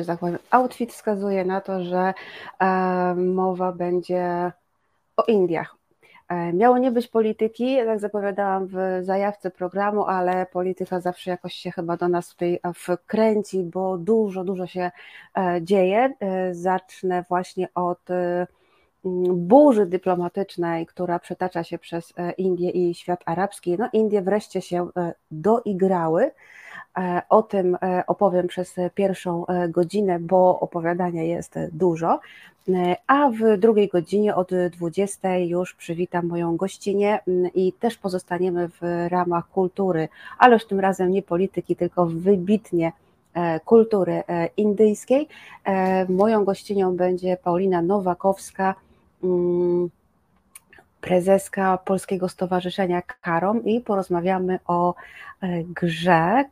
że 0.00 0.06
tak 0.06 0.18
powiem, 0.18 0.38
outfit 0.50 0.92
wskazuje 0.92 1.44
na 1.44 1.60
to, 1.60 1.84
że 1.84 2.14
mowa 3.16 3.72
będzie 3.72 4.52
o 5.16 5.22
Indiach. 5.22 5.76
Miało 6.52 6.78
nie 6.78 6.90
być 6.90 7.08
polityki, 7.08 7.72
jak 7.72 8.00
zapowiadałam 8.00 8.66
w 8.66 8.76
zajawce 9.02 9.50
programu, 9.50 10.04
ale 10.04 10.46
polityka 10.46 11.00
zawsze 11.00 11.30
jakoś 11.30 11.54
się 11.54 11.70
chyba 11.70 11.96
do 11.96 12.08
nas 12.08 12.28
tutaj 12.28 12.60
wkręci, 12.74 13.62
bo 13.62 13.98
dużo, 13.98 14.44
dużo 14.44 14.66
się 14.66 14.90
dzieje. 15.60 16.14
Zacznę 16.52 17.24
właśnie 17.28 17.68
od 17.74 18.00
burzy 19.34 19.86
dyplomatycznej, 19.86 20.86
która 20.86 21.18
przetacza 21.18 21.64
się 21.64 21.78
przez 21.78 22.12
e, 22.16 22.32
Indię 22.32 22.70
i 22.70 22.94
świat 22.94 23.22
arabski. 23.26 23.76
No, 23.78 23.88
Indie 23.92 24.22
wreszcie 24.22 24.60
się 24.60 24.88
e, 24.96 25.12
doigrały. 25.30 26.30
E, 26.96 27.22
o 27.28 27.42
tym 27.42 27.78
opowiem 28.06 28.46
przez 28.46 28.74
pierwszą 28.94 29.44
godzinę, 29.68 30.18
bo 30.18 30.60
opowiadania 30.60 31.22
jest 31.22 31.58
dużo. 31.72 32.20
A 33.06 33.30
w 33.30 33.58
drugiej 33.58 33.88
godzinie 33.88 34.34
od 34.34 34.50
20 34.70 35.36
już 35.36 35.74
przywitam 35.74 36.26
moją 36.26 36.56
gościnę 36.56 37.18
i 37.54 37.72
też 37.72 37.96
pozostaniemy 37.96 38.68
w 38.68 39.06
ramach 39.08 39.48
kultury, 39.48 40.08
ale 40.38 40.54
już 40.54 40.66
tym 40.66 40.80
razem 40.80 41.10
nie 41.10 41.22
polityki, 41.22 41.76
tylko 41.76 42.06
wybitnie 42.06 42.92
kultury 43.64 44.22
indyjskiej. 44.56 45.28
Moją 46.08 46.44
gościnią 46.44 46.96
będzie 46.96 47.36
Paulina 47.36 47.82
Nowakowska, 47.82 48.74
Mm, 49.24 49.90
prezeska 51.00 51.78
Polskiego 51.78 52.28
Stowarzyszenia 52.28 53.02
Karom 53.02 53.64
i 53.64 53.80
porozmawiamy 53.80 54.58
o 54.66 54.94
e, 55.40 55.64
grze 55.64 56.44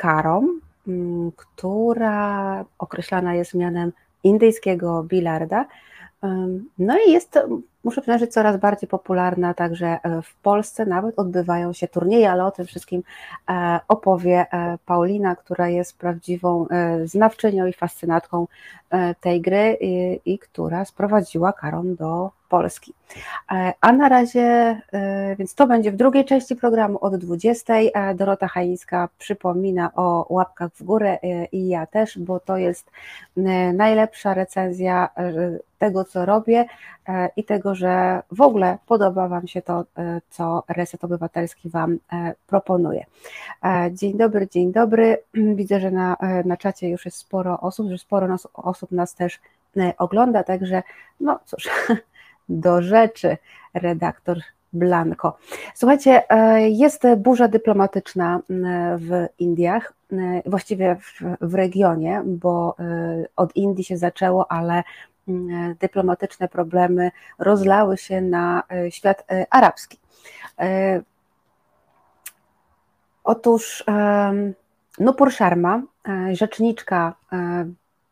Karom, 0.00 0.60
mm, 0.88 1.32
która 1.36 2.64
określana 2.78 3.34
jest 3.34 3.54
mianem 3.54 3.92
indyjskiego 4.24 5.02
bilarda. 5.02 5.66
No 6.78 6.94
i 7.06 7.12
jest, 7.12 7.38
muszę 7.84 8.00
przyznać, 8.00 8.20
że 8.20 8.26
coraz 8.26 8.56
bardziej 8.56 8.88
popularna 8.88 9.54
także 9.54 9.86
e, 9.86 10.22
w 10.22 10.34
Polsce, 10.34 10.86
nawet 10.86 11.18
odbywają 11.18 11.72
się 11.72 11.88
turnieje, 11.88 12.30
ale 12.30 12.44
o 12.44 12.50
tym 12.50 12.66
wszystkim 12.66 13.02
e, 13.50 13.80
opowie 13.88 14.46
Paulina, 14.86 15.36
która 15.36 15.68
jest 15.68 15.98
prawdziwą 15.98 16.66
znawczynią 17.04 17.66
i 17.66 17.72
fascynatką 17.72 18.46
tej 19.20 19.40
gry 19.40 19.78
i, 19.80 20.20
i 20.24 20.38
która 20.38 20.84
sprowadziła 20.84 21.52
Karom 21.52 21.94
do 21.94 22.30
Polski. 22.50 22.94
E, 23.52 23.72
a 23.80 23.92
na 23.92 24.08
razie, 24.08 24.80
e, 24.92 25.36
więc 25.36 25.54
to 25.54 25.66
będzie 25.66 25.92
w 25.92 25.96
drugiej 25.96 26.24
części 26.24 26.56
programu 26.56 26.98
od 27.00 27.16
20. 27.16 27.74
E, 27.74 28.14
Dorota 28.14 28.48
Hańska 28.48 29.08
przypomina 29.18 29.90
o 29.94 30.26
łapkach 30.28 30.70
w 30.74 30.82
górę 30.82 31.18
i 31.52 31.68
ja 31.68 31.86
też, 31.86 32.18
bo 32.18 32.40
to 32.40 32.56
jest 32.56 32.90
najlepsza 33.74 34.34
recenzja 34.34 35.08
tego, 35.78 36.04
co 36.04 36.26
robię 36.26 36.64
i 37.36 37.44
tego, 37.44 37.74
że 37.74 38.22
w 38.30 38.40
ogóle 38.40 38.78
podoba 38.86 39.28
Wam 39.28 39.46
się 39.46 39.62
to, 39.62 39.84
co 40.30 40.64
Reset 40.68 41.04
Obywatelski 41.04 41.70
Wam 41.70 41.98
proponuje. 42.46 43.04
Dzień 43.92 44.18
dobry, 44.18 44.48
dzień 44.48 44.72
dobry. 44.72 45.18
Widzę, 45.60 45.80
że 45.80 45.90
na, 45.90 46.16
na 46.44 46.56
czacie 46.56 46.88
już 46.88 47.04
jest 47.04 47.16
sporo 47.16 47.60
osób, 47.60 47.90
że 47.90 47.98
sporo 47.98 48.28
nas, 48.28 48.48
osób 48.54 48.92
nas 48.92 49.14
też 49.14 49.40
ogląda, 49.98 50.44
także 50.44 50.82
no 51.20 51.38
cóż, 51.44 51.68
do 52.50 52.82
rzeczy, 52.82 53.36
redaktor 53.74 54.38
Blanco. 54.72 55.36
Słuchajcie, 55.74 56.30
e, 56.30 56.68
jest 56.68 57.02
burza 57.16 57.48
dyplomatyczna 57.48 58.40
w 58.98 59.26
Indiach, 59.38 59.92
właściwie 60.46 60.96
w, 60.96 61.22
w 61.40 61.54
regionie, 61.54 62.22
bo 62.26 62.76
e, 62.78 63.24
od 63.36 63.56
Indii 63.56 63.84
się 63.84 63.96
zaczęło, 63.96 64.52
ale 64.52 64.82
dyplomatyczne 65.80 66.48
problemy 66.48 67.10
rozlały 67.38 67.96
się 67.96 68.20
na 68.20 68.62
e, 68.70 68.90
świat 68.90 69.26
arabski. 69.50 69.98
Otóż 73.24 73.84
Nupur 74.98 75.32
Sharma, 75.32 75.82
rzeczniczka 76.32 77.14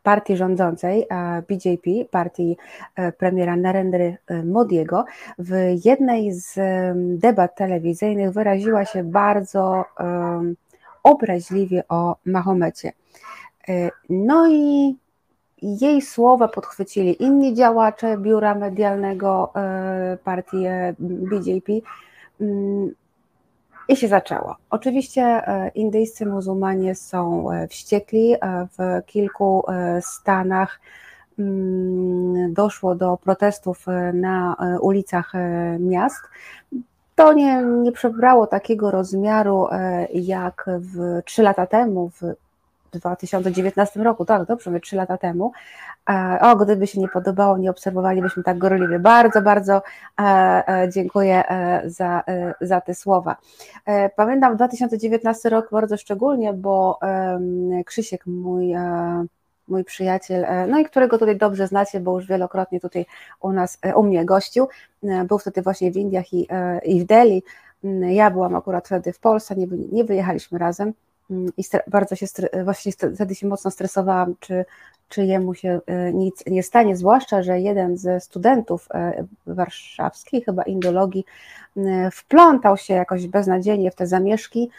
partii 0.08 0.36
rządzącej, 0.36 1.06
BJP, 1.48 1.90
partii 2.10 2.56
e, 2.96 3.12
premiera 3.12 3.56
Narendry 3.56 4.16
e, 4.26 4.44
Modiego, 4.44 5.04
w 5.38 5.52
jednej 5.84 6.32
z 6.32 6.54
debat 7.20 7.56
telewizyjnych 7.56 8.32
wyraziła 8.32 8.84
się 8.84 9.04
bardzo 9.04 9.84
obraźliwie 11.02 11.82
o 11.88 12.16
Mahomecie. 12.24 12.92
E, 13.68 13.90
no 14.10 14.48
i 14.50 14.96
jej 15.62 16.02
słowa 16.02 16.48
podchwycili 16.48 17.22
inni 17.22 17.54
działacze 17.54 18.18
biura 18.18 18.54
medialnego 18.54 19.52
partii 20.24 20.64
BJP. 20.98 21.72
I 23.88 23.96
się 23.96 24.08
zaczęło. 24.08 24.56
Oczywiście 24.70 25.22
e, 25.22 25.70
indyjscy 25.74 26.26
muzułmanie 26.26 26.94
są 26.94 27.50
e, 27.52 27.68
wściekli. 27.68 28.34
E, 28.34 28.38
w 28.78 29.06
kilku 29.06 29.64
stanach 30.00 30.80
mm, 31.38 32.54
doszło 32.54 32.94
do 32.94 33.16
protestów 33.16 33.86
na 34.14 34.56
ulicach 34.80 35.32
miast. 35.78 36.20
To 37.14 37.32
nie, 37.32 37.62
nie 37.62 37.92
przybrało 37.92 38.46
takiego 38.46 38.90
rozmiaru 38.90 39.66
jak 40.14 40.70
w 40.78 41.22
trzy 41.24 41.42
lata 41.42 41.66
temu, 41.66 42.10
w 42.20 42.22
2019 42.92 44.02
roku, 44.02 44.24
tak, 44.24 44.44
dobrze, 44.44 44.70
my 44.70 44.80
trzy 44.80 44.96
lata 44.96 45.18
temu. 45.18 45.52
O, 46.40 46.56
gdyby 46.56 46.86
się 46.86 47.00
nie 47.00 47.08
podobało, 47.08 47.58
nie 47.58 47.70
obserwowalibyśmy 47.70 48.42
tak 48.42 48.58
gorliwie. 48.58 48.98
Bardzo, 48.98 49.42
bardzo 49.42 49.82
e, 50.20 50.22
e, 50.68 50.88
dziękuję 50.92 51.48
e, 51.48 51.82
za, 51.90 52.24
za 52.60 52.80
te 52.80 52.94
słowa. 52.94 53.36
Pamiętam 54.16 54.56
2019 54.56 55.48
rok 55.48 55.68
bardzo 55.72 55.96
szczególnie, 55.96 56.52
bo 56.52 56.98
Krzysiek, 57.86 58.26
mój 58.26 58.74
mój 59.68 59.84
przyjaciel, 59.84 60.46
no 60.68 60.78
i 60.78 60.84
którego 60.84 61.18
tutaj 61.18 61.36
dobrze 61.36 61.66
znacie, 61.66 62.00
bo 62.00 62.14
już 62.14 62.26
wielokrotnie 62.26 62.80
tutaj 62.80 63.06
u 63.40 63.52
nas, 63.52 63.78
u 63.94 64.02
mnie 64.02 64.24
gościł, 64.24 64.68
był 65.02 65.38
wtedy 65.38 65.62
właśnie 65.62 65.92
w 65.92 65.96
Indiach 65.96 66.32
i, 66.32 66.48
i 66.82 67.00
w 67.00 67.06
Delhi. 67.06 67.42
Ja 68.00 68.30
byłam 68.30 68.56
akurat 68.56 68.86
wtedy 68.86 69.12
w 69.12 69.20
Polsce, 69.20 69.56
nie, 69.56 69.66
nie 69.92 70.04
wyjechaliśmy 70.04 70.58
razem 70.58 70.92
Mm, 70.92 71.07
i 71.30 71.62
bardzo 71.86 72.16
się, 72.16 72.26
właśnie 72.64 72.92
wtedy 72.92 73.34
się 73.34 73.46
mocno 73.46 73.70
stresowałam, 73.70 74.34
czy, 74.40 74.64
czy 75.08 75.24
jemu 75.24 75.54
się 75.54 75.80
e, 75.86 76.12
nic 76.12 76.44
nie 76.46 76.62
stanie, 76.62 76.96
zwłaszcza, 76.96 77.42
że 77.42 77.60
jeden 77.60 77.98
ze 77.98 78.20
studentów 78.20 78.88
e, 78.94 79.24
warszawskiej, 79.46 80.42
chyba 80.42 80.62
indologii, 80.62 81.24
wplątał 82.12 82.76
się 82.76 82.94
jakoś 82.94 83.26
beznadziejnie 83.26 83.90
w 83.90 83.94
te 83.94 84.06
zamieszki, 84.06 84.70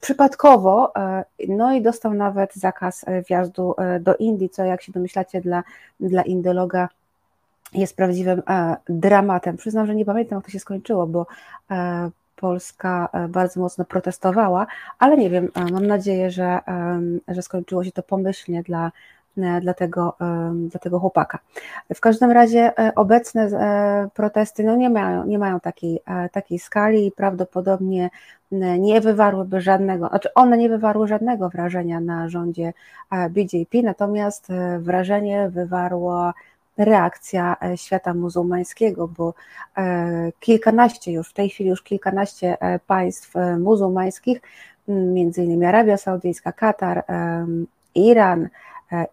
przypadkowo, 0.00 0.96
e, 0.96 1.24
no 1.48 1.72
i 1.72 1.82
dostał 1.82 2.14
nawet 2.14 2.54
zakaz 2.54 3.04
wjazdu 3.28 3.74
do 4.00 4.16
Indii, 4.16 4.48
co 4.48 4.64
jak 4.64 4.82
się 4.82 4.92
domyślacie 4.92 5.40
dla, 5.40 5.62
dla 6.00 6.22
indologa 6.22 6.88
jest 7.74 7.96
prawdziwym 7.96 8.42
dramatem. 8.88 9.56
Przyznam, 9.56 9.86
że 9.86 9.94
nie 9.94 10.04
pamiętam, 10.04 10.36
jak 10.38 10.44
to 10.44 10.50
się 10.50 10.58
skończyło, 10.58 11.06
bo 11.06 11.26
Polska 12.36 13.08
e, 13.12 13.28
bardzo 13.28 13.60
mocno 13.60 13.84
protestowała, 13.84 14.66
ale 14.98 15.16
nie 15.16 15.30
wiem, 15.30 15.48
e, 15.54 15.72
mam 15.72 15.86
nadzieję, 15.86 16.30
że, 16.30 16.60
że 17.28 17.42
skończyło 17.42 17.84
się 17.84 17.92
to 17.92 18.02
pomyślnie 18.02 18.62
dla, 18.62 18.92
e, 19.38 19.60
dla, 19.60 19.74
tego, 19.74 20.16
dla 20.68 20.80
tego 20.80 21.00
chłopaka. 21.00 21.38
W 21.94 22.00
każdym 22.00 22.30
razie 22.30 22.72
obecne 22.96 23.50
protesty 24.14 24.64
no 24.64 24.76
nie, 24.76 24.90
mają, 24.90 25.26
nie 25.26 25.38
mają 25.38 25.60
takiej, 25.60 26.00
takiej 26.32 26.58
skali 26.58 27.06
i 27.06 27.12
prawdopodobnie 27.12 28.10
nie 28.78 29.00
wywarłyby 29.00 29.60
żadnego, 29.60 30.08
znaczy 30.08 30.34
one 30.34 30.58
nie 30.58 30.68
wywarły 30.68 31.08
żadnego 31.08 31.48
wrażenia 31.48 32.00
na 32.00 32.28
rządzie 32.28 32.72
BJP, 33.30 33.82
natomiast 33.82 34.48
wrażenie 34.78 35.48
wywarło 35.48 36.32
reakcja 36.78 37.56
e, 37.62 37.76
świata 37.76 38.14
muzułmańskiego, 38.14 39.08
bo 39.08 39.34
e, 39.76 40.32
kilkanaście 40.40 41.12
już, 41.12 41.30
w 41.30 41.32
tej 41.32 41.50
chwili 41.50 41.70
już 41.70 41.82
kilkanaście 41.82 42.56
e, 42.60 42.78
państw 42.78 43.34
muzułmańskich, 43.58 44.40
między 44.88 45.44
innymi 45.44 45.66
Arabia 45.66 45.96
Saudyjska, 45.96 46.52
Katar, 46.52 47.04
Iran, 47.94 48.48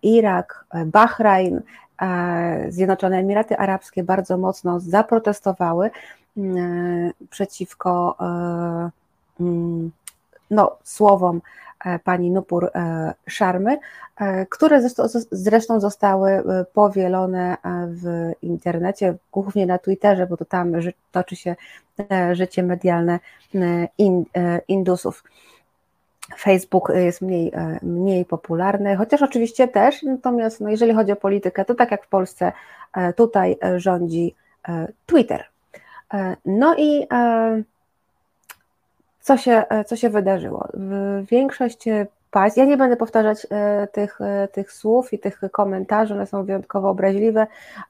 Irak, 0.03 0.65
Bahrajn, 0.85 1.61
Zjednoczone 2.69 3.17
Emiraty 3.17 3.57
Arabskie 3.57 4.03
bardzo 4.03 4.37
mocno 4.37 4.79
zaprotestowały 4.79 5.91
przeciwko 7.29 8.15
no, 10.51 10.77
słowom 10.83 11.41
pani 12.03 12.31
Nupur 12.31 12.71
e, 12.75 13.13
Szarmy, 13.27 13.77
e, 14.17 14.45
które 14.45 14.89
zresztą 15.31 15.79
zostały 15.79 16.43
powielone 16.73 17.57
w 17.87 18.31
internecie, 18.41 19.15
głównie 19.31 19.65
na 19.65 19.77
Twitterze, 19.77 20.27
bo 20.27 20.37
to 20.37 20.45
tam 20.45 20.71
toczy 21.11 21.35
się 21.35 21.55
życie 22.31 22.63
medialne 22.63 23.19
Indusów. 24.67 25.23
Facebook 26.39 26.91
jest 26.95 27.21
mniej, 27.21 27.51
mniej 27.81 28.25
popularny, 28.25 28.95
chociaż 28.95 29.21
oczywiście 29.21 29.67
też, 29.67 30.03
natomiast 30.03 30.61
no 30.61 30.69
jeżeli 30.69 30.93
chodzi 30.93 31.11
o 31.11 31.15
politykę, 31.15 31.65
to 31.65 31.75
tak 31.75 31.91
jak 31.91 32.05
w 32.05 32.07
Polsce, 32.07 32.51
tutaj 33.15 33.57
rządzi 33.77 34.35
Twitter. 35.05 35.45
No 36.45 36.75
i 36.77 37.07
co 39.21 39.37
się, 39.37 39.63
co 39.85 39.95
się 39.95 40.09
wydarzyło? 40.09 40.67
Większość 41.31 41.85
państw. 42.31 42.57
Ja 42.57 42.65
nie 42.65 42.77
będę 42.77 42.97
powtarzać 42.97 43.47
e, 43.49 43.87
tych, 43.87 44.21
e, 44.21 44.47
tych 44.47 44.71
słów 44.71 45.13
i 45.13 45.19
tych 45.19 45.41
komentarzy, 45.51 46.13
one 46.13 46.27
są 46.27 46.43
wyjątkowo 46.43 46.89
obraźliwe. 46.89 47.47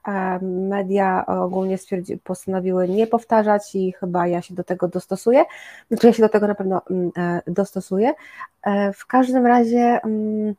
E, 0.08 0.38
media 0.42 1.26
ogólnie 1.26 1.76
postanowiły 2.24 2.88
nie 2.88 3.06
powtarzać 3.06 3.74
i 3.74 3.92
chyba 3.92 4.26
ja 4.26 4.42
się 4.42 4.54
do 4.54 4.64
tego 4.64 4.88
dostosuję. 4.88 5.44
Znaczy 5.88 6.06
ja 6.06 6.12
się 6.12 6.22
do 6.22 6.28
tego 6.28 6.46
na 6.46 6.54
pewno 6.54 6.82
mm, 6.90 7.10
dostosuję. 7.46 8.12
W 8.94 9.06
każdym 9.06 9.46
razie 9.46 10.00
mm, 10.04 10.54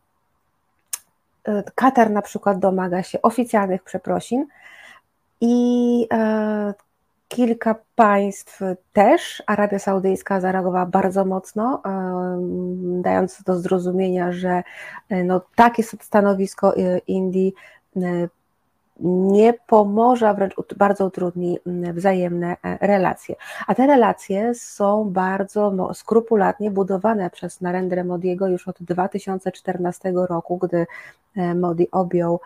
Katar 1.75 2.12
na 2.12 2.21
przykład 2.21 2.59
domaga 2.59 3.03
się 3.03 3.21
oficjalnych 3.21 3.83
przeprosin 3.83 4.45
i 5.41 6.07
Kilka 7.31 7.75
państw 7.95 8.60
też, 8.94 9.44
Arabia 9.48 9.80
Saudyjska 9.80 10.42
zareagowała 10.42 10.86
bardzo 10.86 11.25
mocno, 11.25 11.81
dając 13.01 13.44
do 13.44 13.60
zrozumienia, 13.60 14.31
że 14.31 14.63
e, 15.10 15.24
no, 15.24 15.42
takie 15.56 15.83
stanowisko 15.83 16.78
e, 16.78 16.98
Indii 16.98 17.54
e, 17.95 18.01
nie 19.00 19.54
pomoże, 19.54 20.30
a 20.30 20.33
wręcz 20.33 20.56
bardzo 20.78 21.06
utrudni 21.06 21.60
wzajemne 21.94 22.57
relacje. 22.81 23.36
A 23.68 23.75
te 23.75 23.88
relacje 23.88 24.56
są 24.56 25.10
bardzo 25.10 25.94
skrupulatnie 25.94 26.72
budowane 26.72 27.30
przez 27.30 27.62
Narendra 27.62 28.04
Modiego 28.04 28.48
już 28.48 28.68
od 28.68 28.75
2014 28.80 30.13
roku, 30.16 30.57
gdy 30.57 30.88
Modi 31.56 31.92
objął 31.92 32.39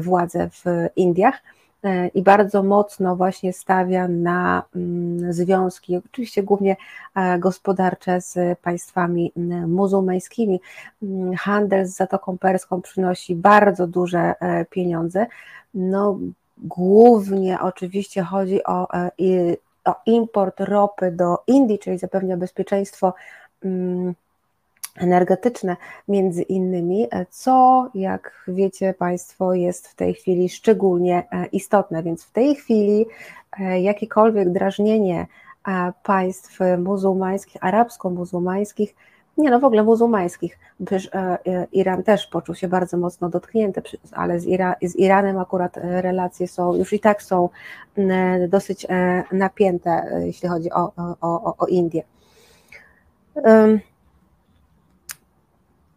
władzę 0.00 0.48
w 0.50 0.64
Indiach. 0.96 1.42
E, 1.84 2.08
i 2.08 2.22
bardzo 2.22 2.62
mocno 2.62 3.16
właśnie 3.16 3.52
stawia 3.52 4.08
na 4.08 4.62
mm, 4.76 5.32
związki, 5.32 5.96
oczywiście 5.96 6.42
głównie 6.42 6.76
e, 7.14 7.38
gospodarcze 7.38 8.20
z 8.20 8.58
państwami 8.58 9.32
mm, 9.36 9.72
muzułmańskimi. 9.72 10.60
Mm, 11.02 11.34
handel 11.34 11.86
z 11.86 11.96
Zatoką 11.96 12.38
Perską 12.38 12.82
przynosi 12.82 13.34
bardzo 13.34 13.86
duże 13.86 14.34
e, 14.40 14.64
pieniądze. 14.64 15.26
No, 15.74 16.18
głównie 16.58 17.60
oczywiście 17.60 18.22
chodzi 18.22 18.64
o, 18.64 18.88
o 19.84 19.94
import 20.06 20.60
ropy 20.60 21.10
do 21.10 21.38
Indii, 21.46 21.78
czyli 21.78 21.98
zapewnia 21.98 22.36
bezpieczeństwo 22.36 23.14
energetyczne 25.00 25.76
między 26.08 26.42
innymi, 26.42 27.08
co 27.30 27.86
jak 27.94 28.44
wiecie 28.48 28.94
Państwo 28.94 29.54
jest 29.54 29.88
w 29.88 29.94
tej 29.94 30.14
chwili 30.14 30.48
szczególnie 30.48 31.28
e, 31.32 31.46
istotne, 31.46 32.02
więc 32.02 32.24
w 32.24 32.32
tej 32.32 32.54
chwili 32.54 33.06
e, 33.60 33.80
jakiekolwiek 33.80 34.52
drażnienie 34.52 35.26
e, 35.68 35.92
państw 36.02 36.58
muzułmańskich, 36.78 37.64
arabsko-muzułmańskich, 37.64 38.94
nie 39.38 39.50
no 39.50 39.60
w 39.60 39.64
ogóle 39.64 39.82
muzułmańskich, 39.82 40.58
przecież 40.86 41.10
Iran 41.72 42.02
też 42.02 42.26
poczuł 42.26 42.54
się 42.54 42.68
bardzo 42.68 42.96
mocno 42.96 43.28
dotknięty, 43.28 43.82
ale 44.12 44.40
z, 44.40 44.46
Ira, 44.46 44.76
z 44.82 44.96
Iranem 44.96 45.38
akurat 45.38 45.76
relacje 45.82 46.48
są, 46.48 46.74
już 46.74 46.92
i 46.92 47.00
tak 47.00 47.22
są 47.22 47.48
dosyć 48.48 48.86
napięte, 49.32 50.20
jeśli 50.24 50.48
chodzi 50.48 50.72
o, 50.72 50.92
o, 51.20 51.56
o 51.58 51.66
Indię. 51.66 52.02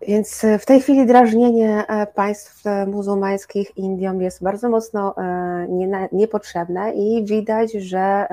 Więc 0.07 0.44
e, 0.44 0.59
w 0.59 0.65
tej 0.65 0.81
chwili 0.81 1.05
drażnienie 1.05 1.85
e, 1.88 2.07
państw 2.07 2.67
e, 2.67 2.85
muzułmańskich 2.85 3.77
Indią 3.77 4.19
jest 4.19 4.44
bardzo 4.44 4.69
mocno 4.69 5.15
niepotrzebne 6.11 6.94
i 6.94 7.25
widać, 7.25 7.73
że 7.73 8.27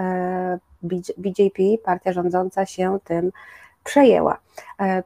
BJP, 1.19 1.63
partia 1.85 2.13
rządząca, 2.13 2.67
się 2.67 2.99
tym 3.05 3.33
przejęła. 3.85 4.39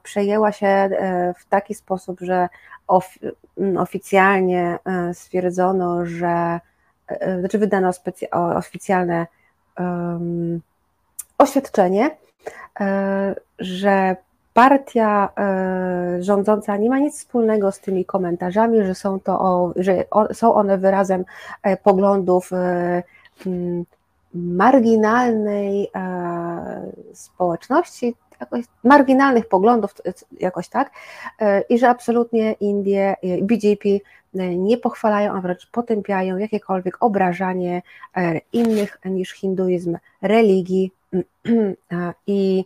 Przejęła 0.03 0.53
się 0.53 0.91
w 1.39 1.49
taki 1.49 1.75
sposób, 1.75 2.21
że 2.21 2.49
oficjalnie 3.79 4.79
stwierdzono, 5.13 6.07
że 6.07 6.61
znaczy 7.39 7.59
wydano 7.59 7.91
oficjalne 8.31 9.27
oświadczenie, 11.39 12.17
że 13.59 14.17
partia 14.55 15.29
e, 15.39 16.23
rządząca 16.23 16.77
nie 16.77 16.91
ma 16.91 16.99
nic 16.99 17.19
wspólnego 17.19 17.73
z 17.73 17.81
tymi 17.81 18.05
komentarzami, 18.05 18.85
że 18.85 18.95
są, 18.95 19.21
to, 19.21 19.73
że 19.77 20.05
są 20.33 20.55
one 20.55 20.79
wyrazem 20.79 21.25
e, 21.63 21.77
poglądów 21.77 22.53
e, 22.53 23.03
marginalnej 24.35 25.91
społeczności, 27.13 28.15
jakoś, 28.41 28.65
marginalnych 28.85 29.49
poglądów, 29.49 29.95
jakoś 30.41 30.69
tak, 30.69 30.91
i 31.69 31.79
że 31.79 31.89
absolutnie 31.89 32.53
Indie, 32.53 33.17
BJP 33.43 33.89
nie 34.57 34.79
pochwalają, 34.79 35.33
a 35.33 35.41
wręcz 35.41 35.71
potępiają 35.71 36.37
jakiekolwiek 36.37 36.97
obrażanie 37.01 37.83
innych 38.53 38.99
niż 39.05 39.33
hinduizm 39.33 39.97
religii 40.23 40.93
i 42.27 42.65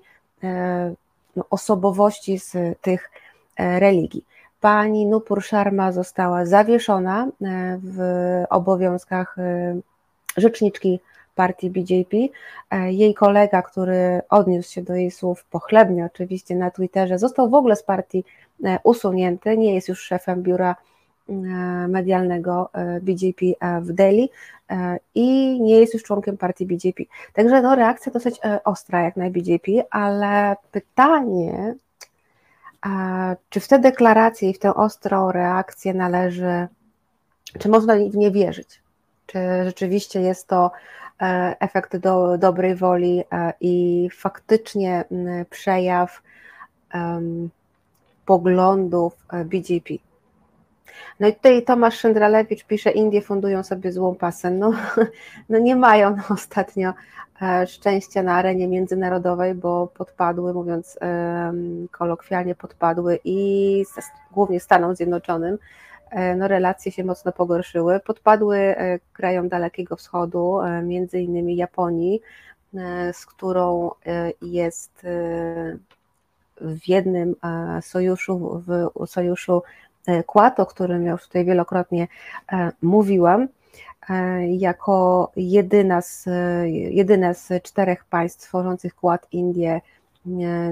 osobowości 1.51 2.39
z 2.39 2.81
tych 2.81 3.11
e, 3.57 3.81
religii. 3.81 4.25
Pani 4.61 5.07
Nupur 5.07 5.43
Sharma 5.43 5.93
została 5.93 6.47
zawieszona 6.47 7.27
e, 7.27 7.29
w 7.83 7.99
obowiązkach 8.51 9.39
e, 9.39 9.77
rzeczniczki 10.37 11.01
partii 11.35 11.71
BJP. 11.71 12.17
Jej 12.87 13.15
kolega, 13.15 13.63
który 13.63 14.21
odniósł 14.31 14.73
się 14.73 14.83
do 14.83 14.95
jej 14.95 15.11
słów 15.11 15.45
pochlebnie 15.45 16.05
oczywiście 16.05 16.57
na 16.57 16.71
Twitterze, 16.71 17.19
został 17.19 17.51
w 17.51 17.55
ogóle 17.55 17.77
z 17.77 17.83
partii 17.83 18.25
usunięty, 18.83 19.59
nie 19.59 19.75
jest 19.75 19.89
już 19.89 20.01
szefem 20.01 20.43
biura 20.43 20.75
E, 20.75 20.98
medialnego 21.89 22.71
e, 22.73 23.01
BJP 23.01 23.47
e, 23.61 23.81
w 23.81 23.93
Delhi 23.93 24.31
i 25.15 25.61
nie 25.61 25.81
jest 25.81 25.95
już 25.95 26.03
członkiem 26.03 26.37
partii 26.37 26.67
BJP. 26.67 27.03
Także 27.33 27.63
no, 27.63 27.75
reakcja 27.75 28.13
dosyć 28.13 28.41
ostra 28.65 29.03
jak 29.03 29.17
na 29.17 29.31
BJP, 29.31 29.73
ale 29.91 30.57
pytanie, 30.73 31.75
czy 33.49 33.61
w 33.61 33.69
te 33.69 33.79
deklaracje 33.79 34.51
i 34.51 34.55
w 34.55 34.59
tę 34.59 34.75
ostrą 34.75 35.33
reakcję 35.33 35.95
należy, 35.95 36.69
czy 37.59 37.69
można 37.69 37.95
w 37.97 38.17
nie 38.17 38.31
wierzyć? 38.31 38.83
Czy 39.27 39.39
rzeczywiście 39.65 40.21
jest 40.21 40.47
to 40.47 40.71
efekt 41.61 41.97
do, 41.97 42.39
dobrej 42.39 42.75
woli 42.75 43.25
i 43.61 44.09
faktycznie 44.13 45.05
przejaw 45.51 46.23
um, 46.95 47.51
poglądów 48.27 49.17
BJP? 49.45 50.08
No 51.21 51.29
i 51.29 51.35
tutaj 51.35 51.63
Tomasz 51.65 51.99
Szyndralewicz 51.99 52.65
pisze, 52.65 52.91
Indie 52.91 53.23
fundują 53.23 53.63
sobie 53.63 53.93
złą 53.93 54.15
pasę. 54.15 54.51
No, 54.51 54.73
no 55.49 55.59
nie 55.59 55.77
mają 55.77 56.17
ostatnio 56.35 56.93
e, 57.43 57.67
szczęścia 57.67 58.23
na 58.23 58.35
arenie 58.35 58.69
międzynarodowej, 58.69 59.55
bo 59.55 59.87
podpadły, 59.87 60.55
mówiąc 60.55 60.99
kolokwialnie, 61.91 62.55
podpadły 62.55 63.19
i 63.25 63.85
głównie 64.33 64.61
Stanom 64.61 64.97
Zjednoczonym. 64.97 65.59
E, 66.11 66.37
no, 66.37 66.49
relacje 66.49 66.93
się 66.93 67.05
mocno 67.05 67.33
pogorszyły. 67.33 68.01
Podpadły 68.01 68.59
e, 68.59 68.99
krajom 69.13 69.49
Dalekiego 69.49 69.97
Wschodu, 69.97 70.59
między 70.83 71.21
innymi 71.21 71.57
Japonii, 71.57 72.21
z 73.13 73.27
którą 73.27 73.91
jest 74.43 75.07
w 76.61 76.89
jednym 76.89 77.35
sojuszu, 77.81 78.63
w 78.67 79.07
sojuszu 79.07 79.63
kład, 80.27 80.61
o 80.61 80.67
którym 80.67 81.07
już 81.07 81.27
tutaj 81.27 81.45
wielokrotnie 81.45 82.09
e, 82.53 82.73
mówiłam, 82.83 83.49
e, 84.11 84.47
jako 84.47 85.31
jedyna 85.37 86.03
z, 86.03 86.27
jedyne 86.91 87.35
z 87.35 87.63
czterech 87.63 88.05
państw 88.05 88.43
tworzących 88.43 88.95
Kład 88.95 89.27
Indie 89.33 89.81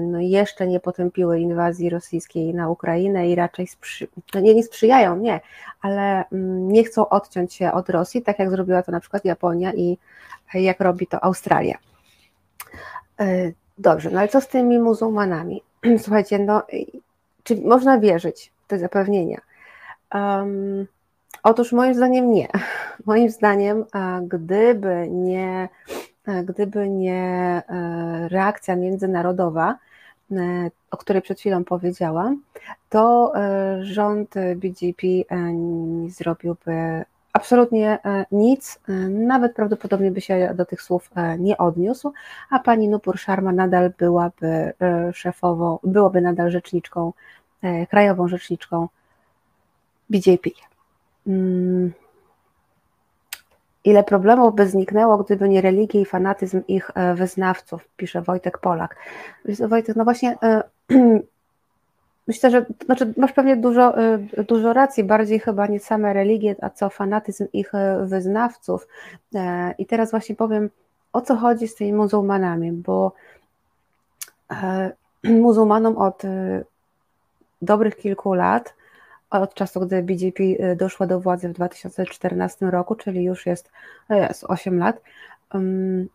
no 0.01 0.19
jeszcze 0.19 0.67
nie 0.67 0.79
potępiły 0.79 1.39
inwazji 1.39 1.89
rosyjskiej 1.89 2.53
na 2.53 2.69
Ukrainę 2.69 3.29
i 3.29 3.35
raczej 3.35 3.67
sprzy, 3.67 4.07
no 4.33 4.39
nie, 4.39 4.55
nie 4.55 4.63
sprzyjają, 4.63 5.17
nie, 5.17 5.39
ale 5.81 6.25
mm, 6.31 6.71
nie 6.71 6.83
chcą 6.83 7.09
odciąć 7.09 7.53
się 7.53 7.71
od 7.71 7.89
Rosji, 7.89 8.21
tak 8.21 8.39
jak 8.39 8.49
zrobiła 8.49 8.83
to 8.83 8.91
na 8.91 8.99
przykład 8.99 9.25
Japonia 9.25 9.73
i 9.73 9.97
jak 10.53 10.79
robi 10.79 11.07
to 11.07 11.23
Australia. 11.23 11.77
Dobrze, 13.77 14.09
no 14.09 14.19
ale 14.19 14.27
co 14.27 14.41
z 14.41 14.47
tymi 14.47 14.79
muzułmanami? 14.79 15.63
Słuchajcie, 16.03 16.39
no, 16.39 16.63
czy 17.43 17.61
można 17.61 17.99
wierzyć 17.99 18.51
te 18.67 18.79
zapewnienia? 18.79 19.41
Um, 20.13 20.87
otóż 21.43 21.71
moim 21.71 21.93
zdaniem 21.93 22.31
nie. 22.31 22.47
Moim 23.05 23.29
zdaniem, 23.29 23.85
gdyby 24.27 25.07
nie, 25.09 25.69
gdyby 26.45 26.89
nie 26.89 27.63
e, 27.69 28.27
reakcja 28.29 28.75
międzynarodowa, 28.75 29.77
o 30.91 30.97
której 30.97 31.21
przed 31.21 31.39
chwilą 31.39 31.63
powiedziałam, 31.63 32.41
to 32.89 33.33
rząd 33.81 34.33
BGP 34.55 35.07
nie 35.53 36.11
zrobiłby 36.11 37.05
absolutnie 37.33 37.99
nic, 38.31 38.79
nawet 39.09 39.53
prawdopodobnie 39.55 40.11
by 40.11 40.21
się 40.21 40.53
do 40.55 40.65
tych 40.65 40.81
słów 40.81 41.09
nie 41.39 41.57
odniósł, 41.57 42.13
a 42.49 42.59
pani 42.59 42.89
Nupur 42.89 43.17
Sharma 43.19 43.51
nadal 43.51 43.93
byłaby 43.97 44.73
szefową, 45.13 45.79
byłaby 45.83 46.21
nadal 46.21 46.51
rzeczniczką, 46.51 47.13
krajową 47.89 48.27
rzeczniczką 48.27 48.87
BJP. 50.09 50.49
Mm. 51.27 51.93
Ile 53.87 54.03
problemów 54.03 54.55
by 54.55 54.67
zniknęło, 54.67 55.17
gdyby 55.17 55.49
nie 55.49 55.61
religia 55.61 56.01
i 56.01 56.05
fanatyzm 56.05 56.61
ich 56.67 56.91
e, 56.95 57.15
wyznawców, 57.15 57.87
pisze 57.97 58.21
Wojtek 58.21 58.57
Polak. 58.57 58.95
Wojtek, 59.67 59.95
no 59.95 60.03
właśnie, 60.03 60.37
e, 60.43 60.63
myślę, 62.27 62.51
że 62.51 62.65
znaczy 62.85 63.13
masz 63.17 63.33
pewnie 63.33 63.57
dużo, 63.57 63.97
e, 63.97 64.17
dużo 64.43 64.73
racji, 64.73 65.03
bardziej 65.03 65.39
chyba 65.39 65.67
nie 65.67 65.79
same 65.79 66.13
religie, 66.13 66.55
a 66.61 66.69
co 66.69 66.89
fanatyzm 66.89 67.47
ich 67.53 67.71
wyznawców. 68.03 68.87
I 69.77 69.85
teraz 69.85 70.11
właśnie 70.11 70.35
powiem, 70.35 70.69
o 71.13 71.21
co 71.21 71.35
chodzi 71.35 71.67
z 71.67 71.75
tymi 71.75 71.93
muzułmanami, 71.93 72.71
bo 72.71 73.11
muzułmanom 75.23 75.97
od 75.97 76.23
dobrych 77.61 77.97
kilku 77.97 78.33
lat 78.33 78.73
od 79.29 79.53
czasu, 79.53 79.79
gdy 79.79 80.03
BJP 80.03 80.43
y, 80.43 80.75
doszła 80.75 81.07
do 81.07 81.19
władzy 81.19 81.49
w 81.49 81.53
2014 81.53 82.65
roku, 82.65 82.95
czyli 82.95 83.23
już 83.23 83.45
jest, 83.45 83.71
jest 84.09 84.43
8 84.43 84.79
lat, 84.79 85.01
um, 85.53 86.07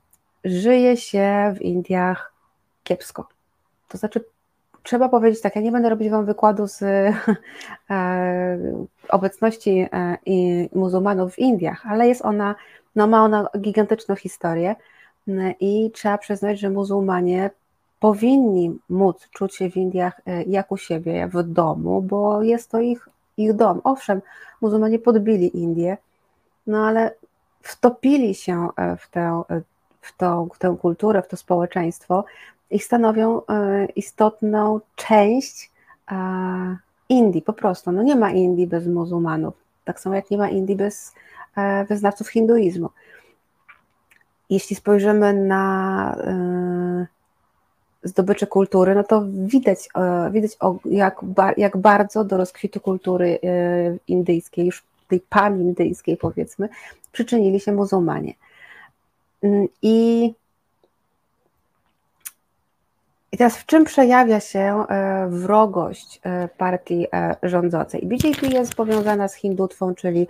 żyje 0.45 0.97
się 0.97 1.55
w 1.57 1.63
Indiach 1.63 2.33
kiepsko. 2.85 3.29
To 3.89 3.99
znaczy, 3.99 4.25
trzeba 4.83 5.09
powiedzieć 5.09 5.41
tak, 5.41 5.57
ja 5.57 5.63
nie 5.63 5.73
będę 5.73 5.89
robić 5.89 6.11
Wam 6.11 6.25
wykładu 6.25 6.67
z 6.67 6.83
e, 7.91 8.59
obecności 9.09 9.89
e, 9.93 10.17
muzułmanów 10.73 11.35
w 11.35 11.39
Indiach, 11.39 11.87
ale 11.87 12.09
jest 12.09 12.25
ona, 12.25 12.55
no 12.97 13.07
ma 13.07 13.25
ona 13.25 13.49
gigantyczną 13.59 14.17
historię 14.17 14.77
i 15.61 15.91
trzeba 15.95 16.19
przyznać, 16.19 16.61
że 16.61 16.71
muzułmanie 16.71 17.51
powinni 18.03 18.79
móc 18.89 19.29
czuć 19.31 19.57
się 19.57 19.71
w 19.71 19.77
Indiach 19.77 20.21
e, 20.27 20.43
jak 20.43 20.73
u 20.73 20.77
siebie, 20.77 21.29
w 21.29 21.43
domu, 21.43 22.03
bo 22.03 22.43
jest 22.43 22.71
to 22.71 22.81
ich, 22.81 23.09
ich 23.37 23.53
dom. 23.53 23.81
Owszem, 23.85 24.23
muzułmanie 24.61 24.99
podbili 24.99 25.59
Indię, 25.59 25.97
no 26.67 26.87
ale 26.87 27.15
wtopili 27.63 28.35
się 28.35 28.69
e, 28.77 28.97
w 28.97 29.11
tę, 29.11 29.43
e, 29.51 29.63
w, 30.01 30.17
tą, 30.17 30.49
w 30.55 30.59
tę 30.59 30.77
kulturę, 30.81 31.23
w 31.23 31.29
to 31.29 31.37
społeczeństwo 31.37 32.25
i 32.71 32.79
stanowią 32.79 33.41
istotną 33.97 34.81
część 34.97 35.71
Indii, 37.09 37.43
po 37.43 37.53
prostu. 37.53 37.93
No 37.93 38.03
nie 38.03 38.17
ma 38.17 38.31
Indii 38.31 38.67
bez 38.67 38.87
muzułmanów, 38.87 39.55
tak 39.85 40.01
samo 40.01 40.15
jak 40.15 40.31
nie 40.31 40.39
ma 40.39 40.49
Indii 40.49 40.77
bez 40.77 41.15
wyznawców 41.89 42.29
hinduizmu. 42.29 42.91
Jeśli 44.51 44.77
spojrzymy 44.77 45.35
na 45.35 46.17
zdobycze 48.03 48.47
kultury, 48.47 48.95
no 48.95 49.05
to 49.05 49.25
widać, 49.27 49.89
e, 49.95 50.31
widać 50.31 50.57
jak, 50.85 51.21
jak 51.57 51.77
bardzo 51.77 52.25
do 52.25 52.37
rozkwitu 52.37 52.81
kultury 52.81 53.39
e, 53.45 53.97
indyjskiej, 54.09 54.67
już 54.67 54.85
tej 55.09 55.21
pan-indyjskiej 55.21 56.17
powiedzmy, 56.17 56.69
przyczynili 57.13 57.61
się 57.61 57.73
muzułmanie. 57.73 58.35
Mm, 59.43 59.67
I, 59.83 60.25
I 63.33 63.37
teraz 63.37 63.57
w 63.57 63.67
czym 63.67 63.85
przejawia 63.85 64.41
się 64.41 64.85
e, 64.89 65.27
wrogość 65.31 66.21
partii 66.59 67.07
rządzącej? 67.43 68.07
BJP 68.07 68.47
jest 68.47 68.75
powiązana 68.75 69.29
z 69.29 69.35
hindutwą, 69.35 69.95
czyli 69.95 70.27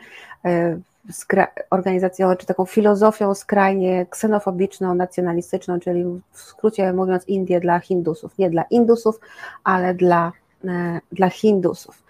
organizacją, 1.71 2.37
czy 2.37 2.47
taką 2.47 2.65
filozofią 2.65 3.35
skrajnie 3.35 4.07
ksenofobiczną, 4.11 4.95
nacjonalistyczną, 4.95 5.81
czyli 5.81 6.05
w 6.31 6.41
skrócie 6.41 6.93
mówiąc 6.93 7.29
Indie 7.29 7.61
dla 7.61 7.79
Hindusów. 7.79 8.39
Nie 8.39 8.51
dla 8.51 8.63
Indusów, 8.63 9.21
ale 9.65 9.95
dla, 9.95 10.33
e, 10.65 11.01
dla 11.13 11.31
Hindusów. 11.31 12.03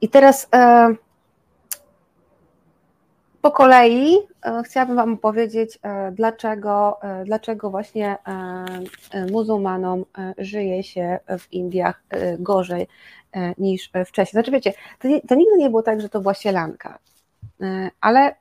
I 0.00 0.08
teraz 0.08 0.48
e, 0.54 0.94
po 3.42 3.50
kolei 3.50 4.16
e, 4.42 4.62
chciałabym 4.62 4.96
Wam 4.96 5.18
powiedzieć, 5.18 5.78
dlaczego, 6.12 7.00
dlaczego 7.24 7.70
właśnie 7.70 8.16
muzułmanom 9.32 10.04
żyje 10.38 10.82
się 10.82 11.18
w 11.38 11.52
Indiach 11.52 12.02
gorzej 12.38 12.88
niż 13.58 13.90
wcześniej. 14.06 14.32
Znaczy 14.32 14.50
wiecie, 14.50 14.72
to, 14.98 15.08
to 15.28 15.34
nigdy 15.34 15.56
nie 15.56 15.70
było 15.70 15.82
tak, 15.82 16.00
że 16.00 16.08
to 16.08 16.20
była 16.20 16.34
sielanka. 16.34 16.98
E, 17.62 17.90
ale 18.00 18.34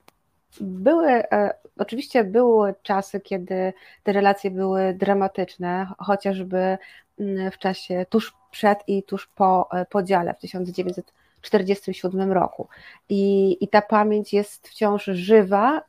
były, 0.62 1.08
e, 1.12 1.54
oczywiście 1.78 2.24
były 2.24 2.74
czasy, 2.84 3.20
kiedy 3.20 3.74
te 4.04 4.14
relacje 4.14 4.52
były 4.52 4.94
dramatyczne, 4.94 5.88
chociażby 5.98 6.78
mm, 7.20 7.52
w 7.52 7.58
czasie 7.58 8.06
tuż 8.10 8.34
przed 8.52 8.80
i 8.88 9.04
tuż 9.04 9.28
po 9.28 9.70
e, 9.72 9.86
podziale 9.86 10.34
w 10.34 10.40
1947 10.40 12.32
roku. 12.32 12.68
I, 13.10 13.58
i 13.64 13.68
ta 13.68 13.82
pamięć 13.82 14.34
jest 14.34 14.68
wciąż 14.68 15.06
żywa 15.06 15.82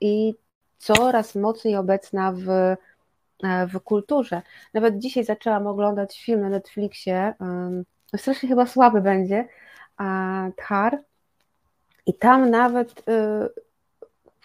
i 0.00 0.34
coraz 0.78 1.34
mocniej 1.34 1.76
obecna 1.76 2.32
w, 2.32 2.46
w 3.68 3.80
kulturze. 3.80 4.42
Nawet 4.74 4.98
dzisiaj 4.98 5.24
zaczęłam 5.24 5.66
oglądać 5.66 6.24
film 6.24 6.40
na 6.40 6.48
Netflixie, 6.48 7.34
strasznie 8.16 8.48
chyba 8.48 8.66
słaby 8.66 9.00
będzie, 9.00 9.48
Thar, 10.56 10.98
i 12.06 12.14
tam 12.14 12.50
nawet, 12.50 13.08
y, 13.08 13.62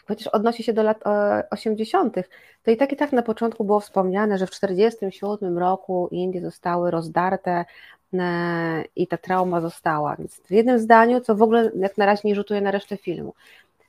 chociaż 0.08 0.28
odnosi 0.28 0.64
się 0.64 0.74
do 0.74 0.84
lat 0.84 1.04
80., 1.52 2.16
to 2.64 2.72
i 2.72 2.78
tak 2.78 2.92
i 2.92 2.96
tak 2.96 3.12
na 3.12 3.22
początku 3.22 3.64
było 3.64 3.80
wspomniane, 3.80 4.38
że 4.38 4.48
w 4.48 4.50
1947 4.50 5.58
roku 5.58 6.08
Indie 6.12 6.42
zostały 6.42 6.92
rozdarte 6.92 7.66
e, 8.14 8.84
i 8.96 9.08
ta 9.08 9.18
trauma 9.18 9.62
została. 9.62 10.16
Więc 10.16 10.40
w 10.40 10.52
jednym 10.52 10.80
zdaniu, 10.80 11.22
co 11.22 11.36
w 11.36 11.42
ogóle 11.42 11.72
jak 11.76 11.98
na 11.98 12.06
razie 12.06 12.22
nie 12.26 12.36
rzutuje 12.36 12.62
na 12.62 12.72
resztę 12.72 12.98
filmu. 12.98 13.34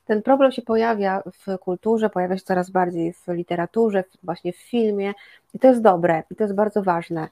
Ten 0.05 0.21
problem 0.21 0.51
się 0.51 0.61
pojawia 0.61 1.23
w 1.25 1.57
kulturze, 1.57 2.09
pojawia 2.09 2.37
się 2.37 2.43
coraz 2.43 2.69
bardziej 2.69 3.13
w 3.13 3.27
literaturze, 3.27 4.03
właśnie 4.23 4.53
w 4.53 4.57
filmie 4.57 5.13
i 5.53 5.59
to 5.59 5.67
jest 5.67 5.81
dobre 5.81 6.23
i 6.31 6.35
to 6.35 6.43
jest 6.43 6.55
bardzo 6.55 6.83
ważne, 6.83 7.27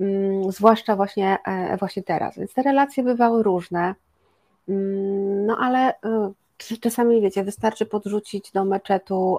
mm, 0.00 0.52
zwłaszcza 0.52 0.96
właśnie, 0.96 1.38
e, 1.46 1.76
właśnie 1.76 2.02
teraz. 2.02 2.38
Więc 2.38 2.54
te 2.54 2.62
relacje 2.62 3.02
bywały 3.02 3.42
różne. 3.42 3.94
Mm, 4.68 5.46
no 5.46 5.56
ale 5.60 5.90
y, 5.90 6.78
czasami 6.80 7.20
wiecie, 7.20 7.44
wystarczy 7.44 7.86
podrzucić 7.86 8.52
do 8.52 8.64
meczetu 8.64 9.38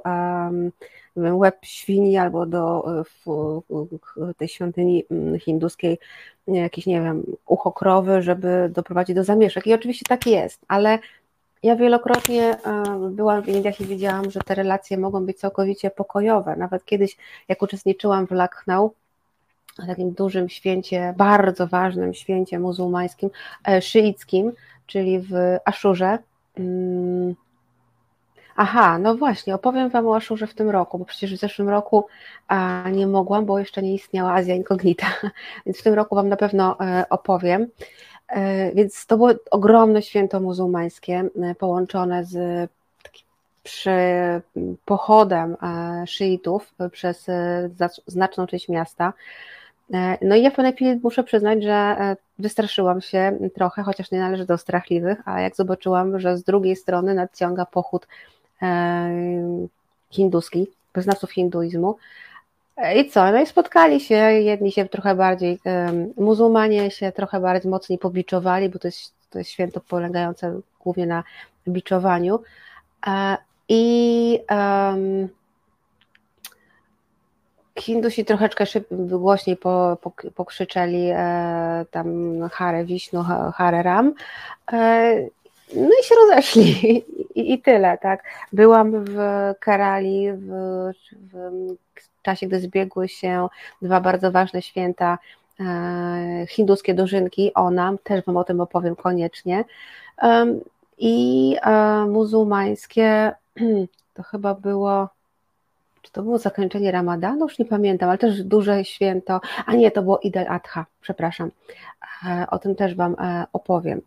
łeb 1.15 1.58
świni 1.65 2.18
albo 2.18 2.46
do 2.46 2.86
y, 3.01 3.03
w 3.03 3.62
tej 4.38 4.48
świątyni 4.48 5.06
mm, 5.12 5.39
hinduskiej 5.39 6.00
jakiś, 6.48 6.86
nie 6.86 7.01
wiem, 7.01 7.24
ucho 7.46 7.72
krowy, 7.72 8.22
żeby 8.22 8.70
doprowadzić 8.74 9.15
do 9.15 9.24
zamieszek. 9.24 9.68
I 9.68 9.74
oczywiście 9.74 10.06
tak 10.10 10.27
jest, 10.27 10.62
ale 10.68 11.00
ja 11.63 11.75
wielokrotnie 11.75 12.58
byłam 13.12 13.44
w 13.44 13.48
Indiach 13.48 13.82
i 13.82 13.86
widziałam, 13.86 14.32
że 14.32 14.39
te 14.39 14.56
relacje 14.56 14.98
mogą 14.98 15.25
być 15.25 15.39
całkowicie 15.39 15.89
pokojowe. 15.92 16.56
Nawet 16.56 16.86
kiedyś, 16.86 17.18
jak 17.48 17.62
uczestniczyłam 17.62 18.27
w 18.27 18.32
Lucknow, 18.32 18.92
takim 19.88 20.12
dużym 20.12 20.50
święcie, 20.50 21.13
bardzo 21.18 21.68
ważnym 21.68 22.13
święcie 22.13 22.60
muzułmańskim, 22.60 23.30
e, 23.68 23.82
szyickim, 23.82 24.51
czyli 24.88 25.20
w 25.20 25.32
Aszurze. 25.66 26.18
Mm. 26.58 27.36
Aha, 28.56 29.00
no 29.00 29.16
właśnie, 29.16 29.56
opowiem 29.56 29.90
Wam 29.90 30.08
o 30.08 30.16
Aszurze 30.16 30.48
w 30.48 30.54
tym 30.54 30.70
roku, 30.70 30.98
bo 31.00 31.06
przecież 31.06 31.36
w 31.36 31.40
zeszłym 31.40 31.70
roku 31.70 32.06
nie 32.92 33.08
mogłam, 33.08 33.46
bo 33.46 33.60
jeszcze 33.60 33.82
nie 33.82 33.94
istniała 33.94 34.34
Azja 34.34 34.56
Incognita, 34.56 35.08
więc 35.66 35.80
w 35.80 35.84
tym 35.84 35.94
roku 35.94 36.16
Wam 36.16 36.30
na 36.30 36.38
pewno 36.38 36.80
e, 36.80 37.06
opowiem. 37.10 37.68
E, 38.28 38.72
więc 38.75 39.06
to 39.06 39.18
było 39.18 39.32
ogromne 39.52 40.02
święto 40.02 40.40
muzułmańskie, 40.40 41.30
e, 41.42 41.56
połączone 41.56 42.25
z 42.25 42.70
przy 43.63 43.92
pochodem 44.86 45.58
szyitów 46.08 46.74
przez 46.92 47.28
znaczną 48.08 48.48
część 48.48 48.70
miasta. 48.70 49.13
E, 49.94 50.18
no 50.22 50.36
i 50.36 50.42
ja 50.42 50.50
w 50.50 50.54
pewnej 50.54 50.74
chwili 50.74 51.00
muszę 51.04 51.24
przyznać, 51.24 51.63
że 51.63 51.74
e, 51.74 52.16
wystraszyłam 52.40 53.02
się 53.02 53.38
trochę, 53.56 53.84
chociaż 53.84 54.12
nie 54.12 54.20
należy 54.20 54.46
do 54.46 54.58
strachliwych, 54.58 55.18
a 55.25 55.42
jak 55.42 55.56
zobaczyłam, 55.56 56.20
że 56.20 56.38
z 56.38 56.44
drugiej 56.44 56.75
strony 56.75 57.13
nadciąga 57.13 57.66
pochód 57.66 58.08
e, 58.62 59.10
hinduski, 60.12 60.68
wyznawców 60.94 61.32
hinduizmu, 61.32 61.98
i 62.96 63.10
co? 63.10 63.32
No 63.32 63.42
i 63.42 63.46
spotkali 63.46 64.00
się, 64.00 64.16
jedni 64.16 64.72
się 64.72 64.86
trochę 64.86 65.16
bardziej, 65.16 65.60
muzułmanie 66.18 66.92
się 66.92 67.12
trochę 67.12 67.40
bardziej 67.40 67.72
mocniej 67.72 68.00
pobiczowali, 68.00 68.70
bo 68.70 68.80
to 68.80 68.88
jest, 68.88 69.13
to 69.30 69.38
jest 69.40 69.52
święto 69.52 69.82
polegające 69.82 70.60
głównie 70.84 71.06
na 71.06 71.24
biczowaniu. 71.68 72.40
I 73.70 74.40
um, 74.50 75.30
Hindusi 77.80 78.25
troszeczkę 78.25 78.65
szyb, 78.65 78.88
głośniej 78.92 79.58
po, 79.58 79.98
po, 80.01 80.12
pokrzyczeli 80.36 81.10
e, 81.12 81.86
tam 81.92 82.39
Hare 82.51 82.86
Wiśnu, 82.86 83.24
Hare 83.56 83.84
Ram. 83.84 84.13
E, 84.74 85.15
no 85.75 85.89
i 86.01 86.03
się 86.03 86.15
rozeszli 86.15 86.98
I, 87.36 87.53
i, 87.53 87.62
tyle, 87.62 87.98
tak. 87.98 88.24
Byłam 88.53 89.06
w 89.06 89.18
Kerali 89.60 90.32
w, 90.32 90.48
w 91.34 92.22
czasie, 92.22 92.48
gdy 92.48 92.60
zbiegły 92.60 93.10
się 93.10 93.48
dwa 93.82 94.01
bardzo 94.01 94.32
ważne 94.32 94.62
święta 94.62 95.18
e, 95.60 96.46
hinduskie 96.50 96.94
dożynki, 96.94 97.53
Onam, 97.53 97.98
też 97.98 98.25
Wam 98.25 98.38
o 98.38 98.44
tym 98.44 98.62
opowiem 98.62 98.96
koniecznie, 98.96 99.65
i 100.98 101.58
e, 101.62 102.06
muzułmańskie, 102.06 103.32
to 104.13 104.24
chyba 104.24 104.53
było 104.53 105.10
czy 106.03 106.12
to 106.12 106.24
było 106.24 106.38
zakończenie 106.38 106.91
Ramadanu, 106.91 107.45
już 107.45 107.60
nie 107.60 107.65
pamiętam, 107.65 108.10
ale 108.10 108.17
też 108.17 108.43
duże 108.43 108.86
święto, 108.86 109.41
a 109.65 109.74
nie, 109.75 109.91
to 109.91 110.01
było 110.01 110.19
Eid 110.24 110.38
al-Adha, 110.38 110.86
przepraszam, 111.01 111.51
e, 112.27 112.45
o 112.51 112.60
tym 112.60 112.75
też 112.75 112.95
Wam 112.95 113.15
e, 113.19 113.45
opowiem. 113.53 114.01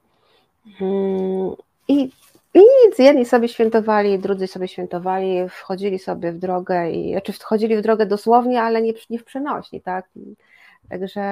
Mm, 0.81 1.55
I, 1.89 2.11
I 2.55 2.59
nic, 2.59 2.99
jedni 2.99 3.25
sobie 3.25 3.49
świętowali, 3.49 4.19
drudzy 4.19 4.47
sobie 4.47 4.69
świętowali, 4.69 5.49
wchodzili 5.49 5.99
sobie 5.99 6.33
w 6.33 6.39
drogę, 6.39 6.91
i, 6.91 7.13
znaczy 7.13 7.33
wchodzili 7.33 7.77
w 7.77 7.83
drogę 7.83 8.07
dosłownie, 8.07 8.63
ale 8.63 8.83
nie, 8.83 8.93
nie 9.11 9.19
w 9.19 9.25
przenośni, 9.25 9.81
tak? 9.81 10.09
Także, 10.89 11.23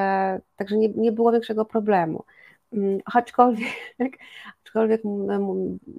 także 0.57 0.77
nie, 0.77 0.89
nie 0.89 1.13
było 1.13 1.33
większego 1.33 1.65
problemu. 1.65 2.25
Mm, 2.73 2.99
aczkolwiek, 3.15 3.69
aczkolwiek 4.65 5.03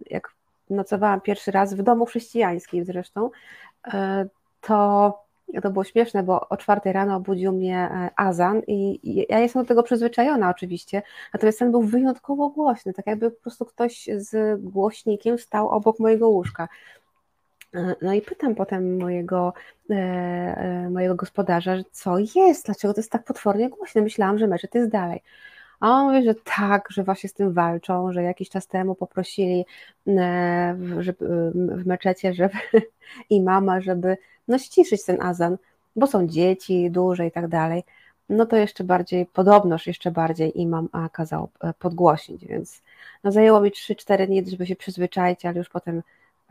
jak 0.09 0.35
nocowałam 0.69 1.21
pierwszy 1.21 1.51
raz 1.51 1.73
w 1.73 1.83
domu 1.83 2.05
chrześcijańskim 2.05 2.85
zresztą, 2.85 3.29
e, 3.93 4.25
to 4.65 5.25
to 5.61 5.71
było 5.71 5.83
śmieszne, 5.83 6.23
bo 6.23 6.49
o 6.49 6.57
czwartej 6.57 6.93
rano 6.93 7.15
obudził 7.15 7.51
mnie 7.51 7.77
e, 7.77 8.09
Azan 8.15 8.61
i, 8.67 8.99
ja 9.29 9.39
jestem 9.39 9.61
do 9.61 9.67
tego 9.67 9.83
przyzwyczajona 9.83 10.49
oczywiście, 10.49 11.01
natomiast 11.33 11.59
ten 11.59 11.71
był 11.71 11.81
wyjątkowo 11.81 12.49
głośny, 12.49 12.93
tak 12.93 13.07
jakby 13.07 13.31
po 13.31 13.41
prostu 13.41 13.65
ktoś 13.65 14.09
z 14.17 14.61
głośnikiem 14.61 15.37
stał 15.39 15.69
obok 15.69 15.99
mojego 15.99 16.29
łóżka. 16.29 16.67
E, 17.75 17.95
no 18.01 18.13
i 18.13 18.21
pytam 18.21 18.55
potem 18.55 18.97
mojego, 18.97 19.53
e, 19.89 20.89
mojego 20.89 21.15
gospodarza, 21.15 21.75
co 21.91 22.17
jest, 22.35 22.65
dlaczego 22.65 22.93
to 22.93 22.99
jest 22.99 23.11
tak 23.11 23.23
potwornie 23.23 23.69
głośne, 23.69 24.01
myślałam, 24.01 24.37
że 24.37 24.47
meczet 24.47 24.75
jest 24.75 24.89
dalej. 24.89 25.21
A 25.85 25.89
on 25.89 26.05
mówi, 26.05 26.25
że 26.25 26.35
tak, 26.35 26.87
że 26.91 27.03
właśnie 27.03 27.29
z 27.29 27.33
tym 27.33 27.53
walczą, 27.53 28.11
że 28.11 28.23
jakiś 28.23 28.49
czas 28.49 28.67
temu 28.67 28.95
poprosili 28.95 29.65
żeby, 30.99 31.51
w 31.53 31.85
meczecie, 31.85 32.33
żeby 32.33 32.57
i 33.29 33.41
mama, 33.41 33.81
żeby 33.81 34.17
no 34.47 34.57
ściszyć 34.59 35.05
ten 35.05 35.21
azan, 35.21 35.57
bo 35.95 36.07
są 36.07 36.27
dzieci 36.27 36.91
duże 36.91 37.27
i 37.27 37.31
tak 37.31 37.47
dalej, 37.47 37.83
no 38.29 38.45
to 38.45 38.55
jeszcze 38.55 38.83
bardziej, 38.83 39.25
podobnoż 39.25 39.87
jeszcze 39.87 40.11
bardziej 40.11 40.61
imam 40.61 40.89
kazał 41.11 41.49
e, 41.61 41.73
podgłosić, 41.73 42.45
więc 42.45 42.81
no 43.23 43.31
zajęło 43.31 43.61
mi 43.61 43.71
3-4 43.71 44.27
dni, 44.27 44.49
żeby 44.49 44.67
się 44.67 44.75
przyzwyczaić, 44.75 45.45
ale 45.45 45.57
już 45.57 45.69
potem 45.69 46.01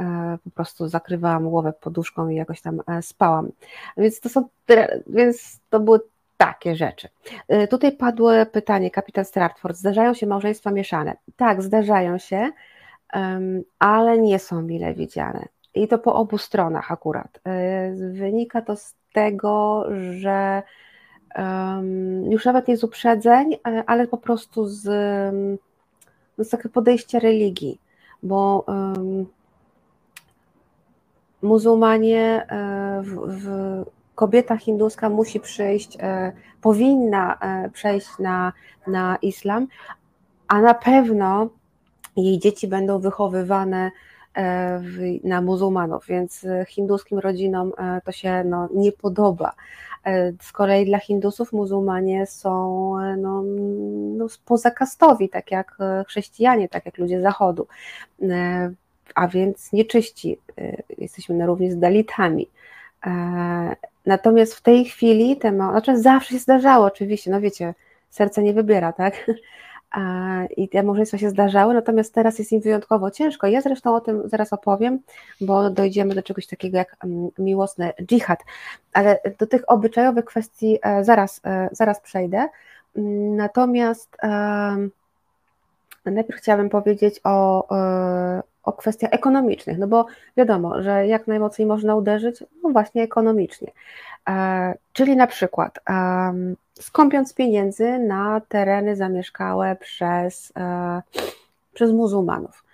e, 0.01 0.39
po 0.45 0.51
prostu 0.51 0.89
zakrywałam 0.89 1.51
głowę 1.51 1.73
poduszką 1.81 2.29
i 2.29 2.37
jakoś 2.37 2.61
tam 2.61 2.81
e, 2.87 3.03
spałam. 3.03 3.51
Więc 3.97 4.21
to 4.21 4.29
są, 4.29 4.49
więc 5.07 5.61
to 5.71 5.81
były 5.81 6.01
takie 6.47 6.77
rzeczy. 6.77 7.09
Tutaj 7.71 7.93
padło 7.93 8.31
pytanie, 8.53 8.91
kapitan 8.91 9.25
Stratford, 9.25 9.77
zdarzają 9.77 10.15
się 10.15 10.27
małżeństwa 10.27 10.71
mieszane? 10.71 11.17
Tak, 11.37 11.63
zdarzają 11.63 12.19
się, 12.19 12.51
ale 13.79 14.19
nie 14.19 14.39
są 14.39 14.63
mile 14.63 14.95
widziane. 14.95 15.49
I 15.75 15.89
to 15.89 15.99
po 15.99 16.15
obu 16.15 16.39
stronach 16.39 16.93
akurat. 16.93 17.37
Y, 17.37 18.13
wynika 18.13 18.63
to 18.63 18.77
z 18.77 18.95
tego, 19.13 19.87
że 20.21 20.63
już 22.29 22.45
nawet 22.45 22.69
nie 22.69 22.77
z 22.77 22.85
uprzedzeń, 22.85 23.55
y, 23.55 23.59
ale 23.87 24.07
po 24.07 24.19
prostu 24.19 24.67
z, 24.67 24.85
no 26.39 26.45
z 26.45 26.49
takiego 26.49 26.69
podejścia 26.69 27.19
religii, 27.19 27.81
bo 28.23 28.67
muzułmanie, 31.43 32.47
w, 33.03 33.15
w, 33.27 33.85
kobieta 34.15 34.57
hinduska 34.57 35.09
musi 35.09 35.41
przyjść, 35.41 35.99
powinna 36.61 37.39
przejść 37.73 38.09
na, 38.19 38.53
na 38.87 39.17
islam, 39.23 39.67
a 40.49 40.61
na 40.61 40.75
pewno 40.75 41.49
jej 42.17 42.39
dzieci 42.39 42.69
będą 42.69 42.99
wychowywane 42.99 43.91
E, 44.35 44.81
na 45.25 45.41
muzułmanów, 45.41 46.07
więc 46.07 46.45
e, 46.45 46.65
hinduskim 46.69 47.19
rodzinom 47.19 47.73
e, 47.79 48.01
to 48.05 48.13
się 48.13 48.45
no, 48.45 48.69
nie 48.75 48.93
podoba. 48.93 49.53
Z 50.43 50.53
kolei 50.53 50.87
dla 50.87 50.99
Hindusów 50.99 51.53
muzułmanie 51.53 52.27
są 52.27 52.93
no, 53.17 53.43
no, 54.17 54.27
pozakastowi, 54.45 55.29
tak 55.29 55.51
jak 55.51 55.77
chrześcijanie, 56.09 56.69
tak 56.69 56.87
jak 56.87 56.99
ludzie 56.99 57.23
zachodu, 57.23 57.67
a 59.15 59.29
więc 59.29 59.73
nieczyści. 59.73 60.39
Jesteśmy 60.99 61.35
na 61.35 61.47
równi 61.47 61.71
z 61.71 61.79
Dalitami. 61.79 62.49
Natomiast 64.07 64.55
w 64.55 64.63
tej 64.63 64.85
chwili, 64.85 65.37
temat, 65.37 65.71
znaczy 65.71 65.99
zawsze 65.99 66.31
się 66.31 66.39
zdarzało 66.39 66.87
oczywiście, 66.87 67.31
no 67.31 67.41
wiecie, 67.41 67.75
serce 68.11 68.43
nie 68.43 68.55
wybiera, 68.55 68.93
tak? 68.93 69.27
i 70.57 70.69
te 70.69 70.83
małżeństwa 70.83 71.19
się 71.19 71.31
zdarzały, 71.31 71.75
natomiast 71.75 72.15
teraz 72.15 72.39
jest 72.39 72.53
im 72.53 72.61
wyjątkowo 72.61 73.11
ciężko. 73.11 73.47
Ja 73.47 73.61
zresztą 73.61 73.95
o 73.95 74.01
tym 74.01 74.29
zaraz 74.29 74.53
opowiem, 74.53 74.99
bo 75.41 75.71
dojdziemy 75.71 76.15
do 76.15 76.23
czegoś 76.23 76.47
takiego 76.47 76.79
jak 76.79 76.97
mm, 77.05 77.29
miłosny 77.39 77.93
dżihad, 78.03 78.39
ale 78.93 79.21
do 79.39 79.47
tych 79.47 79.71
obyczajowych 79.71 80.25
kwestii 80.25 80.79
e, 80.83 81.05
zaraz, 81.05 81.41
e, 81.45 81.69
zaraz 81.73 82.01
przejdę. 82.01 82.49
Natomiast 83.37 84.17
najpierw 86.05 86.39
chciałabym 86.41 86.71
powiedzieć 86.71 87.21
o, 87.25 87.69
e, 87.77 88.43
o 88.65 88.73
kwestiach 88.73 89.13
ekonomicznych, 89.13 89.79
no 89.79 89.87
bo 89.87 90.07
wiadomo, 90.37 90.83
że 90.83 91.07
jak 91.07 91.27
najmocniej 91.27 91.67
można 91.67 91.97
uderzyć, 91.97 92.45
no 92.63 92.71
właśnie 92.71 93.03
ekonomicznie. 93.03 93.73
Czyli 94.93 95.17
na 95.17 95.27
przykład 95.27 95.79
skąpiąc 96.81 97.35
pieniędzy 97.35 97.99
na 97.99 98.41
tereny 98.49 98.97
zamieszkałe 98.97 99.77
przez, 99.77 100.53
e, 100.57 101.03
przez 101.75 101.93
muzułmanów. 101.93 102.65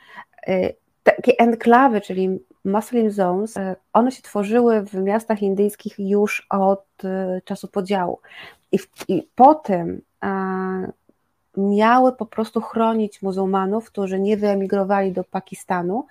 E, 0.46 0.72
takie 1.02 1.32
enklawy, 1.38 2.00
czyli 2.00 2.38
Muslim 2.64 3.10
Zones, 3.10 3.56
e, 3.56 3.76
one 3.92 4.12
się 4.12 4.22
tworzyły 4.22 4.82
w 4.82 4.94
miastach 4.94 5.42
indyjskich 5.42 5.94
już 5.98 6.46
od 6.50 6.84
czasu 7.44 7.68
podziału. 7.68 8.18
I, 8.72 8.78
i 9.08 9.28
po 9.34 9.54
tym 9.54 10.02
miały 11.56 12.12
po 12.12 12.26
prostu 12.26 12.60
chronić 12.60 13.22
muzułmanów, 13.22 13.86
którzy 13.86 14.20
nie 14.20 14.36
wyemigrowali 14.36 15.12
do 15.12 15.24
Pakistanu 15.24 16.06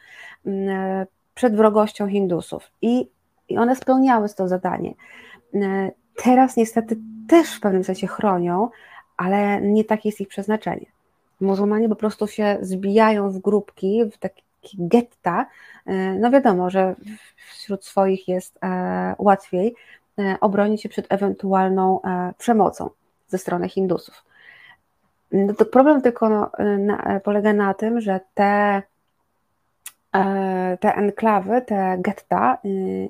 przed 1.33 1.55
wrogością 1.55 2.07
Hindusów. 2.07 2.71
I, 2.81 3.09
i 3.49 3.57
one 3.57 3.75
spełniały 3.75 4.29
to 4.29 4.47
zadanie. 4.47 4.93
Teraz 6.23 6.57
niestety 6.57 6.97
też 7.27 7.55
w 7.55 7.59
pewnym 7.59 7.83
sensie 7.83 8.07
chronią, 8.07 8.69
ale 9.17 9.61
nie 9.61 9.83
takie 9.83 10.09
jest 10.09 10.21
ich 10.21 10.27
przeznaczenie. 10.27 10.85
Muzułmanie 11.41 11.89
po 11.89 11.95
prostu 11.95 12.27
się 12.27 12.57
zbijają 12.61 13.31
w 13.31 13.39
grupki, 13.39 14.05
w 14.11 14.17
takie 14.17 14.41
getta. 14.73 15.45
E, 15.85 15.93
no 16.13 16.31
wiadomo, 16.31 16.69
że 16.69 16.95
wśród 17.51 17.85
swoich 17.85 18.27
jest 18.27 18.59
e, 18.63 19.15
łatwiej 19.17 19.75
e, 20.19 20.37
obronić 20.41 20.81
się 20.81 20.89
przed 20.89 21.05
ewentualną 21.09 21.99
przemocą 22.37 22.89
ze 23.27 23.37
strony 23.37 23.69
Hindusów. 23.69 24.23
No 25.31 25.53
to 25.53 25.65
problem 25.65 26.01
tylko 26.01 26.29
no, 26.29 26.51
na, 26.77 27.19
polega 27.23 27.53
na 27.53 27.73
tym, 27.73 28.01
że 28.01 28.19
te 28.33 28.81
E, 30.15 30.77
te 30.79 30.95
enklawy, 30.95 31.61
te 31.61 31.97
getta 31.99 32.57
y, 32.65 33.09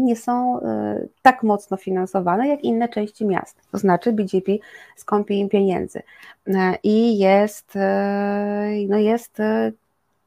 nie 0.00 0.16
są 0.16 0.60
y, 0.60 1.08
tak 1.22 1.42
mocno 1.42 1.76
finansowane 1.76 2.48
jak 2.48 2.64
inne 2.64 2.88
części 2.88 3.26
miast. 3.26 3.56
To 3.72 3.78
znaczy 3.78 4.12
BGP 4.12 4.52
skąpi 4.96 5.38
im 5.38 5.48
pieniędzy 5.48 6.02
e, 6.46 6.78
i 6.82 7.18
jest, 7.18 7.76
e, 7.76 8.70
no 8.88 8.98
jest 8.98 9.38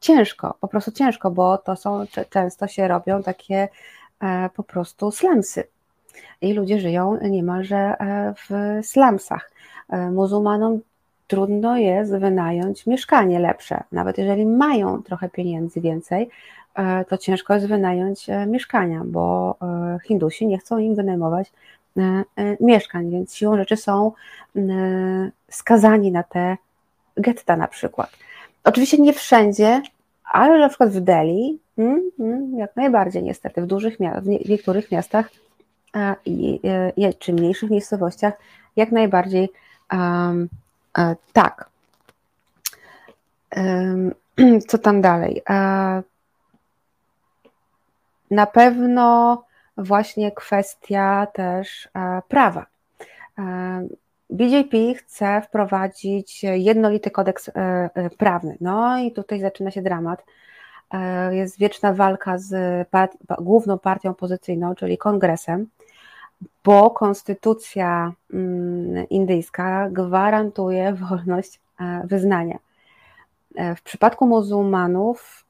ciężko, 0.00 0.54
po 0.60 0.68
prostu 0.68 0.92
ciężko, 0.92 1.30
bo 1.30 1.58
to 1.58 1.76
są, 1.76 2.04
często 2.30 2.66
się 2.66 2.88
robią 2.88 3.22
takie 3.22 3.68
po 4.54 4.62
prostu 4.62 5.10
slumsy 5.10 5.64
i 6.40 6.54
ludzie 6.54 6.80
żyją 6.80 7.18
niemalże 7.22 7.94
w 8.36 8.78
slumsach. 8.86 9.50
Muzułmanom 10.12 10.80
trudno 11.26 11.76
jest 11.76 12.16
wynająć 12.16 12.86
mieszkanie 12.86 13.38
lepsze. 13.38 13.82
Nawet 13.92 14.18
jeżeli 14.18 14.46
mają 14.46 15.02
trochę 15.02 15.28
pieniędzy 15.28 15.80
więcej, 15.80 16.28
e, 16.74 17.04
to 17.04 17.18
ciężko 17.18 17.54
jest 17.54 17.66
wynająć 17.66 18.30
e, 18.30 18.46
mieszkania, 18.46 19.02
bo 19.04 19.56
e, 19.62 19.98
Hindusi 20.04 20.46
nie 20.46 20.58
chcą 20.58 20.78
im 20.78 20.94
wynajmować 20.94 21.52
mieszkań, 22.60 23.10
więc 23.10 23.34
siłą 23.34 23.56
rzeczy 23.56 23.76
są 23.76 24.12
skazani 25.50 26.12
na 26.12 26.22
te 26.22 26.56
getta 27.16 27.56
na 27.56 27.68
przykład. 27.68 28.10
Oczywiście 28.64 28.98
nie 28.98 29.12
wszędzie, 29.12 29.82
ale 30.24 30.58
na 30.58 30.68
przykład 30.68 30.90
w 30.90 31.00
Delhi, 31.00 31.58
mm, 31.78 32.10
mm, 32.20 32.58
jak 32.58 32.76
najbardziej 32.76 33.22
niestety, 33.22 33.62
w 33.62 33.66
dużych 33.66 33.96
w 34.22 34.48
niektórych 34.48 34.90
miastach 34.90 35.30
czy 37.18 37.32
mniejszych 37.32 37.70
miejscowościach, 37.70 38.34
jak 38.76 38.92
najbardziej 38.92 39.48
tak. 41.32 41.70
Um, 43.56 44.14
co 44.68 44.78
tam 44.78 45.00
dalej? 45.00 45.42
Na 48.30 48.46
pewno 48.46 49.44
właśnie 49.76 50.32
kwestia 50.32 51.26
też 51.34 51.88
prawa. 52.28 52.66
BJP 54.30 54.94
chce 54.94 55.42
wprowadzić 55.42 56.42
jednolity 56.42 57.10
kodeks 57.10 57.48
e, 57.48 57.52
e, 57.94 58.10
prawny. 58.10 58.56
No 58.60 58.98
i 58.98 59.12
tutaj 59.12 59.40
zaczyna 59.40 59.70
się 59.70 59.82
dramat. 59.82 60.24
E, 60.94 61.36
jest 61.36 61.58
wieczna 61.58 61.92
walka 61.92 62.38
z 62.38 62.88
part 62.88 63.12
główną 63.38 63.78
partią 63.78 64.10
opozycyjną, 64.10 64.74
czyli 64.74 64.98
kongresem, 64.98 65.66
bo 66.64 66.90
konstytucja 66.90 68.12
mm, 68.32 69.08
indyjska 69.08 69.88
gwarantuje 69.90 70.92
wolność 71.08 71.60
wyznania. 72.04 72.58
W 73.76 73.82
przypadku 73.82 74.26
muzułmanów 74.26 75.44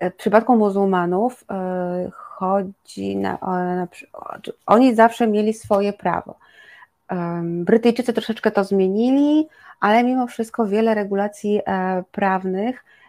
w 0.00 0.14
przypadku 0.16 0.56
muzułmanów 0.56 1.44
chodzi 2.12 3.16
na, 3.16 3.38
na, 3.42 3.88
oni 4.66 4.94
zawsze 4.94 5.26
mieli 5.26 5.54
swoje 5.54 5.92
prawo. 5.92 6.34
Brytyjczycy 7.42 8.12
troszeczkę 8.12 8.50
to 8.50 8.64
zmienili, 8.64 9.48
ale 9.80 10.04
mimo 10.04 10.26
wszystko 10.26 10.66
wiele 10.66 10.94
regulacji 10.94 11.60
e, 11.66 12.02
prawnych 12.12 12.76
e, 12.76 12.99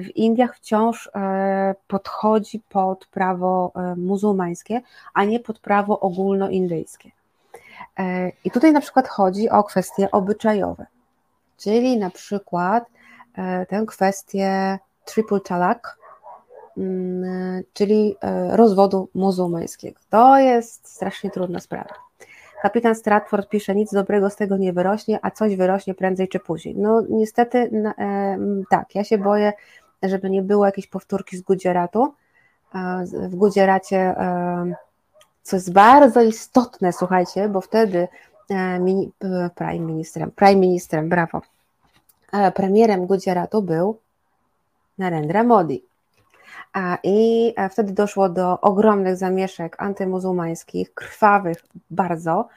w 0.00 0.16
Indiach 0.16 0.56
wciąż 0.56 1.10
e, 1.14 1.74
podchodzi 1.86 2.60
pod 2.68 3.06
prawo 3.06 3.72
muzułmańskie, 3.96 4.80
a 5.14 5.24
nie 5.24 5.40
pod 5.40 5.58
prawo 5.58 6.00
ogólnoindyjskie. 6.00 7.10
I 8.44 8.50
tutaj 8.50 8.72
na 8.72 8.80
przykład 8.80 9.08
chodzi 9.08 9.50
o 9.50 9.64
kwestie 9.64 10.10
obyczajowe, 10.10 10.86
czyli 11.56 11.98
na 11.98 12.10
przykład 12.10 12.84
tę 13.68 13.84
kwestię 13.86 14.78
triple 15.04 15.40
talak, 15.40 15.98
Mm, 16.78 17.62
czyli 17.72 18.16
e, 18.20 18.56
rozwodu 18.56 19.08
muzułmańskiego. 19.14 20.00
To 20.10 20.38
jest 20.38 20.88
strasznie 20.88 21.30
trudna 21.30 21.60
sprawa. 21.60 21.94
Kapitan 22.62 22.94
Stratford 22.94 23.48
pisze, 23.48 23.74
nic 23.74 23.92
dobrego 23.92 24.30
z 24.30 24.36
tego 24.36 24.56
nie 24.56 24.72
wyrośnie, 24.72 25.18
a 25.22 25.30
coś 25.30 25.56
wyrośnie 25.56 25.94
prędzej 25.94 26.28
czy 26.28 26.38
później. 26.38 26.76
No 26.76 27.02
niestety 27.10 27.70
e, 27.98 28.38
tak, 28.70 28.94
ja 28.94 29.04
się 29.04 29.18
boję, 29.18 29.52
żeby 30.02 30.30
nie 30.30 30.42
było 30.42 30.66
jakiejś 30.66 30.86
powtórki 30.86 31.36
z 31.36 31.42
Gudzieratu. 31.42 32.14
E, 32.74 33.04
w 33.28 33.36
Gudzieracie, 33.36 34.14
co 35.42 35.56
jest 35.56 35.72
bardzo 35.72 36.22
istotne, 36.22 36.92
słuchajcie, 36.92 37.48
bo 37.48 37.60
wtedy 37.60 38.08
mini, 38.80 39.12
prime 39.54 39.86
ministrem, 39.86 40.30
prime 40.30 40.56
ministrem, 40.56 41.08
brawo, 41.08 41.40
premierem 42.54 43.06
Gudzieratu 43.06 43.62
był 43.62 43.98
Narendra 44.98 45.44
Modi. 45.44 45.87
I 47.02 47.52
e, 47.56 47.68
wtedy 47.68 47.92
doszło 47.92 48.28
do 48.28 48.60
ogromnych 48.60 49.16
zamieszek 49.16 49.76
antymuzułmańskich, 49.78 50.94
krwawych 50.94 51.64
bardzo, 51.90 52.48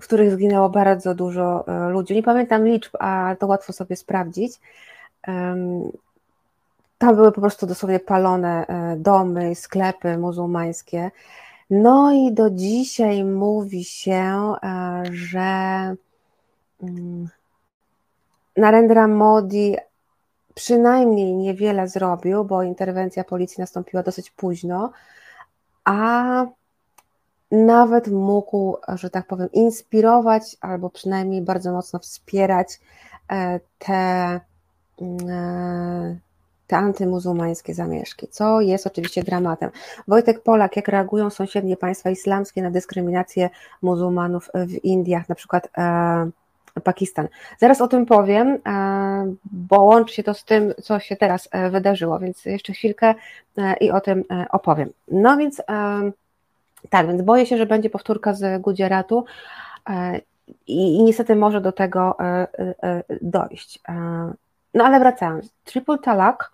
w 0.00 0.04
których 0.04 0.32
zginęło 0.32 0.68
bardzo 0.68 1.14
dużo 1.14 1.64
e, 1.68 1.88
ludzi. 1.88 2.14
Nie 2.14 2.22
pamiętam 2.22 2.66
liczb, 2.66 2.96
a 2.98 3.36
to 3.38 3.46
łatwo 3.46 3.72
sobie 3.72 3.96
sprawdzić. 3.96 4.60
Tam 6.98 7.16
były 7.16 7.32
po 7.32 7.40
prostu 7.40 7.66
dosłownie 7.66 8.00
palone 8.00 8.66
e, 8.66 8.96
domy, 8.96 9.54
sklepy 9.54 10.18
muzułmańskie. 10.18 11.10
No 11.70 12.12
i 12.12 12.32
do 12.32 12.50
dzisiaj 12.50 13.24
mówi 13.24 13.84
się, 13.84 14.52
że 15.12 15.40
mm, 16.82 17.28
Narendra 18.56 19.08
Modi 19.08 19.76
przynajmniej 20.54 21.34
niewiele 21.34 21.88
zrobił, 21.88 22.44
bo 22.44 22.62
interwencja 22.62 23.24
policji 23.24 23.60
nastąpiła 23.60 24.02
dosyć 24.02 24.30
późno, 24.30 24.92
a 25.84 26.46
nawet 27.50 28.08
mógł, 28.08 28.76
że 28.94 29.10
tak 29.10 29.26
powiem, 29.26 29.48
inspirować 29.52 30.56
albo 30.60 30.90
przynajmniej 30.90 31.42
bardzo 31.42 31.72
mocno 31.72 31.98
wspierać 31.98 32.80
e, 33.32 33.60
te, 33.78 34.40
mm, 35.00 35.30
e, 35.30 36.18
te 36.66 36.76
antymuzułmańskie 36.76 37.74
zamieszki, 37.74 38.28
co 38.28 38.60
jest 38.60 38.86
oczywiście 38.86 39.22
dramatem. 39.22 39.70
Wojtek 40.08 40.42
Polak, 40.42 40.76
jak 40.76 40.88
reagują 40.88 41.30
sąsiednie 41.30 41.76
państwa 41.76 42.10
islamskie 42.10 42.62
na 42.62 42.70
dyskryminację 42.70 43.50
muzułmanów 43.82 44.50
w 44.54 44.84
Indiach, 44.84 45.28
na 45.28 45.34
przykład 45.34 45.68
e, 45.78 46.30
Pakistan. 46.80 47.28
Zaraz 47.58 47.80
o 47.80 47.88
tym 47.88 48.06
powiem, 48.06 48.58
e, 48.66 49.34
bo 49.44 49.82
łączy 49.82 50.14
się 50.14 50.22
to 50.22 50.34
z 50.34 50.44
tym, 50.44 50.74
co 50.82 50.98
się 50.98 51.16
teraz 51.16 51.48
e, 51.52 51.70
wydarzyło, 51.70 52.18
więc 52.18 52.44
jeszcze 52.44 52.72
chwilkę 52.72 53.14
e, 53.58 53.76
i 53.76 53.90
o 53.90 54.00
tym 54.00 54.24
opowiem. 54.50 54.90
No 55.08 55.36
więc 55.36 55.62
tak, 56.90 57.06
więc 57.06 57.22
boję 57.22 57.46
się, 57.46 57.58
że 57.58 57.66
będzie 57.66 57.90
powtórka 57.90 58.34
z 58.34 58.62
Gudzieratu 58.62 59.24
i, 60.66 60.96
i 60.96 61.02
niestety 61.04 61.36
może 61.36 61.60
do 61.60 61.72
tego 61.72 62.16
dojść. 63.22 63.80
No 64.74 64.84
ale 64.84 64.98
wracając, 64.98 65.52
triple 65.64 65.98
talak, 65.98 66.50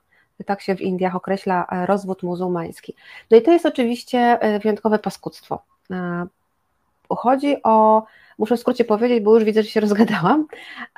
tak 0.46 0.61
się 0.61 0.76
w 0.76 0.80
Indiach 0.80 1.16
określa 1.16 1.66
rozwód 1.87 2.22
muzułmański. 2.22 2.94
No 3.30 3.37
i 3.37 3.42
to 3.42 3.52
jest 3.52 3.66
oczywiście 3.66 4.38
wyjątkowe 4.62 4.98
paskudztwo. 4.98 5.62
Chodzi 7.16 7.57
o 7.62 8.03
Muszę 8.40 8.57
w 8.57 8.61
skrócie 8.61 8.85
powiedzieć, 8.85 9.20
bo 9.25 9.35
już 9.35 9.44
widzę, 9.44 9.62
że 9.62 9.68
się 9.68 9.81
rozgadałam. 9.87 10.46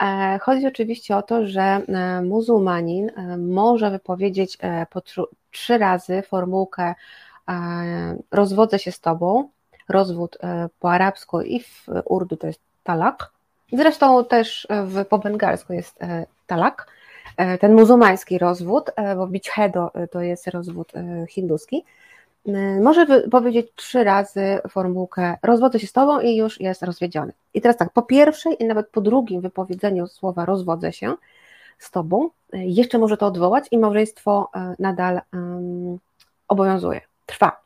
E, 0.01 0.38
chodzi 0.42 0.66
oczywiście 0.66 1.16
o 1.16 1.22
to, 1.22 1.46
że 1.46 1.62
e, 1.62 2.22
muzułmanin 2.22 3.11
e, 3.16 3.37
może 3.37 3.90
wypowiedzieć 3.90 4.59
po 4.90 5.03
trzy 5.51 5.79
razy 5.79 6.22
formułkę 6.22 6.94
rozwodzę 8.31 8.79
się 8.79 8.92
z 8.92 9.01
tobą, 9.01 9.48
rozwód 9.88 10.38
po 10.81 10.92
arabsku 10.92 11.40
i 11.40 11.61
w 11.61 11.87
urdu 12.05 12.37
to 12.37 12.46
jest 12.46 12.61
talak. 12.85 13.31
Zresztą 13.72 14.25
też 14.25 14.68
w, 14.87 15.05
po 15.05 15.18
bengalsku 15.18 15.72
jest 15.72 15.98
talak, 16.46 16.87
ten 17.61 17.75
muzułmański 17.75 18.38
rozwód, 18.38 18.90
bo 19.16 19.27
bichhedo 19.27 19.90
to 20.11 20.20
jest 20.20 20.48
rozwód 20.48 20.92
hinduski. 21.29 21.85
Y, 22.48 22.81
może 22.83 23.07
powiedzieć 23.31 23.72
trzy 23.76 24.05
razy 24.05 24.59
formułkę 24.68 25.37
rozwodzę 25.42 25.78
się 25.78 25.87
z 25.87 25.92
tobą 25.92 26.20
i 26.20 26.37
już 26.37 26.61
jest 26.61 26.83
rozwiedziony. 26.83 27.33
I 27.55 27.61
teraz 27.61 27.76
tak, 27.76 27.92
po 27.92 28.02
pierwszej 28.02 28.62
i 28.62 28.64
nawet 28.64 28.88
po 28.88 29.00
drugim 29.00 29.40
wypowiedzeniu 29.40 30.07
słowa 30.07 30.44
rozwodzę 30.44 30.92
się 30.92 31.14
z 31.78 31.90
tobą, 31.90 32.31
y, 32.55 32.59
jeszcze 32.59 32.98
może 32.98 33.16
to 33.16 33.26
odwołać 33.26 33.64
i 33.70 33.78
małżeństwo 33.78 34.50
y, 34.57 34.83
nadal 34.83 35.20
um, 35.33 35.98
obowiązuje, 36.48 37.00
trwa. 37.26 37.61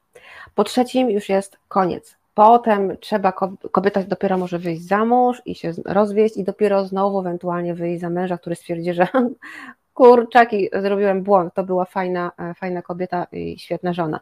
Po 0.55 0.65
trzecim 0.65 1.11
już 1.11 1.29
jest 1.29 1.59
koniec. 1.69 2.17
Potem 2.35 2.97
trzeba, 3.01 3.33
kobieta 3.73 4.03
dopiero 4.03 4.39
może 4.39 4.59
wyjść 4.59 4.83
za 4.83 5.05
mąż 5.05 5.43
i 5.47 5.55
się 5.55 5.73
rozwieść 5.85 6.37
i 6.37 6.45
dopiero 6.45 6.85
znowu 6.87 7.21
ewentualnie 7.21 7.75
wyjść 7.75 8.01
za 8.01 8.11
męża, 8.11 8.39
który 8.39 8.57
stwierdzi, 8.57 8.95
że 8.95 9.09
kurczaki, 9.95 10.69
zrobiłem 10.73 11.23
błąd, 11.23 11.55
to 11.55 11.65
była 11.65 11.85
fajna, 11.85 12.33
e, 12.39 12.55
fajna 12.55 12.83
kobieta 12.83 13.27
i 13.33 13.59
świetna 13.59 13.93
żona. 13.93 14.21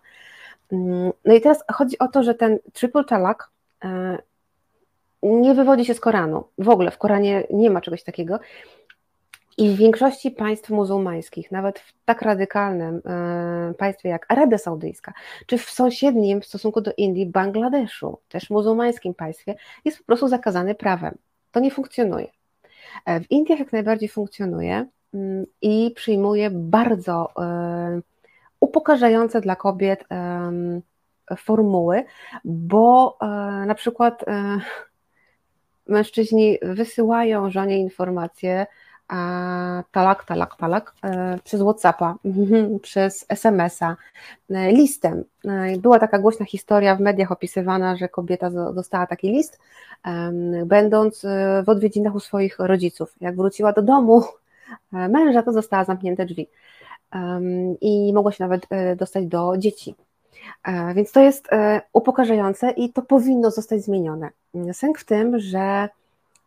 Mm, 0.74 1.12
no 1.24 1.34
i 1.34 1.40
teraz 1.40 1.64
chodzi 1.72 1.98
o 1.98 2.08
to, 2.08 2.22
że 2.22 2.34
ten 2.34 2.58
triple 2.72 3.04
talak 3.04 3.50
e, 3.84 4.18
nie 5.22 5.54
wywodzi 5.54 5.84
się 5.84 5.94
z 5.94 6.00
Koranu. 6.00 6.44
W 6.58 6.68
ogóle 6.68 6.90
w 6.90 6.98
Koranie 6.98 7.46
nie 7.50 7.70
ma 7.70 7.80
czegoś 7.80 8.02
takiego. 8.02 8.38
I 9.58 9.70
w 9.70 9.76
większości 9.76 10.30
państw 10.30 10.70
muzułmańskich, 10.70 11.52
nawet 11.52 11.78
w 11.78 11.92
tak 12.04 12.22
radykalnym 12.22 13.02
e, 13.06 13.74
państwie 13.78 14.08
jak 14.08 14.26
Arabia 14.28 14.58
Saudyjska, 14.58 15.12
czy 15.46 15.58
w 15.58 15.70
sąsiednim 15.70 16.40
w 16.40 16.46
stosunku 16.46 16.80
do 16.80 16.92
Indii, 16.96 17.26
Bangladeszu, 17.26 18.18
też 18.28 18.50
muzułmańskim 18.50 19.14
państwie, 19.14 19.54
jest 19.84 19.98
po 19.98 20.04
prostu 20.04 20.28
zakazany 20.28 20.74
prawem. 20.74 21.18
To 21.52 21.60
nie 21.60 21.70
funkcjonuje. 21.70 22.26
E, 23.06 23.20
w 23.20 23.30
Indiach 23.30 23.58
jak 23.58 23.72
najbardziej 23.72 24.08
funkcjonuje 24.08 24.86
mm, 25.14 25.46
i 25.62 25.92
przyjmuje 25.96 26.50
bardzo 26.50 27.30
upokarzające 28.64 29.40
dla 29.40 29.56
kobiet 29.56 30.04
formuły, 31.36 32.04
bo 32.44 33.16
e, 33.20 33.26
na 33.66 33.74
przykład 33.74 34.24
e, 34.28 34.58
mężczyźni 35.86 36.58
wysyłają 36.62 37.50
żonie 37.50 37.78
informacje 37.78 38.66
talak, 39.92 40.24
talak, 40.24 40.56
talak 40.56 40.94
e, 41.04 41.38
przez 41.44 41.60
Whatsappa, 41.60 42.14
przez 42.82 43.26
SMS-a, 43.28 43.96
listem. 44.50 45.24
Była 45.78 45.98
taka 45.98 46.18
głośna 46.18 46.46
historia 46.46 46.96
w 46.96 47.00
mediach 47.00 47.32
opisywana, 47.32 47.96
że 47.96 48.08
kobieta 48.08 48.50
dostała 48.50 49.06
taki 49.06 49.32
list, 49.32 49.58
będąc 50.66 51.26
w 51.64 51.68
odwiedzinach 51.68 52.14
u 52.14 52.20
swoich 52.20 52.56
rodziców. 52.58 53.14
Jak 53.20 53.36
wróciła 53.36 53.72
do 53.72 53.82
domu 53.82 54.22
męża, 54.92 55.42
to 55.42 55.52
została 55.52 55.84
zamknięte 55.84 56.26
drzwi. 56.26 56.48
I 57.80 58.12
mogło 58.12 58.32
się 58.32 58.44
nawet 58.44 58.66
dostać 58.96 59.26
do 59.26 59.52
dzieci. 59.58 59.94
Więc 60.94 61.12
to 61.12 61.20
jest 61.20 61.48
upokarzające 61.92 62.70
i 62.70 62.92
to 62.92 63.02
powinno 63.02 63.50
zostać 63.50 63.82
zmienione. 63.82 64.30
Sęk 64.72 64.98
w 64.98 65.04
tym, 65.04 65.38
że 65.38 65.88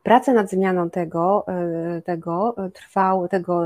prace 0.08 0.34
nad 0.34 0.50
zmianą 0.50 0.90
tego, 0.90 1.46
e, 1.48 2.02
tego, 2.02 2.56
trwał, 2.74 3.28
tego, 3.28 3.64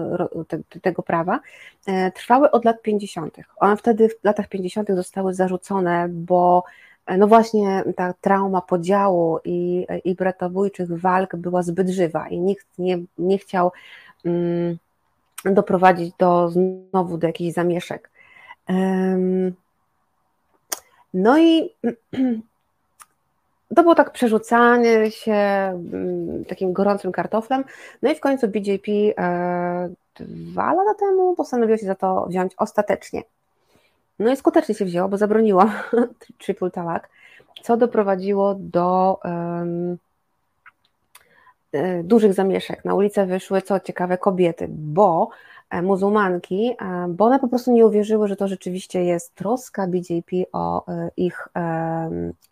tego 0.82 1.04
prawa 1.04 1.40
e, 1.88 2.12
trwały 2.12 2.52
od 2.52 2.66
lat 2.66 2.82
50. 2.82 3.38
One 3.58 3.78
wtedy 3.78 4.10
w 4.10 4.24
latach 4.24 4.48
50. 4.48 4.90
zostały 4.96 5.34
zarzucone, 5.34 6.08
bo 6.10 6.64
e, 7.06 7.18
no 7.18 7.28
właśnie 7.28 7.84
ta 7.96 8.14
trauma 8.22 8.62
podziału 8.62 9.40
i, 9.46 9.88
i 10.04 10.16
bratobójczych 10.16 11.00
walk 11.00 11.36
była 11.36 11.62
zbyt 11.64 11.90
żywa 11.90 12.30
i 12.30 12.40
nikt 12.40 12.68
nie, 12.78 13.00
nie 13.18 13.38
chciał 13.38 13.72
mm, 14.26 14.78
doprowadzić 15.46 16.14
do 16.20 16.50
znowu 16.50 17.18
do 17.18 17.28
jakichś 17.28 17.54
zamieszek. 17.54 18.10
No 21.14 21.40
i 21.40 21.70
to 23.76 23.82
było 23.84 23.96
tak 23.96 24.12
przerzucanie 24.12 25.12
się 25.12 25.34
mm, 25.34 26.46
takim 26.46 26.74
gorącym 26.74 27.12
kartoflem. 27.12 27.64
No 28.02 28.12
i 28.12 28.16
w 28.16 28.20
końcu 28.20 28.48
BJP 28.48 28.92
e, 29.18 29.90
dwa 30.20 30.74
lata 30.74 30.94
temu 31.00 31.36
postanowiło 31.36 31.78
się 31.78 31.86
za 31.86 31.96
to 31.96 32.26
wziąć 32.30 32.54
ostatecznie. 32.58 33.24
No 34.20 34.32
i 34.32 34.38
skutecznie 34.38 34.76
się 34.76 34.86
wzięło, 34.86 35.10
bo 35.10 35.18
zabroniło 35.18 35.66
triple 36.44 36.72
talak, 36.72 37.10
co 37.64 37.78
doprowadziło 37.78 38.56
do 38.60 39.20
um, 39.24 39.98
dużych 42.04 42.34
zamieszek. 42.34 42.86
Na 42.86 42.96
ulicę 42.96 43.26
wyszły, 43.26 43.62
co 43.62 43.80
ciekawe, 43.80 44.18
kobiety, 44.18 44.68
bo 44.70 45.30
E, 45.72 45.82
muzułmanki, 45.82 46.76
e, 46.82 47.08
bo 47.10 47.26
one 47.26 47.40
po 47.40 47.48
prostu 47.48 47.72
nie 47.72 47.86
uwierzyły, 47.86 48.28
że 48.28 48.36
to 48.36 48.48
rzeczywiście 48.48 49.04
jest 49.04 49.36
troska 49.36 49.88
BJP 49.88 50.32
o 50.52 50.88
e, 50.88 51.10
ich, 51.18 51.48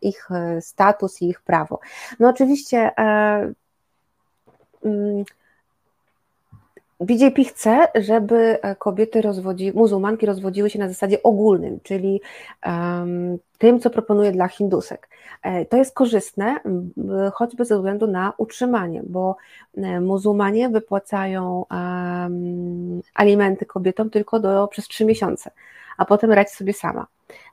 ich 0.02 0.30
status 0.60 1.22
i 1.22 1.30
ich 1.30 1.42
prawo. 1.42 1.80
No 2.20 2.30
oczywiście 2.30 2.92
mm, 4.84 5.24
BJP 7.00 7.44
chce, 7.44 7.88
żeby 7.96 8.58
kobiety 8.80 9.22
rozwodzi, 9.22 9.72
muzułmanki 9.76 10.26
rozwodziły 10.26 10.70
się 10.70 10.80
na 10.80 10.88
zasadzie 10.88 11.24
ogólnym, 11.24 11.80
czyli 11.84 12.22
um, 12.66 13.38
tym, 13.58 13.80
co 13.80 13.90
proponuje 13.90 14.32
dla 14.32 14.48
hindusek. 14.48 15.10
E, 15.44 15.66
to 15.66 15.78
jest 15.78 15.94
korzystne, 15.94 16.60
choćby 17.34 17.66
ze 17.66 17.76
względu 17.76 18.08
na 18.08 18.34
utrzymanie, 18.38 19.02
bo 19.04 19.36
e, 19.78 20.02
muzułmanie 20.02 20.70
wypłacają 20.70 21.66
um, 21.72 23.02
alimenty 23.14 23.66
kobietom 23.66 24.10
tylko 24.10 24.40
do, 24.40 24.68
przez 24.68 24.88
trzy 24.88 25.06
miesiące, 25.06 25.52
a 25.98 26.06
potem 26.06 26.32
radź 26.32 26.50
sobie 26.50 26.74
sama. 26.74 27.08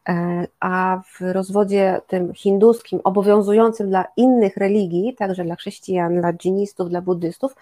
E, 0.09 0.47
a 0.61 1.03
w 1.13 1.33
rozwodzie 1.33 2.01
tym 2.07 2.35
hinduskim, 2.35 3.01
obowiązującym 3.05 3.89
dla 3.89 4.05
innych 4.17 4.57
religii, 4.57 5.15
także 5.15 5.45
dla 5.45 5.57
chrześcijan, 5.57 6.21
dla 6.21 6.33
dżinistów, 6.33 6.89
dla 6.89 7.03
buddystów, 7.03 7.55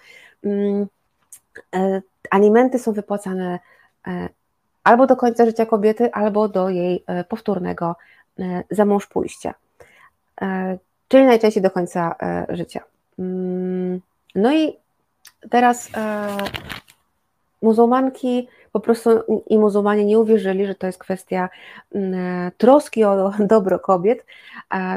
um, 0.43 0.87
E, 0.87 0.87
alimenty 2.29 2.79
są 2.79 2.93
wypłacane 2.93 3.59
e, 4.07 4.29
albo 4.83 5.07
do 5.07 5.15
końca 5.15 5.45
życia 5.45 5.65
kobiety, 5.65 6.13
albo 6.13 6.47
do 6.47 6.69
jej 6.69 7.03
e, 7.07 7.23
powtórnego 7.23 7.95
zamąż 8.71 9.07
pójścia. 9.07 9.53
Czyli 11.07 11.25
najczęściej 11.25 11.63
do 11.63 11.71
końca 11.71 12.15
życia. 12.49 12.81
Mm, 13.19 14.01
no 14.35 14.53
i 14.53 14.77
teraz 15.49 15.89
muzułmanki 17.61 18.47
po 18.71 18.79
prostu 18.79 19.09
i 19.47 19.59
muzułmanie 19.59 20.05
nie 20.05 20.19
uwierzyli, 20.19 20.65
że 20.65 20.75
to 20.75 20.87
jest 20.87 20.99
kwestia 20.99 21.49
mm, 21.93 22.51
troski 22.57 23.03
o 23.03 23.33
dobro 23.55 23.79
kobiet, 23.79 24.25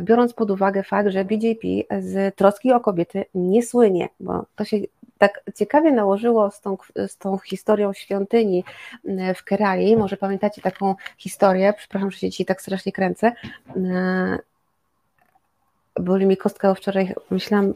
biorąc 0.03 0.33
pod 0.33 0.51
uwagę 0.51 0.83
fakt, 0.83 1.09
że 1.09 1.25
BJP 1.25 1.67
z 2.01 2.37
troski 2.37 2.73
o 2.73 2.81
kobiety 2.81 3.25
nie 3.35 3.63
słynie, 3.63 4.09
bo 4.21 4.45
to 4.57 4.65
się 4.65 4.77
tak 5.19 5.41
ciekawie 5.55 5.93
nałożyło 5.93 6.51
z 6.51 6.61
tą, 6.61 6.77
z 6.97 7.17
tą 7.17 7.39
historią 7.39 7.93
świątyni 7.93 8.65
mm, 9.05 9.35
w 9.35 9.45
Kerali. 9.45 9.97
Może 9.97 10.17
pamiętacie 10.17 10.63
taką 10.63 10.95
historię, 11.17 11.75
przepraszam, 11.77 12.11
że 12.11 12.19
się 12.19 12.31
dzisiaj 12.31 12.47
tak 12.47 12.63
strasznie 12.63 12.93
kręcę. 12.93 13.33
Mm, 13.77 14.39
boli 16.01 16.27
mi 16.27 16.37
kostka, 16.37 16.75
wczoraj 16.75 17.15
myślałam, 17.31 17.73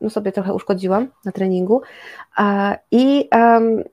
no 0.00 0.10
sobie 0.10 0.32
trochę 0.32 0.54
uszkodziłam 0.54 1.08
na 1.24 1.32
treningu. 1.32 1.82
I 2.90 3.28
um, 3.32 3.84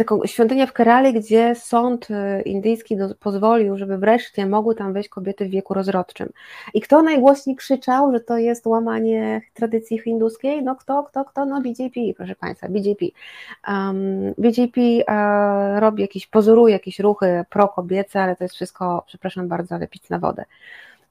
taką 0.00 0.26
świątynię 0.26 0.66
w 0.66 0.72
Kerali, 0.72 1.12
gdzie 1.12 1.54
sąd 1.54 2.08
e, 2.10 2.42
indyjski 2.42 2.96
do, 2.96 3.14
pozwolił, 3.14 3.78
żeby 3.78 3.98
wreszcie 3.98 4.46
mogły 4.46 4.74
tam 4.74 4.92
wejść 4.92 5.08
kobiety 5.08 5.44
w 5.46 5.50
wieku 5.50 5.74
rozrodczym. 5.74 6.28
I 6.74 6.80
kto 6.80 7.02
najgłośniej 7.02 7.56
krzyczał, 7.56 8.12
że 8.12 8.20
to 8.20 8.38
jest 8.38 8.66
łamanie 8.66 9.40
tradycji 9.54 9.98
hinduskiej? 9.98 10.62
No 10.62 10.76
kto, 10.76 11.02
kto, 11.02 11.24
kto? 11.24 11.44
No 11.44 11.60
BJP, 11.60 12.00
proszę 12.16 12.34
Państwa, 12.34 12.68
BJP. 12.68 13.06
Um, 13.68 14.34
BJP 14.38 14.80
uh, 14.80 15.78
robi 15.78 16.02
jakieś, 16.02 16.26
pozoruje 16.26 16.72
jakieś 16.72 16.98
ruchy 16.98 17.44
pro-kobiece, 17.50 18.22
ale 18.22 18.36
to 18.36 18.44
jest 18.44 18.54
wszystko, 18.54 19.04
przepraszam 19.06 19.48
bardzo, 19.48 19.74
ale 19.74 19.88
pić 19.88 20.08
na 20.08 20.18
wodę. 20.18 20.44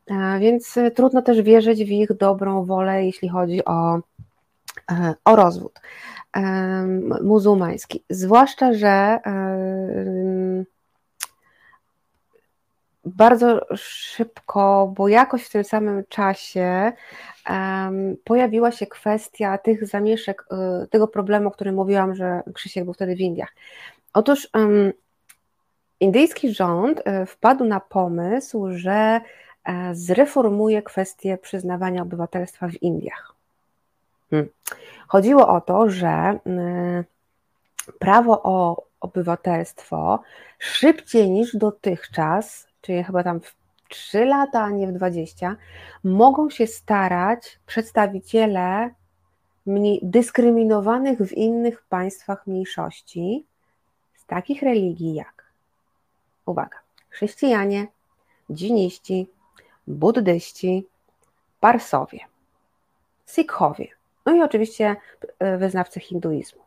Uh, 0.08 0.18
więc 0.40 0.78
uh, 0.78 0.94
trudno 0.94 1.22
też 1.22 1.42
wierzyć 1.42 1.84
w 1.84 1.90
ich 1.90 2.14
dobrą 2.14 2.66
wolę, 2.66 3.06
jeśli 3.06 3.30
chodzi 3.30 3.66
o, 3.66 4.00
o 5.26 5.36
rozwód 5.36 5.80
muzułmański. 7.22 8.04
Zwłaszcza, 8.10 8.74
że 8.74 9.20
bardzo 13.06 13.76
szybko, 13.76 14.94
bo 14.98 15.08
jakoś 15.08 15.44
w 15.44 15.52
tym 15.52 15.64
samym 15.64 16.04
czasie 16.10 16.92
pojawiła 18.24 18.72
się 18.72 18.88
kwestia 18.88 19.58
tych 19.58 19.88
zamieszek, 19.88 20.46
e, 20.52 20.88
tego 20.88 21.08
problemu, 21.08 21.48
o 21.48 21.52
którym 21.52 21.76
mówiłam, 21.76 22.16
że 22.16 22.42
Krzysiek 22.54 22.84
był 22.84 22.94
wtedy 22.94 23.16
w 23.16 23.20
Indiach. 23.20 23.56
Otóż 24.14 24.50
indyjski 26.00 26.54
rząd 26.54 27.02
e, 27.06 27.26
wpadł 27.26 27.66
na 27.66 27.80
pomysł, 27.80 28.68
że 28.72 29.22
e, 29.64 29.96
zreformuje 29.96 30.82
kwestię 30.82 31.38
przyznawania 31.38 32.02
obywatelstwa 32.02 32.68
w 32.68 32.82
Indiach. 32.82 33.39
Hmm. 34.30 34.50
Chodziło 35.08 35.48
o 35.48 35.62
to, 35.62 35.90
że 35.90 36.40
y, 36.48 37.04
prawo 38.00 38.44
o 38.44 38.84
obywatelstwo 39.00 40.20
szybciej 40.60 41.32
niż 41.32 41.56
dotychczas, 41.56 42.68
czyli 42.82 43.04
chyba 43.04 43.24
tam 43.24 43.40
w 43.40 43.56
3 43.90 44.26
lata, 44.26 44.64
a 44.64 44.70
nie 44.70 44.88
w 44.88 44.92
20, 44.92 45.56
mogą 46.04 46.50
się 46.50 46.68
starać 46.68 47.60
przedstawiciele 47.66 48.90
dyskryminowanych 50.02 51.20
w 51.20 51.32
innych 51.32 51.82
państwach 51.82 52.48
mniejszości 52.48 53.46
z 54.16 54.26
takich 54.26 54.62
religii 54.62 55.14
jak, 55.14 55.44
uwaga, 56.46 56.78
chrześcijanie, 57.10 57.88
dżiniści, 58.52 59.28
buddyści, 59.88 60.88
parsowie, 61.60 62.20
sikhowie, 63.26 63.88
no 64.30 64.36
i 64.36 64.42
oczywiście 64.42 64.96
e, 65.40 65.58
wyznawcy 65.58 66.00
hinduizmu. 66.00 66.62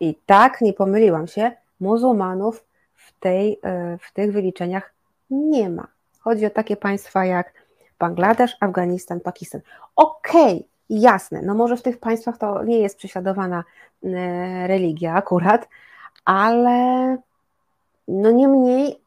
I 0.00 0.14
tak, 0.26 0.60
nie 0.60 0.72
pomyliłam 0.72 1.26
się, 1.26 1.52
muzułmanów 1.80 2.64
w, 2.94 3.20
tej, 3.20 3.58
e, 3.62 3.98
w 3.98 4.12
tych 4.12 4.32
wyliczeniach 4.32 4.92
nie 5.30 5.70
ma. 5.70 5.86
Chodzi 6.20 6.46
o 6.46 6.50
takie 6.50 6.76
państwa 6.76 7.24
jak 7.24 7.52
Bangladesz, 7.98 8.56
Afganistan, 8.60 9.20
Pakistan. 9.20 9.60
Okej, 9.96 10.54
okay, 10.54 10.64
jasne, 10.90 11.42
no 11.42 11.54
może 11.54 11.76
w 11.76 11.82
tych 11.82 11.98
państwach 11.98 12.38
to 12.38 12.64
nie 12.64 12.78
jest 12.78 12.98
prześladowana 12.98 13.64
e, 14.04 14.66
religia 14.66 15.14
akurat, 15.14 15.68
ale 16.24 17.16
no 18.08 18.30
niemniej 18.30 19.00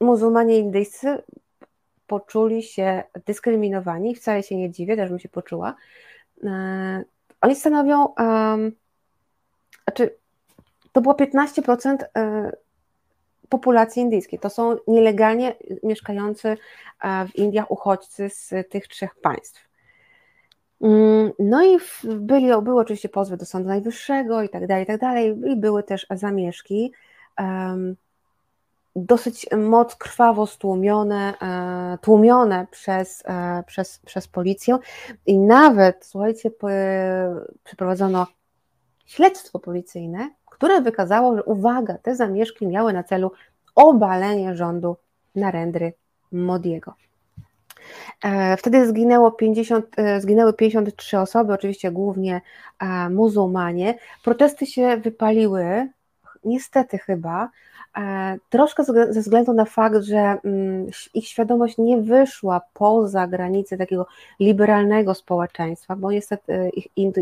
muzułmanie 0.00 0.58
indyjscy 0.58 1.22
poczuli 2.06 2.62
się 2.62 3.02
dyskryminowani, 3.26 4.14
wcale 4.14 4.42
się 4.42 4.56
nie 4.56 4.70
dziwię, 4.70 4.96
też 4.96 5.10
bym 5.10 5.18
się 5.18 5.28
poczuła, 5.28 5.74
oni 7.40 7.56
stanowią, 7.56 8.14
znaczy 9.84 10.18
to 10.92 11.00
było 11.00 11.14
15% 11.14 11.96
e, 12.16 12.52
populacji 13.48 14.02
indyjskiej. 14.02 14.38
To 14.38 14.50
są 14.50 14.76
nielegalnie 14.86 15.54
mieszkający 15.82 16.48
e, 16.48 17.26
w 17.26 17.36
Indiach 17.36 17.70
uchodźcy 17.70 18.28
z 18.30 18.70
tych 18.70 18.88
trzech 18.88 19.14
państw. 19.14 19.68
Mm, 20.80 21.32
no 21.38 21.64
i 21.64 21.78
byli, 22.04 22.46
były 22.62 22.80
oczywiście 22.80 23.08
pozwy 23.08 23.36
do 23.36 23.46
Sądu 23.46 23.68
Najwyższego 23.68 24.42
i 24.42 24.48
tak 24.48 24.66
dalej, 24.66 24.84
i 24.84 24.86
tak 24.86 25.00
dalej, 25.00 25.36
i 25.46 25.56
były 25.56 25.82
też 25.82 26.06
zamieszki. 26.10 26.92
Dosyć 28.98 29.46
moc 29.56 29.96
krwawo 29.96 30.46
stłumione, 30.46 31.34
e, 31.42 31.98
tłumione 32.02 32.66
przez, 32.70 33.22
e, 33.26 33.62
przez, 33.66 33.98
przez 33.98 34.28
policję 34.28 34.78
i 35.26 35.38
nawet, 35.38 36.04
słuchajcie, 36.04 36.50
przeprowadzono 37.64 38.26
śledztwo 39.06 39.58
policyjne, 39.58 40.30
które 40.46 40.80
wykazało, 40.80 41.36
że 41.36 41.44
uwaga, 41.44 41.98
te 41.98 42.16
zamieszki 42.16 42.66
miały 42.66 42.92
na 42.92 43.02
celu 43.02 43.32
obalenie 43.74 44.56
rządu 44.56 44.96
Narendry 45.34 45.92
Modiego. 46.32 46.94
E, 48.24 48.56
wtedy 48.56 48.86
zginęło 48.88 49.32
50, 49.32 49.86
e, 49.96 50.20
zginęły 50.20 50.52
53 50.52 51.18
osoby, 51.18 51.52
oczywiście 51.52 51.90
głównie 51.90 52.40
e, 52.78 53.10
muzułmanie. 53.10 53.98
Protesty 54.24 54.66
się 54.66 54.96
wypaliły, 54.96 55.88
niestety 56.44 56.98
chyba, 56.98 57.50
troszkę 58.50 58.84
ze 58.84 59.20
względu 59.20 59.52
na 59.52 59.64
fakt, 59.64 60.02
że 60.02 60.36
mm, 60.44 60.86
ich 61.14 61.28
świadomość 61.28 61.78
nie 61.78 61.98
wyszła 61.98 62.60
poza 62.74 63.26
granice 63.26 63.76
takiego 63.76 64.06
liberalnego 64.40 65.14
społeczeństwa, 65.14 65.96
bo 65.96 66.12
niestety 66.12 66.70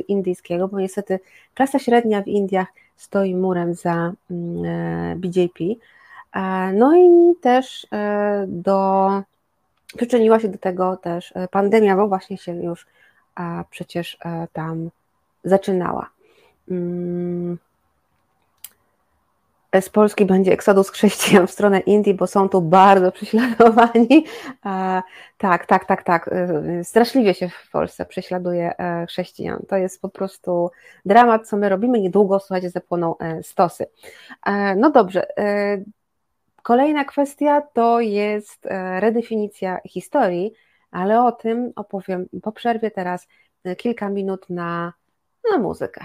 indyjskiego, 0.08 0.68
bo 0.68 0.80
niestety 0.80 1.20
klasa 1.54 1.78
średnia 1.78 2.22
w 2.22 2.28
Indiach 2.28 2.68
stoi 2.96 3.34
murem 3.34 3.74
za 3.74 4.12
mm, 4.30 5.20
BJP. 5.20 5.64
No 6.72 6.96
i 6.96 7.34
też 7.40 7.86
do 8.46 9.10
Przyczyniła 9.96 10.40
się 10.40 10.48
do 10.48 10.58
tego 10.58 10.96
też 10.96 11.32
e, 11.34 11.48
pandemia, 11.48 11.96
bo 11.96 12.08
właśnie 12.08 12.38
się 12.38 12.52
już 12.52 12.86
przecież 13.70 14.18
e, 14.24 14.48
tam 14.52 14.90
zaczynała. 15.44 16.10
Z 19.80 19.88
Polski 19.88 20.24
będzie 20.24 20.52
eksodus 20.52 20.90
chrześcijan 20.90 21.46
w 21.46 21.50
stronę 21.50 21.80
Indii, 21.80 22.14
bo 22.14 22.26
są 22.26 22.48
tu 22.48 22.62
bardzo 22.62 23.12
prześladowani. 23.12 24.26
Tak, 25.38 25.66
tak, 25.66 25.84
tak, 25.84 26.02
tak. 26.02 26.30
E, 26.32 26.84
straszliwie 26.84 27.34
się 27.34 27.48
w 27.48 27.70
Polsce 27.70 28.06
prześladuje 28.06 28.72
chrześcijan. 29.08 29.62
To 29.68 29.76
jest 29.76 30.02
po 30.02 30.08
prostu 30.08 30.70
dramat, 31.04 31.48
co 31.48 31.56
my 31.56 31.68
robimy. 31.68 32.00
Niedługo, 32.00 32.40
słuchajcie, 32.40 32.70
zapłoną 32.70 33.14
stosy. 33.42 33.86
No 34.76 34.90
dobrze, 34.90 35.26
Kolejna 36.66 37.04
kwestia 37.04 37.60
to 37.60 38.00
jest 38.00 38.66
e, 38.66 39.00
redefinicja 39.00 39.78
historii, 39.88 40.52
ale 40.90 41.24
o 41.24 41.32
tym 41.32 41.72
opowiem 41.76 42.28
po 42.42 42.52
przerwie 42.52 42.90
teraz 42.90 43.28
e, 43.64 43.76
kilka 43.76 44.08
minut 44.08 44.50
na, 44.50 44.92
na 45.50 45.58
muzykę. 45.58 46.04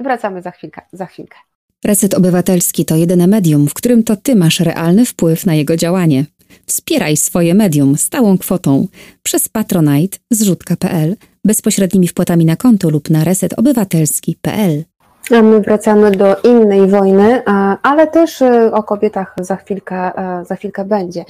Wracamy 0.00 0.42
za 0.42 0.50
chwilkę, 0.50 0.82
za 0.92 1.06
chwilkę. 1.06 1.38
Reset 1.84 2.14
Obywatelski 2.14 2.84
to 2.84 2.96
jedyne 2.96 3.26
medium, 3.26 3.68
w 3.68 3.74
którym 3.74 4.02
to 4.02 4.16
ty 4.16 4.36
masz 4.36 4.60
realny 4.60 5.06
wpływ 5.06 5.46
na 5.46 5.54
jego 5.54 5.76
działanie. 5.76 6.26
Wspieraj 6.66 7.16
swoje 7.16 7.54
medium 7.54 7.96
stałą 7.96 8.38
kwotą 8.38 8.88
przez 9.22 9.48
Patronite 9.48 10.18
zrzutka.pl, 10.30 11.16
bezpośrednimi 11.44 12.08
wpłatami 12.08 12.44
na 12.44 12.56
konto 12.56 12.90
lub 12.90 13.10
na 13.10 13.24
resetobywatelski.pl. 13.24 14.84
A 15.30 15.42
my 15.42 15.60
wracamy 15.60 16.10
do 16.10 16.36
innej 16.36 16.88
wojny, 16.88 17.44
ale 17.82 18.06
też 18.06 18.42
y, 18.42 18.72
o 18.72 18.82
kobietach 18.82 19.34
za 19.38 19.56
chwilkę, 19.56 19.96
e, 20.16 20.44
za 20.44 20.56
chwilkę 20.56 20.84
będzie. 20.84 21.24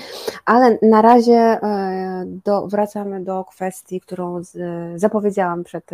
Ale 0.44 0.78
na 0.82 1.02
razie 1.02 1.34
e, 1.34 2.24
do, 2.26 2.66
wracamy 2.66 3.24
do 3.24 3.44
kwestii, 3.44 4.00
którą 4.00 4.42
zapowiedziałam 4.96 5.64
przed, 5.64 5.90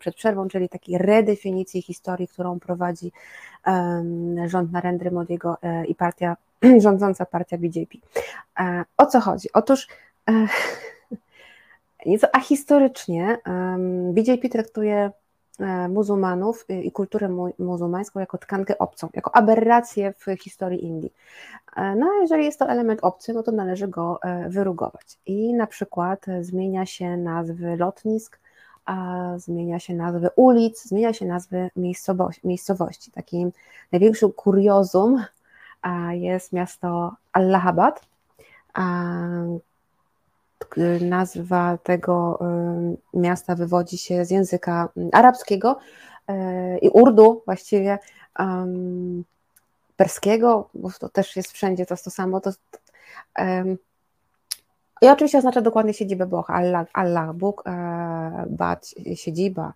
przed 0.00 0.14
przerwą, 0.14 0.48
czyli 0.48 0.68
takiej 0.68 0.98
redefinicji 0.98 1.82
historii, 1.82 2.28
którą 2.28 2.60
prowadzi 2.60 3.12
rząd 4.46 4.72
Narendry 4.72 5.10
Modiego 5.10 5.56
e, 5.62 5.86
i 5.86 5.94
partia, 5.94 6.36
rządząca 6.84 7.26
partia 7.26 7.58
BJP. 7.58 7.98
O 8.96 9.06
co 9.06 9.20
chodzi? 9.20 9.48
Otóż 9.52 9.88
nieco 12.06 12.26
ahistorycznie 12.34 13.38
BJP 14.12 14.48
traktuje 14.48 15.10
E, 15.10 15.12
muzułmanów 15.88 16.66
i 16.68 16.92
kulturę 16.92 17.28
muzułmańską 17.58 18.20
jako 18.20 18.38
tkankę 18.38 18.78
obcą, 18.78 19.08
jako 19.14 19.36
aberrację 19.36 20.14
w 20.18 20.42
historii 20.42 20.84
Indii. 20.84 21.12
E, 21.76 21.96
no 21.96 22.06
a 22.06 22.20
jeżeli 22.20 22.44
jest 22.44 22.58
to 22.58 22.68
element 22.68 23.00
obcy, 23.02 23.32
no 23.32 23.42
to 23.42 23.52
należy 23.52 23.88
go 23.88 24.18
e, 24.22 24.48
wyrugować. 24.48 25.18
I 25.26 25.54
na 25.54 25.66
przykład 25.66 26.26
zmienia 26.40 26.86
się 26.86 27.16
nazwy 27.16 27.76
lotnisk, 27.76 28.40
zmienia 29.36 29.78
się 29.78 29.94
nazwy 29.94 30.28
ulic, 30.36 30.82
zmienia 30.82 31.12
się 31.12 31.26
nazwy 31.26 31.70
miejscowości. 32.44 33.10
Takim 33.10 33.52
największym 33.92 34.32
kuriozum 34.32 35.24
jest 36.10 36.52
miasto 36.52 37.14
Allahabad, 37.32 38.06
nazwa 41.00 41.78
tego 41.82 42.38
y, 43.14 43.18
miasta 43.18 43.54
wywodzi 43.54 43.98
się 43.98 44.24
z 44.24 44.30
języka 44.30 44.88
mm, 44.96 45.10
arabskiego 45.12 45.78
y, 46.30 46.78
i 46.78 46.88
urdu 46.88 47.42
właściwie 47.46 47.98
perskiego, 49.96 50.68
bo 50.74 50.90
to 51.00 51.08
też 51.08 51.36
jest 51.36 51.52
wszędzie 51.52 51.86
to, 51.86 51.96
to 51.96 52.10
samo. 52.10 52.40
To, 52.40 52.50
i 55.02 55.08
oczywiście 55.08 55.38
oznacza 55.38 55.60
dokładnie 55.60 55.94
siedzibę 55.94 56.26
Boga, 56.26 56.54
Allah, 56.54 56.86
Allah 56.92 57.34
Bóg, 57.34 57.62
e, 57.66 58.46
Bad, 58.48 58.94
siedziba. 59.14 59.72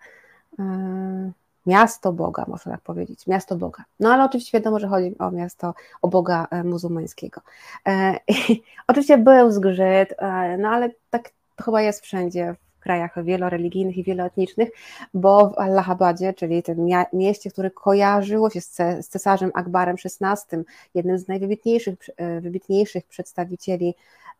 E, 0.58 1.32
miasto 1.66 2.12
Boga, 2.12 2.44
można 2.48 2.72
tak 2.72 2.80
powiedzieć, 2.80 3.26
miasto 3.26 3.56
Boga. 3.56 3.84
No 4.00 4.12
ale 4.12 4.24
oczywiście 4.24 4.58
wiadomo, 4.58 4.78
że 4.78 4.88
chodzi 4.88 5.18
o 5.18 5.30
miasto, 5.30 5.74
o 6.02 6.08
Boga 6.08 6.46
e, 6.50 6.64
muzułmańskiego. 6.64 7.40
E, 7.86 8.18
oczywiście 8.88 9.18
był 9.18 9.50
zgrzyt, 9.50 10.14
e, 10.18 10.58
no 10.58 10.68
ale 10.68 10.90
tak 11.10 11.30
chyba 11.64 11.82
jest 11.82 12.04
wszędzie 12.04 12.54
w 12.78 12.80
krajach 12.80 13.24
wieloreligijnych 13.24 13.96
i 13.96 14.04
wieloetnicznych, 14.04 14.68
bo 15.14 15.50
w 15.50 15.58
Allahabadzie, 15.58 16.34
czyli 16.34 16.62
tym 16.62 16.88
mieście, 17.12 17.50
które 17.50 17.70
kojarzyło 17.70 18.50
się 18.50 18.60
z, 18.60 18.76
z 18.76 19.08
cesarzem 19.08 19.50
Akbarem 19.54 19.96
XVI, 20.04 20.58
jednym 20.94 21.18
z 21.18 21.28
najwybitniejszych 21.28 21.94
wybitniejszych 22.40 23.04
przedstawicieli 23.06 23.94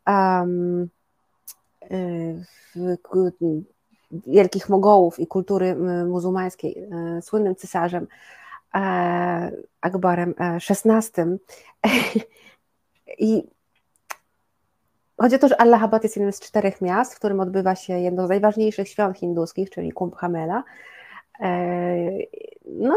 um, 0.07 0.89
wielkich 4.27 4.69
Mogołów 4.69 5.21
i 5.21 5.27
kultury 5.27 5.77
muzułmańskiej, 6.07 6.79
e, 6.79 7.23
słynnym 7.23 7.57
cesarzem 7.57 8.07
e, 8.75 9.51
Akbarem 9.81 10.35
XVI. 10.71 11.23
E, 11.23 11.89
I 13.19 13.43
chodzi 15.21 15.37
o 15.37 15.39
to, 15.39 15.49
że 15.49 15.61
Allahabad 15.61 16.03
jest 16.03 16.17
jednym 16.17 16.33
z 16.33 16.41
czterech 16.41 16.81
miast, 16.81 17.15
w 17.15 17.19
którym 17.19 17.41
odbywa 17.41 17.75
się 17.75 18.01
jedno 18.01 18.27
z 18.27 18.29
najważniejszych 18.29 18.89
świąt 18.89 19.19
hinduskich, 19.19 19.71
czyli 19.71 19.93
Kumbh 19.93 20.17
Hamela. 20.19 20.65
No, 22.67 22.95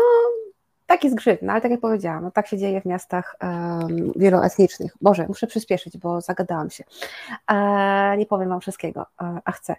taki 0.88 1.10
zgrzyt, 1.10 1.42
no 1.42 1.52
ale 1.52 1.62
tak 1.62 1.72
jak 1.72 1.80
powiedziałam, 1.80 2.24
no 2.24 2.32
tak 2.32 2.48
się 2.48 2.58
dzieje 2.58 2.82
w 2.82 2.86
miastach 2.86 3.36
um, 3.42 4.12
wieloetnicznych. 4.16 4.98
Boże, 5.02 5.26
muszę 5.28 5.48
przyspieszyć, 5.48 5.98
bo 5.98 6.22
zagadałam 6.22 6.70
się. 6.70 6.84
E, 7.52 8.18
nie 8.18 8.26
powiem 8.26 8.50
Wam 8.50 8.62
wszystkiego, 8.62 9.06
a 9.46 9.52
chcę. 9.52 9.76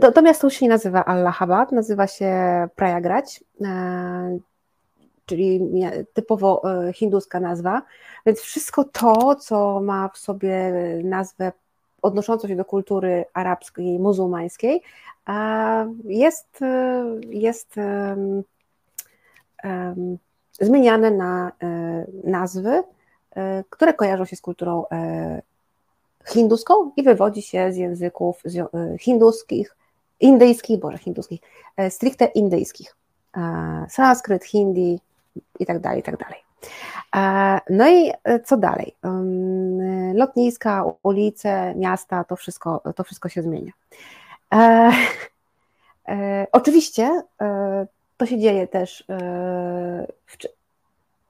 To, 0.00 0.12
to 0.12 0.22
miasto 0.22 0.46
już 0.46 0.54
się 0.54 0.64
nie 0.64 0.70
nazywa 0.70 1.04
Allahabad, 1.04 1.72
nazywa 1.72 2.06
się 2.06 2.32
Prayagrać, 2.74 3.44
e, 3.60 4.38
czyli 5.26 5.60
typowo 6.12 6.62
e, 6.88 6.92
hinduska 6.92 7.40
nazwa, 7.40 7.82
więc 8.26 8.40
wszystko 8.40 8.84
to, 8.84 9.34
co 9.34 9.80
ma 9.80 10.08
w 10.08 10.18
sobie 10.18 10.72
nazwę 11.04 11.52
odnoszącą 12.02 12.48
się 12.48 12.56
do 12.56 12.64
kultury 12.64 13.24
arabskiej, 13.34 13.98
muzułmańskiej, 13.98 14.82
jest, 16.04 16.62
e, 16.62 17.04
jest 17.30 17.74
zmieniane 20.60 21.10
na 21.10 21.52
nazwy, 22.24 22.82
które 23.70 23.94
kojarzą 23.94 24.24
się 24.24 24.36
z 24.36 24.40
kulturą 24.40 24.84
hinduską 26.26 26.92
i 26.96 27.02
wywodzi 27.02 27.42
się 27.42 27.72
z 27.72 27.76
języków 27.76 28.42
e, 28.74 28.98
hinduskich, 28.98 29.76
indyjskich, 30.20 30.80
boże, 30.80 30.98
hinduskich, 30.98 31.40
e, 31.76 31.90
stricte 31.90 32.24
indyjskich. 32.24 32.96
E, 33.36 33.86
sanskryt, 33.90 34.44
hindi 34.44 35.00
i 35.58 35.66
tak 35.66 35.78
dalej, 35.78 36.00
i 36.00 36.02
tak 36.02 36.16
dalej. 36.16 36.44
No 37.70 37.90
i 37.90 38.12
co 38.44 38.56
dalej? 38.56 38.94
Lotniska, 40.14 40.84
ulice, 41.02 41.74
miasta, 41.74 42.24
to 42.24 42.36
wszystko, 42.36 42.82
to 42.96 43.04
wszystko 43.04 43.28
się 43.28 43.42
zmienia. 43.42 43.72
Oczywiście 46.52 47.22
to 48.16 48.26
się 48.26 48.38
dzieje 48.38 48.68
też 48.68 49.04
w, 50.26 50.36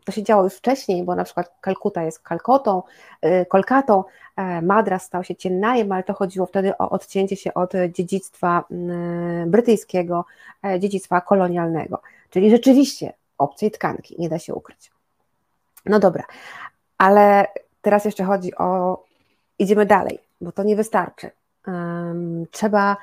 to 0.05 0.12
się 0.12 0.22
działo 0.22 0.44
już 0.44 0.55
wcześniej, 0.55 1.05
bo 1.05 1.14
na 1.14 1.24
przykład 1.24 1.55
Kalkuta 1.61 2.02
jest 2.02 2.18
Kalkotą, 2.18 2.82
y, 3.24 3.46
Kolkatą, 3.46 4.05
e, 4.36 4.62
Madras 4.62 5.02
stał 5.02 5.24
się 5.24 5.36
Ciennajem, 5.36 5.92
ale 5.92 6.02
to 6.02 6.14
chodziło 6.14 6.46
wtedy 6.46 6.78
o 6.78 6.90
odcięcie 6.90 7.36
się 7.36 7.55
od 7.55 7.72
dziedzictwa 7.92 8.64
y, 8.70 9.46
brytyjskiego, 9.46 10.24
e, 10.64 10.80
dziedzictwa 10.80 11.20
kolonialnego, 11.20 12.00
czyli 12.30 12.50
rzeczywiście 12.50 13.12
obcej 13.38 13.70
tkanki, 13.70 14.16
nie 14.18 14.28
da 14.28 14.38
się 14.38 14.55
ukryć. 14.55 14.90
No 15.86 15.98
dobra, 15.98 16.24
ale 16.98 17.46
teraz 17.82 18.05
jeszcze 18.05 18.24
chodzi 18.24 18.55
o, 18.55 19.02
idziemy 19.59 19.86
dalej, 19.86 20.18
bo 20.40 20.52
to 20.52 20.62
nie 20.62 20.76
wystarczy. 20.76 21.30
Um, 21.66 22.46
trzeba 22.50 22.96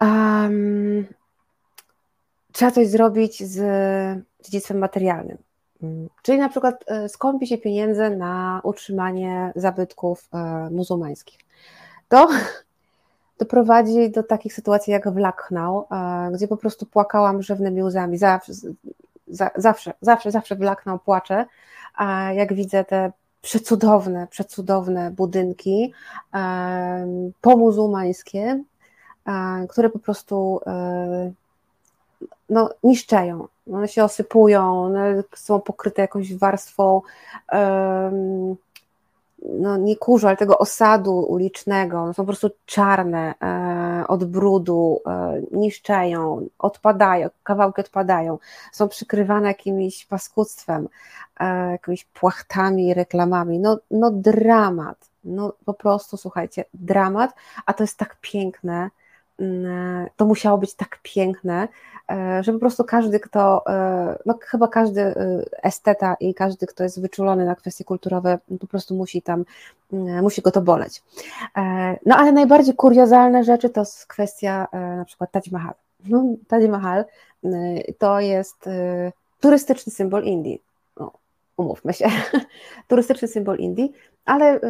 um, 0.00 1.06
trzeba 2.52 2.70
coś 2.70 2.88
zrobić 2.88 3.44
z 3.44 3.58
dziedzictwem 4.44 4.78
materialnym. 4.78 5.38
Mm, 5.82 6.08
czyli 6.22 6.38
na 6.38 6.48
przykład 6.48 6.84
skąpi 7.08 7.46
się 7.46 7.58
pieniądze 7.58 8.10
na 8.10 8.60
utrzymanie 8.64 9.52
zabytków 9.56 10.28
muzułmańskich. 10.70 11.38
To 12.08 12.28
doprowadzi 13.38 14.10
do 14.10 14.22
takich 14.22 14.54
sytuacji 14.54 14.92
jak 14.92 15.08
w 15.08 15.16
Lucknow, 15.16 15.84
gdzie 16.32 16.48
po 16.48 16.56
prostu 16.56 16.86
płakałam 16.86 17.42
rzewnymi 17.42 17.82
łzami. 17.82 18.18
Zawsze, 18.18 18.52
zawsze, 19.56 19.92
zawsze, 20.00 20.30
zawsze 20.30 20.56
w 20.56 20.60
Lucknow 20.60 21.02
płaczę, 21.02 21.46
jak 22.34 22.54
widzę 22.54 22.84
te 22.84 23.12
przecudowne, 23.42 24.26
przecudowne 24.26 25.10
budynki 25.10 25.92
pomuzułmańskie, 27.40 28.62
które 29.68 29.90
po 29.90 29.98
prostu 29.98 30.60
e, 30.66 31.32
no, 32.50 32.70
niszczeją. 32.82 33.48
One 33.72 33.88
się 33.88 34.04
osypują, 34.04 34.84
one 34.84 35.22
są 35.34 35.60
pokryte 35.60 36.02
jakąś 36.02 36.34
warstwą 36.34 37.02
no 39.42 39.76
nie 39.76 39.96
kurzu, 39.96 40.26
ale 40.26 40.36
tego 40.36 40.58
osadu 40.58 41.18
ulicznego, 41.18 41.98
one 41.98 42.14
są 42.14 42.22
po 42.22 42.26
prostu 42.26 42.50
czarne 42.66 43.34
e, 43.42 44.04
od 44.08 44.24
brudu, 44.24 45.00
e, 45.06 45.42
niszczeją, 45.52 46.48
odpadają, 46.58 47.28
kawałki 47.42 47.80
odpadają, 47.80 48.38
są 48.72 48.88
przykrywane 48.88 49.48
jakimś 49.48 50.06
paskudztwem, 50.06 50.88
e, 51.40 51.70
jakimiś 51.70 52.04
płachtami, 52.04 52.94
reklamami, 52.94 53.58
no, 53.58 53.78
no 53.90 54.10
dramat, 54.10 55.10
no 55.24 55.52
po 55.64 55.74
prostu 55.74 56.16
słuchajcie, 56.16 56.64
dramat, 56.74 57.34
a 57.66 57.72
to 57.72 57.82
jest 57.82 57.98
tak 57.98 58.16
piękne, 58.20 58.90
to 60.16 60.26
musiało 60.26 60.58
być 60.58 60.74
tak 60.74 60.98
piękne, 61.02 61.68
E, 62.10 62.42
że 62.42 62.52
po 62.52 62.58
prostu 62.58 62.84
każdy, 62.84 63.20
kto, 63.20 63.62
e, 63.66 64.18
no 64.26 64.38
chyba 64.42 64.68
każdy 64.68 65.00
e, 65.00 65.14
esteta 65.62 66.16
i 66.20 66.34
każdy, 66.34 66.66
kto 66.66 66.82
jest 66.82 67.00
wyczulony 67.00 67.44
na 67.44 67.54
kwestie 67.54 67.84
kulturowe, 67.84 68.38
po 68.60 68.66
prostu 68.66 68.94
musi 68.94 69.22
tam, 69.22 69.44
musi 70.22 70.42
go 70.42 70.50
to 70.50 70.60
boleć. 70.60 71.02
No 72.06 72.16
ale 72.16 72.32
najbardziej 72.32 72.74
kuriozalne 72.74 73.44
rzeczy 73.44 73.70
to 73.70 73.80
jest 73.80 74.06
kwestia 74.06 74.68
na 74.72 75.04
przykład 75.04 75.30
Taj 75.30 75.42
Mahal. 75.52 75.74
No, 76.04 76.24
Taj 76.48 76.68
Mahal 76.68 77.04
to 77.98 78.20
jest 78.20 78.68
turystyczny 79.40 79.92
symbol 79.92 80.24
Indii 80.24 80.62
umówmy 81.58 81.92
się, 81.92 82.06
turystyczny 82.88 83.28
symbol 83.28 83.58
Indii, 83.58 83.92
ale 84.24 84.56
y, 84.56 84.60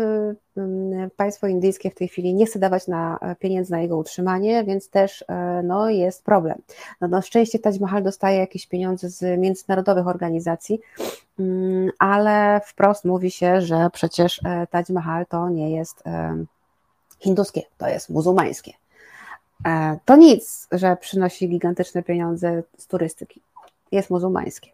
y, 0.59 1.11
państwo 1.16 1.47
indyjskie 1.47 1.91
w 1.91 1.95
tej 1.95 2.09
chwili 2.09 2.34
nie 2.34 2.47
chce 2.47 2.59
dawać 2.59 2.86
na 2.86 3.18
e, 3.20 3.36
pieniędzy 3.36 3.72
na 3.72 3.80
jego 3.80 3.97
utrzymanie, 3.97 4.64
więc 4.64 4.91
też 4.91 5.24
e, 5.28 5.62
no, 5.62 5.91
jest 5.91 6.24
problem. 6.24 6.62
No, 7.01 7.09
na 7.09 7.22
szczęście 7.22 7.59
Taj 7.59 7.80
Mahal 7.80 8.03
dostaje 8.03 8.39
jakieś 8.39 8.66
pieniądze 8.66 9.09
z 9.09 9.41
międzynarodowych 9.41 10.07
organizacji, 10.07 10.80
mm, 11.39 11.91
ale 11.99 12.61
wprost 12.66 13.05
mówi 13.05 13.30
się, 13.30 13.61
że 13.61 13.91
przecież 13.93 14.41
e, 14.45 14.66
Taj 14.66 14.84
Mahal 14.89 15.26
to 15.26 15.49
nie 15.49 15.76
jest 15.76 16.03
hinduskie, 17.20 17.62
to 17.78 17.89
jest 17.89 18.11
muzułmańskie. 18.11 18.72
To 20.05 20.16
nic, 20.16 20.68
że 20.72 20.97
przynosi 20.97 21.49
gigantyczne 21.49 22.03
pieniądze 22.03 22.62
z 22.76 22.86
turystyki. 22.86 23.41
Jest 23.93 24.11
muzułmańskie. 24.11 24.70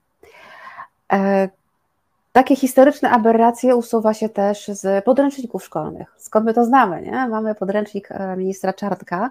Takie 2.36 2.56
historyczne 2.56 3.10
aberracje 3.10 3.76
usuwa 3.76 4.14
się 4.14 4.28
też 4.28 4.68
z 4.68 5.04
podręczników 5.04 5.64
szkolnych. 5.64 6.14
Skąd 6.16 6.46
my 6.46 6.54
to 6.54 6.64
znamy? 6.64 7.02
Nie? 7.02 7.28
Mamy 7.28 7.54
podręcznik 7.54 8.08
e, 8.10 8.36
ministra 8.36 8.72
Czartka, 8.72 9.30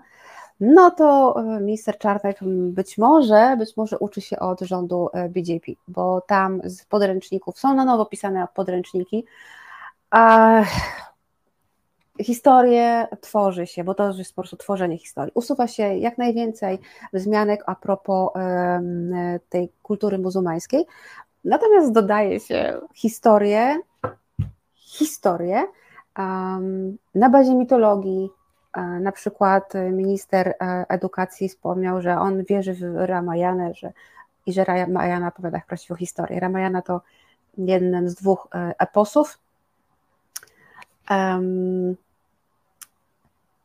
no 0.60 0.92
to 0.92 1.36
e, 1.38 1.60
minister 1.60 1.98
Czarnek 1.98 2.38
być 2.70 2.98
może, 2.98 3.56
być 3.58 3.78
może 3.78 4.00
uczy 4.00 4.22
się 4.22 4.40
od 4.40 4.62
rządu 4.62 5.10
e, 5.14 5.30
BJP, 5.30 5.72
bo 5.88 6.22
tam 6.22 6.62
z 6.64 6.86
podręczników 6.86 7.60
są 7.60 7.74
na 7.74 7.86
nowo 7.86 8.06
pisane 8.06 8.48
podręczniki, 8.54 9.26
a 10.10 10.62
historię 12.22 13.08
tworzy 13.22 13.68
się, 13.68 13.84
bo 13.84 13.94
to 13.94 14.08
już 14.08 14.18
jest 14.18 14.36
po 14.36 14.42
prostu 14.42 14.58
tworzenie 14.58 14.98
historii. 14.98 15.32
Usuwa 15.36 15.68
się 15.68 15.98
jak 15.98 16.18
najwięcej 16.18 16.80
wzmianek 17.14 17.64
a 17.66 17.76
propos 17.76 18.30
tej 19.50 19.72
kultury 19.82 20.18
muzułmańskiej, 20.18 20.86
Natomiast 21.44 21.92
dodaje 21.92 22.40
się 22.40 22.82
historię, 22.94 23.80
historię 24.76 25.64
na 27.16 27.30
bazie 27.30 27.56
mitologii. 27.56 28.30
Na 29.02 29.12
przykład 29.12 29.74
minister 29.92 30.48
e, 30.48 30.86
edukacji 30.90 31.50
wspomniał, 31.50 32.02
że 32.02 32.20
on 32.20 32.44
wierzy 32.44 32.74
w 32.74 32.96
Ramayanę 32.96 33.74
że, 33.74 33.94
i 34.46 34.54
że 34.54 34.64
Ramayana 34.64 35.28
opowiada 35.28 35.62
prawdziwą 35.68 35.96
historię. 35.96 36.40
Ramayana 36.40 36.82
to 36.82 37.02
jeden 37.58 38.10
z 38.10 38.16
dwóch 38.16 38.48
e, 38.56 38.74
eposów. 38.80 39.40
Um, 41.10 41.96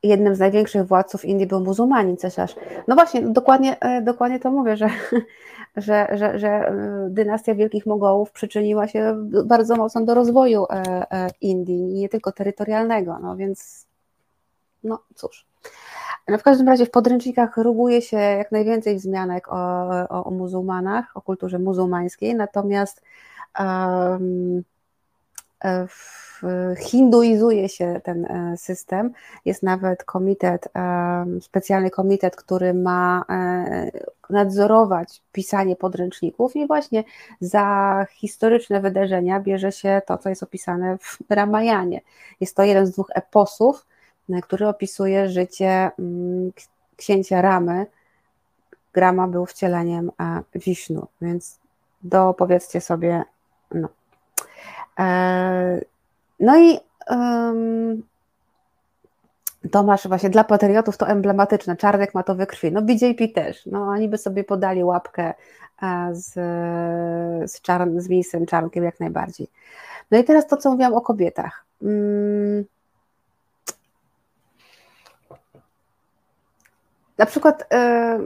jednym 0.09 0.34
z 0.34 0.38
największych 0.38 0.86
władców 0.86 1.24
Indii 1.24 1.46
był 1.46 1.61
muzułmanin 1.61 2.16
cesarz. 2.16 2.56
No 2.88 2.94
właśnie, 2.94 3.22
dokładnie, 3.22 3.80
e, 3.80 4.02
dokładnie 4.02 4.40
to 4.40 4.50
mówię, 4.50 4.76
że, 4.76 4.90
że, 5.76 6.09
że, 6.12 6.38
że 6.38 6.48
e, 6.48 7.06
dynastia 7.11 7.54
Wielkich 7.54 7.86
Mogołów 7.86 8.32
przyczyniła 8.32 8.88
się 8.88 9.16
bardzo 9.44 9.76
mocno 9.76 10.04
do 10.04 10.14
rozwoju 10.14 10.66
e, 10.70 11.30
Indii, 11.40 11.84
nie 11.84 12.09
tylko 12.09 12.32
terytorialnego, 12.32 13.18
no 13.18 13.36
więc 13.36 13.86
no 14.84 14.98
cóż. 15.14 15.46
No 16.28 16.38
w 16.38 16.42
każdym 16.42 16.68
razie 16.68 16.86
w 16.86 16.90
podręcznikach 16.90 17.56
ruguje 17.56 18.02
się 18.02 18.16
jak 18.16 18.52
najwięcej 18.52 18.96
wzmianek 18.96 19.48
o, 19.48 19.88
o, 20.09 20.24
o 20.24 20.30
muzułmanach, 20.30 21.16
o 21.16 21.22
kulturze 21.22 21.59
muzułmańskiej, 21.59 22.34
natomiast 22.34 23.02
um, 23.61 24.62
hinduizuje 26.78 27.68
się 27.68 28.00
ten 28.04 28.24
e, 28.24 28.56
system. 28.56 29.12
Jest 29.44 29.62
nawet 29.62 30.04
komitet, 30.04 30.68
e, 30.76 31.26
specjalny 31.40 31.90
komitet, 31.90 32.36
który 32.36 32.74
ma 32.74 33.24
e, 33.30 33.90
nadzorować 34.30 35.22
pisanie 35.32 35.76
podręczników 35.76 36.56
i 36.56 36.66
właśnie 36.66 37.04
za 37.40 38.06
historyczne 38.11 38.80
wydarzenia 38.80 39.40
bierze 39.40 39.72
się 39.72 40.02
to, 40.06 40.18
co 40.18 40.28
jest 40.28 40.42
opisane 40.42 40.98
w 40.98 41.18
Ramayanie. 41.30 42.00
Jest 42.40 42.56
to 42.56 42.62
jeden 42.62 42.86
z 42.86 42.90
dwóch 42.90 43.11
eposów, 43.14 43.86
który 44.42 44.68
opisuje 44.68 45.28
życie 45.28 45.90
mm, 45.98 46.52
księcia 46.96 47.42
Ramy. 47.42 47.86
Grama 48.92 49.28
był 49.28 49.46
wcieleniem 49.46 50.11
Wisznu, 50.54 51.06
więc 51.20 51.59
do 52.02 52.34
powiedzcie 52.34 52.80
sobie, 52.80 53.24
no. 53.74 53.88
No 56.40 56.59
i 56.59 56.78
um, 57.11 58.02
Tomasz 59.70 60.09
właśnie 60.09 60.30
dla 60.30 60.44
patriotów 60.44 60.96
to 60.96 61.09
emblematyczne, 61.09 61.76
Czarnek 61.76 62.14
ma 62.14 62.22
to 62.22 62.34
we 62.34 62.46
krwi, 62.46 62.72
no 62.72 62.82
BJP 62.82 63.28
też, 63.28 63.66
no 63.66 63.82
oni 63.82 64.09
by 64.09 64.18
sobie 64.18 64.44
podali 64.44 64.84
łapkę 64.84 65.34
e, 65.82 66.09
z, 66.12 66.32
z, 67.50 67.61
czar, 67.61 67.88
z 67.96 68.09
ministrem 68.09 68.46
Czarnkiem 68.46 68.84
jak 68.84 69.00
najbardziej. 69.00 69.48
No 70.11 70.18
i 70.18 70.24
teraz 70.24 70.46
to, 70.46 70.56
co 70.56 70.70
mówiłam 70.70 70.94
o 70.94 71.00
kobietach. 71.00 71.64
Hmm. 71.80 72.64
Na 77.18 77.26
przykład 77.26 77.66
e, 77.72 78.18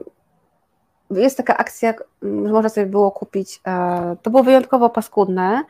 jest 1.11 1.37
taka 1.37 1.57
akcja, 1.57 1.95
że 2.23 2.53
można 2.53 2.69
sobie 2.69 2.87
było 2.87 3.11
kupić, 3.11 3.61
e, 3.67 4.17
to 4.23 4.31
było 4.31 4.43
wyjątkowo 4.43 4.91
paskudne, 4.91 5.65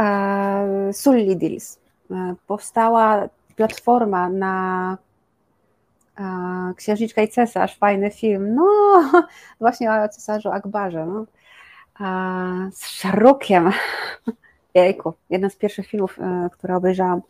E, 0.00 0.92
Sully 0.92 1.36
Deals. 1.36 1.78
E, 2.10 2.34
powstała 2.46 3.28
platforma 3.56 4.28
na 4.28 4.98
e, 6.18 6.74
Księżniczka 6.76 7.22
i 7.22 7.28
Cesarz, 7.28 7.78
fajny 7.78 8.10
film, 8.10 8.54
no 8.54 8.66
właśnie 9.60 9.92
o 9.92 10.08
cesarzu 10.08 10.48
Akbarze, 10.50 11.06
no. 11.06 11.24
z 12.72 12.86
Szarukiem, 12.86 13.72
jejku, 14.82 15.12
jeden 15.30 15.50
z 15.50 15.56
pierwszych 15.56 15.86
filmów, 15.86 16.18
które 16.52 16.76
obejrzałam 16.76 17.22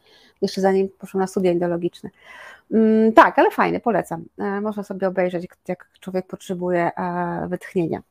jeszcze 0.43 0.61
zanim 0.61 0.89
poszłam 0.99 1.21
na 1.21 1.27
studia 1.27 1.53
ideologiczne. 1.53 2.11
Mm, 2.73 3.13
tak, 3.13 3.39
ale 3.39 3.51
fajny, 3.51 3.81
polecam. 3.81 4.25
E, 4.39 4.61
można 4.61 4.83
sobie 4.83 5.09
obejrzeć, 5.09 5.47
jak 5.69 5.89
człowiek 6.01 6.27
potrzebuje 6.27 6.91
e, 6.97 7.47
wytchnienia. 7.49 8.03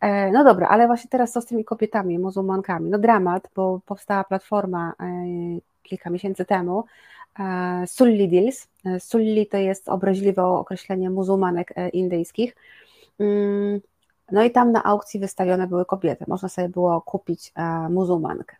E, 0.00 0.30
no 0.30 0.44
dobra, 0.44 0.68
ale 0.68 0.86
właśnie 0.86 1.10
teraz 1.10 1.32
co 1.32 1.40
z 1.40 1.46
tymi 1.46 1.64
kobietami, 1.64 2.18
muzułmankami? 2.18 2.90
No 2.90 2.98
dramat, 2.98 3.48
bo 3.56 3.80
powstała 3.86 4.24
platforma 4.24 4.92
kilka 5.82 6.10
miesięcy 6.10 6.44
temu, 6.44 6.84
Sulli 7.86 8.28
Deals. 8.28 8.68
Sulli 8.98 9.46
to 9.46 9.56
jest 9.56 9.88
obraźliwe 9.88 10.44
określenie 10.44 11.10
muzułmanek 11.10 11.74
indyjskich. 11.92 12.56
Mm, 13.18 13.80
no 14.32 14.42
i 14.42 14.50
tam 14.50 14.72
na 14.72 14.84
aukcji 14.84 15.20
wystawione 15.20 15.66
były 15.66 15.84
kobiety. 15.84 16.24
Można 16.28 16.48
sobie 16.48 16.68
było 16.68 17.00
kupić 17.00 17.52
muzułmankę. 17.90 18.56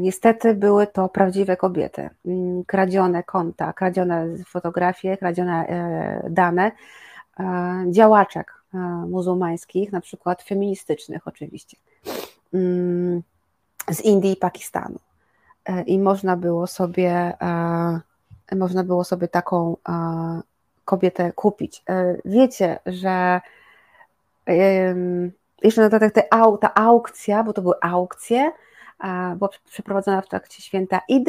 Niestety 0.00 0.54
były 0.54 0.86
to 0.86 1.08
prawdziwe 1.08 1.56
kobiety. 1.56 2.10
Mm, 2.26 2.64
kradzione 2.64 3.22
konta, 3.22 3.72
kradzione 3.72 4.26
fotografie, 4.46 5.16
kradzione 5.16 5.66
e, 5.66 6.30
dane 6.30 6.72
e, 7.40 7.84
działaczek 7.90 8.54
muzułmańskich, 9.08 9.92
na 9.92 10.00
przykład 10.00 10.42
feministycznych 10.42 11.28
oczywiście, 11.28 11.76
mm, 12.54 13.22
z 13.90 14.00
Indii 14.00 14.32
i 14.32 14.36
Pakistanu. 14.36 14.98
I 15.86 15.98
można 15.98 16.36
było 16.36 16.66
sobie, 16.66 17.32
można 18.56 18.84
było 18.84 19.04
sobie 19.04 19.28
taką 19.28 19.76
kobietę 20.84 21.32
kupić. 21.32 21.84
Wiecie, 22.24 22.78
że 22.86 23.40
jeszcze 25.62 25.80
na 25.80 25.88
dodatek 25.88 26.14
te, 26.14 26.22
ta 26.60 26.74
aukcja, 26.74 27.44
bo 27.44 27.52
to 27.52 27.62
były 27.62 27.74
aukcje, 27.80 28.52
była 29.36 29.50
przeprowadzona 29.64 30.20
w 30.20 30.28
trakcie 30.28 30.62
święta 30.62 31.00
Id, 31.08 31.28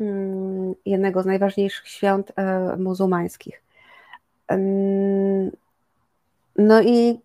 mm, 0.00 0.74
jednego 0.86 1.22
z 1.22 1.26
najważniejszych 1.26 1.88
świąt 1.88 2.32
e, 2.36 2.76
muzułmańskich. 2.76 3.62
No 6.58 6.82
i 6.82 7.20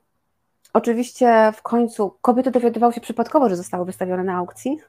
oczywiście 0.74 1.52
w 1.56 1.62
końcu 1.62 2.16
kobiety 2.22 2.52
dowiadywały 2.52 2.94
się 2.94 3.02
przypadkowo, 3.02 3.50
że 3.50 3.56
zostały 3.56 3.86
wystawione 3.86 4.24
na 4.24 4.36
aukcji. 4.36 4.80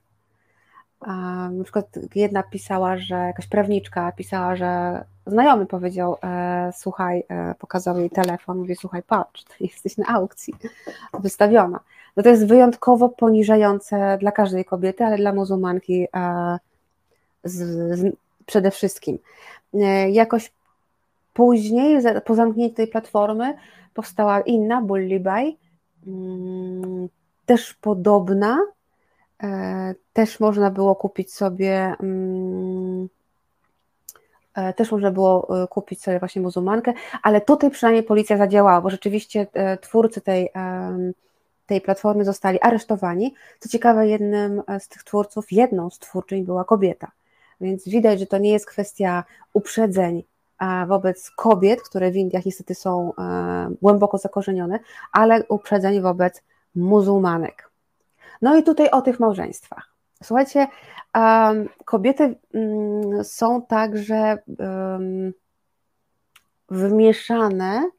Na 1.51 1.65
przykład 1.65 1.87
jedna 2.15 2.43
pisała, 2.43 2.97
że 2.97 3.15
jakaś 3.15 3.47
prawniczka 3.47 4.13
pisała, 4.13 4.57
że 4.57 5.05
znajomy 5.27 5.67
powiedział, 5.67 6.17
e, 6.25 6.71
słuchaj, 6.77 7.25
e, 7.29 7.55
pokazał 7.55 7.99
jej 7.99 8.11
telefon, 8.11 8.59
mówi, 8.59 8.77
słuchaj, 8.77 9.03
patrz, 9.03 9.45
jesteś 9.61 9.97
na 9.97 10.07
aukcji, 10.07 10.55
wystawiona. 11.21 11.81
No 12.17 12.23
to 12.23 12.29
jest 12.29 12.47
wyjątkowo 12.47 13.09
poniżające 13.09 14.19
dla 14.21 14.33
każdej 14.33 14.65
kobiety, 14.65 15.05
ale 15.05 15.17
dla 15.17 15.33
muzułmanki 15.33 16.07
e, 16.17 16.59
z, 17.45 17.55
z, 17.99 18.17
przede 18.47 18.71
wszystkim. 18.71 19.19
E, 19.75 20.11
jakoś 20.11 20.53
później, 21.35 21.99
po 22.25 22.35
zamknięciu 22.35 22.77
tej 22.77 22.89
platformy, 22.89 23.55
powstała 23.95 24.41
inna, 24.41 24.83
Bullibaj, 24.83 25.57
mm, 26.07 27.09
też 27.47 27.75
podobna, 27.75 28.59
e, 29.43 29.95
też 30.13 30.41
można 30.41 30.71
było 30.71 30.95
kupić 30.95 31.35
sobie 31.35 31.95
mm, 32.01 33.09
też 34.77 34.93
można 34.93 35.11
było 35.11 35.63
e, 35.63 35.67
kupić 35.69 36.03
sobie 36.03 36.19
właśnie 36.19 36.43
muzułmankę, 36.43 36.93
ale 37.23 37.41
tutaj 37.41 37.71
przynajmniej 37.71 38.03
policja 38.03 38.37
zadziałała, 38.37 38.81
bo 38.81 38.91
rzeczywiście 38.91 39.47
e, 39.53 39.77
twórcy 39.79 40.21
tej, 40.21 40.51
tej 41.67 41.81
platformy 41.81 42.25
zostali 42.25 42.61
aresztowani. 42.61 43.35
Co 43.61 43.69
ciekawe, 43.69 44.09
jednym 44.09 44.63
z 44.79 44.89
tych 44.89 45.05
twórców, 45.05 45.53
jedną 45.53 45.91
z 45.91 45.99
twórczyń 45.99 46.45
była 46.45 46.65
kobieta. 46.65 47.11
Więc 47.61 47.89
widać, 47.89 48.21
że 48.21 48.27
to 48.27 48.39
nie 48.39 48.53
jest 48.53 48.67
kwestia 48.67 49.25
uprzedzeń 49.53 50.25
wobec 50.87 51.31
kobiet, 51.31 51.83
które 51.83 52.11
w 52.11 52.17
Indiach 52.17 52.47
niestety 52.47 52.75
są 52.75 53.13
głęboko 53.83 54.19
zakorzenione, 54.19 54.79
ale 55.13 55.45
uprzedzeń 55.49 56.01
wobec 56.01 56.43
muzułmanek. 56.75 57.71
No 58.43 58.57
i 58.57 58.63
tutaj 58.63 58.91
o 58.91 59.03
tych 59.03 59.21
małżeństwach. 59.21 59.96
Słuchajcie, 60.23 60.67
kobiety 61.85 62.39
mm, 62.55 63.25
są 63.25 63.63
także 63.63 64.39
wmieszane, 66.69 67.91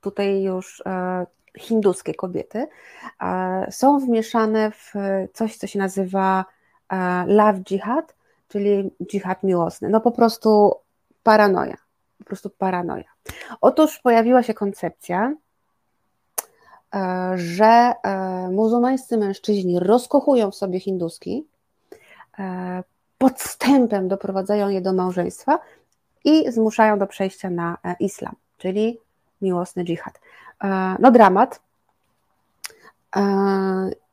tutaj 0.00 0.42
już 0.42 0.82
e, 0.86 1.26
hinduskie 1.58 2.14
kobiety, 2.14 2.66
są 3.70 3.98
wmieszane 3.98 4.70
w 4.70 4.92
coś, 5.32 5.56
co 5.56 5.66
się 5.66 5.78
nazywa 5.78 6.44
e, 6.88 7.24
love 7.26 7.60
jihad, 7.70 8.14
czyli 8.48 8.90
jihad 9.12 9.42
miłosny. 9.42 9.88
No 9.88 10.00
po 10.00 10.12
prostu 10.12 10.74
paranoja, 11.22 11.76
po 12.18 12.24
prostu 12.24 12.50
paranoja. 12.50 13.08
Otóż 13.60 13.98
pojawiła 13.98 14.42
się 14.42 14.54
koncepcja, 14.54 15.32
E, 15.32 15.49
że 17.34 17.92
e, 18.02 18.48
muzułmańscy 18.52 19.18
mężczyźni 19.18 19.78
rozkochują 19.78 20.50
w 20.50 20.54
sobie 20.54 20.80
hinduski, 20.80 21.46
e, 22.38 22.82
podstępem 23.18 24.08
doprowadzają 24.08 24.68
je 24.68 24.80
do 24.80 24.92
małżeństwa 24.92 25.58
i 26.24 26.52
zmuszają 26.52 26.98
do 26.98 27.06
przejścia 27.06 27.50
na 27.50 27.76
islam, 28.00 28.34
czyli 28.58 28.98
miłosny 29.42 29.84
dżihad. 29.84 30.20
No 30.98 31.10
dramat. 31.10 31.60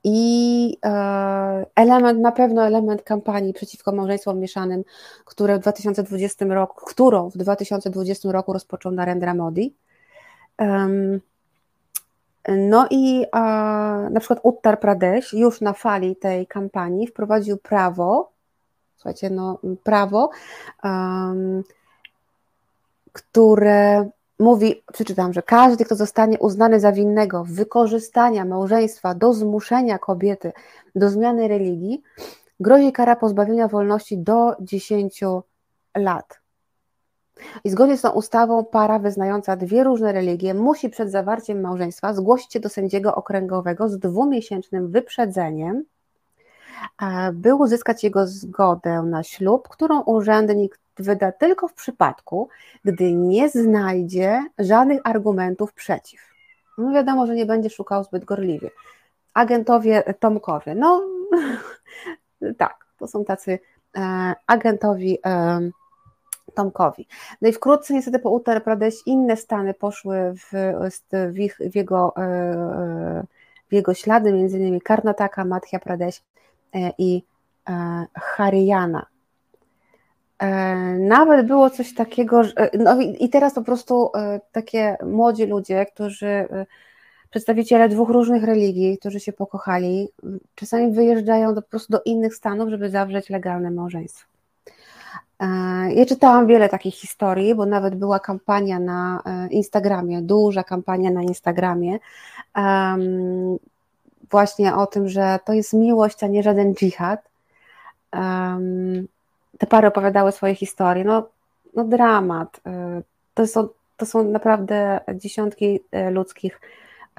I 0.03 0.77
element, 1.75 2.19
na 2.19 2.31
pewno 2.31 2.65
element 2.65 3.03
kampanii 3.03 3.53
przeciwko 3.53 3.91
małżeństwom 3.91 4.39
mieszanym, 4.39 4.83
które 5.25 5.57
w 5.57 5.59
2020 5.59 6.45
roku, 6.45 6.85
którą 6.85 7.29
w 7.29 7.37
2020 7.37 8.31
roku 8.31 8.53
rozpoczął 8.53 8.91
Narendra 8.91 9.33
Modi. 9.33 9.73
No 12.47 12.87
i 12.89 13.25
na 14.11 14.19
przykład 14.19 14.39
Uttar 14.43 14.79
Pradesh 14.79 15.33
już 15.33 15.61
na 15.61 15.73
fali 15.73 16.15
tej 16.15 16.47
kampanii 16.47 17.07
wprowadził 17.07 17.57
prawo, 17.57 18.31
słuchajcie, 18.95 19.29
no 19.29 19.59
prawo, 19.83 20.29
um, 20.83 21.63
które 23.13 24.09
mówi, 24.39 24.83
przeczytam, 24.93 25.33
że 25.33 25.41
każdy, 25.41 25.85
kto 25.85 25.95
zostanie 25.95 26.39
uznany 26.39 26.79
za 26.79 26.91
winnego 26.91 27.43
wykorzystania 27.43 28.45
małżeństwa 28.45 29.13
do 29.15 29.33
zmuszenia 29.33 29.97
kobiety 29.99 30.51
do 30.95 31.09
zmiany 31.09 31.47
religii, 31.47 32.01
grozi 32.59 32.91
kara 32.91 33.15
pozbawienia 33.15 33.67
wolności 33.67 34.17
do 34.17 34.55
10 34.59 35.23
lat. 35.95 36.39
I 37.63 37.69
zgodnie 37.69 37.97
z 37.97 38.01
tą 38.01 38.09
ustawą 38.09 38.65
para 38.65 38.99
wyznająca 38.99 39.55
dwie 39.55 39.83
różne 39.83 40.11
religie 40.11 40.53
musi 40.53 40.89
przed 40.89 41.11
zawarciem 41.11 41.61
małżeństwa 41.61 42.13
zgłosić 42.13 42.53
się 42.53 42.59
do 42.59 42.69
sędziego 42.69 43.15
okręgowego 43.15 43.89
z 43.89 43.99
dwumiesięcznym 43.99 44.91
wyprzedzeniem, 44.91 45.83
by 47.33 47.55
uzyskać 47.55 48.03
jego 48.03 48.27
zgodę 48.27 49.03
na 49.03 49.23
ślub, 49.23 49.67
którą 49.67 50.01
urzędnik 50.01 50.79
wyda 50.97 51.31
tylko 51.31 51.67
w 51.67 51.73
przypadku, 51.73 52.49
gdy 52.85 53.13
nie 53.13 53.49
znajdzie 53.49 54.43
żadnych 54.59 55.01
argumentów 55.03 55.73
przeciw. 55.73 56.21
No 56.77 56.91
wiadomo, 56.91 57.27
że 57.27 57.35
nie 57.35 57.45
będzie 57.45 57.69
szukał 57.69 58.03
zbyt 58.03 58.25
gorliwie. 58.25 58.69
Agentowie 59.33 60.13
Tomkowie, 60.19 60.75
no 60.75 61.01
tak, 62.57 62.85
to 62.99 63.07
są 63.07 63.25
tacy 63.25 63.59
e, 63.97 64.33
agentowi 64.47 65.17
e, 65.25 65.59
Tomkowi. 66.53 67.07
No 67.41 67.49
i 67.49 67.53
wkrótce 67.53 67.93
niestety 67.93 68.19
po 68.19 68.29
Uttar 68.29 68.63
Pradesh 68.63 68.95
inne 69.05 69.37
stany 69.37 69.73
poszły 69.73 70.33
w, 70.33 70.73
w, 71.33 71.39
ich, 71.39 71.57
w, 71.71 71.75
jego, 71.75 72.13
e, 72.17 72.21
e, 72.21 73.23
w 73.69 73.73
jego 73.73 73.93
ślady, 73.93 74.33
między 74.33 74.57
innymi 74.57 74.81
Karnataka, 74.81 75.45
Madhya 75.45 75.79
Pradesh 75.79 76.21
e, 76.75 76.91
i 76.97 77.23
Haryana. 78.15 79.05
Nawet 80.99 81.47
było 81.47 81.69
coś 81.69 81.93
takiego, 81.93 82.43
że, 82.43 82.53
no 82.79 83.01
i 83.01 83.29
teraz 83.29 83.53
po 83.53 83.61
prostu 83.61 84.11
takie 84.51 84.97
młodzi 85.05 85.45
ludzie, 85.45 85.85
którzy 85.85 86.47
przedstawiciele 87.29 87.89
dwóch 87.89 88.09
różnych 88.09 88.43
religii, 88.43 88.97
którzy 88.97 89.19
się 89.19 89.33
pokochali, 89.33 90.09
czasami 90.55 90.91
wyjeżdżają 90.91 91.53
do, 91.53 91.61
po 91.61 91.69
prostu 91.69 91.91
do 91.93 92.01
innych 92.05 92.35
stanów, 92.35 92.69
żeby 92.69 92.89
zawrzeć 92.89 93.29
legalne 93.29 93.71
małżeństwo. 93.71 94.36
E, 95.39 95.45
ja 95.93 96.05
czytałam 96.05 96.47
wiele 96.47 96.69
takich 96.69 96.95
historii, 96.95 97.55
bo 97.55 97.65
nawet 97.65 97.95
była 97.95 98.19
kampania 98.19 98.79
na 98.79 99.21
e, 99.25 99.47
Instagramie, 99.47 100.21
duża 100.21 100.63
kampania 100.63 101.11
na 101.11 101.21
Instagramie, 101.21 101.99
um, 102.55 103.57
właśnie 104.31 104.75
o 104.75 104.87
tym, 104.87 105.09
że 105.09 105.39
to 105.45 105.53
jest 105.53 105.73
miłość, 105.73 106.23
a 106.23 106.27
nie 106.27 106.43
żaden 106.43 106.75
dżihad. 106.75 107.29
Um, 108.13 109.07
te 109.57 109.67
pary 109.67 109.87
opowiadały 109.87 110.31
swoje 110.31 110.55
historie. 110.55 111.03
No, 111.03 111.27
no 111.75 111.83
dramat. 111.83 112.61
E, 112.65 113.01
to 113.33 113.47
są, 113.47 113.67
to 113.97 114.05
są 114.05 114.23
naprawdę 114.23 114.99
dziesiątki 115.15 115.79
ludzkich 116.11 116.61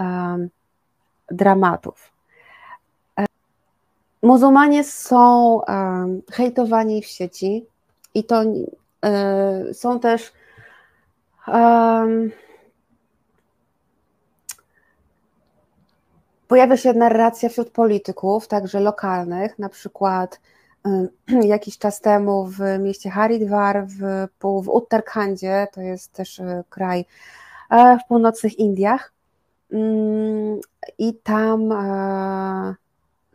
um, 0.00 0.48
dramatów. 1.30 2.10
Muzułmanie 4.22 4.84
są 4.84 5.60
hejtowani 6.32 7.02
w 7.02 7.06
sieci, 7.06 7.66
i 8.14 8.24
to 8.24 8.42
y, 8.42 9.74
są 9.74 10.00
też 10.00 10.32
um, 11.46 12.30
pojawia 16.48 16.76
się 16.76 16.92
narracja 16.92 17.48
wśród 17.48 17.70
polityków, 17.70 18.48
także 18.48 18.80
lokalnych, 18.80 19.58
na 19.58 19.68
przykład 19.68 20.40
jakiś 21.44 21.78
czas 21.78 22.00
temu 22.00 22.46
w 22.46 22.60
mieście 22.78 23.10
Haridwar, 23.10 23.86
w, 23.86 24.26
w 24.62 24.68
Uttarakhandzie, 24.68 25.66
to 25.72 25.80
jest 25.80 26.12
też 26.12 26.38
y, 26.38 26.64
kraj 26.68 27.04
w 27.70 28.08
północnych 28.08 28.58
Indiach, 28.58 29.12
mm, 29.72 30.60
i 30.98 31.14
tam 31.14 31.72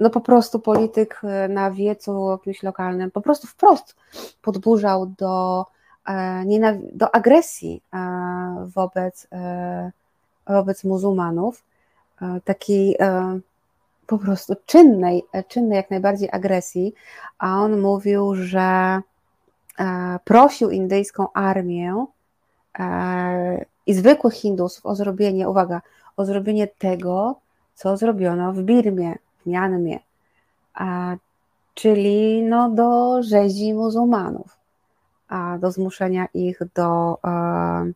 no 0.03 0.09
po 0.09 0.21
prostu 0.21 0.59
polityk 0.59 1.21
e, 1.23 1.47
na 1.47 1.71
wiecu 1.71 2.31
jakimś 2.31 2.63
lokalnym 2.63 3.11
po 3.11 3.21
prostu 3.21 3.47
wprost 3.47 3.95
podburzał 4.41 5.05
do, 5.05 5.65
e, 6.07 6.43
do 6.93 7.15
agresji 7.15 7.81
e, 7.93 8.67
wobec 8.75 9.27
wobec 10.47 10.83
muzułmanów, 10.83 11.63
takiej 12.43 12.97
po 14.07 14.17
prostu 14.17 14.53
czynnej, 14.65 15.23
czynnej 15.47 15.75
jak 15.75 15.91
najbardziej 15.91 16.29
agresji, 16.31 16.93
a 17.39 17.59
on 17.59 17.81
mówił, 17.81 18.35
że 18.35 19.01
prosił 20.23 20.69
indyjską 20.69 21.27
armię 21.33 22.05
i 23.85 23.93
zwykłych 23.93 24.33
Hindusów 24.33 24.85
o 24.85 24.95
zrobienie, 24.95 25.49
uwaga, 25.49 25.81
o 26.17 26.25
zrobienie 26.25 26.67
tego, 26.67 27.35
co 27.75 27.97
zrobiono 27.97 28.53
w 28.53 28.61
Birmie, 28.61 29.15
Mianmie, 29.45 29.99
czyli 31.73 32.43
no, 32.43 32.69
do 32.69 33.23
rzezi 33.23 33.73
muzułmanów, 33.73 34.57
a 35.27 35.57
do 35.57 35.71
zmuszenia 35.71 36.27
ich 36.33 36.59
do 36.75 37.19
e, 37.23 37.91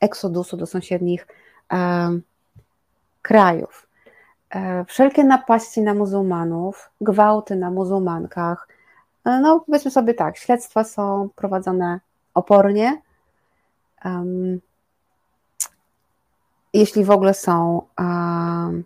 eksodusu 0.00 0.56
do 0.56 0.66
sąsiednich 0.66 1.26
e, 1.72 2.10
krajów. 3.22 3.86
E, 4.50 4.84
wszelkie 4.84 5.24
napaści 5.24 5.82
na 5.82 5.94
muzułmanów, 5.94 6.90
gwałty 7.00 7.56
na 7.56 7.70
muzułmankach, 7.70 8.68
no 9.24 9.60
powiedzmy 9.66 9.90
sobie 9.90 10.14
tak, 10.14 10.36
śledztwa 10.36 10.84
są 10.84 11.28
prowadzone 11.36 12.00
opornie, 12.34 13.02
um, 14.04 14.60
jeśli 16.72 17.04
w 17.04 17.10
ogóle 17.10 17.34
są 17.34 17.82
um, 17.98 18.84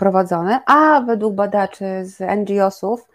prowadzone, 0.00 0.60
a 0.66 1.00
według 1.00 1.34
badaczy 1.34 1.84
z 2.02 2.20
NGO-sów 2.20 3.08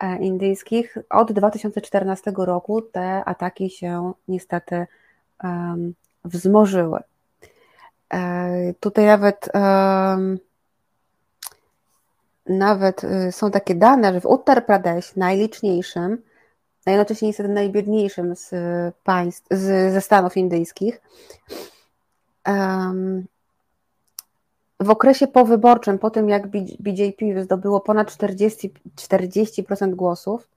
e, 0.00 0.18
indyjskich 0.18 0.98
od 1.10 1.32
2014 1.32 2.32
roku 2.36 2.82
te 2.82 3.24
ataki 3.24 3.70
się 3.70 4.12
niestety 4.28 4.86
um, 5.44 5.94
wzmożyły. 6.24 7.00
E, 8.14 8.74
tutaj 8.80 9.06
nawet 9.06 9.48
um, 9.54 10.38
nawet 12.48 13.04
y, 13.04 13.32
są 13.32 13.50
takie 13.50 13.74
dane, 13.74 14.12
że 14.12 14.20
w 14.20 14.26
Uttar 14.26 14.66
Pradesh, 14.66 15.16
najliczniejszym, 15.16 16.22
a 16.86 16.90
jednocześnie 16.90 17.28
niestety 17.28 17.48
najbiedniejszym 17.48 18.36
z 18.36 18.50
państw, 19.04 19.46
z, 19.50 19.92
ze 19.92 20.00
Stanów 20.00 20.36
indyjskich, 20.36 21.00
um, 22.46 23.26
w 24.80 24.90
okresie 24.90 25.26
powyborczym, 25.26 25.98
po 25.98 26.10
tym 26.10 26.28
jak 26.28 26.46
BJP 26.80 27.42
zdobyło 27.42 27.80
ponad 27.80 28.10
40%, 28.10 28.70
40 28.96 29.64
głosów, 29.88 30.48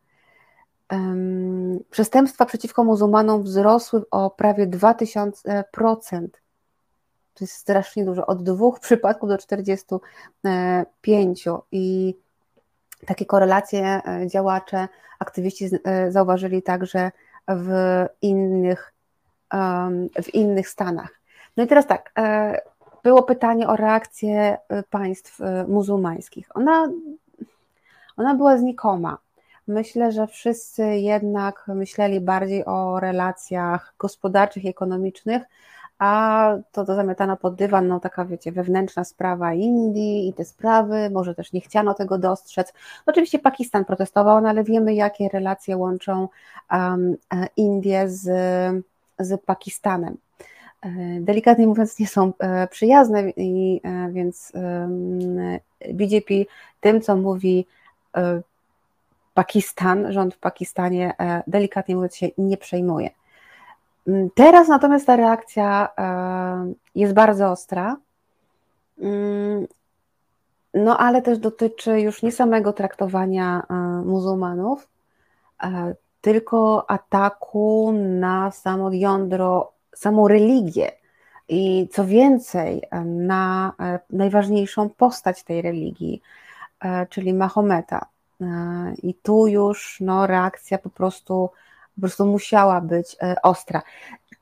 um, 0.91 1.79
przestępstwa 1.91 2.45
przeciwko 2.45 2.83
muzułmanom 2.83 3.43
wzrosły 3.43 4.03
o 4.11 4.29
prawie 4.29 4.67
2000%. 4.67 6.27
To 7.33 7.43
jest 7.43 7.53
strasznie 7.53 8.05
dużo, 8.05 8.25
od 8.25 8.43
dwóch 8.43 8.79
przypadków 8.79 9.29
do 9.29 9.37
45. 9.37 11.45
I 11.71 12.15
takie 13.05 13.25
korelacje 13.25 14.01
e, 14.07 14.27
działacze, 14.27 14.87
aktywiści 15.19 15.69
e, 15.83 16.11
zauważyli 16.11 16.63
także 16.63 17.11
w 17.47 18.05
innych, 18.21 18.93
w 20.23 20.33
innych 20.33 20.69
stanach. 20.69 21.19
No 21.57 21.63
i 21.63 21.67
teraz 21.67 21.87
tak, 21.87 22.11
e, 22.17 22.61
było 23.03 23.23
pytanie 23.23 23.67
o 23.67 23.75
reakcję 23.75 24.57
państw 24.89 25.39
muzułmańskich. 25.67 26.49
Ona, 26.53 26.89
ona 28.17 28.35
była 28.35 28.57
znikoma. 28.57 29.17
Myślę, 29.67 30.11
że 30.11 30.27
wszyscy 30.27 30.83
jednak 30.83 31.65
myśleli 31.67 32.21
bardziej 32.21 32.65
o 32.65 32.99
relacjach 32.99 33.93
gospodarczych 33.99 34.65
ekonomicznych, 34.65 35.43
a 35.99 36.53
to, 36.71 36.85
to 36.85 36.95
zamiatano 36.95 37.37
pod 37.37 37.55
dywan, 37.55 37.87
no 37.87 37.99
taka 37.99 38.25
wiecie, 38.25 38.51
wewnętrzna 38.51 39.03
sprawa 39.03 39.53
Indii 39.53 40.29
i 40.29 40.33
te 40.33 40.45
sprawy, 40.45 41.09
może 41.09 41.35
też 41.35 41.53
nie 41.53 41.61
chciano 41.61 41.93
tego 41.93 42.17
dostrzec. 42.17 42.73
Oczywiście 43.05 43.39
Pakistan 43.39 43.85
protestował, 43.85 44.41
no 44.41 44.49
ale 44.49 44.63
wiemy, 44.63 44.93
jakie 44.93 45.29
relacje 45.29 45.77
łączą 45.77 46.27
um, 46.71 47.15
Indię 47.57 48.09
z, 48.09 48.23
z 49.19 49.41
Pakistanem. 49.41 50.17
E, 50.81 50.89
delikatnie 51.19 51.67
mówiąc, 51.67 51.99
nie 51.99 52.07
są 52.07 52.33
e, 52.39 52.67
przyjazne, 52.67 53.29
i, 53.29 53.81
więc 54.11 54.51
BJP 55.93 56.33
tym, 56.81 57.01
co 57.01 57.15
mówi 57.15 57.67
Pakistan, 59.33 60.11
rząd 60.11 60.35
w 60.35 60.39
Pakistanie, 60.39 61.13
delikatnie 61.47 61.95
mówiąc, 61.95 62.15
się 62.15 62.27
nie 62.37 62.57
przejmuje. 62.57 63.09
Mm, 64.07 64.29
teraz 64.35 64.67
natomiast 64.67 65.05
ta 65.05 65.15
reakcja 65.15 65.89
e, 65.97 66.73
jest 66.95 67.13
bardzo 67.13 67.51
ostra, 67.51 67.97
mm, 68.99 69.67
no 70.73 70.97
ale 70.97 71.21
też 71.21 71.39
dotyczy 71.39 72.01
już 72.01 72.23
nie 72.23 72.31
samego 72.31 72.73
traktowania 72.73 73.63
e, 73.69 73.73
muzułmanów, 74.05 74.87
e, 75.63 75.95
tylko 76.21 76.89
ataku 76.91 77.93
na 78.19 78.51
samo 78.51 78.91
jądro, 78.91 79.71
samą 79.95 80.27
religię. 80.27 80.91
I 81.49 81.87
co 81.91 82.05
więcej, 82.05 82.81
na 83.05 83.73
najważniejszą 84.09 84.89
postać 84.89 85.43
tej 85.43 85.61
religii, 85.61 86.21
czyli 87.09 87.33
Mahometa. 87.33 88.05
I 89.03 89.13
tu 89.13 89.47
już 89.47 89.97
no, 90.01 90.27
reakcja 90.27 90.77
po 90.77 90.89
prostu 90.89 91.49
po 91.95 92.01
prostu 92.01 92.25
musiała 92.25 92.81
być 92.81 93.15
e, 93.21 93.35
ostra. 93.43 93.81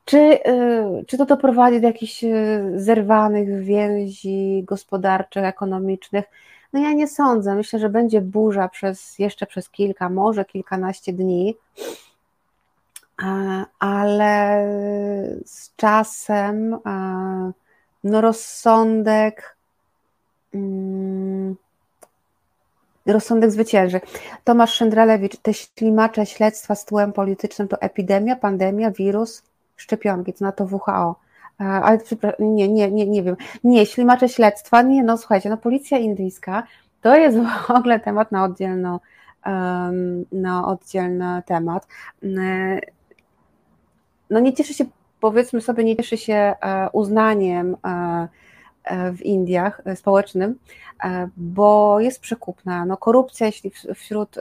Czy, 0.05 0.17
e, 0.17 1.03
czy 1.07 1.17
to 1.17 1.25
doprowadzi 1.25 1.81
do 1.81 1.87
jakichś 1.87 2.23
e, 2.23 2.29
zerwanych 2.75 3.63
więzi 3.63 4.63
gospodarczych, 4.67 5.43
ekonomicznych? 5.43 6.25
No 6.73 6.79
ja 6.79 6.93
nie 6.93 7.07
sądzę. 7.07 7.55
Myślę, 7.55 7.79
że 7.79 7.89
będzie 7.89 8.21
burza 8.21 8.69
przez 8.69 9.19
jeszcze 9.19 9.45
przez 9.45 9.69
kilka, 9.69 10.09
może 10.09 10.45
kilkanaście 10.45 11.13
dni, 11.13 11.55
ale 13.79 14.67
z 15.45 15.75
czasem 15.75 16.77
no 18.03 18.21
rozsądek. 18.21 19.55
Hmm, 20.51 21.55
rozsądek 23.05 23.51
zwycięży. 23.51 24.01
Tomasz 24.43 24.73
Szyndralewicz, 24.73 25.37
te 25.37 25.53
ślimacze 25.53 26.25
śledztwa 26.25 26.75
z 26.75 26.85
tłem 26.85 27.13
politycznym 27.13 27.67
to 27.67 27.81
epidemia, 27.81 28.35
pandemia, 28.35 28.91
wirus, 28.91 29.43
szczepionki, 29.75 30.33
to 30.33 30.45
na 30.45 30.51
to 30.51 30.65
WHO. 30.65 31.15
E, 31.61 31.63
ale 31.63 31.99
nie, 32.39 32.67
nie, 32.67 32.91
nie, 32.91 33.07
nie 33.07 33.23
wiem. 33.23 33.35
Nie, 33.63 33.85
ślimacze 33.85 34.29
śledztwa, 34.29 34.81
nie, 34.81 35.03
no 35.03 35.17
słuchajcie, 35.17 35.49
no 35.49 35.57
policja 35.57 35.97
indyjska 35.97 36.63
to 37.01 37.15
jest 37.15 37.37
w 37.67 37.71
ogóle 37.71 37.99
temat 37.99 38.31
na 38.31 38.43
oddzielną, 38.43 38.99
na 40.31 40.67
oddzielny 40.67 41.43
temat. 41.45 41.87
E, 44.29 44.33
no 44.33 44.39
nie 44.39 44.53
cieszy 44.53 44.73
się, 44.73 44.85
powiedzmy 45.19 45.61
sobie, 45.61 45.83
nie 45.83 45.95
cieszy 45.95 46.17
się 46.17 46.33
e, 46.33 46.89
uznaniem 46.93 47.77
E, 48.89 49.11
w 49.11 49.21
Indiach 49.21 49.81
e, 49.85 49.95
społecznym, 49.95 50.55
e, 51.03 51.29
bo 51.37 51.99
jest 51.99 52.19
przekupna. 52.19 52.85
No, 52.85 52.97
korupcja, 52.97 53.45
jeśli 53.45 53.71
wśród, 53.95 54.35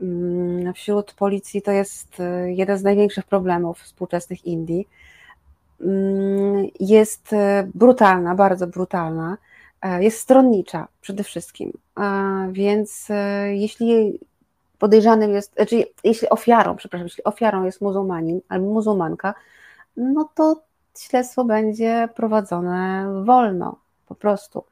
mm, 0.00 0.74
wśród 0.74 1.12
policji 1.12 1.62
to 1.62 1.72
jest 1.72 2.22
jeden 2.46 2.78
z 2.78 2.82
największych 2.82 3.24
problemów 3.24 3.78
współczesnych 3.80 4.44
Indii. 4.46 4.88
Mm, 5.80 6.66
jest 6.80 7.30
brutalna, 7.74 8.34
bardzo 8.34 8.66
brutalna, 8.66 9.36
jest 10.00 10.18
stronnicza 10.18 10.88
przede 11.00 11.24
wszystkim. 11.24 11.72
Więc 12.52 13.08
jeśli 13.50 14.18
podejrzanym 14.78 15.30
jest, 15.30 15.54
znaczy 15.54 15.84
jeśli 16.04 16.28
ofiarą, 16.28 16.76
przepraszam, 16.76 17.06
jeśli 17.06 17.24
ofiarą 17.24 17.64
jest 17.64 17.80
muzułmanin 17.80 18.40
albo 18.48 18.66
muzułmanka, 18.66 19.34
no 19.96 20.30
to 20.34 20.62
śledztwo 20.98 21.44
będzie 21.44 22.08
prowadzone 22.14 23.06
wolno, 23.24 23.76
po 24.06 24.14
prostu. 24.14 24.64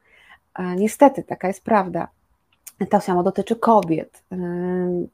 E, 0.55 0.75
niestety, 0.75 1.23
taka 1.23 1.47
jest 1.47 1.63
prawda. 1.63 2.07
To 2.89 3.01
samo 3.01 3.23
dotyczy 3.23 3.55
kobiet. 3.55 4.23
E, 4.31 4.37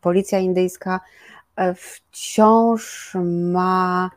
policja 0.01 0.39
indyjska 0.39 0.99
e, 1.55 1.73
wciąż 1.73 3.11
ma, 3.51 4.09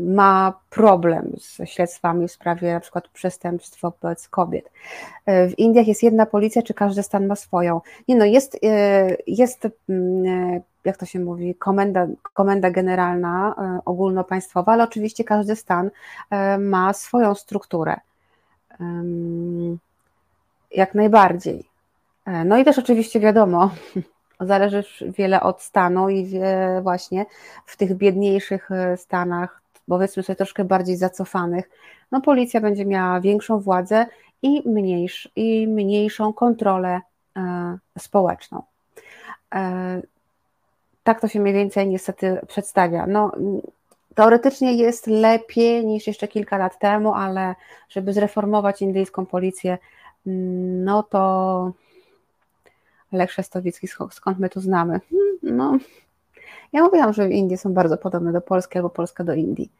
ma 0.00 0.60
problem 0.70 1.32
z 1.38 1.68
śledztwami 1.68 2.28
w 2.28 2.32
sprawie 2.32 2.72
na 2.72 2.80
przykład 2.80 3.08
przestępstw 3.08 3.80
wobec 3.80 4.28
kobiet. 4.28 4.70
W 5.26 5.52
Indiach 5.58 5.86
jest 5.86 6.02
jedna 6.02 6.26
policja, 6.26 6.62
czy 6.62 6.74
każdy 6.74 7.02
stan 7.02 7.26
ma 7.26 7.36
swoją? 7.36 7.80
Nie 8.08 8.16
no, 8.16 8.24
jest, 8.24 8.58
jest 9.26 9.68
mm, 9.88 10.60
jak 10.88 10.96
to 10.96 11.06
się 11.06 11.20
mówi, 11.20 11.54
komenda, 11.54 12.06
komenda 12.22 12.70
generalna 12.70 13.54
e, 13.58 13.80
ogólnopaństwowa, 13.84 14.72
ale 14.72 14.84
oczywiście 14.84 15.24
każdy 15.24 15.56
stan 15.56 15.90
e, 16.30 16.58
ma 16.58 16.92
swoją 16.92 17.34
strukturę. 17.34 17.96
Jak 20.74 20.94
najbardziej. 20.94 21.64
E, 22.26 22.44
no 22.44 22.58
i 22.58 22.64
też 22.64 22.78
oczywiście 22.78 23.20
wiadomo, 23.20 23.70
zależy 24.40 24.84
wiele 25.00 25.40
od 25.40 25.62
stanu 25.62 26.08
i 26.08 26.40
właśnie 26.82 27.26
w 27.66 27.76
tych 27.76 27.94
biedniejszych 27.94 28.68
stanach 28.96 29.62
powiedzmy 29.88 30.22
sobie 30.22 30.36
troszkę 30.36 30.64
bardziej 30.64 30.96
zacofanych, 30.96 31.70
no 32.12 32.20
policja 32.20 32.60
będzie 32.60 32.86
miała 32.86 33.20
większą 33.20 33.60
władzę 33.60 34.06
i, 34.42 34.68
mniejsz, 34.68 35.28
i 35.36 35.66
mniejszą 35.66 36.32
kontrolę 36.32 37.00
e, 37.36 37.78
społeczną. 37.98 38.62
E, 39.54 40.02
tak 41.02 41.20
to 41.20 41.28
się 41.28 41.40
mniej 41.40 41.54
więcej 41.54 41.88
niestety 41.88 42.40
przedstawia. 42.48 43.06
No, 43.06 43.32
teoretycznie 44.14 44.72
jest 44.72 45.06
lepiej 45.06 45.86
niż 45.86 46.06
jeszcze 46.06 46.28
kilka 46.28 46.58
lat 46.58 46.78
temu, 46.78 47.14
ale 47.14 47.54
żeby 47.88 48.12
zreformować 48.12 48.82
indyjską 48.82 49.26
policję, 49.26 49.78
mm, 50.26 50.84
no 50.84 51.02
to 51.02 51.72
Lech 53.12 53.32
Szestowicki, 53.32 53.88
skąd 54.10 54.38
my 54.38 54.48
to 54.48 54.60
znamy? 54.60 55.00
Hmm, 55.10 55.38
no, 55.42 55.78
ja 56.72 56.82
mówiłam, 56.82 57.12
że 57.12 57.30
Indie 57.30 57.58
są 57.58 57.74
bardzo 57.74 57.96
podobne 57.96 58.32
do 58.32 58.40
Polski 58.40 58.78
albo 58.78 58.90
Polska 58.90 59.24
do 59.24 59.34
Indii. 59.34 59.70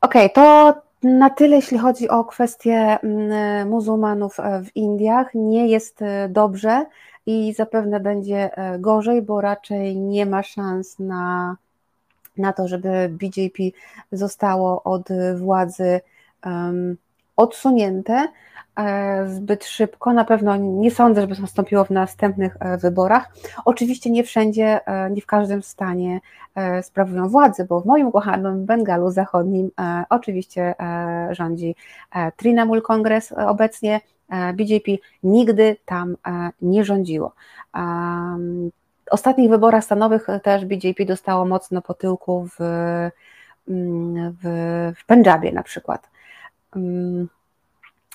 Okej, 0.00 0.32
okay, 0.32 0.34
to 0.34 0.74
na 1.04 1.30
tyle, 1.30 1.56
jeśli 1.56 1.78
chodzi 1.78 2.08
o 2.08 2.24
kwestię 2.24 2.98
mm, 3.02 3.68
muzułmanów 3.68 4.40
e, 4.40 4.62
w 4.62 4.76
Indiach. 4.76 5.30
Nie 5.34 5.68
jest 5.68 6.02
e, 6.02 6.28
dobrze 6.28 6.86
i 7.26 7.54
zapewne 7.54 8.00
będzie 8.00 8.58
e, 8.58 8.78
gorzej, 8.78 9.22
bo 9.22 9.40
raczej 9.40 9.96
nie 9.96 10.26
ma 10.26 10.42
szans 10.42 10.98
na, 10.98 11.56
na 12.36 12.52
to, 12.52 12.68
żeby 12.68 13.08
BJP 13.08 13.62
zostało 14.12 14.82
od 14.82 15.08
władzy 15.36 16.00
um, 16.46 16.96
odsunięte. 17.36 18.28
E, 18.76 19.28
zbyt 19.28 19.64
szybko. 19.64 20.12
Na 20.12 20.24
pewno 20.24 20.56
nie 20.56 20.90
sądzę, 20.90 21.20
żeby 21.20 21.40
nastąpiło 21.40 21.84
w 21.84 21.90
następnych 21.90 22.56
e, 22.60 22.78
wyborach. 22.78 23.34
Oczywiście 23.64 24.10
nie 24.10 24.24
wszędzie, 24.24 24.86
e, 24.86 25.10
nie 25.10 25.22
w 25.22 25.26
każdym 25.26 25.62
stanie 25.62 26.20
sprawują 26.82 27.28
władzę, 27.28 27.64
bo 27.64 27.80
w 27.80 27.86
moim 27.86 28.12
kochanym 28.12 28.66
Bengalu 28.66 29.10
Zachodnim 29.10 29.70
oczywiście 30.10 30.74
rządzi 31.30 31.76
Trinamool 32.36 32.82
Kongres 32.82 33.32
obecnie. 33.32 34.00
BJP 34.54 34.92
nigdy 35.22 35.76
tam 35.84 36.16
nie 36.62 36.84
rządziło. 36.84 37.32
W 39.04 39.10
ostatnich 39.10 39.50
wyborach 39.50 39.84
stanowych 39.84 40.26
też 40.42 40.64
BJP 40.64 41.04
dostało 41.04 41.44
mocno 41.44 41.82
po 41.82 41.94
tyłku 41.94 42.48
w, 42.58 42.60
mm, 43.68 44.36
w, 44.42 44.92
w 44.96 45.06
Pendżabie 45.06 45.52
na 45.52 45.62
przykład. 45.62 46.10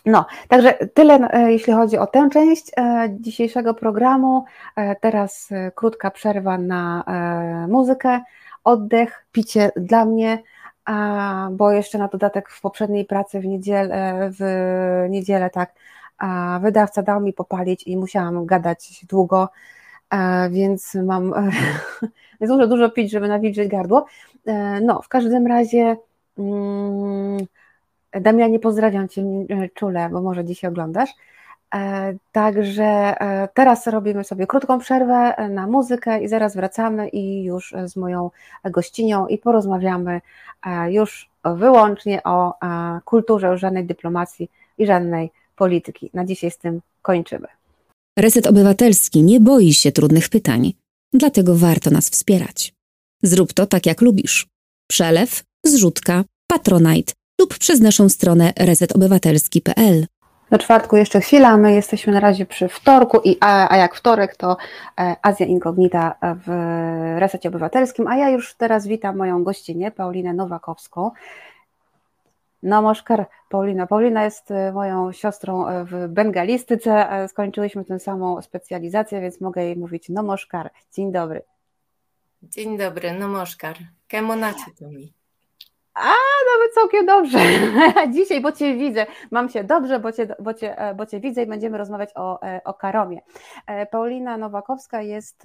No, 0.05 0.25
także 0.47 0.73
tyle, 0.73 1.13
e, 1.31 1.51
jeśli 1.51 1.73
chodzi 1.73 1.97
o 1.97 2.07
tę 2.07 2.29
część 2.31 2.71
e, 2.77 3.09
dzisiejszego 3.19 3.73
programu. 3.73 4.45
E, 4.75 4.95
teraz 4.95 5.49
krótka 5.75 6.11
przerwa 6.11 6.57
na 6.57 7.03
muzykę, 7.67 8.21
oddech, 8.63 9.25
picie 9.31 9.71
dla 9.75 10.05
mnie, 10.05 10.43
bo 11.51 11.71
jeszcze 11.71 11.97
na 11.97 12.07
dodatek 12.07 12.49
w 12.49 12.61
poprzedniej 12.61 13.05
pracy 13.05 13.39
w 13.39 13.45
niedzielę, 13.45 14.29
w 14.39 14.43
niedzielę 15.09 15.49
tak, 15.49 15.73
wydawca 16.61 17.03
dał 17.03 17.21
mi 17.21 17.33
popalić 17.33 17.87
i 17.87 17.97
musiałam 17.97 18.45
gadać 18.45 19.05
długo, 19.09 19.49
więc 20.49 20.95
mam 20.95 21.33
więc 22.41 22.69
dużo 22.69 22.89
pić, 22.89 23.11
żeby 23.11 23.27
nawilżyć 23.27 23.67
gardło. 23.67 24.05
No, 24.81 25.01
w 25.01 25.07
każdym 25.07 25.47
razie. 25.47 25.97
Mm, 26.37 27.37
Damianie, 28.13 28.59
pozdrawiam 28.59 29.09
Cię 29.09 29.21
e, 29.21 29.69
czule, 29.69 30.09
bo 30.09 30.21
może 30.21 30.45
dzisiaj 30.45 30.71
oglądasz. 30.71 31.09
E, 31.75 32.13
także 32.31 32.83
e, 32.83 33.49
teraz 33.53 33.87
robimy 33.87 34.23
sobie 34.23 34.47
krótką 34.47 34.79
przerwę 34.79 35.49
na 35.49 35.67
muzykę 35.67 36.23
i 36.23 36.27
zaraz 36.27 36.55
wracamy 36.55 37.09
i 37.09 37.43
już 37.43 37.73
z 37.85 37.95
moją 37.95 38.31
gościnią 38.63 39.27
i 39.27 39.37
porozmawiamy 39.37 40.21
już 40.89 41.29
wyłącznie 41.45 42.23
o 42.23 42.53
kulturze, 43.05 43.49
o 43.49 43.57
żadnej 43.57 43.85
dyplomacji 43.85 44.51
i 44.77 44.85
żadnej 44.85 45.31
polityki. 45.55 46.09
Na 46.13 46.25
dzisiaj 46.25 46.51
z 46.51 46.57
tym 46.57 46.81
kończymy. 47.01 47.47
Reset 48.19 48.47
Obywatelski 48.47 49.23
nie 49.23 49.39
boi 49.39 49.73
się 49.73 49.91
trudnych 49.91 50.29
pytań, 50.29 50.73
dlatego 51.13 51.55
warto 51.55 51.91
nas 51.91 52.09
wspierać. 52.09 52.73
Zrób 53.23 53.53
to 53.53 53.65
tak 53.65 53.85
jak 53.85 54.01
lubisz. 54.01 54.47
Przelew, 54.87 55.43
zrzutka, 55.65 56.23
patronite 56.47 57.13
lub 57.39 57.57
przez 57.57 57.79
naszą 57.79 58.09
stronę 58.09 58.53
resetobywatelski.pl. 58.59 60.07
Do 60.51 60.57
czwartku 60.57 60.97
jeszcze 60.97 61.21
chwila, 61.21 61.57
my 61.57 61.73
jesteśmy 61.73 62.13
na 62.13 62.19
razie 62.19 62.45
przy 62.45 62.67
wtorku, 62.67 63.21
i, 63.23 63.37
a, 63.39 63.73
a 63.73 63.77
jak 63.77 63.95
wtorek 63.95 64.35
to 64.35 64.57
e, 64.99 65.15
Azja 65.21 65.45
Inkognita 65.45 66.15
w 66.45 66.49
Resecie 67.19 67.49
Obywatelskim, 67.49 68.07
a 68.07 68.17
ja 68.17 68.29
już 68.29 68.55
teraz 68.55 68.87
witam 68.87 69.17
moją 69.17 69.43
gościnę, 69.43 69.91
Paulinę 69.91 70.33
Nowakowską. 70.33 71.11
Namaskar, 72.63 73.25
Paulina. 73.49 73.87
Paulina 73.87 74.23
jest 74.23 74.51
e, 74.51 74.71
moją 74.73 75.11
siostrą 75.11 75.67
e, 75.67 75.85
w 75.85 76.07
bengalistyce, 76.07 77.07
skończyłyśmy 77.27 77.85
tę 77.85 77.99
samą 77.99 78.41
specjalizację, 78.41 79.21
więc 79.21 79.41
mogę 79.41 79.63
jej 79.63 79.77
mówić 79.77 80.09
Namaskar. 80.09 80.71
Dzień 80.93 81.11
dobry. 81.11 81.41
Dzień 82.43 82.77
dobry, 82.77 83.13
Namaskar. 83.13 83.75
Kemonacie 84.07 84.65
to 84.79 84.87
mi. 84.87 85.18
A, 85.99 86.13
nawet 86.53 86.73
całkiem 86.73 87.05
dobrze. 87.05 87.37
Dzisiaj, 88.15 88.41
bo 88.41 88.51
Cię 88.51 88.75
widzę, 88.75 89.05
mam 89.31 89.49
się 89.49 89.63
dobrze, 89.63 89.99
bo 89.99 90.11
cię, 90.11 90.35
bo, 90.39 90.53
cię, 90.53 90.77
e, 90.77 90.95
bo 90.95 91.05
cię 91.05 91.19
widzę 91.19 91.43
i 91.43 91.45
będziemy 91.45 91.77
rozmawiać 91.77 92.09
o, 92.15 92.41
e, 92.41 92.61
o 92.63 92.73
Karomie. 92.73 93.21
E, 93.67 93.85
Paulina 93.85 94.37
Nowakowska 94.37 95.01
jest 95.01 95.43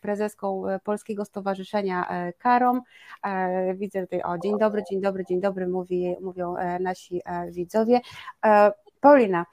prezeską 0.00 0.62
Polskiego 0.84 1.24
Stowarzyszenia 1.24 2.32
Karom. 2.38 2.82
Widzę 3.74 4.00
tutaj, 4.00 4.22
o 4.22 4.38
dzień 4.38 4.58
dobry, 4.58 4.82
dzień 4.90 5.00
dobry, 5.00 5.24
dzień 5.24 5.40
dobry, 5.40 5.68
mówi, 5.68 6.16
mówią 6.20 6.54
nasi 6.80 7.22
widzowie. 7.50 8.00
Paulina, 9.00 9.46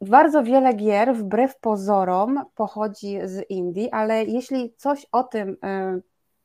bardzo 0.00 0.42
wiele 0.42 0.74
gier 0.74 1.14
wbrew 1.14 1.58
pozorom 1.60 2.44
pochodzi 2.54 3.18
z 3.24 3.50
Indii, 3.50 3.90
ale 3.90 4.24
jeśli 4.24 4.74
coś 4.76 5.06
o 5.12 5.24
tym 5.24 5.56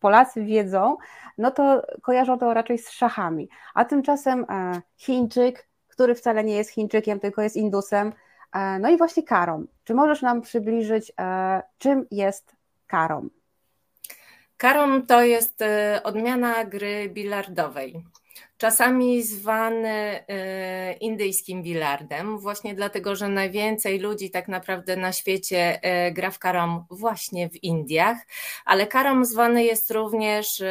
Polacy 0.02 0.44
wiedzą, 0.44 0.98
no 1.38 1.52
to 1.52 1.82
kojarzą 2.02 2.40
to 2.40 2.54
raczej 2.54 2.78
z 2.78 2.90
szachami. 2.90 3.50
A 3.74 3.86
tymczasem 3.86 4.46
e, 4.50 4.82
Chińczyk, 4.98 5.68
który 5.88 6.16
wcale 6.16 6.44
nie 6.44 6.56
jest 6.56 6.70
Chińczykiem, 6.70 7.20
tylko 7.20 7.42
jest 7.42 7.56
Indusem, 7.56 8.14
e, 8.54 8.80
no 8.80 8.90
i 8.90 8.98
właśnie 8.98 9.24
karom. 9.24 9.68
Czy 9.84 9.94
możesz 9.94 10.22
nam 10.22 10.42
przybliżyć, 10.42 11.12
e, 11.20 11.62
czym 11.78 12.06
jest 12.12 12.56
karom? 12.88 13.30
Karom 14.58 15.06
to 15.06 15.24
jest 15.24 15.64
odmiana 16.04 16.66
gry 16.66 17.10
bilardowej 17.10 18.04
czasami 18.62 19.24
zwany 19.24 20.20
y, 20.20 20.94
indyjskim 20.94 21.64
bilardem, 21.64 22.40
właśnie 22.40 22.76
dlatego, 22.76 23.16
że 23.16 23.28
najwięcej 23.28 24.00
ludzi 24.00 24.32
tak 24.32 24.48
naprawdę 24.48 24.96
na 24.96 25.12
świecie 25.12 25.80
y, 26.08 26.12
gra 26.12 26.32
w 26.32 26.40
karom 26.40 26.86
właśnie 26.90 27.50
w 27.50 27.64
Indiach, 27.64 28.18
ale 28.66 28.88
karom 28.88 29.26
zwany 29.26 29.64
jest 29.64 29.92
również 29.92 30.64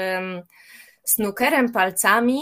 snookerem 1.04 1.72
palcami, 1.72 2.40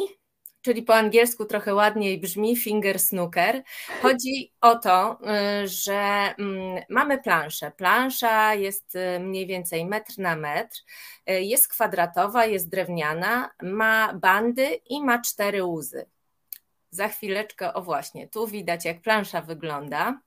czyli 0.63 0.83
po 0.83 0.95
angielsku 0.95 1.45
trochę 1.45 1.75
ładniej 1.75 2.21
brzmi 2.21 2.57
finger 2.57 2.99
snooker. 2.99 3.63
Chodzi 4.03 4.53
o 4.61 4.77
to, 4.77 5.19
y, 5.63 5.69
że 5.69 6.35
mm, 6.39 6.83
mamy 6.89 7.23
planszę. 7.23 7.71
Plansza 7.71 8.55
jest 8.55 8.97
y, 8.97 9.21
mniej 9.21 9.47
więcej 9.47 9.87
metr 9.87 10.19
na 10.19 10.37
metr, 10.37 10.77
y, 11.31 11.43
jest 11.43 11.69
kwadratowa, 11.69 12.47
jest 12.47 12.69
drewniana, 12.69 13.51
ma 13.63 14.15
bandy 14.15 14.81
i 14.91 15.05
ma 15.05 15.21
cztery 15.23 15.65
łzy. 15.65 16.07
Za 16.91 17.09
chwileczkę, 17.09 17.75
o 17.75 17.83
właśnie, 17.83 18.29
tu 18.29 18.47
widać 18.47 18.85
jak 18.85 19.01
plansza 19.01 19.43
wygląda. 19.43 20.21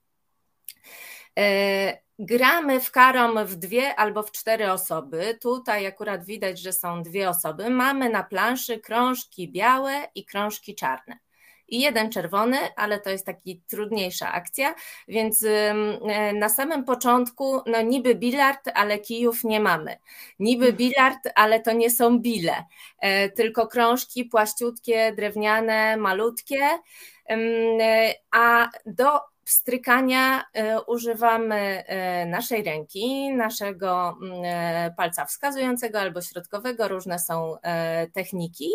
Gramy 2.24 2.80
w 2.80 2.92
karom 2.92 3.46
w 3.46 3.56
dwie 3.56 3.96
albo 3.96 4.24
w 4.24 4.32
cztery 4.32 4.72
osoby. 4.72 5.38
Tutaj 5.42 5.88
akurat 5.88 6.26
widać, 6.26 6.60
że 6.60 6.74
są 6.74 7.04
dwie 7.04 7.30
osoby. 7.30 7.70
Mamy 7.70 8.10
na 8.10 8.24
planszy 8.24 8.80
krążki 8.80 9.52
białe 9.52 10.08
i 10.16 10.26
krążki 10.26 10.76
czarne. 10.76 11.18
I 11.68 11.80
jeden 11.82 12.12
czerwony, 12.12 12.58
ale 12.76 13.00
to 13.00 13.10
jest 13.10 13.26
taki 13.26 13.62
trudniejsza 13.68 14.32
akcja, 14.32 14.76
więc 15.08 15.44
e, 15.44 15.74
na 16.34 16.50
samym 16.50 16.84
początku, 16.84 17.62
no 17.66 17.82
niby 17.82 18.16
bilard, 18.16 18.70
ale 18.74 19.00
kijów 19.00 19.44
nie 19.44 19.60
mamy. 19.60 19.98
Niby 20.40 20.66
hmm. 20.66 20.78
bilard, 20.78 21.30
ale 21.36 21.60
to 21.60 21.72
nie 21.72 21.90
są 21.90 22.20
bile, 22.20 22.66
e, 23.00 23.30
tylko 23.30 23.68
krążki 23.68 24.26
płaściutkie, 24.26 25.14
drewniane, 25.16 25.98
malutkie, 25.98 26.70
e, 27.30 28.14
a 28.32 28.70
do 28.86 29.31
strykania 29.46 30.44
e, 30.54 30.82
używamy 30.82 31.56
e, 31.56 32.26
naszej 32.26 32.64
ręki, 32.64 33.34
naszego 33.34 34.18
mm, 34.22 34.42
e, 34.46 34.94
palca 34.98 35.26
wskazującego 35.26 36.00
albo 36.00 36.22
środkowego, 36.22 36.88
różne 36.88 37.20
są 37.20 37.56
techniki 38.14 38.70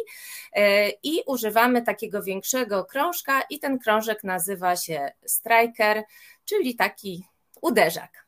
i 1.03 1.23
używamy 1.27 1.83
takiego 1.83 2.23
większego 2.23 2.85
krążka 2.85 3.43
i 3.51 3.59
ten 3.59 3.79
krążek 3.79 4.25
nazywa 4.25 4.77
się 4.77 5.13
striker, 5.27 6.03
czyli 6.45 6.77
taki 6.77 7.27
uderzak. 7.63 8.26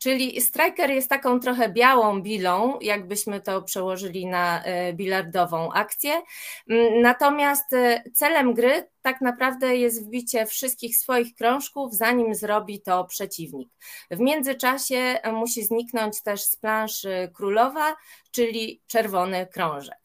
Czyli 0.00 0.40
striker 0.40 0.90
jest 0.90 1.08
taką 1.08 1.40
trochę 1.40 1.72
białą 1.72 2.22
bilą, 2.22 2.78
jakbyśmy 2.80 3.40
to 3.40 3.62
przełożyli 3.62 4.26
na 4.26 4.64
e, 4.64 4.92
bilardową 4.92 5.72
akcję. 5.72 6.22
Mm, 6.70 7.00
natomiast 7.00 7.72
e, 7.72 8.02
celem 8.14 8.54
gry 8.54 8.88
tak 9.02 9.20
naprawdę 9.20 9.76
jest 9.76 10.06
wbicie 10.06 10.46
wszystkich 10.46 10.96
swoich 10.96 11.34
krążków, 11.34 11.94
zanim 11.94 12.34
zrobi 12.34 12.82
to 12.82 13.04
przeciwnik. 13.04 13.68
W 14.10 14.20
międzyczasie 14.20 14.96
e, 14.96 15.32
musi 15.32 15.64
zniknąć 15.64 16.22
też 16.22 16.42
z 16.42 16.56
planszy 16.56 17.30
królowa, 17.34 17.96
czyli 18.30 18.82
czerwony 18.86 19.46
krążek. 19.46 19.99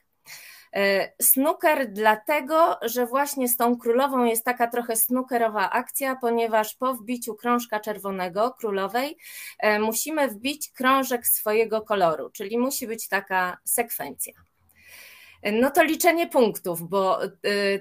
E, 0.76 1.13
snooker 1.21 1.91
dlatego, 1.91 2.78
że 2.82 3.05
właśnie 3.05 3.47
z 3.47 3.57
tą 3.57 3.78
królową 3.78 4.23
jest 4.23 4.45
taka 4.45 4.67
trochę 4.67 4.95
snookerowa 4.95 5.69
akcja, 5.69 6.15
ponieważ 6.15 6.76
po 6.76 6.93
wbiciu 6.93 7.36
krążka 7.36 7.80
czerwonego 7.80 8.51
królowej 8.51 9.17
e, 9.59 9.80
musimy 9.80 10.28
wbić 10.28 10.71
krążek 10.71 11.28
swojego 11.28 11.82
koloru, 11.82 12.30
czyli 12.30 12.57
musi 12.57 12.88
być 12.88 13.07
taka 13.07 13.57
sekwencja. 13.63 14.34
No 15.53 15.71
to 15.71 15.83
liczenie 15.83 16.27
punktów, 16.27 16.89
bo 16.89 17.25
y, 17.25 17.29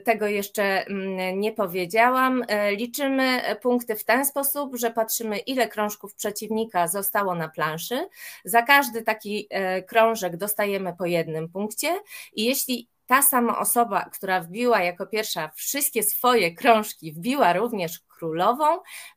tego 0.05 0.27
jeszcze 0.27 0.87
mm, 0.87 1.41
nie 1.41 1.53
powiedziałam. 1.53 2.45
E, 2.49 2.73
liczymy 2.73 3.43
punkty 3.63 3.97
w 3.97 4.05
ten 4.05 4.27
sposób, 4.27 4.77
że 4.77 4.91
patrzymy, 4.91 5.39
ile 5.39 5.69
krążków 5.69 6.15
przeciwnika 6.15 6.89
zostało 6.89 7.35
na 7.35 7.49
planszy. 7.49 8.09
Za 8.45 8.63
każdy 8.63 9.03
taki 9.03 9.47
e, 9.51 9.83
krążek 9.83 10.37
dostajemy 10.37 10.95
po 10.99 11.07
jednym 11.07 11.49
punkcie, 11.49 12.01
i 12.33 12.45
jeśli 12.45 12.89
ta 13.07 13.23
sama 13.23 13.59
osoba, 13.59 14.11
która 14.13 14.41
wbiła 14.41 14.83
jako 14.83 15.07
pierwsza 15.07 15.51
wszystkie 15.55 16.03
swoje 16.03 16.55
krążki, 16.55 17.13
wbiła 17.13 17.53
również 17.53 18.01
królową, 18.01 18.65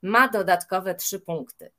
ma 0.01 0.27
dodatkowe 0.27 0.95
trzy 0.95 1.19
punkty. 1.19 1.71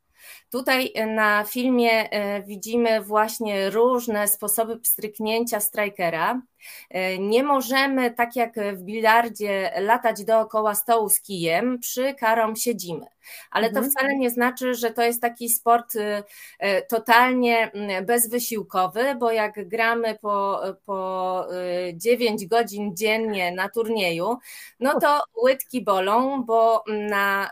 Tutaj 0.50 0.92
na 1.06 1.44
filmie 1.44 2.10
e, 2.10 2.42
widzimy 2.42 3.00
właśnie 3.00 3.70
różne 3.70 4.28
sposoby 4.28 4.80
pstryknięcia 4.80 5.60
strikera. 5.60 6.42
E, 6.90 7.18
nie 7.18 7.42
możemy, 7.42 8.10
tak 8.10 8.36
jak 8.36 8.54
w 8.74 8.82
bilardzie, 8.82 9.72
latać 9.80 10.24
dookoła 10.24 10.74
stołu 10.74 11.08
z 11.08 11.20
kijem, 11.20 11.78
przy 11.78 12.14
karom 12.14 12.56
siedzimy. 12.56 13.06
Ale 13.50 13.70
to 13.70 13.78
mhm. 13.78 13.90
wcale 13.90 14.16
nie 14.16 14.30
znaczy, 14.30 14.74
że 14.74 14.90
to 14.90 15.02
jest 15.02 15.22
taki 15.22 15.48
sport 15.48 15.94
totalnie 16.88 17.70
bezwysiłkowy, 18.06 19.14
bo 19.14 19.30
jak 19.30 19.68
gramy 19.68 20.18
po, 20.22 20.60
po 20.84 21.46
9 21.94 22.46
godzin 22.46 22.96
dziennie 22.96 23.52
na 23.52 23.68
turnieju, 23.68 24.36
no 24.80 25.00
to 25.00 25.22
łydki 25.42 25.84
bolą, 25.84 26.42
bo 26.42 26.84
na 26.86 27.50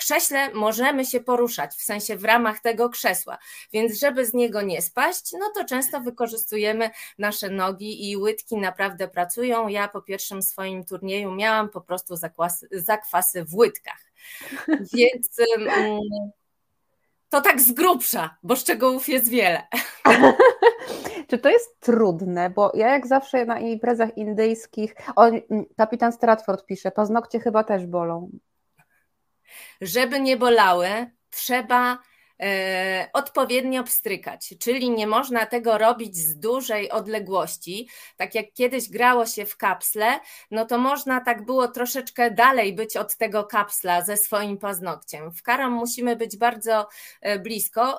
krześle 0.00 0.52
możemy 0.54 1.04
się 1.04 1.20
poruszać, 1.20 1.74
w 1.74 1.82
sensie 1.82 2.16
w 2.16 2.24
ramach 2.24 2.60
tego 2.60 2.88
krzesła, 2.88 3.38
więc 3.72 4.00
żeby 4.00 4.26
z 4.26 4.34
niego 4.34 4.62
nie 4.62 4.82
spaść, 4.82 5.32
no 5.32 5.50
to 5.54 5.64
często 5.64 6.00
wykorzystujemy 6.00 6.90
nasze 7.18 7.50
nogi 7.50 8.10
i 8.10 8.16
łydki 8.16 8.56
naprawdę 8.56 9.08
pracują. 9.08 9.68
Ja 9.68 9.88
po 9.88 10.02
pierwszym 10.02 10.42
swoim 10.42 10.84
turnieju 10.84 11.32
miałam 11.32 11.68
po 11.68 11.80
prostu 11.80 12.16
zakwasy, 12.16 12.68
zakwasy 12.72 13.44
w 13.44 13.54
łydkach, 13.54 14.00
więc 14.94 15.28
to 17.30 17.40
tak 17.40 17.60
z 17.60 17.72
grubsza, 17.72 18.36
bo 18.42 18.56
szczegółów 18.56 19.08
jest 19.08 19.28
wiele. 19.28 19.62
Czy 21.28 21.38
to 21.38 21.48
jest 21.48 21.80
trudne? 21.80 22.50
Bo 22.50 22.72
ja 22.74 22.88
jak 22.88 23.06
zawsze 23.06 23.44
na 23.44 23.58
imprezach 23.58 24.16
indyjskich, 24.16 24.94
o, 25.16 25.30
kapitan 25.76 26.12
Stratford 26.12 26.66
pisze, 26.66 26.90
paznokcie 26.90 27.40
chyba 27.40 27.64
też 27.64 27.86
bolą. 27.86 28.30
Żeby 29.80 30.20
nie 30.20 30.36
bolały, 30.36 31.10
trzeba 31.30 31.98
e, 32.40 33.08
odpowiednio 33.12 33.84
pstrykać, 33.84 34.54
czyli 34.60 34.90
nie 34.90 35.06
można 35.06 35.46
tego 35.46 35.78
robić 35.78 36.16
z 36.16 36.38
dużej 36.38 36.90
odległości. 36.90 37.88
Tak 38.16 38.34
jak 38.34 38.52
kiedyś 38.52 38.90
grało 38.90 39.26
się 39.26 39.46
w 39.46 39.56
kapsle, 39.56 40.20
no 40.50 40.66
to 40.66 40.78
można 40.78 41.20
tak 41.20 41.44
było 41.44 41.68
troszeczkę 41.68 42.30
dalej 42.30 42.74
być 42.74 42.96
od 42.96 43.16
tego 43.16 43.44
kapsla 43.44 44.02
ze 44.02 44.16
swoim 44.16 44.58
paznokciem. 44.58 45.32
W 45.32 45.42
karam 45.42 45.72
musimy 45.72 46.16
być 46.16 46.36
bardzo 46.36 46.88
e, 47.20 47.38
blisko, 47.38 47.98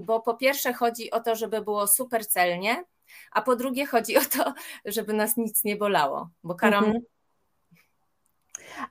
bo 0.00 0.20
po 0.20 0.34
pierwsze 0.34 0.72
chodzi 0.72 1.10
o 1.10 1.20
to, 1.20 1.36
żeby 1.36 1.62
było 1.62 1.86
super 1.86 2.26
celnie, 2.26 2.84
a 3.32 3.42
po 3.42 3.56
drugie 3.56 3.86
chodzi 3.86 4.16
o 4.16 4.20
to, 4.20 4.54
żeby 4.84 5.12
nas 5.12 5.36
nic 5.36 5.64
nie 5.64 5.76
bolało, 5.76 6.30
bo 6.44 6.54
karam 6.54 6.84
mhm. 6.84 7.02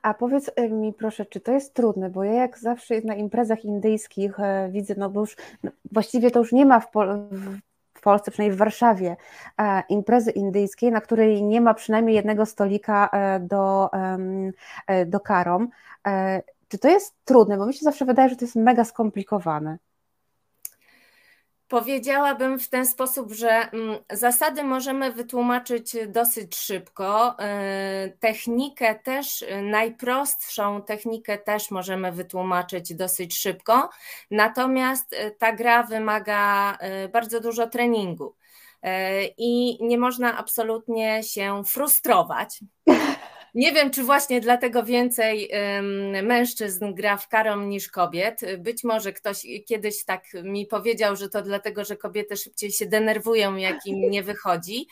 A 0.02 0.14
powiedz 0.14 0.50
y, 0.60 0.68
mi 0.68 0.92
proszę, 0.92 1.26
czy 1.26 1.40
to 1.40 1.52
jest 1.52 1.74
trudne, 1.74 2.10
bo 2.10 2.24
ja 2.24 2.32
jak 2.32 2.58
zawsze 2.58 3.00
na 3.04 3.14
imprezach 3.14 3.64
indyjskich 3.64 4.40
e, 4.40 4.68
widzę, 4.70 4.94
no 4.98 5.10
bo 5.10 5.20
już 5.20 5.36
no, 5.62 5.70
właściwie 5.92 6.30
to 6.30 6.38
już 6.38 6.52
nie 6.52 6.66
ma 6.66 6.80
w, 6.80 6.90
Pol 6.90 7.28
w 7.94 8.00
Polsce, 8.00 8.30
przynajmniej 8.30 8.56
w 8.56 8.58
Warszawie, 8.58 9.16
e, 9.58 9.82
imprezy 9.88 10.30
indyjskiej, 10.30 10.92
na 10.92 11.00
której 11.00 11.42
nie 11.42 11.60
ma 11.60 11.74
przynajmniej 11.74 12.16
jednego 12.16 12.46
stolika 12.46 13.08
e, 13.12 13.40
do, 13.40 13.90
do 15.06 15.20
karom. 15.20 15.68
Czy 16.68 16.78
to 16.78 16.88
jest 16.88 17.14
trudne? 17.24 17.56
Bo 17.58 17.66
mi 17.66 17.74
się 17.74 17.84
zawsze 17.84 18.04
wydaje, 18.04 18.28
że 18.28 18.36
to 18.36 18.44
jest 18.44 18.56
mega 18.56 18.84
skomplikowane. 18.84 19.78
Powiedziałabym 21.72 22.58
w 22.58 22.68
ten 22.68 22.86
sposób, 22.86 23.32
że 23.32 23.50
mm, 23.50 23.98
zasady 24.10 24.64
możemy 24.64 25.12
wytłumaczyć 25.12 25.96
dosyć 26.08 26.56
szybko. 26.56 27.36
Y, 28.06 28.16
technikę 28.20 28.94
też, 28.94 29.42
y, 29.42 29.62
najprostszą 29.62 30.82
technikę 30.82 31.38
też 31.38 31.70
możemy 31.70 32.12
wytłumaczyć 32.12 32.94
dosyć 32.94 33.38
szybko. 33.38 33.90
Natomiast 34.30 35.12
y, 35.12 35.36
ta 35.38 35.52
gra 35.52 35.82
wymaga 35.82 36.78
bardzo 37.12 37.40
dużo 37.40 37.66
treningu 37.66 38.34
i 39.38 39.78
nie 39.80 39.98
można 39.98 40.38
absolutnie 40.38 41.22
się 41.22 41.62
frustrować. 41.64 42.60
Nie 43.54 43.72
wiem, 43.72 43.90
czy 43.90 44.02
właśnie 44.02 44.40
dlatego 44.40 44.82
więcej 44.82 45.50
mężczyzn 46.22 46.94
gra 46.94 47.16
w 47.16 47.28
karom 47.28 47.68
niż 47.68 47.88
kobiet. 47.88 48.40
Być 48.58 48.84
może 48.84 49.12
ktoś 49.12 49.46
kiedyś 49.66 50.04
tak 50.04 50.24
mi 50.44 50.66
powiedział, 50.66 51.16
że 51.16 51.28
to 51.28 51.42
dlatego, 51.42 51.84
że 51.84 51.96
kobiety 51.96 52.36
szybciej 52.36 52.72
się 52.72 52.86
denerwują, 52.86 53.56
jak 53.56 53.86
im 53.86 54.10
nie 54.10 54.22
wychodzi, 54.22 54.86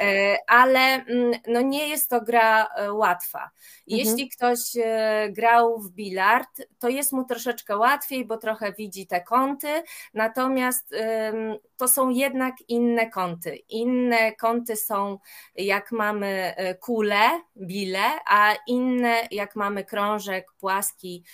e, 0.00 0.36
ale 0.46 0.80
mm, 0.80 1.32
no 1.46 1.60
nie 1.60 1.88
jest 1.88 2.10
to 2.10 2.20
gra 2.20 2.66
e, 2.66 2.92
łatwa. 2.92 3.38
Mhm. 3.38 3.52
Jeśli 3.86 4.28
ktoś 4.28 4.58
e, 4.76 5.28
grał 5.30 5.80
w 5.80 5.90
bilard, 5.90 6.62
to 6.78 6.88
jest 6.88 7.12
mu 7.12 7.24
troszeczkę 7.24 7.76
łatwiej, 7.76 8.24
bo 8.24 8.36
trochę 8.36 8.72
widzi 8.72 9.06
te 9.06 9.20
kąty, 9.20 9.82
natomiast 10.14 10.94
to 11.76 11.88
są 11.88 12.10
jednak 12.10 12.54
inne 12.68 13.10
kąty. 13.10 13.56
Inne 13.68 14.32
kąty 14.32 14.76
są, 14.76 15.18
jak 15.54 15.92
mamy 15.92 16.54
kule, 16.80 17.40
bile, 17.56 18.01
a 18.26 18.54
inne, 18.66 19.28
jak 19.30 19.56
mamy 19.56 19.84
krążek 19.84 20.52
płaski, 20.60 21.24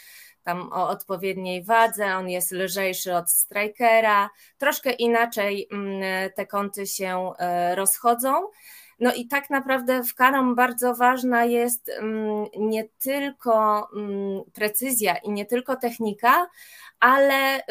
tam 0.43 0.73
o 0.73 0.89
odpowiedniej 0.89 1.64
wadze, 1.64 2.16
on 2.16 2.29
jest 2.29 2.53
lżejszy 2.53 3.14
od 3.14 3.31
strikera, 3.31 4.31
troszkę 4.59 4.93
inaczej 4.93 5.69
mm, 5.73 6.31
te 6.37 6.47
kąty 6.47 6.87
się 6.87 7.33
e, 7.39 7.75
rozchodzą. 7.75 8.35
No 9.01 9.14
i 9.14 9.29
tak 9.29 9.51
naprawdę 9.51 10.03
w 10.05 10.14
karom 10.14 10.55
bardzo 10.55 10.95
ważna 10.95 11.45
jest 11.45 11.89
mm, 11.89 12.47
nie 12.59 12.85
tylko 12.85 13.89
mm, 13.97 14.43
precyzja 14.53 15.16
i 15.16 15.31
nie 15.31 15.47
tylko 15.47 15.77
technika, 15.77 16.47
ale 17.01 17.62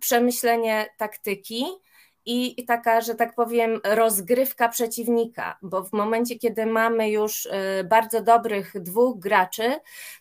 przemyślenie 0.00 0.86
taktyki 0.96 1.64
i 2.28 2.64
taka, 2.64 3.00
że 3.00 3.14
tak 3.14 3.34
powiem, 3.34 3.80
rozgrywka 3.84 4.68
przeciwnika, 4.68 5.58
bo 5.62 5.82
w 5.82 5.92
momencie, 5.92 6.38
kiedy 6.38 6.66
mamy 6.66 7.10
już 7.10 7.46
y, 7.46 7.50
bardzo 7.84 8.22
dobrych 8.22 8.72
dwóch 8.82 9.18
graczy, 9.18 9.76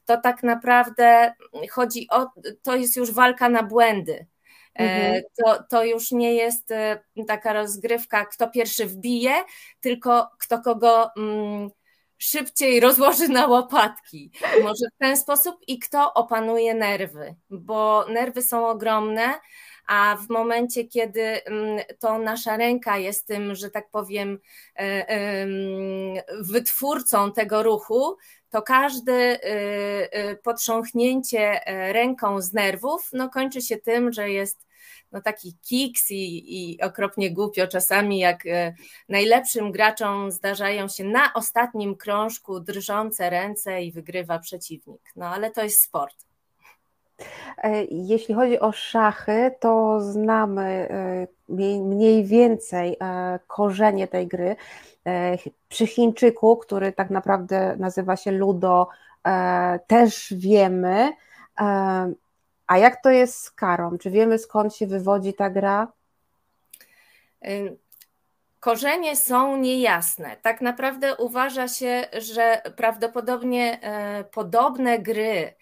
to 0.05 0.17
tak 0.17 0.43
naprawdę 0.43 1.33
chodzi 1.71 2.07
o, 2.11 2.29
to 2.63 2.75
jest 2.75 2.95
już 2.95 3.11
walka 3.11 3.49
na 3.49 3.63
błędy. 3.63 4.27
E, 4.75 4.79
mhm. 4.79 5.23
To, 5.37 5.63
to 5.69 5.83
już 5.83 6.11
nie 6.11 6.33
jest 6.33 6.71
y, 6.71 7.25
taka 7.27 7.53
rozgrywka, 7.53 8.25
kto 8.25 8.49
pierwszy 8.49 8.85
wbije, 8.85 9.33
tylko 9.79 10.29
kto 10.39 10.61
kogo 10.61 11.09
mm, 11.17 11.69
szybciej 12.17 12.79
rozłoży 12.79 13.27
na 13.27 13.47
łopatki. 13.47 14.31
Może 14.63 14.85
w 14.95 14.97
ten 14.99 15.17
sposób 15.17 15.55
i 15.67 15.79
kto 15.79 16.13
opanuje 16.13 16.73
nerwy, 16.73 17.35
bo 17.49 18.05
nerwy 18.09 18.41
są 18.41 18.67
ogromne, 18.67 19.33
a 19.87 20.17
w 20.17 20.29
momencie, 20.29 20.83
kiedy 20.87 21.43
mm, 21.45 21.79
to 21.99 22.19
nasza 22.19 22.57
ręka 22.57 22.97
jest 22.97 23.27
tym, 23.27 23.55
że 23.55 23.69
tak 23.69 23.89
powiem, 23.89 24.39
e, 24.79 25.47
wytwórcą 26.41 27.31
tego 27.31 27.63
ruchu, 27.63 28.17
to 28.49 28.61
każde 28.61 29.13
e, 29.13 29.39
e, 30.11 30.35
potrząchnięcie 30.35 31.59
ręką 31.93 32.41
z 32.41 32.53
nerwów 32.53 33.09
no, 33.13 33.29
kończy 33.29 33.61
się 33.61 33.77
tym, 33.77 34.13
że 34.13 34.29
jest 34.29 34.67
no, 35.11 35.21
taki 35.21 35.57
kiks 35.69 36.11
i, 36.11 36.71
i 36.71 36.81
okropnie 36.81 37.31
głupio 37.31 37.67
czasami, 37.67 38.19
jak 38.19 38.43
najlepszym 39.09 39.71
graczom 39.71 40.31
zdarzają 40.31 40.87
się 40.87 41.03
na 41.03 41.33
ostatnim 41.33 41.95
krążku 41.95 42.59
drżące 42.59 43.29
ręce 43.29 43.83
i 43.83 43.91
wygrywa 43.91 44.39
przeciwnik. 44.39 45.01
No 45.15 45.25
ale 45.25 45.51
to 45.51 45.63
jest 45.63 45.83
sport. 45.83 46.26
Jeśli 47.89 48.35
chodzi 48.35 48.59
o 48.59 48.71
szachy, 48.71 49.51
to 49.59 50.01
znamy 50.01 50.87
mniej 51.79 52.25
więcej 52.25 52.97
korzenie 53.47 54.07
tej 54.07 54.27
gry. 54.27 54.55
Przy 55.69 55.87
Chińczyku, 55.87 56.57
który 56.57 56.91
tak 56.91 57.09
naprawdę 57.09 57.75
nazywa 57.79 58.15
się 58.15 58.31
Ludo, 58.31 58.87
też 59.87 60.33
wiemy. 60.37 61.11
A 62.67 62.77
jak 62.77 63.01
to 63.01 63.09
jest 63.09 63.41
z 63.41 63.51
karą? 63.51 63.97
Czy 63.97 64.11
wiemy 64.11 64.39
skąd 64.39 64.75
się 64.75 64.87
wywodzi 64.87 65.33
ta 65.33 65.49
gra? 65.49 65.87
Korzenie 68.59 69.15
są 69.15 69.57
niejasne. 69.57 70.37
Tak 70.41 70.61
naprawdę 70.61 71.15
uważa 71.15 71.67
się, 71.67 72.05
że 72.17 72.61
prawdopodobnie 72.75 73.79
e, 73.81 74.23
podobne 74.23 74.99
gry 74.99 75.53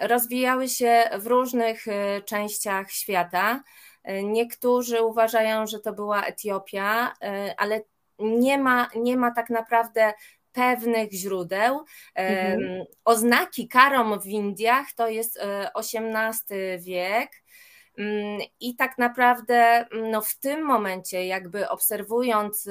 rozwijały 0.00 0.68
się 0.68 1.10
w 1.18 1.26
różnych 1.26 1.88
e, 1.88 2.22
częściach 2.22 2.90
świata. 2.90 3.62
E, 4.04 4.22
niektórzy 4.22 5.02
uważają, 5.02 5.66
że 5.66 5.80
to 5.80 5.92
była 5.92 6.24
Etiopia, 6.24 7.12
ale 7.56 7.80
nie 8.18 8.58
ma, 8.58 8.88
nie 8.96 9.16
ma 9.16 9.30
tak 9.30 9.50
naprawdę 9.50 10.12
pewnych 10.52 11.12
źródeł. 11.12 11.84
Mhm. 12.14 12.84
Oznaki 13.04 13.68
karom 13.68 14.20
w 14.20 14.26
Indiach 14.26 14.92
to 14.96 15.08
jest 15.08 15.40
XVIII 15.74 16.78
wiek. 16.78 17.30
Mm, 17.98 18.40
I 18.60 18.76
tak 18.76 18.98
naprawdę 18.98 19.86
mm, 19.92 20.10
no 20.10 20.20
w 20.20 20.38
tym 20.38 20.64
momencie, 20.64 21.26
jakby 21.26 21.68
obserwując 21.68 22.68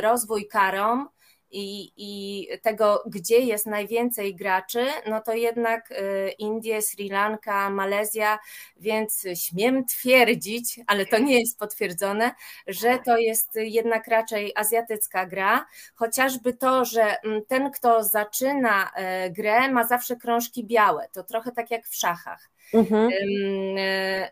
rozwój 0.00 0.48
karom, 0.48 1.08
i, 1.54 1.92
i 1.96 2.48
tego, 2.58 3.02
gdzie 3.06 3.38
jest 3.38 3.66
najwięcej 3.66 4.34
graczy, 4.34 4.86
no 5.06 5.20
to 5.20 5.34
jednak 5.34 5.90
y, 5.90 6.30
Indie, 6.38 6.82
Sri 6.82 7.08
Lanka, 7.08 7.70
Malezja, 7.70 8.38
więc 8.76 9.26
śmiem 9.34 9.84
twierdzić, 9.84 10.80
ale 10.86 11.06
to 11.06 11.18
nie 11.18 11.40
jest 11.40 11.58
potwierdzone, 11.58 12.30
że 12.66 12.98
to 12.98 13.16
jest 13.16 13.50
jednak 13.54 14.08
raczej 14.08 14.52
azjatycka 14.56 15.26
gra, 15.26 15.66
chociażby 15.94 16.54
to, 16.54 16.84
że 16.84 17.16
ten, 17.48 17.70
kto 17.70 18.04
zaczyna 18.04 18.90
y, 19.26 19.30
grę, 19.30 19.68
ma 19.68 19.84
zawsze 19.84 20.16
krążki 20.16 20.64
białe, 20.66 21.08
to 21.12 21.22
trochę 21.22 21.52
tak 21.52 21.70
jak 21.70 21.86
w 21.86 21.94
szachach. 21.94 22.53
Mhm. 22.72 23.10
E, 23.78 24.30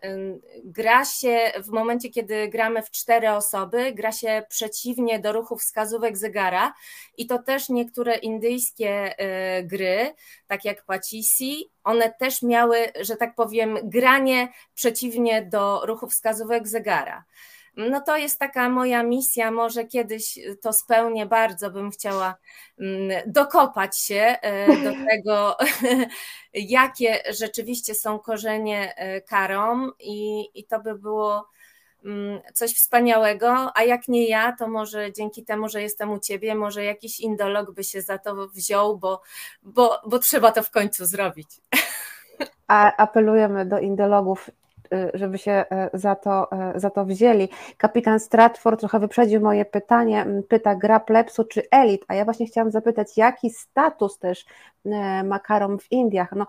gra 0.63 1.05
się 1.05 1.51
w 1.63 1.67
momencie, 1.67 2.09
kiedy 2.09 2.47
gramy 2.47 2.81
w 2.81 2.91
cztery 2.91 3.31
osoby, 3.31 3.91
gra 3.91 4.11
się 4.11 4.43
przeciwnie 4.49 5.19
do 5.19 5.31
ruchu 5.31 5.57
wskazówek 5.57 6.17
zegara 6.17 6.73
i 7.17 7.27
to 7.27 7.39
też 7.39 7.69
niektóre 7.69 8.15
indyjskie 8.15 9.19
e, 9.19 9.63
gry, 9.63 10.13
tak 10.47 10.65
jak 10.65 10.85
Pacisi, 10.85 11.71
one 11.83 12.13
też 12.19 12.41
miały, 12.41 12.77
że 13.01 13.15
tak 13.15 13.35
powiem, 13.35 13.77
granie 13.83 14.47
przeciwnie 14.73 15.41
do 15.41 15.85
ruchu 15.85 16.07
wskazówek 16.07 16.67
zegara. 16.67 17.23
No 17.77 18.01
to 18.01 18.17
jest 18.17 18.39
taka 18.39 18.69
moja 18.69 19.03
misja, 19.03 19.51
może 19.51 19.85
kiedyś 19.85 20.39
to 20.61 20.73
spełnię, 20.73 21.25
bardzo 21.25 21.71
bym 21.71 21.91
chciała 21.91 22.35
mm, 22.79 23.21
dokopać 23.25 23.99
się 23.99 24.15
e, 24.15 24.67
do 24.67 24.91
tego, 25.09 25.57
jakie 26.53 27.23
rzeczywiście 27.29 27.95
są 27.95 28.19
korzenie 28.19 28.95
e, 28.95 29.21
karom 29.21 29.91
i, 29.99 30.49
i 30.53 30.65
to 30.65 30.79
by 30.79 30.95
było 30.95 31.47
mm, 32.05 32.41
coś 32.53 32.75
wspaniałego, 32.75 33.71
a 33.77 33.83
jak 33.83 34.07
nie 34.07 34.27
ja, 34.27 34.55
to 34.59 34.67
może 34.67 35.13
dzięki 35.13 35.45
temu, 35.45 35.69
że 35.69 35.81
jestem 35.81 36.11
u 36.11 36.19
ciebie, 36.19 36.55
może 36.55 36.83
jakiś 36.83 37.19
indolog 37.19 37.71
by 37.71 37.83
się 37.83 38.01
za 38.01 38.17
to 38.17 38.47
wziął, 38.47 38.97
bo, 38.97 39.21
bo, 39.63 40.01
bo 40.07 40.19
trzeba 40.19 40.51
to 40.51 40.63
w 40.63 40.71
końcu 40.71 41.05
zrobić. 41.05 41.49
A 42.67 42.97
apelujemy 42.97 43.65
do 43.65 43.79
indologów 43.79 44.49
żeby 45.13 45.37
się 45.37 45.51
e, 45.51 45.89
za 45.93 46.15
to, 46.15 46.51
e, 46.51 46.79
za 46.79 46.89
to 46.89 47.05
wzięli. 47.05 47.49
Kapitan 47.77 48.19
Stratford 48.19 48.79
trochę 48.79 48.99
wyprzedził 48.99 49.41
moje 49.41 49.65
pytanie, 49.65 50.25
pyta 50.49 50.75
gra 50.75 50.99
plepsu 50.99 51.43
czy 51.43 51.61
elit, 51.71 52.05
a 52.07 52.15
ja 52.15 52.25
właśnie 52.25 52.45
chciałam 52.45 52.71
zapytać, 52.71 53.17
jaki 53.17 53.49
status 53.49 54.19
też 54.19 54.45
makaron 55.23 55.79
w 55.79 55.91
Indiach. 55.91 56.31
No, 56.35 56.45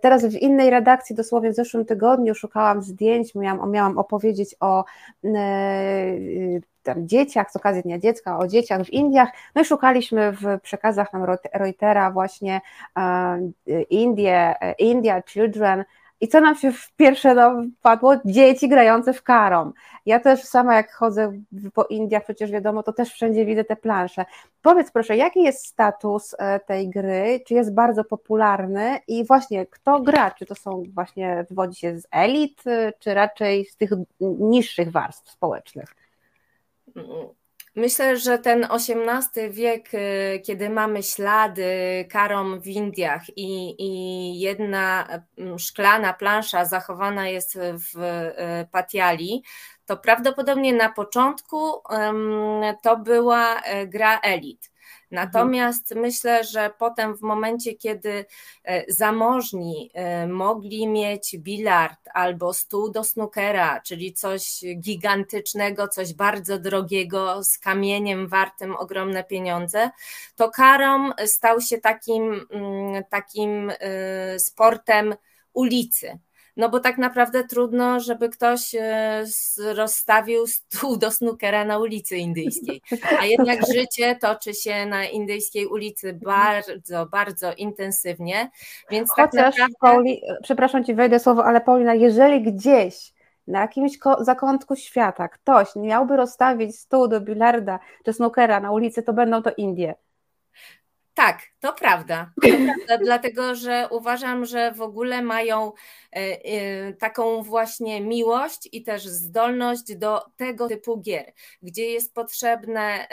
teraz 0.00 0.26
w 0.26 0.34
innej 0.34 0.70
redakcji, 0.70 1.16
dosłownie 1.16 1.50
w 1.50 1.54
zeszłym 1.54 1.84
tygodniu 1.84 2.34
szukałam 2.34 2.82
zdjęć, 2.82 3.34
miałam, 3.34 3.70
miałam 3.70 3.98
opowiedzieć 3.98 4.56
o 4.60 4.84
tam 6.82 7.08
dzieciach, 7.08 7.52
z 7.52 7.56
okazji 7.56 7.82
Dnia 7.82 7.98
Dziecka, 7.98 8.38
o 8.38 8.46
dzieciach 8.46 8.82
w 8.82 8.90
Indiach, 8.90 9.28
no 9.54 9.62
i 9.62 9.64
szukaliśmy 9.64 10.32
w 10.32 10.60
przekazach 10.62 11.12
nam 11.12 11.26
Reutera 11.52 12.10
właśnie 12.10 12.60
Indie, 13.90 14.54
India 14.78 15.22
Children, 15.22 15.84
i 16.20 16.28
co 16.28 16.40
nam 16.40 16.54
się 16.56 16.72
w 16.72 16.92
pierwsze 16.96 17.34
no, 17.34 17.62
wpadło? 17.78 18.14
Dzieci 18.24 18.68
grające 18.68 19.12
w 19.12 19.22
karom. 19.22 19.72
Ja 20.06 20.20
też 20.20 20.44
sama 20.44 20.74
jak 20.74 20.92
chodzę 20.92 21.32
po 21.74 21.84
Indiach, 21.84 22.24
przecież 22.24 22.50
wiadomo, 22.50 22.82
to 22.82 22.92
też 22.92 23.12
wszędzie 23.12 23.46
widzę 23.46 23.64
te 23.64 23.76
plansze. 23.76 24.24
Powiedz 24.62 24.90
proszę, 24.90 25.16
jaki 25.16 25.42
jest 25.42 25.66
status 25.66 26.34
e, 26.38 26.60
tej 26.60 26.90
gry? 26.90 27.40
Czy 27.46 27.54
jest 27.54 27.74
bardzo 27.74 28.04
popularny? 28.04 28.98
I 29.08 29.24
właśnie, 29.24 29.66
kto 29.66 30.00
gra? 30.00 30.30
Czy 30.30 30.46
to 30.46 30.54
są 30.54 30.82
właśnie, 30.94 31.44
wywodzi 31.48 31.80
się 31.80 32.00
z 32.00 32.06
elit, 32.10 32.66
e, 32.66 32.92
czy 32.98 33.14
raczej 33.14 33.64
z 33.64 33.76
tych 33.76 33.90
niższych 34.20 34.90
warstw 34.90 35.30
społecznych? 35.30 35.94
Myślę, 37.76 38.16
że 38.16 38.38
ten 38.38 38.66
XVIII 38.70 39.50
wiek, 39.50 39.94
y, 39.94 40.40
kiedy 40.44 40.70
mamy 40.70 41.02
ślady 41.02 41.64
karom 42.10 42.60
w 42.60 42.66
Indiach 42.66 43.22
i, 43.36 43.74
i 43.78 44.40
jedna 44.40 45.08
mm, 45.38 45.58
szklana 45.58 46.12
plansza 46.12 46.64
zachowana 46.64 47.28
jest 47.28 47.58
w 47.58 47.98
y, 47.98 48.68
Patiali, 48.72 49.42
to 49.86 49.96
prawdopodobnie 49.96 50.72
na 50.72 50.92
początku 50.92 51.82
to 52.82 52.96
była 52.96 53.56
y, 53.58 53.86
gra 53.86 54.20
elit. 54.20 54.70
Natomiast 55.10 55.92
mhm. 55.92 56.06
myślę, 56.06 56.44
że 56.44 56.70
potem 56.78 57.16
w 57.16 57.22
momencie, 57.22 57.74
kiedy 57.74 58.24
e, 58.64 58.92
zamożni 58.92 59.90
e, 59.94 60.26
mogli 60.26 60.88
mieć 60.88 61.36
bilard 61.38 62.00
albo 62.14 62.54
stół 62.54 62.90
do 62.90 63.04
snookera, 63.04 63.80
czyli 63.80 64.12
coś 64.12 64.60
gigantycznego, 64.80 65.88
coś 65.88 66.14
bardzo 66.14 66.58
drogiego, 66.58 67.44
z 67.44 67.58
kamieniem 67.58 68.28
wartym 68.28 68.76
ogromne 68.76 69.24
pieniądze, 69.24 69.90
to 70.36 70.50
karom 70.50 71.12
stał 71.26 71.60
się 71.60 71.78
takim, 71.78 72.46
mm, 72.50 73.04
takim 73.10 73.72
e, 73.80 74.38
sportem 74.38 75.14
ulicy 75.52 76.18
no 76.56 76.68
bo 76.68 76.80
tak 76.80 76.98
naprawdę 76.98 77.44
trudno, 77.44 78.00
żeby 78.00 78.28
ktoś 78.28 78.74
e, 78.74 79.24
rozstawił 79.74 80.46
stół 80.46 80.96
do 80.96 81.10
snookera 81.10 81.64
na 81.64 81.78
ulicy 81.78 82.16
indyjskiej, 82.16 82.82
a 83.20 83.24
jednak 83.24 83.66
życie 83.74 84.16
toczy 84.16 84.54
się 84.54 84.86
na 84.86 85.04
indyjskiej 85.04 85.66
ulicy 85.66 86.12
bardzo, 86.12 87.06
bardzo 87.06 87.52
intensywnie, 87.54 88.50
więc 88.90 89.10
tak 89.16 89.30
Chociaż, 89.30 89.56
tak 89.56 89.68
naprawdę... 89.68 89.76
Pauli, 89.80 90.22
przepraszam 90.42 90.84
Ci, 90.84 90.94
wejdę 90.94 91.18
słowo, 91.18 91.44
ale 91.44 91.60
Paulina, 91.60 91.94
jeżeli 91.94 92.42
gdzieś 92.42 93.12
na 93.46 93.60
jakimś 93.60 93.98
zakątku 94.20 94.76
świata 94.76 95.28
ktoś 95.28 95.76
miałby 95.76 96.16
rozstawić 96.16 96.78
stół 96.78 97.08
do 97.08 97.20
bilarda 97.20 97.78
czy 98.04 98.12
snookera 98.12 98.60
na 98.60 98.72
ulicy, 98.72 99.02
to 99.02 99.12
będą 99.12 99.42
to 99.42 99.50
Indie. 99.56 99.94
Tak, 101.16 101.42
to 101.60 101.72
prawda. 101.72 102.32
To 102.42 102.48
prawda 102.48 102.98
dlatego, 103.04 103.54
że 103.54 103.88
uważam, 103.90 104.44
że 104.44 104.72
w 104.72 104.82
ogóle 104.82 105.22
mają 105.22 105.72
e, 106.12 106.44
e, 106.44 106.92
taką 106.92 107.42
właśnie 107.42 108.00
miłość 108.00 108.68
i 108.72 108.82
też 108.82 109.06
zdolność 109.06 109.96
do 109.96 110.22
tego 110.36 110.68
typu 110.68 111.00
gier, 111.00 111.32
gdzie 111.62 111.90
jest 111.90 112.14
potrzebne 112.14 113.08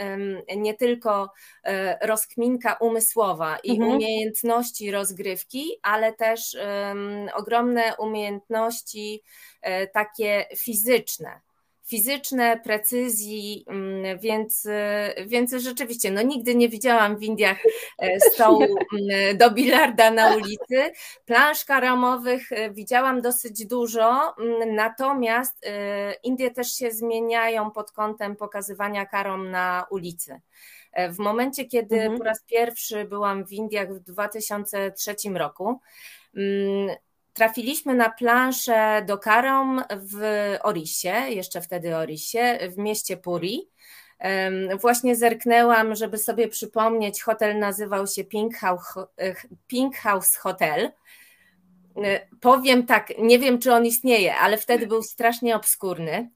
nie 0.58 0.74
tylko 0.74 1.32
e, 1.64 2.08
rozkminka 2.08 2.74
umysłowa 2.74 3.58
i 3.64 3.72
mhm. 3.72 3.92
umiejętności 3.92 4.92
rozgrywki, 4.92 5.72
ale 5.82 6.14
też 6.14 6.58
ogromne 7.34 7.96
umiejętności 8.00 9.24
takie 9.94 10.46
fizyczne 10.58 11.42
fizyczne, 11.86 12.60
precyzji, 12.60 13.66
mm, 13.68 14.20
więc, 14.20 14.68
więc 15.26 15.54
rzeczywiście, 15.54 16.12
no 16.12 16.22
nigdy 16.22 16.56
nie 16.56 16.70
widziałam 16.70 17.18
w 17.18 17.24
Indiach 17.24 17.58
e, 18.00 18.20
stołu 18.20 18.64
mm, 18.94 19.38
do 19.38 19.52
bilarda 19.52 20.12
na 20.12 20.36
ulicy. 20.36 20.92
Plansz 21.26 21.66
karamowych 21.66 22.52
e, 22.52 22.72
widziałam 22.72 23.22
dosyć 23.22 23.66
dużo, 23.66 24.36
mm, 24.40 24.76
natomiast 24.76 25.66
e, 25.66 26.14
Indie 26.14 26.52
też 26.52 26.76
się 26.76 26.92
zmieniają 26.92 27.72
pod 27.72 27.92
kątem 27.92 28.36
pokazywania 28.36 29.06
karom 29.06 29.52
na 29.52 29.86
ulicy. 29.90 30.42
W 31.10 31.20
momencie, 31.20 31.66
kiedy 31.66 31.96
mhm. 31.96 32.18
po 32.18 32.24
raz 32.24 32.44
pierwszy 32.44 33.06
byłam 33.06 33.46
w 33.46 33.52
Indiach 33.52 33.94
w 33.94 34.00
2003 34.00 35.16
roku, 35.36 35.80
trafiliśmy 37.34 37.94
na 37.96 38.10
planszę 38.10 39.04
do 39.08 39.18
Karom 39.18 39.84
w 39.98 40.22
Orisie, 40.64 41.14
jeszcze 41.30 41.62
wtedy 41.62 41.96
Orisie, 41.96 42.60
w 42.72 42.78
mieście 42.78 43.18
Puri. 43.18 43.70
Właśnie 44.82 45.16
zerknęłam, 45.16 45.96
żeby 45.96 46.18
sobie 46.18 46.48
przypomnieć, 46.48 47.22
hotel 47.22 47.60
nazywał 47.60 48.08
się 48.08 48.24
Pink 48.24 48.56
House, 48.56 48.94
Pink 49.68 49.96
House 49.96 50.36
Hotel. 50.36 50.92
Powiem 52.42 52.86
tak, 52.86 53.14
nie 53.20 53.40
wiem, 53.40 53.60
czy 53.60 53.74
on 53.74 53.86
istnieje, 53.86 54.36
ale 54.36 54.58
wtedy 54.58 54.88
był 54.88 55.04
strasznie 55.04 55.56
obskurny. 55.56 56.30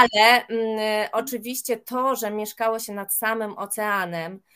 Ale 0.00 0.46
mm, 0.46 1.08
oczywiście 1.12 1.76
to, 1.76 2.16
że 2.16 2.30
mieszkało 2.30 2.78
się 2.78 2.92
nad 2.92 3.14
samym 3.14 3.58
oceanem, 3.58 4.40
E, 4.40 4.53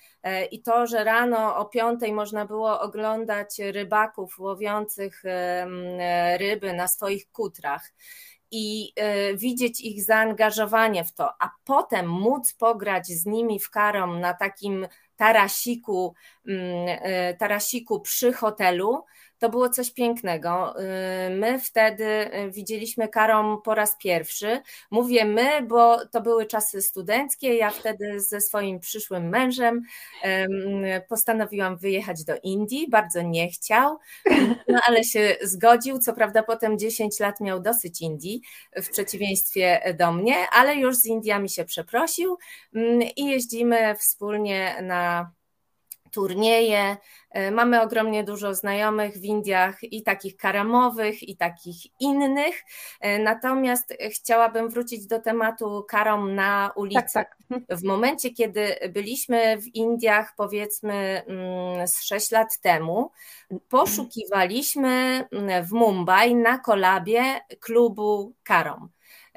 i 0.50 0.62
to, 0.62 0.86
że 0.86 1.04
rano 1.04 1.56
o 1.56 1.64
piątej 1.64 2.12
można 2.12 2.46
było 2.46 2.80
oglądać 2.80 3.58
rybaków 3.58 4.38
łowiących 4.38 5.22
e, 5.24 6.38
ryby 6.38 6.72
na 6.72 6.88
swoich 6.88 7.30
kutrach 7.30 7.92
i 8.50 8.92
e, 8.96 9.34
widzieć 9.34 9.80
ich 9.80 10.04
zaangażowanie 10.04 11.04
w 11.04 11.12
to, 11.12 11.30
a 11.40 11.50
potem 11.64 12.10
móc 12.10 12.52
pograć 12.52 13.06
z 13.06 13.26
nimi 13.26 13.60
w 13.60 13.70
karom 13.70 14.20
na 14.20 14.34
takim 14.34 14.88
tarasiku, 15.16 16.14
tarasiku 17.38 18.00
przy 18.00 18.32
hotelu, 18.32 19.04
to 19.38 19.48
było 19.48 19.68
coś 19.68 19.90
pięknego. 19.90 20.74
Y, 20.80 21.30
my 21.30 21.58
wtedy 21.58 22.04
y, 22.04 22.50
widzieliśmy 22.50 23.08
Karom 23.08 23.62
po 23.64 23.74
raz 23.74 23.96
pierwszy. 23.96 24.60
Mówię 24.90 25.24
my, 25.24 25.62
bo 25.62 26.06
to 26.06 26.20
były 26.20 26.46
czasy 26.46 26.82
studenckie. 26.82 27.54
Ja 27.54 27.70
wtedy 27.70 28.20
ze 28.20 28.40
swoim 28.40 28.80
przyszłym 28.80 29.28
mężem 29.28 29.82
postanowiłam 31.08 31.76
wyjechać 31.76 32.24
do 32.24 32.34
Indii. 32.42 32.88
Bardzo 32.90 33.22
nie 33.22 33.48
chciał, 33.48 33.98
no 34.68 34.80
ale 34.86 35.04
się 35.04 35.36
zgodził. 35.42 35.98
Co 35.98 36.12
prawda, 36.12 36.42
potem 36.42 36.78
10 36.78 37.20
lat 37.20 37.40
miał 37.40 37.60
dosyć 37.60 38.00
Indii, 38.00 38.42
w 38.76 38.90
przeciwieństwie 38.90 39.94
do 39.98 40.12
mnie, 40.12 40.36
ale 40.52 40.76
już 40.76 40.96
z 40.96 41.06
Indiami 41.06 41.48
się 41.48 41.64
przeprosił 41.64 42.38
mm, 42.74 43.02
i 43.16 43.26
jeździmy 43.26 43.94
wspólnie 43.94 44.76
na 44.82 45.30
turnieje. 46.12 46.96
E, 47.30 47.50
mamy 47.50 47.82
ogromnie 47.82 48.24
dużo 48.24 48.54
znajomych 48.54 49.14
w 49.14 49.24
Indiach 49.24 49.82
i 49.82 50.02
takich 50.02 50.36
karamowych, 50.36 51.28
i 51.28 51.36
takich 51.36 52.00
innych. 52.00 52.64
E, 53.00 53.18
natomiast 53.18 53.94
chciałabym 54.10 54.68
wrócić 54.68 55.06
do 55.06 55.20
tematu 55.20 55.84
karom 55.88 56.34
na 56.34 56.70
ulicy. 56.76 57.12
Tak, 57.12 57.12
tak. 57.12 57.38
W 57.78 57.84
momencie, 57.84 58.30
kiedy 58.30 58.76
byliśmy 58.92 59.58
w 59.58 59.66
Indiach, 59.74 60.32
powiedzmy 60.36 61.22
mm, 61.26 61.88
z 61.88 62.02
6 62.02 62.30
lat 62.30 62.60
temu, 62.60 63.10
poszukiwaliśmy 63.68 65.24
mm, 65.32 65.64
w 65.64 65.72
Mumbai 65.72 66.34
na 66.34 66.58
kolabie 66.58 67.40
klubu 67.60 68.34
karom. 68.42 68.88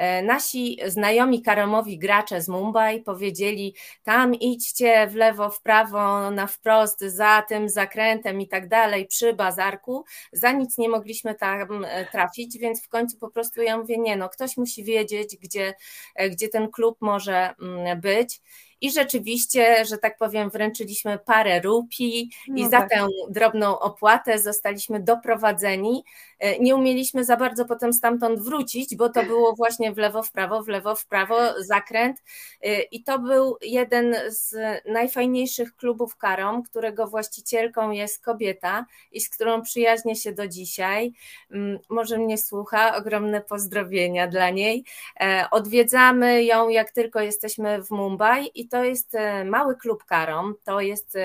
E, 0.02 0.22
nasi 0.24 0.78
znajomi 0.88 1.42
karomowi 1.42 1.98
gracze 1.98 2.42
z 2.42 2.48
Mumbai 2.48 3.02
powiedzieli: 3.02 3.76
tam 4.04 4.36
idźcie 4.36 5.08
w 5.08 5.16
lewo, 5.16 5.50
w 5.50 5.62
prawo, 5.62 6.32
na 6.32 6.48
wprost, 6.48 7.00
za 7.00 7.42
tym 7.42 7.70
zakrętem 7.70 8.42
i 8.42 8.48
tak 8.48 8.68
dalej, 8.68 9.08
przy 9.08 9.34
bazarku. 9.34 10.06
Za 10.32 10.52
nic 10.52 10.78
nie 10.78 10.90
mogliśmy 10.90 11.36
tam 11.36 11.86
e, 11.86 12.06
trafić, 12.06 12.58
więc 12.58 12.84
w 12.84 12.90
końcu 12.90 13.18
po 13.18 13.30
prostu 13.30 13.62
ja 13.62 13.78
mówię: 13.78 13.98
nie, 13.98 14.18
no 14.18 14.30
ktoś 14.30 14.58
musi 14.58 14.84
wiedzieć, 14.84 15.38
gdzie, 15.38 15.74
e, 16.16 16.30
gdzie 16.30 16.48
ten 16.50 16.72
klub 16.72 16.98
może 17.02 17.54
mm, 17.62 18.02
być. 18.02 18.42
I 18.82 18.92
rzeczywiście, 18.92 19.86
że 19.86 19.98
tak 19.98 20.18
powiem, 20.18 20.50
wręczyliśmy 20.50 21.20
parę 21.26 21.62
rupii 21.62 22.30
i 22.48 22.64
no 22.64 22.70
za 22.70 22.80
tak. 22.80 22.90
tę 22.90 23.08
drobną 23.30 23.80
opłatę 23.80 24.40
zostaliśmy 24.40 25.00
doprowadzeni. 25.00 26.04
E, 26.40 26.60
nie 26.60 26.76
umieliśmy 26.76 27.26
za 27.26 27.38
bardzo 27.38 27.66
potem 27.66 27.94
stamtąd 27.94 28.40
wrócić, 28.40 28.96
bo 28.96 29.10
to 29.10 29.24
było 29.24 29.56
właśnie 29.56 29.92
w 29.92 29.98
lewo, 29.98 30.24
w 30.24 30.32
prawo, 30.32 30.64
w 30.64 30.68
lewo, 30.68 30.96
w 30.96 31.06
prawo, 31.06 31.38
zakręt. 31.64 32.24
E, 32.62 32.82
I 32.82 33.04
to 33.04 33.20
był 33.20 33.58
jeden 33.62 34.16
z 34.28 34.56
najfajniejszych 34.86 35.76
klubów 35.76 36.18
karom, 36.18 36.64
którego 36.64 37.08
właścicielką 37.08 37.92
jest 37.92 38.24
kobieta 38.24 38.86
i 39.12 39.22
z 39.22 39.30
którą 39.30 39.62
przyjaźnię 39.62 40.16
się 40.16 40.32
do 40.32 40.48
dzisiaj. 40.48 41.14
Mm, 41.52 41.80
może 41.90 42.18
mnie 42.18 42.38
słucha, 42.38 42.96
ogromne 42.96 43.42
pozdrowienia 43.42 44.28
dla 44.28 44.50
niej. 44.50 44.84
E, 45.20 45.46
odwiedzamy 45.52 46.44
ją, 46.44 46.70
jak 46.70 46.92
tylko 46.92 47.20
jesteśmy 47.20 47.84
w 47.84 47.92
Mumbai 47.92 48.52
i 48.56 48.71
to 48.72 48.84
jest 48.84 49.16
e, 49.16 49.46
mały 49.46 49.76
klub 49.76 50.06
karom, 50.06 50.56
to 50.64 50.82
jest 50.82 51.18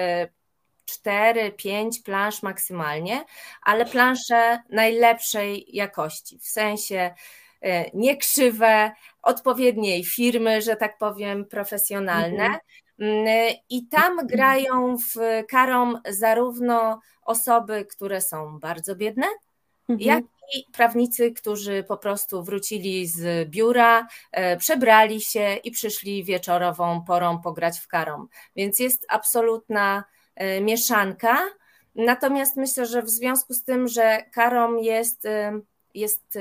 4-5 1.05 1.99
e, 1.99 2.03
plansz 2.05 2.43
maksymalnie, 2.43 3.25
ale 3.63 3.87
plansze 3.87 4.59
najlepszej 4.71 5.67
jakości, 5.69 6.39
w 6.39 6.47
sensie 6.47 7.15
e, 7.63 7.91
nie 7.95 8.17
krzywe, 8.17 8.93
odpowiedniej 9.23 10.05
firmy, 10.05 10.63
że 10.63 10.77
tak 10.77 10.99
powiem, 10.99 11.45
profesjonalne. 11.45 12.45
Mhm. 12.45 12.59
Mm, 12.99 13.55
I 13.69 13.89
tam 13.89 14.27
grają 14.27 14.97
w 14.99 15.45
karom 15.49 16.01
zarówno 16.09 17.01
osoby, 17.23 17.85
które 17.85 18.21
są 18.21 18.59
bardzo 18.59 18.97
biedne, 18.97 19.27
mhm. 19.89 20.01
jak 20.01 20.25
i 20.55 20.65
prawnicy, 20.73 21.33
którzy 21.33 21.85
po 21.89 21.97
prostu 21.97 22.43
wrócili 22.43 23.07
z 23.07 23.49
biura, 23.49 24.07
e, 24.33 24.57
przebrali 24.57 25.21
się 25.21 25.57
i 25.65 25.71
przyszli 25.71 26.25
wieczorową 26.25 27.05
porą 27.05 27.41
pograć 27.41 27.79
w 27.79 27.89
karom. 27.89 28.29
Więc 28.57 28.79
jest 28.79 29.07
absolutna 29.09 30.05
e, 30.35 30.61
mieszanka. 30.61 31.39
Natomiast 31.95 32.57
myślę, 32.57 32.87
że 32.87 33.03
w 33.03 33.11
związku 33.11 33.55
z 33.55 33.65
tym, 33.65 33.89
że 33.89 34.23
karom 34.33 34.79
jest, 34.79 35.27
e, 35.27 35.61
jest 35.95 36.39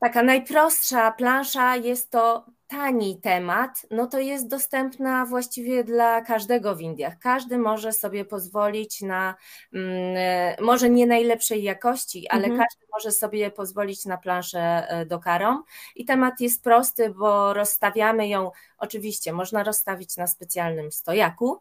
taka 0.00 0.22
najprostsza 0.22 1.12
plansza, 1.12 1.76
jest 1.76 2.10
to 2.10 2.46
tani 2.72 3.20
temat, 3.20 3.86
no 3.90 4.06
to 4.06 4.18
jest 4.18 4.48
dostępna 4.48 5.26
właściwie 5.26 5.84
dla 5.84 6.20
każdego 6.20 6.76
w 6.76 6.80
Indiach. 6.80 7.18
Każdy 7.18 7.58
może 7.58 7.92
sobie 7.92 8.24
pozwolić 8.24 9.00
na, 9.00 9.34
mm, 9.72 10.16
może 10.60 10.90
nie 10.90 11.06
najlepszej 11.06 11.62
jakości, 11.62 12.28
ale 12.28 12.44
mhm. 12.44 12.58
każdy 12.58 12.86
może 12.94 13.12
sobie 13.12 13.50
pozwolić 13.50 14.06
na 14.06 14.18
planszę 14.18 14.88
e, 14.88 15.06
do 15.06 15.18
karom. 15.18 15.62
I 15.96 16.04
temat 16.04 16.40
jest 16.40 16.62
prosty, 16.62 17.10
bo 17.10 17.54
rozstawiamy 17.54 18.28
ją, 18.28 18.50
oczywiście 18.78 19.32
można 19.32 19.62
rozstawić 19.62 20.16
na 20.16 20.26
specjalnym 20.26 20.92
stojaku, 20.92 21.60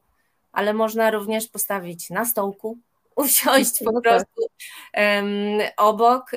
ale 0.52 0.74
można 0.74 1.12
również 1.12 1.48
postawić 1.48 2.10
na 2.10 2.26
stołku, 2.26 2.78
usiąść 3.22 3.80
po 3.86 3.92
no 3.92 4.02
tak. 4.02 4.14
prostu 4.14 4.48
obok, 5.78 6.32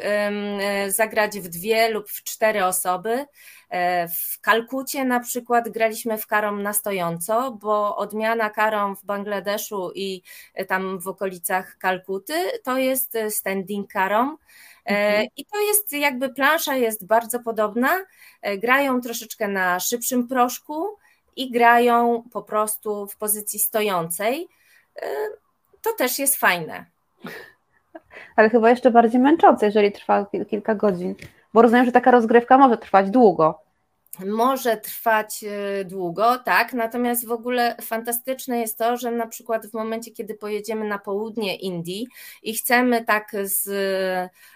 zagrać 0.89 1.41
w 1.41 1.49
dwie 1.49 1.89
lub 1.89 2.09
w 2.09 2.23
cztery 2.23 2.65
osoby. 2.65 3.27
E, 3.75 4.09
w 4.09 4.41
Kalkucie 4.41 5.05
na 5.05 5.21
przykład 5.21 5.69
graliśmy 5.69 6.19
w 6.19 6.27
karom 6.27 6.63
na 6.63 6.73
stojąco, 6.73 7.51
bo 7.53 7.97
odmiana 7.97 8.51
karom 8.51 8.97
w 8.97 9.05
Bangladeszu 9.05 9.91
i 9.95 10.23
tam 10.69 10.99
w 10.99 11.09
okolicach 11.09 11.79
Kalkuty 11.79 12.35
to 12.63 12.79
jest 12.79 13.19
standing 13.31 13.93
karom. 13.93 14.39
E, 14.87 14.91
mhm. 14.91 15.27
I 15.37 15.45
to 15.47 15.61
jest 15.61 15.93
jakby 15.93 16.35
plansza 16.35 16.77
jest 16.77 17.07
bardzo 17.07 17.41
podobna. 17.41 18.05
E, 18.43 18.59
grają 18.59 19.01
troszeczkę 19.01 19.49
na 19.49 19.81
szybszym 19.81 20.29
proszku 20.29 20.97
i 21.37 21.51
grają 21.51 22.25
po 22.33 22.43
prostu 22.43 23.07
w 23.07 23.17
pozycji 23.17 23.59
stojącej 23.59 24.49
to 25.85 25.93
też 25.93 26.19
jest 26.19 26.37
fajne. 26.37 26.87
Ale 28.37 28.51
chyba 28.51 28.71
jeszcze 28.71 28.91
bardziej 28.91 29.21
męczące, 29.21 29.67
jeżeli 29.67 29.93
trwa 29.93 30.27
kilka 30.51 30.75
godzin, 30.75 31.15
bo 31.55 31.63
rozumiem, 31.63 31.85
że 31.85 31.93
taka 31.93 32.11
rozgrywka 32.11 32.59
może 32.59 32.79
trwać 32.79 33.11
długo. 33.11 33.65
Może 34.27 34.77
trwać 34.77 35.45
y, 35.81 35.85
długo, 35.85 36.39
tak, 36.39 36.73
natomiast 36.73 37.27
w 37.27 37.33
ogóle 37.33 37.77
fantastyczne 37.83 38.61
jest 38.61 38.79
to, 38.79 38.97
że 38.97 39.11
na 39.11 39.27
przykład 39.27 39.67
w 39.67 39.75
momencie, 39.75 40.11
kiedy 40.11 40.35
pojedziemy 40.35 40.89
na 40.89 40.99
południe 40.99 41.57
Indii 41.57 42.09
i 42.43 42.55
chcemy 42.55 43.05
tak 43.05 43.33
z 43.43 43.71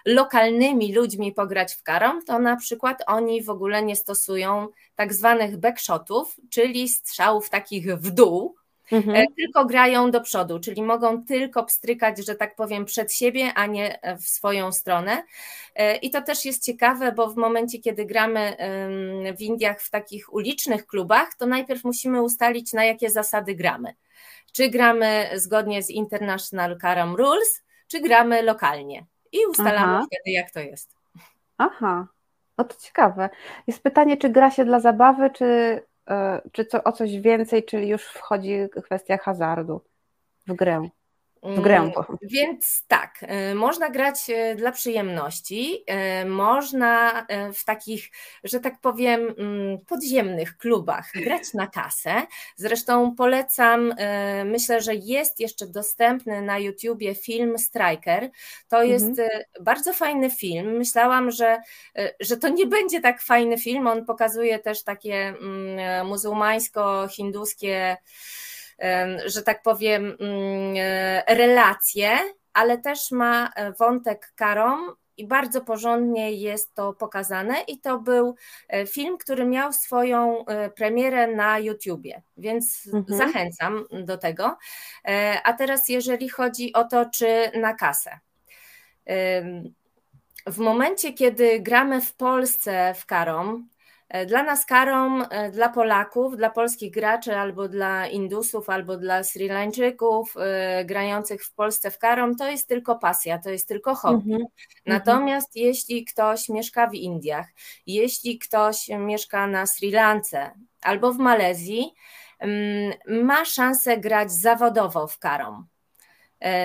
lokalnymi 0.06 0.94
ludźmi 0.94 1.32
pograć 1.32 1.74
w 1.74 1.82
karom, 1.82 2.24
to 2.24 2.38
na 2.38 2.56
przykład 2.56 3.02
oni 3.06 3.42
w 3.42 3.50
ogóle 3.50 3.82
nie 3.82 3.96
stosują 3.96 4.68
tak 4.94 5.14
zwanych 5.14 5.56
backshotów, 5.56 6.36
czyli 6.50 6.88
strzałów 6.88 7.50
takich 7.50 7.96
w 7.96 8.10
dół, 8.10 8.57
mhm. 8.92 9.16
E, 9.16 9.26
tylko 9.36 9.64
grają 9.64 10.10
do 10.10 10.20
przodu, 10.20 10.60
czyli 10.60 10.82
mogą 10.82 11.24
tylko 11.24 11.64
pstrykać, 11.64 12.26
że 12.26 12.34
tak 12.34 12.56
powiem, 12.56 12.84
przed 12.84 13.12
siebie, 13.12 13.54
a 13.54 13.66
nie 13.66 13.98
w 14.18 14.26
swoją 14.26 14.72
stronę. 14.72 15.22
E, 15.74 15.96
I 15.96 16.10
to 16.10 16.22
też 16.22 16.44
jest 16.44 16.64
ciekawe, 16.64 17.12
bo 17.12 17.30
w 17.30 17.36
momencie, 17.36 17.78
kiedy 17.78 18.06
gramy 18.06 18.56
w 19.36 19.40
Indiach 19.40 19.80
w 19.80 19.90
takich 19.90 20.32
ulicznych 20.32 20.86
klubach, 20.86 21.34
to 21.38 21.46
najpierw 21.46 21.84
musimy 21.84 22.22
ustalić, 22.22 22.72
na 22.72 22.84
jakie 22.84 23.10
zasady 23.10 23.54
gramy. 23.54 23.94
Czy 24.52 24.68
gramy 24.68 25.30
zgodnie 25.34 25.82
z 25.82 25.90
International 25.90 26.78
Carom 26.80 27.16
Rules, 27.16 27.62
czy 27.88 28.00
gramy 28.00 28.42
lokalnie. 28.42 29.06
I 29.32 29.38
ustalamy 29.50 29.96
Aha. 29.96 30.06
wtedy, 30.06 30.30
jak 30.30 30.50
to 30.50 30.60
jest. 30.60 30.94
Aha, 31.58 32.06
o 32.56 32.64
to 32.64 32.76
ciekawe. 32.80 33.30
Jest 33.66 33.82
pytanie, 33.82 34.16
czy 34.16 34.28
gra 34.28 34.50
się 34.50 34.64
dla 34.64 34.80
zabawy, 34.80 35.30
czy 35.30 35.44
E, 35.44 35.87
czy 36.52 36.64
co, 36.64 36.84
o 36.84 36.92
coś 36.92 37.20
więcej, 37.20 37.64
czyli 37.64 37.88
już 37.88 38.04
wchodzi 38.04 38.56
kwestia 38.84 39.18
hazardu 39.18 39.80
w 40.46 40.54
grę? 40.54 40.88
W 41.42 41.60
grę. 41.60 41.76
Mm, 41.76 41.92
więc 42.22 42.84
tak, 42.88 43.24
y, 43.50 43.54
można 43.54 43.90
grać 43.90 44.16
y, 44.30 44.54
dla 44.54 44.72
przyjemności, 44.72 45.84
y, 46.22 46.24
można 46.24 47.26
w 47.54 47.64
takich, 47.64 48.10
że 48.44 48.60
tak 48.60 48.80
powiem, 48.80 49.34
mm, 49.38 49.78
podziemnych 49.78 50.56
klubach 50.56 51.10
grać 51.14 51.54
na 51.54 51.66
kasę. 51.66 52.22
Zresztą 52.56 53.14
polecam, 53.14 53.94
myślę, 54.44 54.80
że 54.80 54.94
jest 54.94 55.40
jeszcze 55.40 55.66
dostępny 55.66 56.42
na 56.42 56.58
YouTubie 56.58 57.14
film 57.14 57.58
Striker. 57.58 58.30
To 58.68 58.82
jest 58.82 59.04
mhm. 59.04 59.28
bardzo 59.60 59.92
fajny 59.92 60.30
film. 60.30 60.76
Myślałam, 60.76 61.30
że, 61.30 61.62
że 62.20 62.36
to 62.36 62.48
nie 62.48 62.66
będzie 62.66 63.00
tak 63.00 63.22
fajny 63.22 63.58
film. 63.58 63.86
On 63.86 64.04
pokazuje 64.04 64.58
też 64.58 64.84
takie 64.84 65.14
mm, 65.14 66.06
muzułmańsko-hinduskie 66.06 67.96
że 69.26 69.42
tak 69.42 69.62
powiem, 69.62 70.16
mm, 70.20 70.74
e, 70.76 71.34
relacje, 71.34 72.18
ale 72.52 72.78
też 72.78 73.10
ma 73.10 73.50
e, 73.56 73.72
wątek 73.72 74.32
karom 74.36 74.94
i 75.16 75.26
bardzo 75.26 75.60
porządnie 75.60 76.32
jest 76.32 76.74
to 76.74 76.92
pokazane 76.92 77.60
i 77.60 77.80
to 77.80 77.98
był 77.98 78.34
e, 78.68 78.86
film, 78.86 79.18
który 79.18 79.46
miał 79.46 79.72
swoją 79.72 80.44
premierę 80.76 81.26
na 81.26 81.58
YouTubie, 81.58 82.22
więc 82.36 82.88
mhm. 82.92 83.18
zachęcam 83.18 83.84
do 83.90 84.18
tego. 84.18 84.56
A 85.44 85.52
teraz 85.52 85.88
jeżeli 85.88 86.28
chodzi 86.28 86.72
o 86.72 86.84
to, 86.84 87.06
czy 87.14 87.50
na 87.54 87.74
kasę. 87.74 88.18
W 90.46 90.58
momencie, 90.58 91.12
kiedy 91.12 91.60
gramy 91.60 92.00
w 92.00 92.14
Polsce 92.14 92.94
w 92.94 93.06
Karom, 93.06 93.68
dla 94.26 94.42
nas 94.42 94.66
karą, 94.66 95.22
e, 95.22 95.50
dla 95.50 95.68
Polaków, 95.68 96.36
dla 96.36 96.50
polskich 96.50 96.92
graczy, 96.92 97.36
albo 97.36 97.68
dla 97.68 98.06
Indusów, 98.06 98.70
albo 98.70 98.96
dla 98.96 99.24
Sri 99.24 99.48
Lańczyków 99.48 100.34
e, 100.36 100.84
grających 100.84 101.44
w 101.44 101.54
Polsce 101.54 101.90
w 101.90 101.98
karą, 101.98 102.36
to 102.36 102.50
jest 102.50 102.68
tylko 102.68 102.98
pasja, 102.98 103.38
to 103.38 103.50
jest 103.50 103.68
tylko 103.68 103.94
hobby. 103.94 104.34
Mm 104.34 104.42
-hmm. 104.42 104.46
Natomiast 104.86 105.56
jeśli 105.56 106.04
ktoś 106.04 106.48
mieszka 106.48 106.86
w 106.86 106.94
Indiach, 106.94 107.46
jeśli 107.86 108.38
ktoś 108.38 108.88
mieszka 108.88 109.46
na 109.46 109.66
Sri 109.66 109.90
Lance 109.90 110.50
albo 110.82 111.12
w 111.12 111.18
Malezji, 111.18 111.94
mm, 112.38 112.92
ma 113.24 113.44
szansę 113.44 113.98
grać 113.98 114.32
zawodowo 114.32 115.06
w 115.06 115.18
karą. 115.18 115.64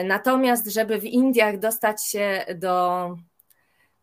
Natomiast, 0.04 0.68
żeby 0.68 1.00
w 1.00 1.06
Indiach 1.06 1.60
dostać 1.60 2.08
się 2.08 2.46
do 2.56 3.10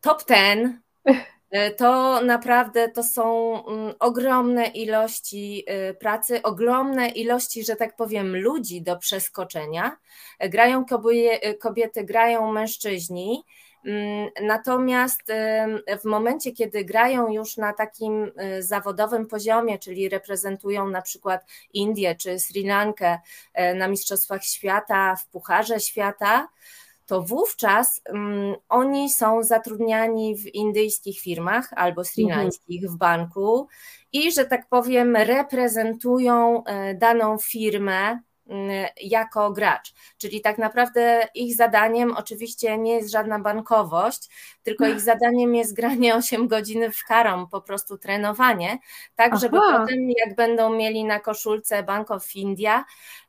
top 0.00 0.24
ten, 0.24 0.80
E, 1.06 1.14
to 1.76 2.20
naprawdę 2.22 2.88
to 2.88 3.02
są 3.02 3.54
mm, 3.66 3.94
ogromne 3.98 4.66
ilości 4.66 5.64
e, 5.66 5.94
pracy, 5.94 6.42
ogromne 6.42 7.08
ilości, 7.08 7.64
że 7.64 7.76
tak 7.76 7.96
powiem, 7.96 8.36
ludzi 8.36 8.82
do 8.82 8.96
przeskoczenia. 8.96 9.96
E, 10.38 10.48
grają 10.48 10.84
kobiety, 11.60 12.04
grają 12.04 12.52
mężczyźni. 12.52 13.44
Mm, 13.86 14.30
natomiast 14.42 15.22
w 16.00 16.04
momencie, 16.04 16.52
kiedy 16.52 16.84
grają 16.84 17.28
już 17.32 17.56
na 17.56 17.72
takim 17.72 18.32
zawodowym 18.58 19.26
poziomie, 19.26 19.78
czyli 19.78 20.08
reprezentują 20.08 20.88
na 20.88 21.02
przykład 21.02 21.44
Indię 21.72 22.14
czy 22.14 22.38
Sri 22.38 22.66
Lankę 22.66 23.18
na 23.74 23.88
Mistrzostwach 23.88 24.44
Świata, 24.44 25.16
w 25.16 25.26
Pucharze 25.26 25.80
Świata, 25.80 26.48
to 27.10 27.22
wówczas 27.22 28.00
um, 28.08 28.54
oni 28.68 29.10
są 29.10 29.42
zatrudniani 29.42 30.36
w 30.36 30.54
indyjskich 30.54 31.20
firmach 31.20 31.72
albo 31.76 32.04
srilańskich 32.04 32.82
mhm. 32.82 32.94
w 32.94 32.98
banku 32.98 33.68
i, 34.12 34.32
że 34.32 34.44
tak 34.44 34.68
powiem, 34.68 35.16
reprezentują 35.16 36.64
e, 36.64 36.94
daną 36.94 37.38
firmę 37.38 38.18
Mm, 38.50 38.86
jako 39.02 39.50
gracz. 39.50 39.94
Czyli 40.18 40.40
tak 40.40 40.58
naprawdę 40.58 41.28
ich 41.34 41.56
zadaniem 41.56 42.16
oczywiście 42.16 42.78
nie 42.78 42.94
jest 42.94 43.10
żadna 43.10 43.38
bankowość, 43.38 44.28
tylko 44.62 44.86
ich 44.86 45.00
zadaniem 45.00 45.54
jest 45.54 45.76
granie 45.76 46.14
8 46.16 46.48
godzin 46.48 46.92
w 46.92 47.04
karą, 47.04 47.46
po 47.46 47.60
prostu 47.60 47.98
trenowanie, 47.98 48.78
tak 49.14 49.38
żeby 49.38 49.58
Aha. 49.58 49.78
potem 49.80 50.10
jak 50.26 50.36
będą 50.36 50.76
mieli 50.76 51.04
na 51.04 51.20
koszulce 51.20 51.82
Bank 51.82 52.10
of 52.10 52.36
India, 52.36 52.84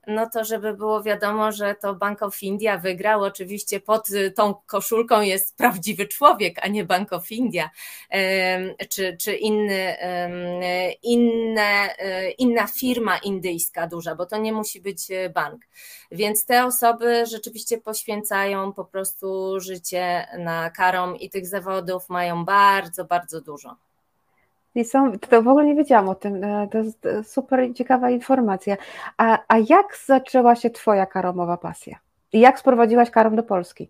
no 0.07 0.29
to 0.29 0.43
żeby 0.43 0.73
było 0.73 1.03
wiadomo, 1.03 1.51
że 1.51 1.75
to 1.75 1.95
Bank 1.95 2.21
of 2.21 2.43
India 2.43 2.77
wygrał. 2.77 3.23
Oczywiście 3.23 3.79
pod 3.79 4.07
tą 4.35 4.53
koszulką 4.65 5.21
jest 5.21 5.57
prawdziwy 5.57 6.07
człowiek, 6.07 6.55
a 6.61 6.67
nie 6.67 6.85
Bank 6.85 7.13
of 7.13 7.31
India, 7.31 7.69
czy, 8.89 9.17
czy 9.17 9.35
inny, 9.35 9.95
inne, 11.03 11.97
e, 11.97 12.31
inna 12.31 12.67
firma 12.67 13.17
indyjska 13.17 13.87
duża, 13.87 14.15
bo 14.15 14.25
to 14.25 14.37
nie 14.37 14.53
musi 14.53 14.81
być 14.81 15.07
bank. 15.33 15.61
Więc 16.11 16.45
te 16.45 16.65
osoby 16.65 17.25
rzeczywiście 17.25 17.77
poświęcają 17.77 18.73
po 18.73 18.85
prostu 18.85 19.59
życie 19.59 20.27
na 20.39 20.69
karom 20.69 21.15
i 21.25 21.29
tych 21.29 21.47
zawodów 21.47 22.09
mają 22.09 22.45
bardzo, 22.45 23.05
bardzo 23.05 23.41
dużo. 23.41 23.75
I 24.75 24.85
są, 24.85 25.19
to 25.19 25.41
w 25.41 25.47
ogóle 25.47 25.65
nie 25.65 25.75
wiedziałam 25.75 26.09
o 26.09 26.15
tym, 26.15 26.43
e, 26.43 26.67
to 26.71 26.77
jest 26.77 27.05
e, 27.05 27.23
super 27.23 27.73
ciekawa 27.75 28.09
informacja. 28.09 28.77
A, 29.17 29.39
a 29.47 29.57
jak 29.57 29.97
zaczęła 30.05 30.55
się 30.55 30.69
Twoja 30.69 31.05
karomowa 31.05 31.57
pasja? 31.57 31.99
I 32.33 32.39
jak 32.39 32.59
sprowadziłaś 32.59 33.09
karom 33.09 33.35
do 33.35 33.43
Polski? 33.43 33.89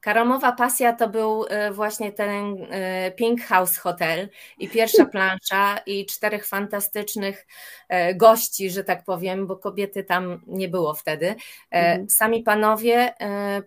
Karamowa 0.00 0.52
pasja 0.52 0.92
to 0.92 1.08
był 1.08 1.44
e, 1.48 1.70
właśnie 1.70 2.12
ten 2.12 2.66
e, 2.70 3.10
Pink 3.10 3.42
House 3.42 3.76
Hotel 3.76 4.28
i 4.58 4.68
pierwsza 4.68 5.04
plansza 5.12 5.78
i 5.86 6.06
czterech 6.06 6.46
fantastycznych 6.46 7.46
e, 7.88 8.14
gości, 8.14 8.70
że 8.70 8.84
tak 8.84 9.04
powiem, 9.04 9.46
bo 9.46 9.56
kobiety 9.56 10.04
tam 10.04 10.40
nie 10.46 10.68
było 10.68 10.94
wtedy. 10.94 11.34
Mhm. 11.70 12.10
Sami 12.10 12.42
panowie 12.42 13.14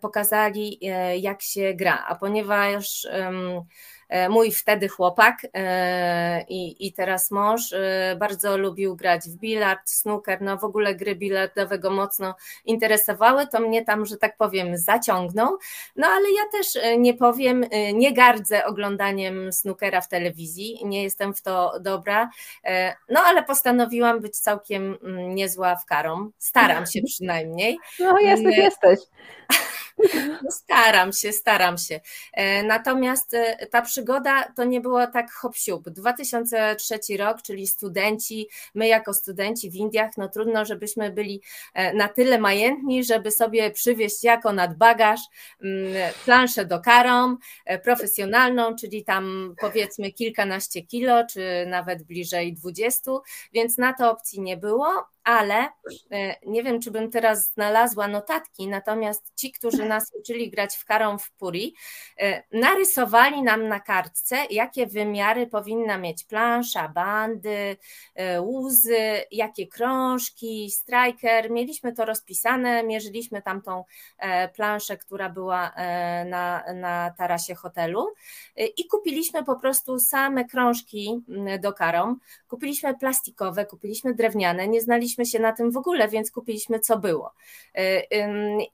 pokazali, 0.01 0.79
jak 1.17 1.41
się 1.41 1.73
gra, 1.73 2.05
a 2.07 2.15
ponieważ 2.15 3.07
E, 3.19 3.65
mój 4.29 4.51
wtedy 4.51 4.87
chłopak 4.87 5.47
e, 5.53 6.45
i, 6.49 6.87
i 6.87 6.93
teraz 6.93 7.31
mąż 7.31 7.73
e, 7.73 8.15
bardzo 8.19 8.57
lubił 8.57 8.95
grać 8.95 9.21
w 9.21 9.35
bilard, 9.35 9.89
snooker, 9.89 10.41
no 10.41 10.57
w 10.57 10.63
ogóle 10.63 10.95
gry 10.95 11.15
bilardowe 11.15 11.79
go 11.79 11.91
mocno 11.91 12.35
interesowały, 12.65 13.47
to 13.47 13.59
mnie 13.59 13.85
tam, 13.85 14.05
że 14.05 14.17
tak 14.17 14.37
powiem, 14.37 14.77
zaciągnął. 14.77 15.57
No 15.95 16.07
ale 16.07 16.25
ja 16.31 16.51
też 16.51 16.67
nie 16.97 17.13
powiem, 17.13 17.65
nie 17.93 18.13
gardzę 18.13 18.65
oglądaniem 18.65 19.53
snookera 19.53 20.01
w 20.01 20.07
telewizji, 20.07 20.79
nie 20.85 21.03
jestem 21.03 21.33
w 21.33 21.41
to 21.41 21.73
dobra, 21.79 22.29
no 23.09 23.19
ale 23.25 23.43
postanowiłam 23.43 24.19
być 24.21 24.39
całkiem 24.39 24.97
mm, 25.03 25.35
niezła 25.35 25.75
w 25.75 25.85
karą. 25.85 26.31
Staram 26.37 26.85
się 26.85 27.01
przynajmniej. 27.13 27.77
No 27.99 28.19
jesteś, 28.19 28.57
jesteś. 28.57 28.99
Staram 30.49 31.13
się, 31.13 31.31
staram 31.31 31.77
się. 31.77 31.99
E, 32.33 32.63
natomiast 32.63 33.33
e, 33.33 33.67
ta 33.67 33.81
przygoda 33.81 34.43
to 34.55 34.63
nie 34.63 34.81
było 34.81 35.07
tak 35.07 35.31
hop 35.31 35.55
-siup. 35.55 35.81
2003 35.89 36.99
rok, 37.17 37.41
czyli 37.41 37.67
studenci, 37.67 38.49
my 38.75 38.87
jako 38.87 39.13
studenci 39.13 39.71
w 39.71 39.75
Indiach, 39.75 40.11
no 40.17 40.29
trudno, 40.29 40.65
żebyśmy 40.65 41.11
byli 41.11 41.41
e, 41.73 41.93
na 41.93 42.07
tyle 42.07 42.39
majętni, 42.39 43.03
żeby 43.03 43.31
sobie 43.31 43.71
przywieźć 43.71 44.23
jako 44.23 44.53
nadbagaż 44.53 45.19
mm, 45.63 45.93
planszę 46.25 46.65
do 46.65 46.79
karą 46.79 47.37
profesjonalną, 47.83 48.75
czyli 48.75 49.03
tam 49.03 49.55
powiedzmy 49.61 50.11
kilkanaście 50.11 50.81
kilo, 50.81 51.25
czy 51.31 51.65
nawet 51.67 52.03
bliżej 52.03 52.53
20, 52.53 53.11
więc 53.53 53.77
na 53.77 53.93
to 53.93 54.11
opcji 54.11 54.41
nie 54.41 54.57
było 54.57 55.07
ale 55.23 55.69
e, 56.11 56.35
nie 56.45 56.63
wiem, 56.63 56.81
czy 56.81 56.91
bym 56.91 57.11
teraz 57.11 57.51
znalazła 57.53 58.07
notatki, 58.07 58.67
natomiast 58.67 59.31
ci, 59.35 59.51
którzy 59.51 59.85
nas 59.85 60.11
uczyli 60.19 60.49
grać 60.49 60.75
w 60.75 60.85
karą 60.85 61.17
w 61.17 61.31
puri, 61.31 61.75
e, 62.17 62.43
narysowali 62.51 63.41
nam 63.43 63.67
na 63.67 63.79
kartce, 63.79 64.37
jakie 64.49 64.87
wymiary 64.87 65.47
powinna 65.47 65.97
mieć 65.97 66.23
plansza, 66.23 66.87
bandy, 66.87 67.77
e, 68.15 68.41
łuzy, 68.41 69.23
jakie 69.31 69.67
krążki, 69.67 70.71
striker. 70.71 71.51
Mieliśmy 71.51 71.93
to 71.93 72.05
rozpisane, 72.05 72.83
mierzyliśmy 72.83 73.41
tamtą 73.41 73.83
planszę, 74.55 74.97
która 74.97 75.29
była 75.29 75.71
na, 76.25 76.63
na 76.73 77.13
tarasie 77.17 77.55
hotelu 77.55 78.13
i 78.77 78.87
kupiliśmy 78.87 79.43
po 79.43 79.55
prostu 79.55 79.99
same 79.99 80.45
krążki 80.45 81.23
do 81.59 81.73
karą. 81.73 82.15
Kupiliśmy 82.47 82.97
plastikowe, 82.97 83.65
kupiliśmy 83.65 84.13
drewniane, 84.13 84.67
nie 84.67 84.81
znaliśmy 84.81 85.08
znaliśmy 85.09 85.25
się 85.25 85.39
na 85.39 85.53
tym 85.53 85.71
w 85.71 85.77
ogóle, 85.77 86.07
więc 86.07 86.31
kupiliśmy 86.31 86.79
co 86.79 86.99
było. 86.99 87.33
Y, 87.77 88.03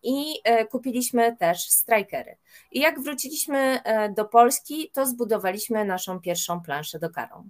I 0.04 0.42
e, 0.44 0.66
kupiliśmy 0.66 1.38
też 1.38 1.70
strajkery. 1.70 2.38
I 2.72 2.80
jak 2.80 3.00
wróciliśmy 3.02 3.84
e, 3.84 4.10
do 4.10 4.26
Polski, 4.26 4.92
to 4.94 5.06
zbudowaliśmy 5.06 5.86
naszą 5.86 6.20
pierwszą 6.20 6.62
planszę 6.62 7.00
do 7.00 7.10
karą. 7.10 7.50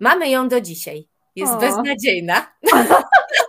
Mamy 0.00 0.30
ją 0.30 0.48
do 0.48 0.60
dzisiaj. 0.60 1.08
Jest 1.36 1.52
o. 1.52 1.58
beznadziejna. 1.58 2.52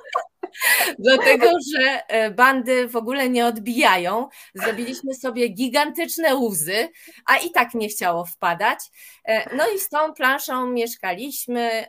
Dlatego, 0.99 1.45
że 1.76 2.07
e, 2.07 2.31
bandy 2.31 2.88
w 2.88 2.95
ogóle 2.95 3.30
nie 3.30 3.45
odbijają. 3.45 4.27
Zrobiliśmy 4.56 5.14
sobie 5.14 5.48
gigantyczne 5.48 6.36
łzy, 6.36 6.90
a 7.26 7.38
i 7.38 7.52
tak 7.52 7.73
nie 7.73 7.88
chciało 7.88 8.26
wpadać. 8.26 8.80
E, 9.26 9.56
no 9.56 9.64
i 9.76 9.80
z 9.80 9.90
tą 9.90 10.14
planszą 10.14 10.68
mieszkaliśmy 10.68 11.86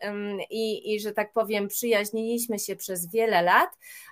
i, 0.51 0.95
i 0.95 1.01
że 1.01 1.13
tak 1.13 1.33
powiem, 1.33 1.69
przyjaźniliśmy 1.69 2.59
się 2.59 2.77
przez 2.77 3.11
wiele 3.11 3.43
lat, 3.43 3.71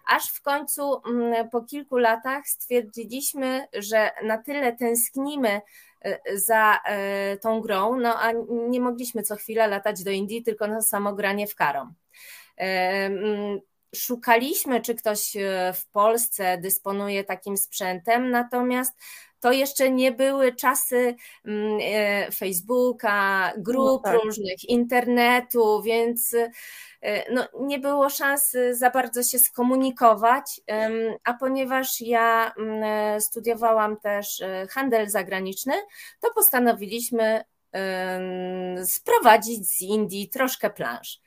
aż 0.09 0.31
w 0.31 0.43
końcu 0.43 1.01
mm, 1.07 1.51
po 1.51 1.63
kilku 1.63 1.99
latach 1.99 2.49
stwierdziliśmy, 2.49 3.67
że 3.73 4.11
na 4.23 4.43
tyle 4.43 4.77
tęsknimy 4.77 5.61
e, 6.03 6.19
za 6.39 6.79
tą 7.43 7.61
grą, 7.61 7.97
no 7.97 8.15
a 8.21 8.33
nie 8.69 8.81
mogliśmy 8.81 9.23
co 9.23 9.37
chwilę 9.37 9.67
latać 9.69 10.05
do 10.05 10.11
Indii 10.11 10.43
tylko 10.43 10.67
na 10.67 10.83
samogranie 10.83 11.47
w 11.47 11.55
Karom. 11.55 11.95
Szukaliśmy, 13.95 14.81
czy 14.81 14.95
ktoś 14.95 15.37
e, 15.37 15.73
w 15.77 15.87
Polsce 15.87 16.59
dysponuje 16.59 17.25
takim 17.25 17.57
sprzętem, 17.57 18.31
natomiast 18.31 18.93
to 19.41 19.53
jeszcze 19.53 19.91
nie 19.91 20.13
były 20.13 20.55
czasy 20.55 21.15
mm, 21.45 21.79
e, 21.83 22.33
Facebooka, 22.33 23.53
grup 23.57 24.01
no 24.05 24.13
tak. 24.13 24.25
różnych, 24.25 24.69
internetu, 24.69 25.83
więc 25.83 26.35
e, 27.03 27.33
no, 27.33 27.49
nie 27.61 27.79
było 27.79 28.11
szans 28.11 28.57
za 28.71 28.91
bardzo 28.91 29.23
się 29.23 29.39
skomunikować. 29.39 30.61
A 31.25 31.35
ponieważ 31.35 32.01
ja 32.01 32.53
mm, 32.59 33.21
studiowałam 33.21 34.01
też 34.01 34.43
handel 34.71 35.11
zagraniczny, 35.11 35.75
to 36.21 36.31
postanowiliśmy 36.35 37.45
sprowadzić 38.85 39.69
z 39.71 39.83
Indii 39.83 40.29
troszkę 40.29 40.71
plansz. 40.71 41.21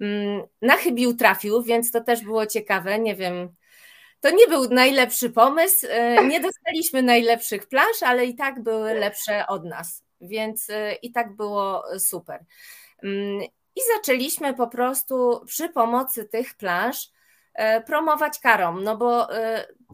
Mm, 0.00 0.42
na 0.62 0.76
chybił 0.76 1.16
trafił, 1.16 1.62
więc 1.62 1.90
to 1.90 2.00
też 2.00 2.22
było 2.24 2.46
ciekawe. 2.46 2.98
Nie 2.98 3.14
wiem, 3.14 3.54
to 4.20 4.30
nie 4.30 4.46
był 4.46 4.68
najlepszy 4.68 5.30
pomysł. 5.30 5.86
E, 5.90 6.24
nie 6.24 6.40
dostaliśmy 6.40 7.02
najlepszych 7.02 7.68
plansz, 7.68 8.02
ale 8.02 8.26
i 8.26 8.34
tak 8.34 8.62
były 8.62 8.94
lepsze 8.94 9.46
od 9.46 9.64
nas, 9.64 10.04
więc 10.20 10.70
e, 10.70 10.94
i 10.94 11.12
tak 11.12 11.36
było 11.36 11.84
super. 11.98 12.44
Mm, 13.02 13.42
I 13.76 13.80
zaczęliśmy 13.96 14.54
po 14.54 14.68
prostu 14.68 15.40
przy 15.46 15.68
pomocy 15.68 16.24
tych 16.24 16.54
plansz 16.54 17.10
e, 17.54 17.80
promować 17.80 18.38
karom, 18.38 18.84
no 18.84 18.96
bo 18.96 19.28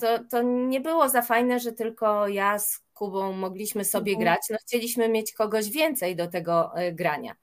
to, 0.01 0.25
to 0.31 0.43
nie 0.43 0.81
było 0.81 1.09
za 1.09 1.23
fajne, 1.23 1.61
że 1.61 1.73
tylko 1.73 2.29
ja 2.29 2.59
z 2.59 2.87
Kubą 2.95 3.33
mogliśmy 3.33 3.85
sobie 3.85 4.13
mhm. 4.13 4.25
grać, 4.25 4.41
no 4.51 4.57
chcieliśmy 4.67 5.09
mieć 5.09 5.33
kogoś 5.33 5.71
więcej 5.71 6.17
do 6.17 6.27
tego 6.27 6.73
grania. 6.93 7.35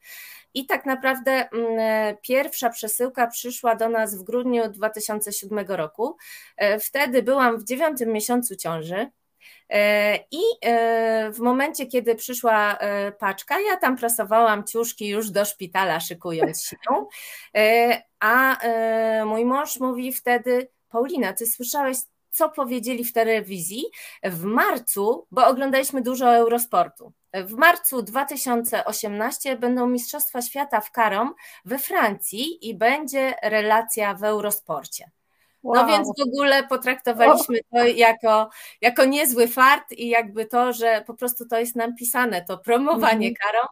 I 0.53 0.65
tak 0.65 0.85
naprawdę 0.85 1.31
mm, 1.31 1.79
e, 1.79 2.17
pierwsza 2.21 2.69
przesyłka 2.69 3.27
przyszła 3.27 3.75
do 3.75 3.89
nas 3.89 4.15
w 4.15 4.23
grudniu 4.23 4.69
2007 4.69 5.65
roku. 5.67 6.17
E, 6.57 6.79
wtedy 6.79 7.23
byłam 7.23 7.57
w 7.57 7.63
dziewiątym 7.63 8.11
miesiącu 8.11 8.55
ciąży. 8.55 9.11
E, 9.69 10.15
I 10.31 10.41
w 11.31 11.39
momencie, 11.39 11.85
kiedy 11.85 12.15
przyszła 12.15 12.77
paczka, 13.19 13.59
ja 13.59 13.77
tam 13.77 13.97
prasowałam 13.97 14.63
ciuszki 14.63 15.07
już 15.07 15.29
do 15.29 15.45
szpitala, 15.45 15.99
szykując 15.99 16.63
się. 16.63 16.77
A 18.19 18.57
mój 19.25 19.45
mąż 19.45 19.79
mówi 19.79 20.13
wtedy: 20.13 20.69
Paulina, 20.89 21.33
ty 21.33 21.45
słyszałeś, 21.45 21.97
co 22.33 22.49
powiedzieli 22.49 23.03
w 23.03 23.13
telewizji 23.13 23.83
w 24.23 24.43
marcu, 24.43 25.27
bo 25.31 25.47
oglądaliśmy 25.47 26.01
dużo 26.01 26.35
Eurosportu. 26.35 27.13
W 27.33 27.53
marcu 27.53 28.01
2018 28.01 29.57
będą 29.57 29.87
Mistrzostwa 29.87 30.41
Świata 30.41 30.81
w 30.81 30.91
Karom 30.91 31.33
we 31.65 31.79
Francji 31.79 32.69
i 32.69 32.77
będzie 32.77 33.33
relacja 33.43 34.13
w 34.13 34.23
Eurosporcie. 34.23 35.11
No 35.63 35.71
wow. 35.71 35.81
No 35.81 35.87
więc 35.87 36.07
w 36.07 36.21
ogóle 36.21 36.67
potraktowaliśmy 36.67 37.59
to 37.71 37.85
jako, 37.85 38.49
jako 38.81 39.05
niezły 39.05 39.47
fart 39.47 39.91
i 39.91 40.09
jakby 40.09 40.45
to, 40.45 40.73
że 40.73 41.03
po 41.07 41.13
prostu 41.13 41.47
to 41.47 41.59
jest 41.59 41.75
nam 41.75 41.95
pisane, 41.95 42.45
to 42.45 42.57
promowanie 42.57 43.27
mm. 43.27 43.35
karą 43.35 43.67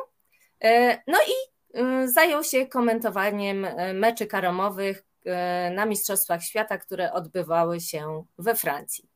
E, 0.64 1.02
no 1.06 1.18
i 1.18 1.78
y, 1.78 2.08
zajął 2.08 2.44
się 2.44 2.66
komentowaniem 2.66 3.64
e, 3.64 3.94
meczy 3.94 4.26
karomowych, 4.26 5.06
E, 5.26 5.70
na 5.70 5.86
Mistrzostwach 5.86 6.42
Świata, 6.42 6.78
które 6.78 7.12
odbywały 7.12 7.80
się 7.80 8.24
we 8.38 8.54
Francji. 8.54 9.08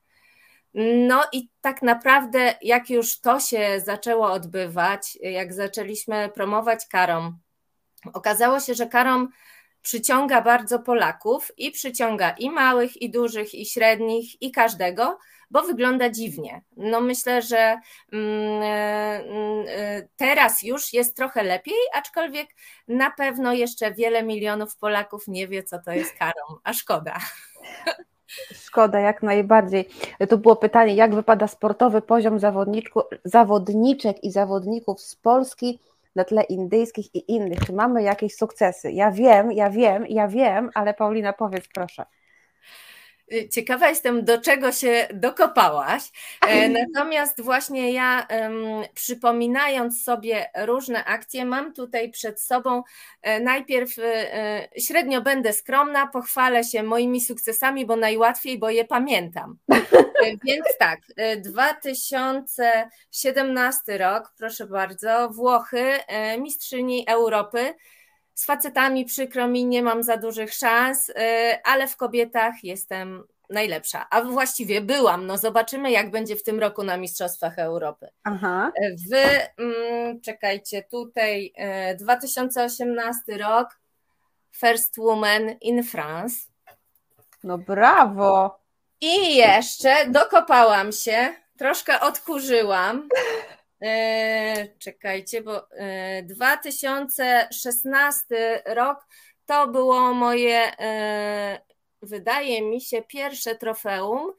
No 1.08 1.24
i 1.32 1.48
tak 1.60 1.82
naprawdę, 1.82 2.54
jak 2.62 2.90
już 2.90 3.20
to 3.20 3.40
się 3.40 3.80
zaczęło 3.84 4.32
odbywać, 4.32 5.18
jak 5.22 5.52
zaczęliśmy 5.52 6.30
promować 6.34 6.86
Karom, 6.86 7.38
okazało 8.12 8.60
się, 8.60 8.74
że 8.74 8.86
Karom 8.86 9.28
przyciąga 9.82 10.42
bardzo 10.42 10.78
Polaków 10.78 11.52
i 11.56 11.70
przyciąga 11.70 12.30
i 12.30 12.50
małych, 12.50 13.02
i 13.02 13.10
dużych, 13.10 13.54
i 13.54 13.66
średnich, 13.66 14.42
i 14.42 14.52
każdego, 14.52 15.18
bo 15.50 15.62
wygląda 15.62 16.10
dziwnie. 16.10 16.62
No 16.76 17.00
myślę, 17.00 17.42
że 17.42 17.80
mm, 18.12 18.62
e, 18.62 19.24
mm, 19.24 19.66
e, 19.68 20.08
teraz 20.16 20.62
już 20.62 20.92
jest 20.92 21.16
trochę 21.16 21.42
lepiej, 21.42 21.74
aczkolwiek 21.94 22.48
na 22.88 23.10
pewno 23.10 23.52
jeszcze 23.52 23.94
wiele 23.94 24.22
milionów 24.22 24.76
Polaków 24.76 25.28
nie 25.28 25.48
wie, 25.48 25.62
co 25.62 25.78
to 25.78 25.92
jest 25.92 26.12
karą, 26.18 26.58
a 26.64 26.72
szkoda. 26.72 27.18
Szkoda, 28.52 29.00
jak 29.00 29.22
najbardziej. 29.22 29.88
To 30.28 30.38
było 30.38 30.56
pytanie, 30.56 30.94
jak 30.94 31.14
wypada 31.14 31.46
sportowy 31.46 32.02
poziom 32.02 32.38
zawodniczek 33.24 34.24
i 34.24 34.30
zawodników 34.30 35.00
z 35.00 35.16
Polski 35.16 35.80
na 36.16 36.24
tle 36.24 36.42
indyjskich 36.42 37.14
i 37.14 37.32
innych. 37.32 37.58
Czy 37.66 37.72
mamy 37.72 38.02
jakieś 38.02 38.36
sukcesy? 38.36 38.92
Ja 38.92 39.10
wiem, 39.10 39.52
ja 39.52 39.70
wiem, 39.70 40.06
ja 40.06 40.28
wiem, 40.28 40.70
ale 40.74 40.94
Paulina, 40.94 41.32
powiedz 41.32 41.64
proszę. 41.74 42.04
Ciekawa 43.50 43.88
jestem, 43.88 44.24
do 44.24 44.40
czego 44.40 44.72
się 44.72 45.08
dokopałaś. 45.14 46.02
E, 46.46 46.68
natomiast 46.80 47.40
właśnie 47.40 47.92
ja, 47.92 48.26
przypominając 48.94 50.04
sobie 50.04 50.50
różne 50.56 51.04
akcje, 51.04 51.44
mam 51.44 51.72
tutaj 51.72 52.10
przed 52.10 52.40
sobą 52.40 52.82
e, 53.22 53.40
najpierw 53.40 53.98
e, 53.98 54.68
średnio 54.78 55.22
będę 55.22 55.52
skromna, 55.52 56.06
pochwalę 56.06 56.64
się 56.64 56.82
moimi 56.82 57.20
sukcesami, 57.20 57.86
bo 57.86 57.96
najłatwiej, 57.96 58.58
bo 58.58 58.70
je 58.70 58.84
pamiętam. 58.84 59.58
Więc 60.44 60.64
tak, 60.78 61.00
2017 61.36 63.98
rok, 63.98 64.32
proszę 64.38 64.66
bardzo, 64.66 65.28
Włochy, 65.28 65.98
mistrzyni 66.38 67.04
Europy. 67.08 67.74
Z 68.40 68.44
facetami 68.44 69.04
przykro 69.04 69.48
mi, 69.48 69.66
nie 69.66 69.82
mam 69.82 70.02
za 70.02 70.16
dużych 70.16 70.54
szans, 70.54 71.08
y, 71.08 71.14
ale 71.64 71.88
w 71.88 71.96
kobietach 71.96 72.54
jestem 72.62 73.24
najlepsza. 73.50 74.06
A 74.10 74.22
właściwie 74.22 74.80
byłam. 74.80 75.26
No 75.26 75.38
zobaczymy, 75.38 75.90
jak 75.90 76.10
będzie 76.10 76.36
w 76.36 76.42
tym 76.42 76.60
roku 76.60 76.82
na 76.82 76.96
Mistrzostwach 76.96 77.58
Europy. 77.58 78.08
Aha. 78.24 78.72
W, 79.10 79.14
mm, 79.60 80.20
czekajcie, 80.20 80.82
tutaj 80.90 81.52
2018 81.98 83.22
y, 83.28 83.38
rok, 83.38 83.78
First 84.56 84.98
Woman 84.98 85.50
in 85.60 85.84
France. 85.84 86.36
No 87.44 87.58
brawo! 87.58 88.60
I 89.00 89.36
jeszcze 89.36 90.06
dokopałam 90.08 90.92
się, 90.92 91.34
troszkę 91.58 92.00
odkurzyłam. 92.00 93.08
E, 93.82 94.68
czekajcie, 94.78 95.42
bo 95.42 95.68
2016 96.22 98.24
e, 98.30 98.74
rok 98.74 99.06
to 99.46 99.68
było 99.68 100.14
moje, 100.14 100.80
e, 100.80 101.60
wydaje 102.02 102.62
mi 102.62 102.80
się, 102.80 103.02
pierwsze 103.02 103.54
trofeum, 103.54 104.32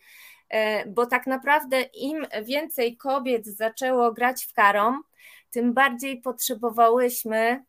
bo 0.87 1.05
tak 1.05 1.27
naprawdę 1.27 1.81
im 1.81 2.27
więcej 2.43 2.97
kobiet 2.97 3.47
zaczęło 3.47 4.11
grać 4.11 4.45
w 4.45 4.53
karom, 4.53 5.03
tym 5.51 5.73
bardziej 5.73 6.21
potrzebowałyśmy 6.21 7.63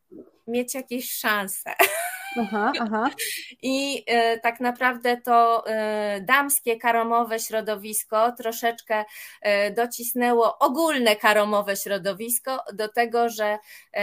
mieć 0.47 0.75
jakieś 0.75 1.13
szanse. 1.13 1.75
Aha, 2.41 2.73
aha. 2.81 3.11
I 3.63 4.05
e, 4.07 4.39
tak 4.39 4.61
naprawdę 4.61 5.17
to 5.17 5.67
e, 5.67 6.21
damskie 6.21 6.77
karomowe 6.77 7.41
środowisko 7.41 8.33
troszeczkę 8.33 9.05
e, 9.43 9.71
docisnęło 9.71 10.59
ogólne 10.59 11.17
karomowe 11.17 11.77
środowisko 11.77 12.59
do 12.75 12.89
tego, 12.89 13.29
że 13.29 13.59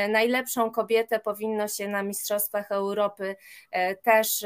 najlepszą 0.09 0.71
kobietę 0.71 1.19
powinno 1.19 1.67
się 1.67 1.87
na 1.87 2.03
Mistrzostwach 2.03 2.71
Europy 2.71 3.35
też 4.03 4.45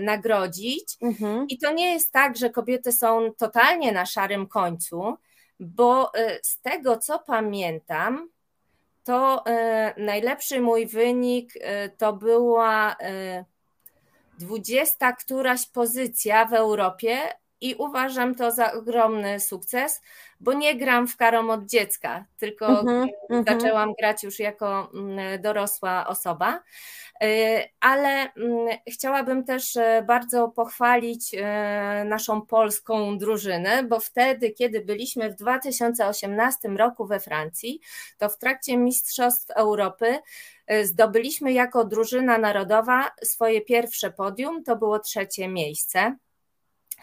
nagrodzić. 0.00 0.96
Mhm. 1.02 1.46
I 1.48 1.58
to 1.58 1.72
nie 1.72 1.92
jest 1.92 2.12
tak, 2.12 2.36
że 2.36 2.50
kobiety 2.50 2.92
są 2.92 3.32
totalnie 3.38 3.92
na 3.92 4.06
szarym 4.06 4.46
końcu, 4.46 5.16
bo 5.60 6.12
z 6.42 6.60
tego 6.60 6.98
co 6.98 7.18
pamiętam, 7.18 8.28
to 9.10 9.46
e, 9.46 9.94
najlepszy 9.96 10.60
mój 10.60 10.86
wynik 10.86 11.52
e, 11.60 11.88
to 11.88 12.12
była 12.12 12.96
e, 13.00 13.44
dwudziesta 14.38 15.12
któraś 15.12 15.66
pozycja 15.66 16.46
w 16.46 16.54
Europie, 16.54 17.18
i 17.60 17.74
uważam 17.74 18.34
to 18.34 18.50
za 18.50 18.72
ogromny 18.72 19.40
sukces, 19.40 20.02
bo 20.40 20.52
nie 20.52 20.76
gram 20.76 21.08
w 21.08 21.16
karom 21.16 21.50
od 21.50 21.66
dziecka, 21.66 22.24
tylko 22.36 22.80
mm 22.80 23.08
-hmm, 23.30 23.44
zaczęłam 23.48 23.90
-hmm. 23.90 23.94
grać 23.98 24.22
już 24.24 24.38
jako 24.38 24.90
mm, 24.94 25.42
dorosła 25.42 26.06
osoba. 26.06 26.62
Y, 27.24 27.62
ale 27.80 28.08
mm, 28.08 28.78
chciałabym 28.92 29.44
też 29.44 29.76
e, 29.76 30.04
bardzo 30.06 30.48
pochwalić 30.48 31.34
e, 31.34 32.04
naszą 32.08 32.42
polską 32.42 33.18
drużynę, 33.18 33.82
bo 33.84 34.00
wtedy, 34.00 34.50
kiedy 34.50 34.80
byliśmy 34.80 35.30
w 35.30 35.34
2018 35.34 36.68
roku 36.68 37.06
we 37.06 37.20
Francji, 37.20 37.80
to 38.18 38.28
w 38.28 38.38
trakcie 38.38 38.76
Mistrzostw 38.76 39.50
Europy 39.50 40.18
zdobyliśmy 40.82 41.52
jako 41.52 41.84
drużyna 41.84 42.38
narodowa 42.38 43.10
swoje 43.22 43.60
pierwsze 43.60 44.10
podium, 44.10 44.64
to 44.64 44.76
było 44.76 44.98
trzecie 44.98 45.48
miejsce. 45.48 46.16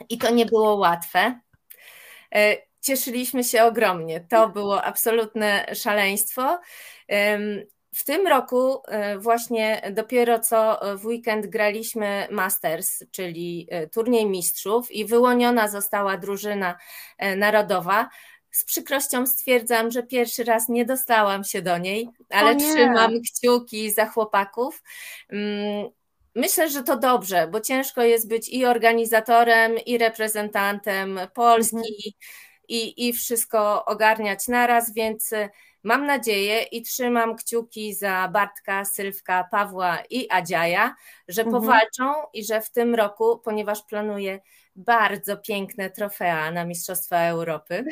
I 0.10 0.18
to 0.18 0.30
nie 0.30 0.46
było 0.46 0.76
łatwe. 0.76 1.40
Cieszyliśmy 2.82 3.44
się 3.44 3.64
ogromnie. 3.64 4.28
To 4.30 4.50
było 4.50 4.84
absolutne 4.84 5.76
szaleństwo. 5.76 6.60
W 7.98 8.04
tym 8.04 8.28
roku 8.28 8.82
e, 8.88 9.20
właśnie 9.20 9.82
dopiero 9.92 10.40
co 10.40 10.80
w 10.98 11.06
weekend 11.06 11.48
graliśmy 11.48 12.28
Masters, 12.32 13.04
czyli 13.12 13.68
e, 13.70 13.88
turniej 13.88 14.26
mistrzów 14.26 14.92
i 14.92 15.06
wyłoniona 15.06 15.68
została 15.68 16.18
drużyna 16.18 16.78
e, 17.18 17.36
narodowa. 17.36 18.10
Z 18.52 18.66
przykrością 18.66 19.28
stwierdzam, 19.28 19.92
że 19.92 20.04
pierwszy 20.04 20.44
raz 20.44 20.70
nie 20.70 20.86
dostałam 20.86 21.44
się 21.44 21.62
do 21.62 21.78
niej, 21.78 22.10
ale 22.30 22.56
trzymam 22.56 23.12
kciuki 23.22 23.92
za 23.92 24.06
chłopaków. 24.06 24.84
Myślę, 26.38 26.70
że 26.70 26.84
to 26.84 26.98
dobrze, 26.98 27.48
bo 27.48 27.62
ciężko 27.62 28.02
jest 28.02 28.28
być 28.28 28.50
i 28.50 28.66
organizatorem, 28.66 29.78
i 29.86 29.98
reprezentantem 29.98 31.20
Polski, 31.34 31.76
mhm. 31.76 32.14
i, 32.68 33.08
i 33.08 33.14
wszystko 33.14 33.86
ogarniać 33.86 34.48
naraz, 34.48 34.94
więc 34.94 35.34
Mam 35.88 36.06
nadzieję 36.06 36.64
i 36.64 36.82
trzymam 36.82 37.36
kciuki 37.36 37.94
za 37.94 38.28
Bartka, 38.28 38.86
Sylwka, 38.86 39.48
Pawła 39.52 40.04
i 40.10 40.28
Adziaja, 40.32 40.96
że 41.28 41.42
mhm. 41.42 41.62
powalczą 41.62 42.14
i 42.34 42.46
że 42.46 42.62
w 42.62 42.72
tym 42.72 42.96
roku, 42.96 43.40
ponieważ 43.40 43.84
planuję 43.84 44.40
bardzo 44.76 45.38
piękne 45.38 45.90
trofea 45.90 46.52
na 46.52 46.66
Mistrzostwa 46.66 47.20
Europy, 47.20 47.86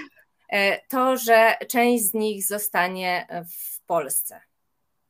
e, 0.50 0.88
to, 0.88 1.18
że 1.18 1.56
część 1.70 2.06
z 2.06 2.14
nich 2.14 2.46
zostanie 2.46 3.28
w 3.32 3.86
Polsce. 3.86 4.42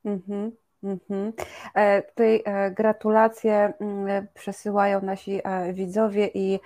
Mhm. 0.05 0.51
Mhm. 0.85 1.33
E, 1.73 2.01
tutaj 2.01 2.41
e, 2.45 2.71
gratulacje 2.71 3.73
mm, 3.79 4.27
przesyłają 4.33 5.01
nasi 5.01 5.41
e, 5.43 5.73
widzowie 5.73 6.29
i 6.33 6.59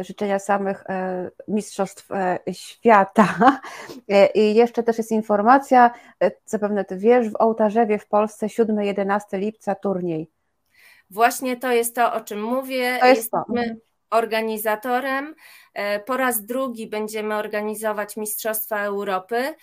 życzenia 0.00 0.38
samych 0.38 0.84
Mistrzostw 1.48 2.08
Świata. 2.52 3.60
I 4.34 4.54
jeszcze 4.54 4.82
też 4.82 4.98
jest 4.98 5.12
informacja, 5.12 5.90
zapewne 6.44 6.84
Ty 6.84 6.96
wiesz, 6.96 7.30
w 7.30 7.36
Ołtarzewie 7.36 7.98
w 7.98 8.06
Polsce 8.06 8.46
7-11 8.46 9.20
lipca 9.32 9.74
turniej. 9.74 10.30
Właśnie 11.10 11.56
to 11.56 11.72
jest 11.72 11.94
to, 11.94 12.12
o 12.12 12.20
czym 12.20 12.42
mówię. 12.42 12.98
To 13.00 13.06
jest 13.06 13.30
to. 13.30 13.44
Mhm 13.48 13.76
organizatorem. 14.10 15.34
E, 15.74 16.00
po 16.00 16.16
raz 16.16 16.44
drugi 16.44 16.86
będziemy 16.86 17.34
organizować 17.34 18.16
Mistrzostwa 18.16 18.84
Europy. 18.84 19.54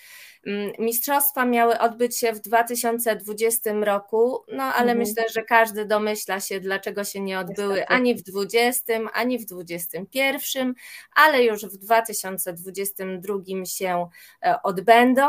Mm, 0.45 0.71
mistrzostwa 0.79 1.45
miały 1.45 1.79
odbyć 1.79 2.17
się 2.17 2.33
w 2.33 2.39
2020 2.39 3.73
roku, 3.73 4.43
no 4.47 4.63
ale 4.63 4.91
mhm. 4.91 4.97
myślę, 4.97 5.23
że 5.33 5.43
każdy 5.43 5.85
domyśla 5.85 6.39
się, 6.39 6.59
dlaczego 6.59 7.03
się 7.03 7.21
nie 7.21 7.39
odbyły 7.39 7.87
ani 7.87 8.15
w 8.15 8.23
20, 8.23 8.93
ani 9.13 9.39
w 9.39 9.45
21, 9.45 10.73
ale 11.15 11.43
już 11.43 11.65
w 11.65 11.77
2022 11.77 13.65
się 13.65 14.09
e, 14.45 14.61
odbędą. 14.63 15.27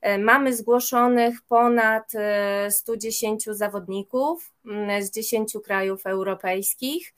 E, 0.00 0.18
mamy 0.18 0.56
zgłoszonych 0.56 1.38
ponad 1.48 2.12
110 2.70 3.44
zawodników 3.44 4.52
mm, 4.66 5.02
z 5.02 5.10
10 5.10 5.52
krajów 5.64 6.06
europejskich. 6.06 7.14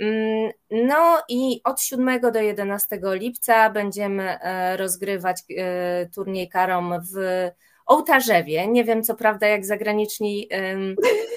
Mm, 0.00 0.50
no 0.70 1.22
i 1.28 1.60
od 1.64 1.80
7 1.80 2.20
do 2.20 2.40
11 2.40 3.00
lipca 3.02 3.70
będziemy 3.70 4.40
e, 4.40 4.76
rozgrywać 4.76 5.42
e, 5.58 6.06
turniej 6.14 6.48
karom 6.48 6.94
w 7.14 7.48
Ołtarzewie. 7.86 8.68
Nie 8.68 8.84
wiem, 8.84 9.02
co 9.02 9.14
prawda, 9.14 9.46
jak 9.46 9.66
zagraniczni 9.66 10.48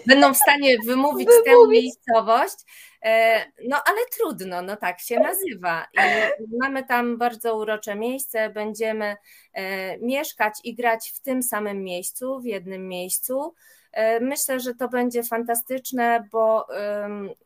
będą 0.07 0.33
w 0.33 0.37
stanie 0.37 0.77
wymówić 0.85 1.29
tę 1.45 1.51
miejscowość, 1.69 2.55
e, 3.03 3.45
no 3.67 3.77
ale 3.85 3.97
trudno, 4.17 4.61
no 4.61 4.75
tak 4.75 4.99
się 4.99 5.19
nazywa. 5.19 5.87
I 6.39 6.57
mamy 6.61 6.83
tam 6.83 7.17
bardzo 7.17 7.57
urocze 7.57 7.95
miejsce, 7.95 8.49
będziemy 8.49 9.15
mieszkać 10.01 10.53
i 10.63 10.75
grać 10.75 11.11
w 11.15 11.21
tym 11.21 11.43
samym 11.43 11.83
miejscu, 11.83 12.39
w 12.39 12.45
jednym 12.45 12.87
miejscu. 12.87 13.53
E, 13.91 14.19
myślę, 14.19 14.59
że 14.59 14.75
to 14.75 14.89
będzie 14.89 15.23
fantastyczne, 15.23 16.27
bo 16.31 16.67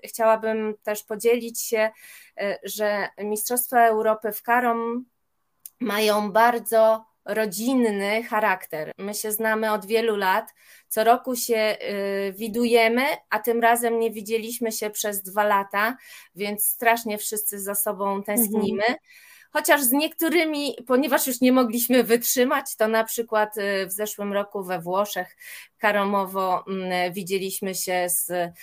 chciałabym 0.03 0.73
też 0.83 1.03
podzielić 1.03 1.61
się, 1.61 1.89
e, 2.37 2.59
że 2.63 3.07
Mistrzostwa 3.17 3.87
Europy 3.87 4.31
w 4.31 4.41
Karom 4.41 5.05
mają 5.79 6.31
bardzo 6.31 7.05
rodzinny 7.25 8.23
charakter. 8.23 8.91
My 8.97 9.13
się 9.13 9.31
znamy 9.31 9.71
od 9.71 9.85
wielu 9.85 10.15
lat, 10.15 10.53
co 10.87 11.03
roku 11.03 11.35
się 11.35 11.55
e, 11.55 11.77
widujemy, 12.33 13.03
a 13.29 13.39
tym 13.39 13.61
razem 13.61 13.99
nie 13.99 14.11
widzieliśmy 14.11 14.71
się 14.71 14.89
przez 14.89 15.21
dwa 15.21 15.43
lata, 15.43 15.97
więc 16.35 16.67
strasznie 16.67 17.17
wszyscy 17.17 17.59
za 17.59 17.75
sobą 17.75 18.23
tęsknimy. 18.23 18.83
Mhm 18.83 18.97
chociaż 19.51 19.81
z 19.81 19.91
niektórymi, 19.91 20.75
ponieważ 20.87 21.27
już 21.27 21.41
nie 21.41 21.51
mogliśmy 21.51 22.03
wytrzymać, 22.03 22.75
to 22.75 22.87
na 22.87 23.03
przykład 23.03 23.57
y, 23.57 23.87
w 23.87 23.91
zeszłym 23.91 24.33
roku 24.33 24.63
we 24.63 24.79
Włoszech 24.79 25.37
karomowo 25.77 26.65
mm, 26.67 27.13
widzieliśmy 27.13 27.75
się 27.75 28.09
z 28.09 28.29
y, 28.29 28.53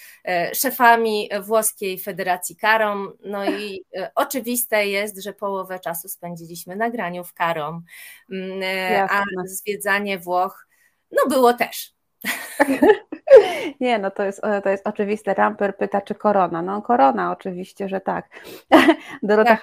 szefami 0.54 1.30
Włoskiej 1.40 1.98
Federacji 1.98 2.56
Karom, 2.56 3.12
no 3.24 3.50
i 3.50 3.84
y, 3.96 4.08
oczywiste 4.14 4.86
jest, 4.86 5.22
że 5.22 5.32
połowę 5.32 5.80
czasu 5.80 6.08
spędziliśmy 6.08 6.76
na 6.76 6.90
graniu 6.90 7.24
w 7.24 7.34
karom, 7.34 7.84
mm, 8.30 9.08
a 9.10 9.24
zwiedzanie 9.46 10.18
Włoch 10.18 10.68
no 11.10 11.26
było 11.28 11.52
też. 11.54 11.92
Nie, 13.80 13.98
no 13.98 14.10
to 14.10 14.22
jest, 14.22 14.42
to 14.64 14.68
jest 14.68 14.86
oczywiste. 14.86 15.34
Ramper 15.34 15.76
pyta, 15.76 16.00
czy 16.00 16.14
korona. 16.14 16.62
No 16.62 16.82
korona 16.82 17.32
oczywiście, 17.32 17.88
że 17.88 18.00
tak. 18.00 18.28
Dorota 19.22 19.56
tak. 19.56 19.60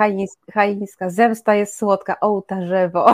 Hajniska, 0.53 1.09
zemsta 1.09 1.55
jest 1.55 1.77
słodka, 1.77 2.19
ołtarzewo. 2.19 3.13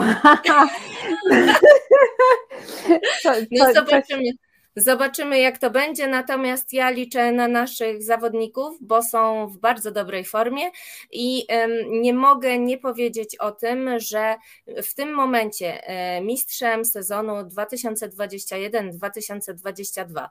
no 3.50 3.72
zobaczymy. 3.74 4.30
Zobaczymy, 4.76 5.40
jak 5.40 5.58
to 5.58 5.70
będzie. 5.70 6.06
Natomiast 6.06 6.72
ja 6.72 6.90
liczę 6.90 7.32
na 7.32 7.48
naszych 7.48 8.02
zawodników, 8.02 8.76
bo 8.80 9.02
są 9.02 9.46
w 9.46 9.58
bardzo 9.58 9.90
dobrej 9.90 10.24
formie 10.24 10.70
i 11.10 11.46
nie 11.88 12.14
mogę 12.14 12.58
nie 12.58 12.78
powiedzieć 12.78 13.36
o 13.36 13.52
tym, 13.52 13.90
że 13.98 14.36
w 14.82 14.94
tym 14.94 15.14
momencie 15.14 15.86
e, 15.86 16.20
mistrzem 16.20 16.84
sezonu 16.84 17.32
2021-2022 17.32 20.28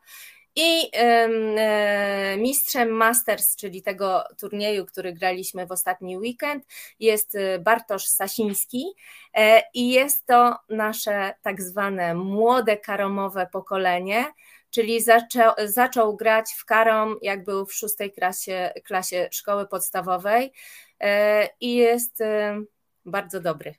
i 0.56 0.90
e, 0.94 2.38
mistrzem 2.38 2.90
Masters, 2.90 3.56
czyli 3.56 3.84
tego 3.84 4.24
turnieju, 4.40 4.86
który 4.86 5.14
graliśmy 5.14 5.68
w 5.68 5.72
ostatni 5.72 6.18
weekend, 6.18 6.66
jest 7.00 7.36
e, 7.36 7.60
Bartosz 7.60 8.06
Sasiński 8.06 8.86
e, 9.34 9.62
i 9.74 9.90
jest 9.90 10.26
to 10.26 10.56
nasze 10.70 11.34
tak 11.42 11.62
zwane 11.62 12.16
młode 12.16 12.78
karomowe 12.78 13.48
pokolenie, 13.52 14.26
czyli 14.70 15.02
zaczął, 15.02 15.54
zaczął 15.66 16.16
grać 16.16 16.54
w 16.58 16.66
karom, 16.66 17.18
jak 17.22 17.44
był 17.44 17.66
w 17.66 17.74
szóstej 17.74 18.12
klasie, 18.12 18.74
klasie 18.84 19.28
szkoły 19.32 19.68
podstawowej 19.68 20.52
i 21.60 21.76
jest 21.76 22.20
bardzo 23.06 23.42
dobry. 23.42 23.76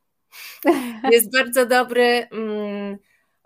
Jest 1.12 1.32
bardzo 1.32 1.66
dobry. 1.66 2.28
Mm, 2.32 2.98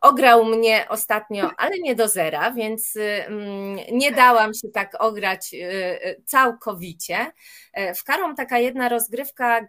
Ograł 0.06 0.44
mnie 0.44 0.86
ostatnio, 0.88 1.50
ale 1.56 1.78
nie 1.78 1.94
do 1.94 2.08
zera, 2.08 2.50
więc 2.50 2.96
mm, 2.96 3.78
nie 3.92 4.12
dałam 4.12 4.54
się 4.54 4.68
tak 4.68 4.96
ograć 4.98 5.54
y, 5.54 5.56
y, 5.56 6.22
całkowicie. 6.24 7.32
E, 7.72 7.94
w 7.94 8.04
Karom 8.04 8.36
taka 8.36 8.58
jedna 8.58 8.88
rozgrywka 8.88 9.60
y, 9.60 9.66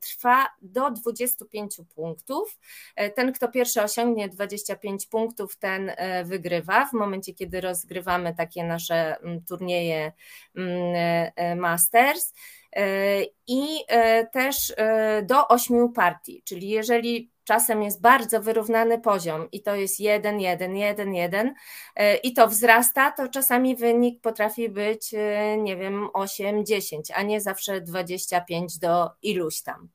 trwa 0.00 0.46
do 0.62 0.90
25 0.90 1.80
punktów. 1.94 2.58
E, 2.96 3.10
ten, 3.10 3.32
kto 3.32 3.48
pierwszy 3.48 3.82
osiągnie 3.82 4.28
25 4.28 5.06
punktów, 5.06 5.56
ten 5.56 5.92
e, 5.96 6.24
wygrywa. 6.24 6.84
W 6.84 6.92
momencie, 6.92 7.34
kiedy 7.34 7.60
rozgrywamy 7.60 8.34
takie 8.34 8.64
nasze 8.64 9.16
mm, 9.20 9.44
turnieje 9.44 10.12
mm, 10.56 11.58
Masters 11.58 12.32
i 13.46 13.84
też 14.32 14.74
do 15.22 15.48
8 15.48 15.92
partii, 15.92 16.42
czyli 16.44 16.68
jeżeli 16.68 17.30
czasem 17.48 17.82
jest 17.82 18.00
bardzo 18.00 18.40
wyrównany 18.40 19.00
poziom 19.00 19.48
i 19.52 19.62
to 19.62 19.74
jest 19.74 20.00
1, 20.00 20.40
1, 20.40 20.76
1, 20.76 21.14
1 21.14 21.54
i 22.22 22.32
to 22.32 22.48
wzrasta, 22.48 23.12
to 23.12 23.28
czasami 23.28 23.76
wynik 23.76 24.20
potrafi 24.20 24.68
być, 24.68 25.14
nie 25.58 25.76
wiem, 25.76 26.08
8, 26.12 26.66
10, 26.66 27.10
a 27.10 27.22
nie 27.22 27.40
zawsze 27.40 27.80
25 27.80 28.78
do 28.78 29.10
iluś 29.22 29.62
tam. 29.62 29.88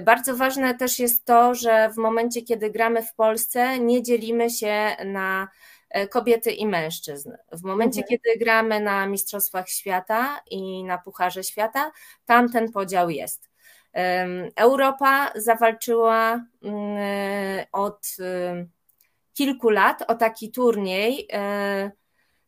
Bardzo 0.00 0.36
ważne 0.36 0.74
też 0.74 0.98
jest 0.98 1.24
to, 1.24 1.54
że 1.54 1.90
w 1.90 1.96
momencie, 1.96 2.42
kiedy 2.42 2.70
gramy 2.70 3.02
w 3.02 3.14
Polsce, 3.14 3.78
nie 3.78 4.02
dzielimy 4.02 4.50
się 4.50 4.96
na 5.04 5.48
E, 5.90 6.08
kobiety 6.08 6.50
i 6.52 6.66
mężczyzn. 6.66 7.32
W 7.52 7.62
momencie, 7.62 8.00
mhm. 8.00 8.08
kiedy 8.08 8.38
gramy 8.38 8.80
na 8.80 9.06
Mistrzostwach 9.06 9.68
Świata 9.68 10.40
i 10.50 10.84
na 10.84 10.98
Pucharze 10.98 11.44
Świata, 11.44 11.92
tam 12.26 12.52
ten 12.52 12.72
podział 12.72 13.10
jest. 13.10 13.45
Europa 14.56 15.32
zawalczyła 15.36 16.44
mm, 16.62 17.64
od 17.72 18.16
kilku 19.36 19.70
lat 19.70 20.04
o 20.08 20.14
taki 20.14 20.50
turniej, 20.50 21.28
e, 21.32 21.90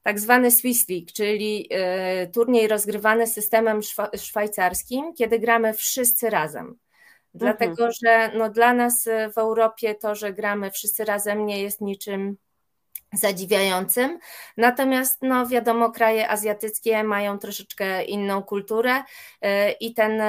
tak 0.03 0.21
zwany 0.21 0.51
Swiss 0.51 0.89
League, 0.89 1.07
czyli 1.15 1.69
e, 1.71 2.27
turniej 2.27 2.69
rozgrywany 2.69 3.27
systemem 3.27 3.81
szwajcarskim, 4.17 5.15
kiedy 5.15 5.39
gramy 5.39 5.75
wszyscy 5.75 6.31
razem. 6.31 6.79
Dlatego, 7.35 7.87
mhm. 7.87 7.93
że 7.93 8.39
no 8.39 8.51
dla 8.51 8.75
nas 8.75 9.05
w 9.35 9.39
Europie 9.39 9.95
to, 9.95 10.15
że 10.15 10.33
gramy 10.33 10.71
wszyscy 10.71 11.05
razem, 11.05 11.47
nie 11.47 11.63
jest 11.63 11.81
niczym 11.81 12.37
zadziwiającym. 13.13 14.19
Natomiast, 14.57 15.19
no 15.23 15.47
wiadomo, 15.47 15.91
kraje 15.91 16.29
azjatyckie 16.29 17.05
mają 17.05 17.39
troszeczkę 17.39 18.05
inną 18.05 18.43
kulturę 18.43 19.03
e, 19.41 19.73
i 19.73 19.95
ten 19.95 20.21
e, 20.21 20.25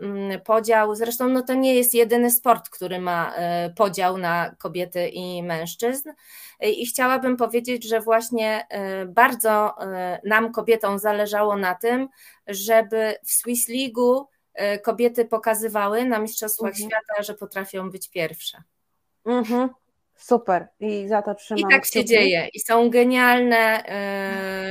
mm, 0.00 0.40
podział, 0.40 0.94
zresztą 0.94 1.28
no 1.28 1.42
to 1.42 1.54
nie 1.54 1.74
jest 1.74 1.94
jedyny 1.94 2.30
sport, 2.30 2.68
który 2.68 2.98
ma 3.00 3.34
e, 3.34 3.70
podział 3.70 4.18
na 4.18 4.54
kobiety 4.58 5.08
i 5.08 5.42
mężczyzn. 5.42 6.12
I 6.60 6.86
chciałabym 6.86 7.36
powiedzieć, 7.36 7.84
że 7.84 8.00
właśnie 8.00 8.66
bardzo 9.06 9.74
nam 10.24 10.52
kobietom 10.52 10.98
zależało 10.98 11.56
na 11.56 11.74
tym, 11.74 12.08
żeby 12.46 13.14
w 13.24 13.30
Swiss 13.30 13.68
League'u 13.68 14.24
kobiety 14.82 15.24
pokazywały 15.24 16.04
na 16.04 16.18
Mistrzostwach 16.18 16.70
mhm. 16.70 16.90
Świata, 16.90 17.22
że 17.22 17.34
potrafią 17.34 17.90
być 17.90 18.10
pierwsze. 18.10 18.62
Mhm. 19.24 19.68
Super 20.16 20.68
i 20.80 21.08
za 21.08 21.22
to 21.22 21.34
trzymam. 21.34 21.70
I 21.70 21.74
tak 21.74 21.86
się 21.86 22.04
dzieje. 22.04 22.48
I 22.54 22.60
są 22.60 22.90
genialne 22.90 23.82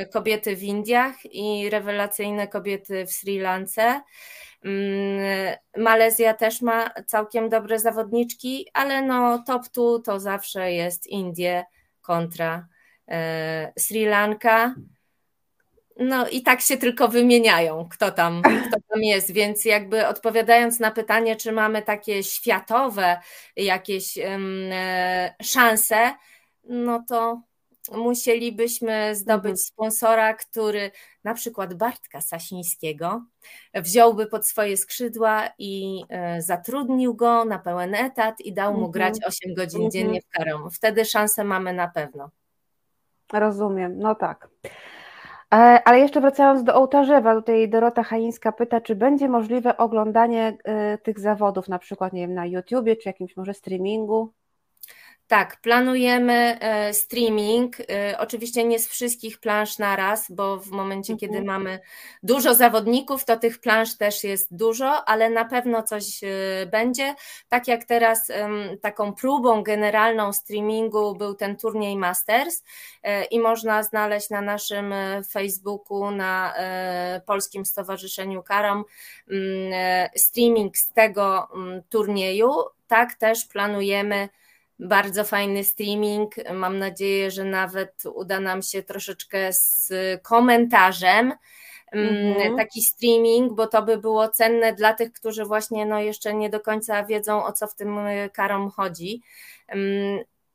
y, 0.02 0.06
kobiety 0.06 0.56
w 0.56 0.64
Indiach 0.64 1.16
i 1.26 1.70
rewelacyjne 1.70 2.48
kobiety 2.48 3.06
w 3.06 3.12
Sri 3.12 3.40
Lance. 3.40 4.02
Y, 4.66 4.70
Malezja 5.78 6.34
też 6.34 6.62
ma 6.62 6.90
całkiem 7.08 7.50
dobre 7.50 7.80
zawodniczki, 7.80 8.68
ale 8.74 9.02
no 9.02 9.44
top 9.48 9.64
2 9.64 9.84
to 10.06 10.20
zawsze 10.20 10.72
jest 10.72 11.08
Indie 11.08 11.66
kontra 12.02 12.68
y, 13.08 13.14
Sri 13.80 14.06
Lanka. 14.06 14.76
No 16.00 16.28
i 16.30 16.42
tak 16.42 16.62
się 16.62 16.78
tylko 16.78 17.08
wymieniają, 17.08 17.88
kto 17.92 18.12
tam, 18.12 18.42
kto 18.68 18.78
tam 18.90 19.04
jest, 19.04 19.32
więc 19.32 19.66
jakby 19.66 20.08
odpowiadając 20.08 20.80
na 20.80 20.92
pytanie, 20.92 21.36
czy 21.36 21.52
mamy 21.52 21.82
takie 21.82 22.24
światowe 22.24 23.20
jakieś 23.56 24.18
um, 24.18 24.70
szanse, 25.42 26.12
no 26.64 27.04
to 27.08 27.42
musielibyśmy 27.92 29.16
zdobyć 29.16 29.52
mhm. 29.52 29.58
sponsora, 29.58 30.34
który 30.34 30.92
na 31.24 31.34
przykład 31.34 31.74
Bartka 31.74 32.22
Sasińskiego 32.22 33.26
wziąłby 33.74 34.28
pod 34.28 34.48
swoje 34.48 34.78
skrzydła 34.78 35.50
i 35.58 36.04
e, 36.10 36.42
zatrudnił 36.42 37.16
go 37.16 37.46
na 37.46 37.60
pełen 37.60 37.96
etat 37.96 38.42
i 38.42 38.54
dał 38.54 38.78
mu 38.78 38.92
grać 38.92 39.14
8 39.14 39.50
mhm. 39.50 39.56
godzin 39.56 39.86
mhm. 39.86 39.92
dziennie 39.92 40.22
w 40.22 40.30
karą. 40.30 40.70
Wtedy 40.70 41.06
szanse 41.06 41.44
mamy 41.44 41.74
na 41.74 41.88
pewno. 41.88 42.30
Rozumiem, 43.34 44.00
no 44.00 44.16
tak. 44.16 44.50
E, 45.54 45.56
ale 45.86 46.00
jeszcze 46.00 46.22
wracając 46.22 46.64
do 46.64 46.76
ołtarzewa, 46.76 47.36
tutaj 47.36 47.70
Dorota 47.70 48.04
Haińska 48.04 48.52
pyta, 48.52 48.82
czy 48.82 48.96
będzie 48.96 49.30
możliwe 49.30 49.78
oglądanie 49.78 50.58
e, 50.64 50.98
tych 50.98 51.20
zawodów, 51.20 51.68
na 51.68 51.80
przykład 51.80 52.14
nie 52.14 52.22
wiem, 52.22 52.34
na 52.34 52.46
YouTubie, 52.46 52.96
czy 52.96 53.10
jakimś 53.10 53.38
może 53.38 53.54
streamingu? 53.54 54.34
Tak, 55.28 55.62
planujemy 55.62 56.60
e, 56.60 56.94
streaming. 56.94 57.78
E, 57.80 58.20
oczywiście 58.20 58.64
nie 58.64 58.80
z 58.80 58.88
wszystkich 58.88 59.40
plansz 59.40 59.78
naraz, 59.78 60.32
bo 60.32 60.58
w 60.58 60.68
momencie, 60.68 61.14
mhm. 61.14 61.32
kiedy 61.32 61.46
mamy 61.46 61.80
dużo 62.24 62.56
zawodników, 62.56 63.26
to 63.26 63.38
tych 63.38 63.60
plansz 63.60 63.98
też 63.98 64.24
jest 64.24 64.56
dużo, 64.56 65.06
ale 65.06 65.30
na 65.30 65.46
pewno 65.46 65.84
coś 65.84 66.24
e, 66.24 66.28
będzie. 66.66 67.16
Tak 67.48 67.68
jak 67.68 67.84
teraz 67.84 68.32
taką 68.82 69.14
próbą 69.14 69.64
generalną 69.64 70.34
streamingu 70.34 71.16
był 71.16 71.36
ten 71.36 71.58
turniej 71.58 71.98
Masters 71.98 72.64
i 73.32 73.40
można 73.40 73.84
znaleźć 73.84 74.30
na 74.30 74.42
naszym 74.42 74.94
Facebooku, 75.32 76.12
na 76.12 76.54
Polskim 77.26 77.66
Stowarzyszeniu 77.66 78.44
Karom 78.44 78.84
mm, 79.32 80.10
streaming 80.16 80.78
z 80.78 80.94
tego 80.94 81.48
mm, 81.56 81.82
turnieju. 81.90 82.52
Tak 82.88 83.14
też 83.14 83.46
planujemy 83.46 84.30
bardzo 84.80 85.24
fajny 85.24 85.64
streaming. 85.64 86.36
Mam 86.54 86.80
nadzieję, 86.80 87.32
że 87.32 87.44
nawet 87.44 88.04
uda 88.16 88.40
nam 88.40 88.62
się 88.62 88.84
troszeczkę 88.84 89.54
z 89.54 89.92
komentarzem. 90.24 91.34
Mm, 91.92 92.58
taki 92.58 92.82
streaming, 92.82 93.54
bo 93.54 93.68
to 93.68 93.84
by 93.84 93.98
było 93.98 94.30
cenne 94.30 94.74
dla 94.74 94.94
tych, 94.94 95.14
którzy 95.14 95.46
właśnie 95.46 95.86
no 95.86 96.00
jeszcze 96.00 96.34
nie 96.34 96.50
do 96.50 96.60
końca 96.60 97.06
wiedzą, 97.06 97.46
o 97.46 97.54
co 97.54 97.68
w 97.68 97.76
tym 97.76 97.98
karom 98.34 98.70
chodzi. 98.70 99.22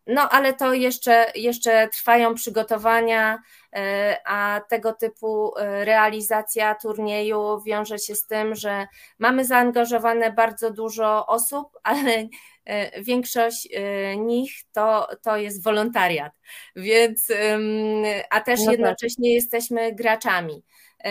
No, 0.08 0.28
ale 0.28 0.54
to 0.54 0.72
jeszcze, 0.72 1.26
jeszcze 1.34 1.88
trwają 1.88 2.34
przygotowania, 2.34 3.42
e, 3.76 4.16
a 4.26 4.60
tego 4.68 4.92
typu 4.92 5.58
e, 5.58 5.84
realizacja 5.84 6.74
turnieju 6.74 7.60
wiąże 7.66 7.98
się 7.98 8.14
z 8.14 8.26
tym, 8.26 8.54
że 8.54 8.86
mamy 9.18 9.44
zaangażowane 9.44 10.32
bardzo 10.32 10.70
dużo 10.70 11.26
osób, 11.26 11.78
ale 11.82 12.28
E, 12.68 13.02
większość 13.02 13.68
nich 14.16 14.52
to, 14.72 15.08
to 15.22 15.36
jest 15.36 15.62
wolontariat, 15.62 16.32
więc 16.76 17.32
a 18.30 18.40
też 18.40 18.60
no 18.60 18.66
tak. 18.66 18.72
jednocześnie 18.72 19.34
jesteśmy 19.34 19.94
graczami. 19.94 20.64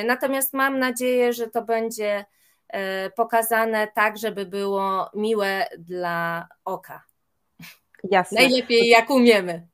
Natomiast 0.06 0.54
mam 0.54 0.80
nadzieję, 0.80 1.34
że 1.34 1.48
to 1.48 1.62
będzie 1.62 2.26
pokazane 3.16 3.88
tak, 3.96 4.18
żeby 4.18 4.46
było 4.46 5.10
miłe 5.14 5.68
dla 5.78 6.48
oka. 6.66 7.07
Jasne. 8.04 8.42
Najlepiej 8.42 8.88
jak 8.88 9.10
umiemy. 9.10 9.68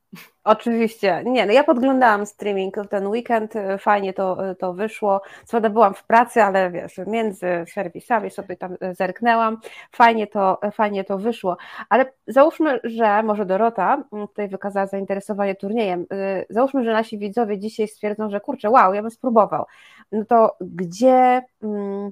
Oczywiście, 0.44 1.22
nie, 1.26 1.46
no 1.46 1.52
ja 1.52 1.64
podglądałam 1.64 2.26
streaming 2.26 2.74
ten 2.90 3.06
weekend, 3.06 3.54
fajnie 3.78 4.12
to, 4.12 4.38
to 4.58 4.72
wyszło. 4.72 5.20
Co 5.44 5.60
byłam 5.60 5.94
w 5.94 6.04
pracy, 6.04 6.42
ale 6.42 6.70
wiesz, 6.70 7.00
między 7.06 7.46
serwisami 7.68 8.30
sobie 8.30 8.56
tam 8.56 8.76
zerknęłam, 8.92 9.58
fajnie 9.92 10.26
to, 10.26 10.58
fajnie 10.72 11.04
to 11.04 11.18
wyszło. 11.18 11.56
Ale 11.88 12.12
załóżmy, 12.26 12.80
że 12.84 13.22
może 13.22 13.46
Dorota 13.46 14.04
tutaj 14.10 14.48
wykazała 14.48 14.86
zainteresowanie 14.86 15.54
turniejem. 15.54 16.06
Załóżmy, 16.50 16.84
że 16.84 16.92
nasi 16.92 17.18
widzowie 17.18 17.58
dzisiaj 17.58 17.88
stwierdzą, 17.88 18.30
że 18.30 18.40
kurczę, 18.40 18.70
wow, 18.70 18.94
ja 18.94 19.02
bym 19.02 19.10
spróbował. 19.10 19.64
No 20.12 20.24
to 20.24 20.56
gdzie. 20.60 21.42
Hmm, 21.60 22.10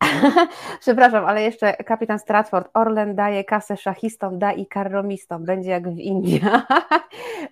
Przepraszam, 0.80 1.24
ale 1.24 1.42
jeszcze 1.42 1.72
kapitan 1.72 2.18
Stratford, 2.18 2.70
Orlen 2.74 3.14
daje 3.14 3.44
kasę 3.44 3.76
szachistom, 3.76 4.38
da 4.38 4.52
i 4.52 4.66
karromistom, 4.66 5.44
będzie 5.44 5.70
jak 5.70 5.88
w 5.88 5.98
Indiach. 5.98 6.66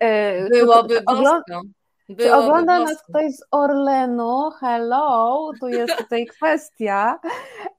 E, 0.00 0.48
Byłoby 0.48 1.02
bosko. 1.02 1.62
Czy 2.18 2.34
ogląda 2.34 2.80
nas 2.80 3.02
ktoś 3.02 3.32
z 3.32 3.44
Orlenu? 3.50 4.50
Hello, 4.60 5.50
tu 5.60 5.68
jest 5.68 5.96
tutaj 5.96 6.26
kwestia. 6.36 7.18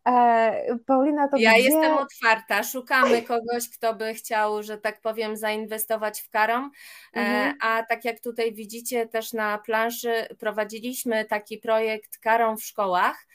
E, 0.07 0.77
Paulina, 0.85 1.27
to 1.27 1.37
Ja 1.37 1.51
gdzie... 1.51 1.61
jestem 1.61 1.97
otwarta. 1.97 2.63
Szukamy 2.63 3.21
kogoś, 3.21 3.69
kto 3.77 3.93
by 3.93 4.13
chciał, 4.13 4.63
że 4.63 4.77
tak 4.77 5.01
powiem, 5.01 5.37
zainwestować 5.37 6.21
w 6.21 6.29
Karom. 6.29 6.71
E, 7.15 7.19
mhm. 7.19 7.53
A 7.61 7.83
tak 7.83 8.05
jak 8.05 8.19
tutaj 8.19 8.53
widzicie, 8.53 9.07
też 9.07 9.33
na 9.33 9.57
planszy 9.57 10.27
prowadziliśmy 10.39 11.25
taki 11.25 11.57
projekt 11.57 12.17
Karom 12.17 12.57
w 12.57 12.63
szkołach 12.63 13.25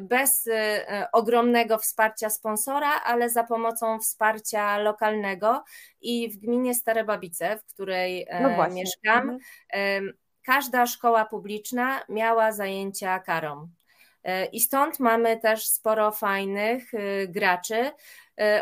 bez 0.00 0.46
e, 0.46 1.08
ogromnego 1.12 1.78
wsparcia 1.78 2.30
sponsora, 2.30 3.00
ale 3.04 3.30
za 3.30 3.44
pomocą 3.44 3.98
wsparcia 3.98 4.78
lokalnego 4.78 5.64
i 6.00 6.30
w 6.30 6.36
gminie 6.36 6.74
Stare 6.74 7.04
Babice, 7.04 7.58
w 7.58 7.64
której 7.64 8.26
e, 8.28 8.40
no 8.40 8.74
mieszkam, 8.74 9.38
mhm. 9.72 10.12
każda 10.44 10.86
szkoła 10.86 11.24
publiczna 11.24 12.00
miała 12.08 12.52
zajęcia 12.52 13.18
karą. 13.18 13.68
E, 14.24 14.44
I 14.44 14.60
stąd 14.60 15.00
mamy 15.00 15.40
też 15.40 15.66
sporo 15.66 16.12
fajnych 16.12 16.92
graczy. 17.28 17.90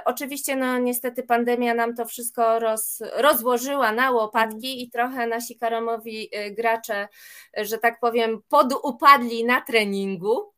Oczywiście, 0.04 0.56
no 0.56 0.78
niestety 0.78 1.22
pandemia 1.22 1.74
nam 1.74 1.94
to 1.96 2.06
wszystko 2.06 2.58
roz, 2.58 3.02
rozłożyła 3.12 3.92
na 3.92 4.10
łopatki 4.10 4.82
i 4.82 4.90
trochę 4.90 5.26
nasi 5.26 5.56
karomowi 5.56 6.30
gracze, 6.50 7.08
że 7.56 7.78
tak 7.78 8.00
powiem, 8.00 8.42
podupadli 8.48 9.44
na 9.44 9.60
treningu. 9.60 10.52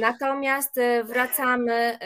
Natomiast 0.00 0.80
wracamy 1.04 1.98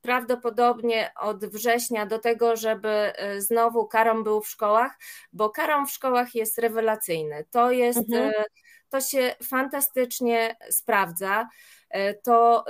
prawdopodobnie 0.00 1.10
od 1.20 1.46
września 1.46 2.06
do 2.06 2.18
tego, 2.18 2.56
żeby 2.56 3.12
znowu 3.38 3.86
karom 3.86 4.24
był 4.24 4.40
w 4.40 4.48
szkołach, 4.48 4.98
bo 5.32 5.50
karom 5.50 5.86
w 5.86 5.92
szkołach 5.92 6.34
jest 6.34 6.58
rewelacyjny. 6.58 7.44
To 7.50 7.70
jest, 7.70 7.98
mhm. 7.98 8.32
to 8.88 9.00
się 9.00 9.34
fantastycznie 9.42 10.56
sprawdza. 10.70 11.48
To 12.22 12.64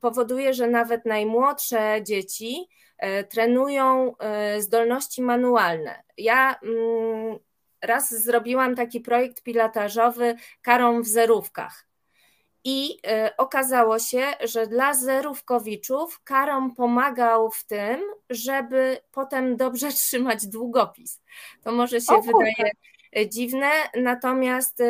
powoduje, 0.00 0.54
że 0.54 0.66
nawet 0.66 1.04
najmłodsze 1.04 2.02
dzieci 2.02 2.68
e, 2.98 3.24
trenują 3.24 4.16
e, 4.18 4.62
zdolności 4.62 5.22
manualne. 5.22 6.02
Ja 6.18 6.58
mm, 6.62 7.38
raz 7.82 8.14
zrobiłam 8.22 8.74
taki 8.74 9.00
projekt 9.00 9.42
pilotażowy 9.42 10.34
karą 10.62 11.02
w 11.02 11.06
zerówkach. 11.06 11.86
I 12.64 12.98
e, 13.06 13.36
okazało 13.36 13.98
się, 13.98 14.22
że 14.44 14.66
dla 14.66 14.94
zerówkowiczów 14.94 16.20
karom 16.24 16.74
pomagał 16.74 17.50
w 17.50 17.64
tym, 17.64 18.00
żeby 18.30 18.98
potem 19.12 19.56
dobrze 19.56 19.92
trzymać 20.02 20.46
długopis. 20.46 21.22
To 21.62 21.72
może 21.72 22.00
się 22.00 22.20
wydaje 22.26 22.70
dziwne, 23.28 23.70
natomiast 23.94 24.82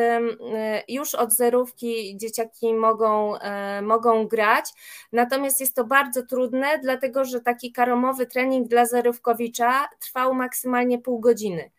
już 0.88 1.14
od 1.14 1.32
zerówki 1.32 2.16
dzieciaki 2.16 2.74
mogą, 2.74 3.38
e, 3.38 3.82
mogą 3.82 4.26
grać, 4.26 4.72
natomiast 5.12 5.60
jest 5.60 5.76
to 5.76 5.84
bardzo 5.84 6.22
trudne, 6.22 6.78
dlatego 6.82 7.24
że 7.24 7.40
taki 7.40 7.72
karomowy 7.72 8.26
trening 8.26 8.68
dla 8.68 8.86
zerówkowicza 8.86 9.88
trwał 10.00 10.34
maksymalnie 10.34 10.98
pół 10.98 11.20
godziny 11.20 11.70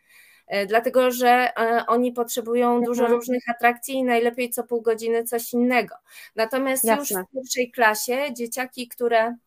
e, 0.47 0.65
dlatego 0.65 1.11
że 1.11 1.29
e, 1.29 1.85
oni 1.87 2.11
potrzebują 2.11 2.67
mhm. 2.67 2.83
dużo 2.83 3.07
różnych 3.07 3.43
atrakcji 3.49 3.95
i 3.95 4.03
najlepiej 4.03 4.49
co 4.49 4.63
pół 4.63 4.81
godziny 4.81 5.23
coś 5.23 5.53
innego. 5.53 5.95
Natomiast 6.35 6.83
Jasne. 6.83 7.19
już 7.19 7.27
w 7.27 7.33
pierwszej 7.33 7.71
klasie 7.71 8.33
dzieciaki, 8.33 8.87
które 8.87 9.35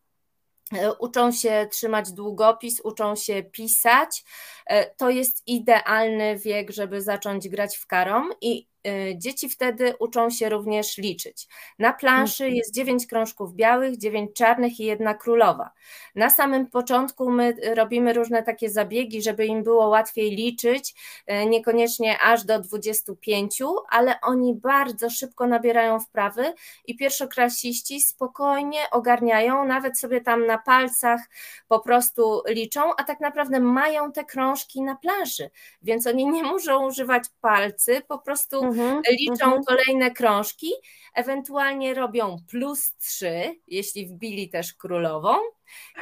uczą 0.99 1.31
się 1.31 1.67
trzymać 1.71 2.11
długopis, 2.11 2.81
uczą 2.83 3.15
się 3.15 3.43
pisać. 3.43 4.23
E, 4.65 4.95
to 4.95 5.09
jest 5.09 5.47
idealny 5.47 6.37
wiek, 6.37 6.71
żeby 6.71 7.01
zacząć 7.01 7.49
grać 7.49 7.77
w 7.77 7.87
karom 7.87 8.31
i 8.41 8.70
dzieci 9.15 9.49
wtedy 9.49 9.93
uczą 9.99 10.29
się 10.29 10.49
również 10.49 10.97
liczyć. 10.97 11.47
Na 11.79 11.93
planszy 11.93 12.43
mhm. 12.43 12.55
jest 12.55 12.73
dziewięć 12.73 13.07
krążków 13.07 13.53
białych, 13.53 13.97
dziewięć 13.97 14.33
czarnych 14.33 14.79
i 14.79 14.85
jedna 14.85 15.13
królowa. 15.13 15.71
Na 16.15 16.29
samym 16.29 16.67
początku 16.67 17.31
my 17.31 17.55
robimy 17.75 18.13
różne 18.13 18.43
takie 18.43 18.69
zabiegi, 18.69 19.21
żeby 19.21 19.45
im 19.45 19.63
było 19.63 19.87
łatwiej 19.87 20.35
liczyć, 20.35 20.93
y, 21.31 21.45
niekoniecznie 21.45 22.19
aż 22.19 22.43
do 22.43 22.59
25, 22.59 23.83
ale 23.89 24.21
oni 24.21 24.55
bardzo 24.55 25.09
szybko 25.09 25.47
nabierają 25.47 25.99
wprawy 25.99 26.53
i 26.85 26.97
pierwszoklasiści 26.97 28.01
spokojnie 28.01 28.79
ogarniają, 28.91 29.65
nawet 29.65 29.99
sobie 29.99 30.21
tam 30.21 30.45
na 30.45 30.57
palcach 30.57 31.21
po 31.67 31.79
prostu 31.79 32.41
liczą, 32.47 32.95
a 32.95 33.03
tak 33.03 33.19
naprawdę 33.19 33.59
mają 33.59 34.11
te 34.11 34.25
krążki 34.25 34.81
na 34.81 34.95
planszy, 34.95 35.49
więc 35.81 36.07
oni 36.07 36.25
nie 36.25 36.43
muszą 36.43 36.87
używać 36.87 37.23
palcy, 37.41 38.01
po 38.07 38.19
prostu 38.19 38.70
mhm, 38.71 39.01
liczą 39.19 39.45
mhm. 39.45 39.63
kolejne 39.63 40.11
krążki, 40.11 40.71
ewentualnie 41.13 41.93
robią 41.93 42.37
plus 42.49 42.95
trzy, 42.97 43.55
jeśli 43.67 44.07
wbili 44.07 44.49
też 44.49 44.73
królową. 44.73 45.35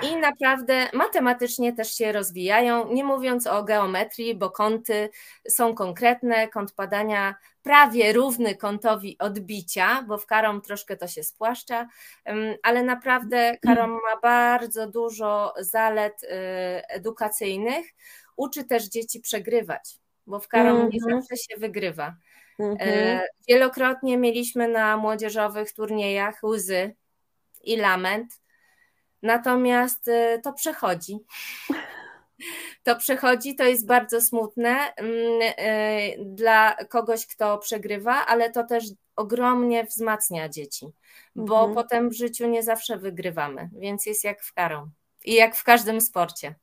I 0.02 0.16
naprawdę 0.16 0.90
matematycznie 0.94 1.74
też 1.74 1.94
się 1.94 2.12
rozwijają, 2.12 2.94
nie 2.94 3.04
mówiąc 3.04 3.48
o 3.48 3.64
geometrii, 3.64 4.36
bo 4.36 4.50
kąty 4.50 5.10
są 5.50 5.76
konkretne, 5.76 6.48
kąt 6.48 6.74
padania 6.74 7.36
prawie 7.62 8.14
równy 8.14 8.56
kątowi 8.56 9.18
odbicia, 9.18 10.06
bo 10.08 10.18
w 10.18 10.26
karom 10.26 10.62
troszkę 10.62 10.98
to 10.98 11.08
się 11.08 11.24
spłaszcza, 11.24 11.88
ale 12.64 12.84
naprawdę 12.84 13.58
karom 13.58 13.92
ma 13.92 14.20
bardzo 14.22 14.88
dużo 14.88 15.54
zalet 15.60 16.24
y, 16.24 16.28
edukacyjnych. 16.88 17.86
Uczy 18.36 18.64
też 18.64 18.90
dzieci 18.90 19.20
przegrywać, 19.20 20.00
bo 20.28 20.40
w 20.40 20.48
karom 20.48 20.90
nie 20.90 21.00
mhm. 21.04 21.22
zawsze 21.22 21.38
się 21.38 21.60
wygrywa. 21.60 22.16
Mhm. 22.60 22.78
E, 22.82 23.22
wielokrotnie 23.48 24.18
mieliśmy 24.18 24.68
na 24.68 24.98
młodzieżowych 24.98 25.74
turniejach 25.74 26.44
łzy 26.44 26.96
i 27.64 27.78
lament, 27.78 28.42
natomiast 29.22 30.08
e, 30.08 30.40
to 30.40 30.54
przechodzi. 30.54 31.18
To 32.84 32.96
przechodzi, 32.96 33.56
to 33.56 33.64
jest 33.64 33.86
bardzo 33.86 34.22
smutne 34.22 34.94
mm, 34.96 35.14
e, 35.42 36.26
dla 36.26 36.76
kogoś, 36.90 37.28
kto 37.28 37.58
przegrywa, 37.58 38.26
ale 38.26 38.52
to 38.52 38.64
też 38.64 38.84
ogromnie 39.16 39.84
wzmacnia 39.84 40.50
dzieci, 40.50 40.88
bo 41.36 41.56
mhm. 41.56 41.74
potem 41.74 42.10
w 42.10 42.14
życiu 42.14 42.48
nie 42.48 42.64
zawsze 42.64 42.98
wygrywamy, 42.98 43.70
więc 43.74 44.06
jest 44.06 44.24
jak 44.24 44.44
w 44.44 44.54
karą 44.54 44.90
i 45.26 45.34
jak 45.34 45.56
w 45.56 45.64
każdym 45.64 46.02
sporcie. 46.02 46.56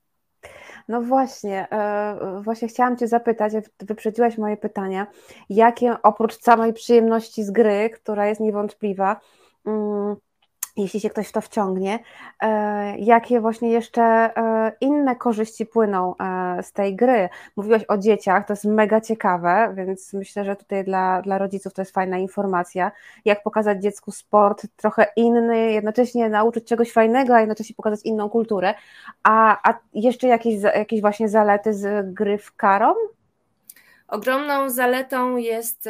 No 0.87 1.01
właśnie, 1.01 1.67
e, 1.71 2.41
właśnie 2.43 2.67
chciałam 2.67 2.97
Cię 2.97 3.07
zapytać, 3.07 3.53
wyprzedziłaś 3.79 4.37
moje 4.37 4.57
pytania, 4.57 5.07
jakie 5.49 5.95
oprócz 6.03 6.41
samej 6.41 6.73
przyjemności 6.73 7.43
z 7.43 7.51
gry, 7.51 7.89
która 7.89 8.27
jest 8.27 8.41
niewątpliwa, 8.41 9.19
mm, 9.65 10.15
jeśli 10.77 10.99
się 10.99 11.09
ktoś 11.09 11.27
w 11.27 11.31
to 11.31 11.41
wciągnie, 11.41 11.99
e, 12.41 12.97
jakie 12.97 13.39
właśnie 13.41 13.71
jeszcze 13.71 14.03
e, 14.03 14.71
inne 14.81 15.15
korzyści 15.15 15.65
płyną 15.65 16.15
e, 16.17 16.63
z 16.63 16.71
tej 16.71 16.95
gry. 16.95 17.29
Mówiłaś 17.55 17.81
o 17.87 17.97
dzieciach, 17.97 18.47
to 18.47 18.53
jest 18.53 18.65
mega 18.65 19.01
ciekawe, 19.01 19.73
więc 19.75 20.13
myślę, 20.13 20.45
że 20.45 20.55
tutaj 20.55 20.83
dla, 20.83 21.21
dla 21.21 21.37
rodziców 21.37 21.73
to 21.73 21.81
jest 21.81 21.93
fajna 21.93 22.17
informacja, 22.17 22.91
jak 23.25 23.43
pokazać 23.43 23.81
dziecku 23.81 24.11
sport 24.11 24.67
trochę 24.75 25.07
inny, 25.15 25.71
jednocześnie 25.71 26.29
nauczyć 26.29 26.67
czegoś 26.67 26.91
fajnego, 26.91 27.35
a 27.35 27.39
jednocześnie 27.39 27.75
pokazać 27.75 27.99
inną 28.03 28.29
kulturę. 28.29 28.73
A, 29.23 29.69
a 29.69 29.79
jeszcze 29.93 30.27
jakieś, 30.27 30.61
jakieś 30.61 31.01
właśnie 31.01 31.29
zalety 31.29 31.73
z 31.73 32.13
gry 32.13 32.37
w 32.37 32.55
karom? 32.55 32.97
Ogromną 34.07 34.69
zaletą 34.69 35.37
jest 35.37 35.89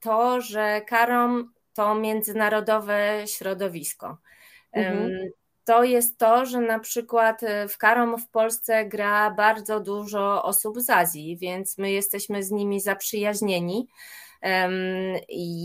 to, 0.00 0.40
że 0.40 0.80
karom 0.80 1.51
to 1.74 1.94
międzynarodowe 1.94 3.24
środowisko. 3.26 4.18
Mhm. 4.72 5.30
To 5.64 5.84
jest 5.84 6.18
to, 6.18 6.46
że 6.46 6.60
na 6.60 6.78
przykład 6.78 7.42
e, 7.42 7.68
w 7.68 7.78
Karom 7.78 8.18
w 8.18 8.28
Polsce 8.28 8.84
gra 8.84 9.30
bardzo 9.30 9.80
dużo 9.80 10.42
osób 10.42 10.80
z 10.80 10.90
Azji, 10.90 11.36
więc 11.36 11.78
my 11.78 11.90
jesteśmy 11.90 12.42
z 12.42 12.50
nimi 12.50 12.80
zaprzyjaźnieni. 12.80 13.88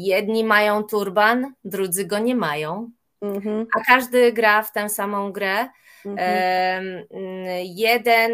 Jedni 0.03 0.43
mają 0.43 0.83
turban, 0.83 1.53
drudzy 1.63 2.05
go 2.05 2.19
nie 2.19 2.35
mają, 2.35 2.91
mhm. 3.21 3.67
a 3.75 3.83
każdy 3.83 4.33
gra 4.33 4.63
w 4.63 4.71
tę 4.71 4.89
samą 4.89 5.31
grę. 5.31 5.67
Mhm. 6.05 7.05
Jeden 7.63 8.31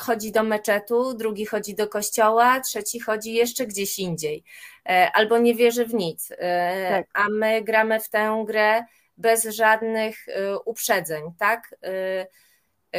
chodzi 0.00 0.32
do 0.32 0.42
meczetu, 0.42 1.14
drugi 1.14 1.46
chodzi 1.46 1.74
do 1.74 1.88
kościoła, 1.88 2.60
trzeci 2.60 3.00
chodzi 3.00 3.34
jeszcze 3.34 3.66
gdzieś 3.66 3.98
indziej, 3.98 4.44
e, 4.88 5.10
albo 5.12 5.38
nie 5.38 5.54
wierzy 5.54 5.86
w 5.86 5.94
nic. 5.94 6.32
E, 6.38 6.88
tak. 6.90 7.06
A 7.14 7.28
my 7.28 7.62
gramy 7.62 8.00
w 8.00 8.08
tę 8.08 8.44
grę 8.46 8.84
bez 9.16 9.44
żadnych 9.44 10.28
e, 10.28 10.58
uprzedzeń, 10.58 11.22
tak? 11.38 11.74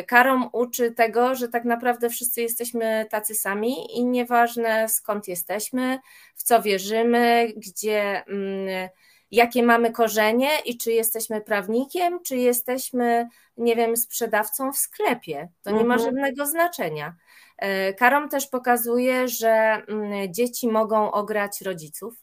Karom 0.08 0.50
uczy 0.54 0.92
tego, 0.92 1.36
że 1.36 1.48
tak 1.48 1.66
naprawdę 1.66 2.10
wszyscy 2.10 2.42
jesteśmy 2.42 3.06
tacy 3.10 3.36
sami 3.36 3.98
i 3.98 4.06
nieważne 4.06 4.90
skąd 4.90 5.28
jesteśmy, 5.28 6.00
w 6.36 6.44
co 6.44 6.62
wierzymy, 6.62 7.54
gdzie 7.58 8.24
mm, 8.26 8.90
jakie 9.32 9.64
mamy 9.64 9.92
korzenie 9.92 10.50
i 10.66 10.78
czy 10.78 10.92
jesteśmy 10.92 11.42
prawnikiem, 11.42 12.20
czy 12.24 12.38
jesteśmy, 12.38 13.28
nie 13.58 13.76
wiem, 13.76 13.98
sprzedawcą 13.98 14.74
w 14.74 14.78
sklepie. 14.78 15.50
To 15.62 15.72
nie 15.72 15.84
ma 15.84 15.96
mhm. 15.96 16.00
żadnego 16.00 16.46
znaczenia. 16.46 17.16
E, 17.58 17.94
Karom 17.94 18.30
też 18.30 18.48
pokazuje, 18.48 19.28
że 19.28 19.82
mm, 19.88 20.34
dzieci 20.34 20.68
mogą 20.68 21.12
ograć 21.12 21.62
rodziców. 21.62 22.14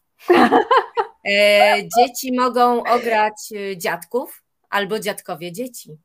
E, 1.24 1.76
dzieci 1.98 2.32
mogą 2.36 2.82
ograć 2.84 3.52
e, 3.56 3.76
dziadków 3.76 4.42
albo 4.70 4.98
dziadkowie 4.98 5.52
dzieci. 5.52 5.98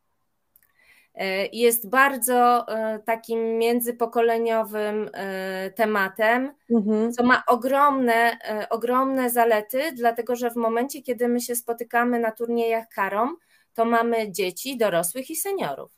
E, 1.18 1.46
jest 1.46 1.90
bardzo 1.90 2.68
e, 2.68 3.00
takim 3.00 3.58
międzypokoleniowym 3.58 5.10
e, 5.14 5.72
tematem, 5.72 6.54
mhm. 6.72 7.12
co 7.12 7.24
ma 7.24 7.44
ogromne, 7.48 8.38
ogromne 8.70 9.30
zalety, 9.30 9.92
dlatego 9.94 10.36
że 10.36 10.52
w 10.52 10.56
momencie, 10.56 11.02
kiedy 11.02 11.28
my 11.28 11.42
się 11.42 11.56
spotykamy 11.56 12.20
na 12.20 12.32
turniejach 12.32 12.88
karom, 12.96 13.38
to 13.74 13.86
mamy 13.86 14.32
dzieci, 14.32 14.78
dorosłych 14.78 15.30
i 15.30 15.36
seniorów. 15.36 15.92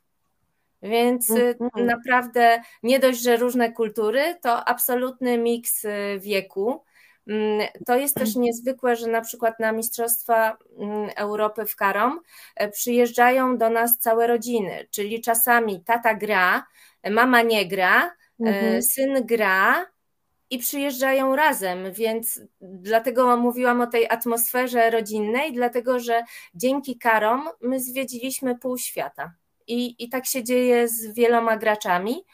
Więc 0.81 1.31
mhm. 1.31 1.85
naprawdę 1.85 2.61
nie 2.83 2.99
dość, 2.99 3.21
że 3.21 3.37
różne 3.37 3.71
kultury, 3.71 4.35
to 4.41 4.65
absolutny 4.65 5.37
miks 5.37 5.85
wieku. 6.19 6.83
Mm, 7.27 7.67
to 7.85 7.97
jest 7.97 8.15
też 8.15 8.35
niezwykłe, 8.35 8.95
że 8.95 9.07
na 9.07 9.21
przykład 9.21 9.59
na 9.59 9.71
Mistrzostwa 9.71 10.57
mm, 10.79 11.09
Europy 11.15 11.65
w 11.65 11.75
Karom 11.75 12.19
e, 12.55 12.69
przyjeżdżają 12.69 13.57
do 13.57 13.69
nas 13.69 13.97
całe 13.99 14.27
rodziny, 14.27 14.87
czyli 14.91 15.21
czasami 15.21 15.83
tata 15.83 16.15
gra, 16.15 16.65
mama 17.11 17.41
nie 17.41 17.67
gra, 17.67 18.05
e, 18.05 18.11
mhm. 18.39 18.83
syn 18.83 19.25
gra, 19.25 19.85
i 20.49 20.57
przyjeżdżają 20.59 21.35
razem, 21.35 21.93
więc 21.93 22.41
dlatego 22.61 23.37
mówiłam 23.37 23.81
o 23.81 23.87
tej 23.87 24.09
atmosferze 24.09 24.89
rodzinnej, 24.89 25.53
dlatego 25.53 25.99
że 25.99 26.23
dzięki 26.55 26.97
karom 26.97 27.49
my 27.61 27.79
zwiedziliśmy 27.79 28.57
pół 28.57 28.77
świata. 28.77 29.33
I, 29.69 30.03
I 30.03 30.09
tak 30.09 30.25
się 30.25 30.43
dzieje 30.43 30.87
z 30.87 31.13
wieloma 31.13 31.57
graczami. 31.57 32.25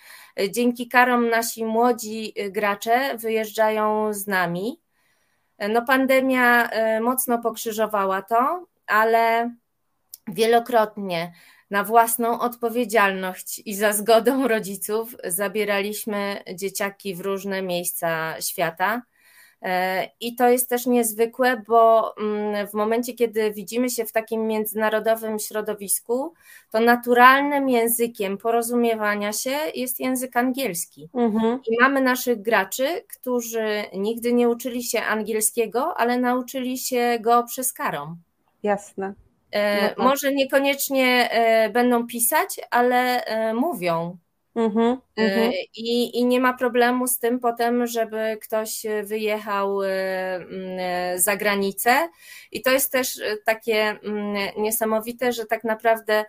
Dzięki 0.50 0.88
karom 0.88 1.30
nasi 1.30 1.66
młodzi 1.66 2.34
gracze 2.52 3.18
wyjeżdżają 3.18 4.14
z 4.14 4.28
nami. 4.28 4.82
No, 5.70 5.86
pandemia 5.86 6.70
e, 6.70 7.02
mocno 7.02 7.42
pokrzyżowała 7.42 8.22
to, 8.22 8.66
ale 8.88 9.56
wielokrotnie 10.28 11.34
na 11.70 11.84
własną 11.84 12.40
odpowiedzialność 12.40 13.62
i 13.66 13.76
za 13.76 13.94
zgodą 13.94 14.48
rodziców 14.48 15.16
zabieraliśmy 15.24 16.44
dzieciaki 16.54 17.16
w 17.16 17.20
różne 17.20 17.62
miejsca 17.62 18.42
świata. 18.42 19.02
E, 19.62 20.10
I 20.20 20.36
to 20.36 20.50
jest 20.50 20.70
też 20.70 20.86
niezwykłe, 20.86 21.64
bo 21.68 22.14
mm, 22.18 22.68
w 22.68 22.74
momencie, 22.74 23.14
kiedy 23.14 23.52
widzimy 23.52 23.90
się 23.90 24.06
w 24.06 24.12
takim 24.12 24.48
międzynarodowym 24.48 25.40
środowisku, 25.40 26.34
to 26.72 26.80
naturalnym 26.80 27.70
językiem 27.70 28.38
porozumiewania 28.38 29.34
się 29.34 29.58
jest 29.76 30.00
język 30.00 30.38
angielski. 30.38 31.10
Mhm. 31.14 31.60
I 31.68 31.78
mamy 31.82 32.02
naszych 32.02 32.42
graczy, 32.42 32.88
którzy 33.20 33.84
nigdy 33.94 34.34
nie 34.34 34.50
uczyli 34.50 34.84
się 34.84 35.02
angielskiego, 35.02 35.98
ale 35.98 36.20
nauczyli 36.20 36.78
się 36.78 37.18
go 37.22 37.44
przez 37.44 37.74
karą. 37.74 38.16
Jasne. 38.64 39.14
E, 39.52 39.82
no 39.82 39.90
tak. 39.90 39.98
Może 39.98 40.34
niekoniecznie 40.34 41.32
e, 41.32 41.70
będą 41.70 42.08
pisać, 42.08 42.60
ale 42.72 43.24
mówią. 43.54 44.18
Mm-hmm, 44.56 44.98
mm-hmm. 45.18 45.52
I, 45.76 46.20
I 46.20 46.26
nie 46.26 46.40
ma 46.40 46.54
problemu 46.54 47.08
z 47.08 47.20
tym 47.20 47.40
potem, 47.40 47.88
żeby 47.88 48.38
ktoś 48.42 48.86
wyjechał 49.04 49.80
za 51.16 51.38
granicę. 51.38 52.10
I 52.52 52.62
to 52.62 52.72
jest 52.72 52.92
też 52.92 53.22
takie 53.46 54.00
niesamowite, 54.58 55.34
że 55.34 55.46
tak 55.46 55.64
naprawdę 55.64 56.26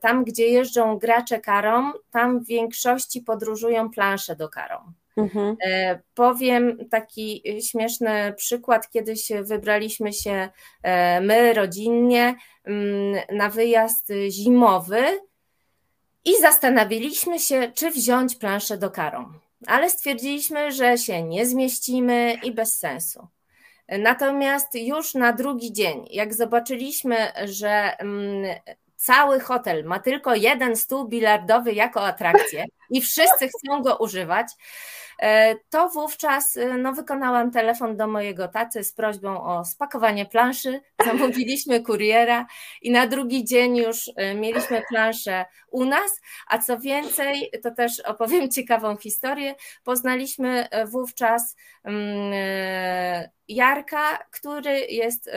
tam, 0.00 0.24
gdzie 0.24 0.48
jeżdżą 0.48 0.98
gracze 0.98 1.40
karą, 1.40 1.92
tam 2.10 2.40
w 2.40 2.46
większości 2.46 3.20
podróżują 3.20 3.90
plansze 3.90 4.36
do 4.36 4.48
karą. 4.48 4.76
Mhm. 5.16 5.56
E, 5.66 6.00
powiem 6.14 6.88
taki 6.90 7.42
śmieszny 7.70 8.34
przykład. 8.36 8.90
Kiedyś 8.90 9.32
wybraliśmy 9.42 10.12
się 10.12 10.48
e, 10.82 11.20
my 11.20 11.54
rodzinnie 11.54 12.34
na 13.32 13.50
wyjazd 13.50 14.08
zimowy 14.28 15.04
i 16.24 16.40
zastanawialiśmy 16.40 17.38
się, 17.38 17.72
czy 17.74 17.90
wziąć 17.90 18.36
planszę 18.36 18.78
do 18.78 18.90
karą. 18.90 19.32
Ale 19.66 19.90
stwierdziliśmy, 19.90 20.72
że 20.72 20.98
się 20.98 21.22
nie 21.22 21.46
zmieścimy 21.46 22.36
i 22.42 22.52
bez 22.52 22.78
sensu. 22.78 23.28
Natomiast 23.88 24.74
już 24.74 25.14
na 25.14 25.32
drugi 25.32 25.72
dzień, 25.72 26.06
jak 26.10 26.34
zobaczyliśmy, 26.34 27.16
że 27.44 27.98
mm, 27.98 28.60
cały 28.96 29.40
hotel 29.40 29.84
ma 29.84 29.98
tylko 29.98 30.34
jeden 30.34 30.76
stół 30.76 31.08
bilardowy 31.08 31.72
jako 31.72 32.06
atrakcję 32.06 32.64
i 32.90 33.00
wszyscy 33.00 33.48
chcą 33.48 33.82
go 33.82 33.96
używać, 33.96 34.46
to 35.70 35.88
wówczas 35.88 36.56
e, 36.56 36.78
no, 36.78 36.92
wykonałam 36.92 37.50
telefon 37.50 37.96
do 37.96 38.06
mojego 38.06 38.48
tacy 38.48 38.84
z 38.84 38.92
prośbą 38.92 39.44
o 39.44 39.64
spakowanie 39.64 40.26
planszy. 40.26 40.80
Zamówiliśmy 41.06 41.82
kuriera 41.82 42.46
i 42.82 42.90
na 42.90 43.06
drugi 43.06 43.44
dzień 43.44 43.76
już 43.76 44.10
e, 44.16 44.34
mieliśmy 44.34 44.82
planszę 44.88 45.44
u 45.70 45.84
nas. 45.84 46.20
A 46.48 46.58
co 46.58 46.78
więcej, 46.78 47.50
to 47.62 47.70
też 47.70 48.00
opowiem 48.00 48.50
ciekawą 48.56 48.96
historię. 48.96 49.54
Poznaliśmy 49.84 50.68
wówczas 50.86 51.56
mm, 51.84 52.32
Jarka, 53.48 54.18
który 54.30 54.80
jest 54.80 55.30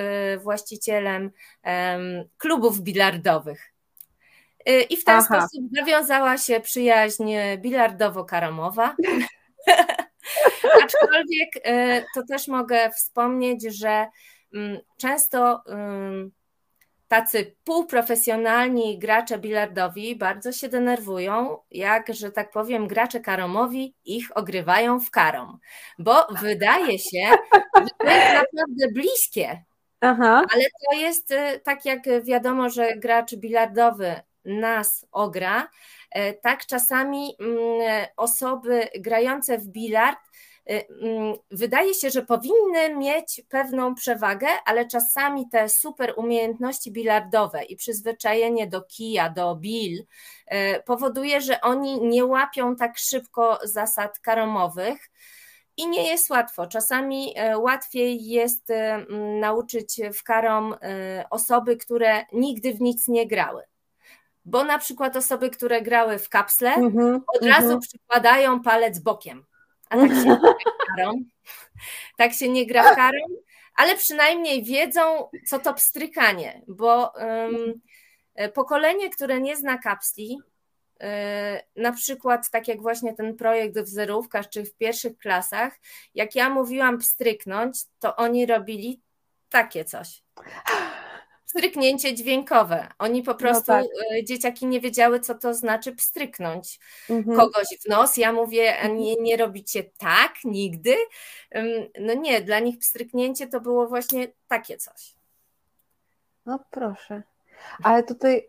właścicielem 0.44 1.32
klubów 2.38 2.82
bilardowych. 2.82 3.74
I 4.90 4.98
w 4.98 5.04
ten 5.04 5.16
Aha. 5.16 5.26
sposób 5.26 5.72
nawiązała 5.72 6.38
się 6.38 6.60
przyjaźń 6.60 7.34
bilardowo-karamowa. 7.58 8.90
Aczkolwiek 10.84 11.50
e, 11.64 12.02
to 12.16 12.24
też 12.30 12.48
mogę 12.48 12.92
wspomnieć, 12.92 13.78
że 13.78 14.08
mm, 14.54 14.78
często 14.98 15.64
tacy 17.08 17.56
półprofesjonalni 17.64 19.00
gracze 19.00 19.38
bilardowi 19.38 20.16
bardzo 20.16 20.52
się 20.52 20.70
denerwują, 20.70 21.58
jak, 21.72 22.14
że 22.14 22.32
tak 22.32 22.52
powiem, 22.52 22.88
gracze 22.88 23.20
karomowi 23.20 23.94
ich 24.06 24.38
ogrywają 24.38 25.00
w 25.00 25.12
karom, 25.12 25.60
bo 26.00 26.28
wydaje 26.42 27.00
się, 27.00 27.30
że 27.76 27.90
to 27.98 28.06
jest 28.06 28.34
naprawdę 28.34 28.88
bliskie. 28.94 29.64
Aha. 30.02 30.46
Ale 30.54 30.64
to 30.64 30.98
jest 30.98 31.32
e, 31.32 31.60
tak, 31.60 31.86
jak 31.86 32.00
wiadomo, 32.24 32.70
że 32.70 32.96
gracz 32.98 33.36
bilardowy 33.36 34.16
nas 34.48 35.06
ogra, 35.12 35.68
E, 36.12 36.34
tak 36.34 36.66
czasami 36.66 37.36
mm, 37.40 38.08
osoby 38.18 38.88
grające 39.00 39.58
w 39.58 39.68
bilard 39.68 40.20
e, 40.70 40.88
mm, 40.90 41.36
wydaje 41.52 41.94
się, 41.94 42.10
że 42.10 42.22
powinny 42.22 42.96
mieć 42.96 43.42
pewną 43.50 43.96
przewagę, 43.96 44.48
ale 44.66 44.88
czasami 44.88 45.50
te 45.50 45.70
super 45.70 46.14
umiejętności 46.18 46.92
bilardowe 46.92 47.64
i 47.64 47.76
przyzwyczajenie 47.76 48.68
do 48.68 48.82
kija, 48.82 49.30
do 49.30 49.56
bil 49.56 50.06
e, 50.46 50.84
powoduje, 50.84 51.42
że 51.42 51.62
oni 51.62 52.02
nie 52.02 52.26
łapią 52.26 52.76
tak 52.76 52.98
szybko 52.98 53.60
zasad 53.64 54.20
karomowych. 54.20 55.10
I 55.80 55.88
nie 55.88 56.08
jest 56.10 56.30
łatwo. 56.30 56.68
Czasami 56.68 57.36
łatwiej 57.58 58.26
jest 58.26 58.68
nauczyć 59.40 60.02
w 60.14 60.24
karom 60.24 60.76
osoby, 61.30 61.78
które 61.78 62.26
nigdy 62.34 62.74
w 62.74 62.82
nic 62.82 63.08
nie 63.08 63.28
grały 63.28 63.64
bo 64.48 64.64
na 64.64 64.80
przykład 64.80 65.16
osoby, 65.16 65.50
które 65.50 65.82
grały 65.82 66.20
w 66.20 66.30
kapsle, 66.30 66.76
mm-hmm, 66.76 67.20
od 67.36 67.42
mm-hmm. 67.42 67.48
razu 67.48 67.80
przykładają 67.80 68.62
palec 68.62 69.00
bokiem. 69.00 69.46
A 69.90 69.98
tak 69.98 70.10
się 70.10 70.10
nie 70.30 70.36
gra 70.36 70.96
karą. 70.98 71.12
Tak 72.18 72.34
się 72.34 72.50
nie 72.50 72.66
gra 72.66 72.96
karą, 72.96 73.20
ale 73.76 73.96
przynajmniej 73.96 74.64
wiedzą, 74.64 75.30
co 75.48 75.60
to 75.60 75.74
pstrykanie, 75.74 76.62
bo 76.68 77.14
um, 77.16 77.82
pokolenie, 78.54 79.10
które 79.10 79.42
nie 79.42 79.56
zna 79.56 79.78
kapsli, 79.78 80.38
e, 81.02 81.64
na 81.76 81.92
przykład 81.92 82.50
tak 82.50 82.68
jak 82.68 82.82
właśnie 82.82 83.14
ten 83.14 83.36
projekt 83.36 83.80
w 83.80 83.88
zerówkach 83.88 84.50
czy 84.50 84.66
w 84.66 84.76
pierwszych 84.76 85.18
klasach, 85.18 85.74
jak 86.16 86.36
ja 86.36 86.50
mówiłam 86.50 86.98
pstryknąć, 86.98 87.80
to 88.00 88.16
oni 88.16 88.46
robili 88.46 89.02
takie 89.50 89.86
coś 89.86 90.24
pstryknięcie 91.48 92.16
dźwiękowe. 92.16 92.88
Oni 93.00 93.24
po 93.24 93.32
no 93.32 93.38
prostu, 93.38 93.72
no 93.72 93.82
tak. 93.82 93.86
E, 94.20 94.24
dzieciaki 94.24 94.66
nie 94.66 94.82
wiedziały, 94.82 95.20
co 95.20 95.36
to 95.36 95.54
znaczy 95.54 95.96
pstryknąć 95.96 96.80
mhm. 97.10 97.38
kogoś 97.38 97.68
w 97.86 97.90
nos. 97.90 98.18
Ja 98.18 98.34
mówię, 98.34 98.90
nie, 98.90 99.16
nie 99.16 99.38
robicie 99.38 99.84
tak 99.84 100.34
nigdy. 100.44 100.96
No 102.00 102.14
nie, 102.14 102.42
dla 102.42 102.60
nich 102.60 102.80
pstryknięcie 102.80 103.48
to 103.48 103.62
było 103.62 103.88
właśnie 103.88 104.28
takie 104.48 104.78
coś. 104.78 105.14
No 106.46 106.60
proszę. 106.72 107.24
Ale 107.84 108.04
tutaj 108.04 108.48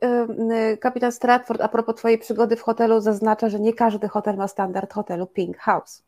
y, 0.73 0.77
kapitan 0.77 1.13
Stratford, 1.13 1.61
a 1.61 1.69
propos 1.69 1.97
Twojej 1.97 2.19
przygody 2.19 2.57
w 2.57 2.63
hotelu, 2.63 3.01
zaznacza, 3.01 3.49
że 3.49 3.61
nie 3.61 3.73
każdy 3.73 4.09
hotel 4.09 4.37
ma 4.37 4.49
standard 4.49 4.93
hotelu 4.93 5.27
Pink 5.27 5.59
House. 5.59 6.03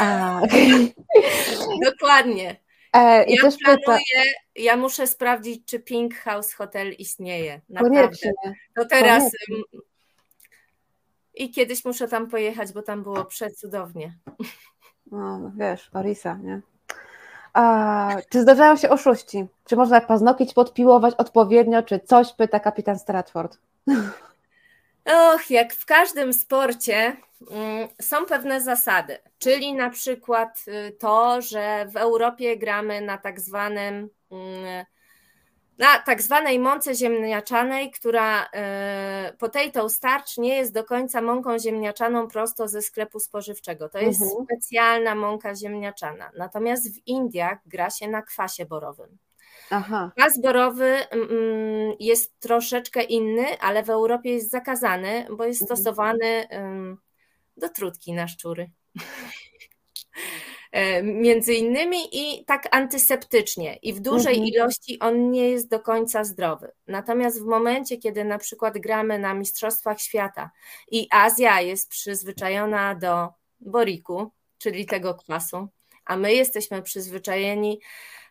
A... 0.00 0.40
Dokładnie. 1.90 2.56
E, 2.92 3.24
ja 3.24 3.40
planuję, 3.40 3.78
pyta... 3.78 3.98
ja 4.56 4.76
muszę 4.76 5.06
sprawdzić, 5.06 5.64
czy 5.66 5.80
Pink 5.80 6.14
House 6.14 6.52
Hotel 6.52 6.92
istnieje. 6.92 7.60
Naprawdę. 7.68 8.00
Koniecznie. 8.00 8.32
To 8.76 8.84
teraz. 8.84 9.22
Koniecznie. 9.22 9.88
I 11.34 11.50
kiedyś 11.50 11.84
muszę 11.84 12.08
tam 12.08 12.26
pojechać, 12.26 12.72
bo 12.72 12.82
tam 12.82 13.02
było 13.02 13.24
przecudownie. 13.24 14.14
No, 15.10 15.52
wiesz, 15.56 15.90
Orisa, 15.92 16.38
nie? 16.42 16.60
A, 17.52 18.16
czy 18.30 18.42
zdarzają 18.42 18.76
się 18.76 18.90
oszuści? 18.90 19.46
Czy 19.64 19.76
można 19.76 20.00
paznokieć 20.00 20.54
podpiłować 20.54 21.14
odpowiednio, 21.14 21.82
czy 21.82 22.00
coś, 22.00 22.32
pyta 22.32 22.60
kapitan 22.60 22.98
Stratford. 22.98 23.58
Och, 25.08 25.50
jak 25.50 25.74
w 25.74 25.86
każdym 25.86 26.32
sporcie 26.32 27.16
mm, 27.50 27.88
są 28.00 28.26
pewne 28.26 28.60
zasady, 28.60 29.18
czyli 29.38 29.74
na 29.74 29.90
przykład 29.90 30.64
y, 30.68 30.92
to, 30.92 31.42
że 31.42 31.86
w 31.86 31.96
Europie 31.96 32.56
gramy 32.56 33.00
na 33.00 33.18
tak 33.18 33.40
zwanym 33.40 34.08
mm, 34.30 34.84
na 35.78 35.98
tak 35.98 36.22
zwanej 36.22 36.58
mące 36.58 36.94
ziemniaczanej, 36.94 37.90
która 37.90 38.44
y, 38.44 39.36
potato 39.36 39.88
starch 39.88 40.36
nie 40.38 40.56
jest 40.56 40.74
do 40.74 40.84
końca 40.84 41.22
mąką 41.22 41.58
ziemniaczaną 41.58 42.28
prosto 42.28 42.68
ze 42.68 42.82
sklepu 42.82 43.20
spożywczego. 43.20 43.88
To 43.88 43.98
jest 43.98 44.22
mhm. 44.22 44.44
specjalna 44.44 45.14
mąka 45.14 45.54
ziemniaczana. 45.54 46.30
Natomiast 46.38 46.94
w 46.94 47.06
Indiach 47.06 47.58
gra 47.66 47.90
się 47.90 48.08
na 48.08 48.22
kwasie 48.22 48.66
borowym. 48.66 49.18
Aha. 49.70 50.12
Borowy 50.42 50.84
mm, 50.84 51.28
mm, 51.30 51.96
jest 52.00 52.40
troszeczkę 52.40 53.02
inny, 53.02 53.58
ale 53.60 53.82
w 53.82 53.90
Europie 53.90 54.30
jest 54.30 54.50
zakazany, 54.50 55.26
bo 55.36 55.44
jest 55.44 55.62
mhm. 55.62 55.76
stosowany 55.76 56.48
do 57.56 57.68
trutki 57.68 58.12
na 58.12 58.28
szczury. 58.28 58.70
E, 60.72 61.02
między 61.02 61.54
innymi 61.54 61.98
i 62.12 62.44
tak 62.44 62.68
antyseptycznie 62.70 63.76
i 63.76 63.92
w 63.92 64.00
dużej 64.00 64.34
mhm. 64.34 64.46
ilości 64.46 64.98
on 64.98 65.30
nie 65.30 65.50
jest 65.50 65.68
do 65.68 65.80
końca 65.80 66.24
zdrowy. 66.24 66.72
Natomiast 66.86 67.42
w 67.42 67.44
momencie, 67.44 67.96
kiedy 67.96 68.24
na 68.24 68.38
przykład 68.38 68.78
gramy 68.78 69.18
na 69.18 69.34
Mistrzostwach 69.34 70.00
Świata 70.00 70.50
i 70.90 71.08
Azja 71.10 71.60
jest 71.60 71.88
przyzwyczajona 71.88 72.94
do 72.94 73.28
boriku, 73.60 74.32
czyli 74.58 74.86
tego 74.86 75.14
kwasu, 75.14 75.68
a 76.04 76.16
my 76.16 76.34
jesteśmy 76.34 76.82
przyzwyczajeni 76.82 77.80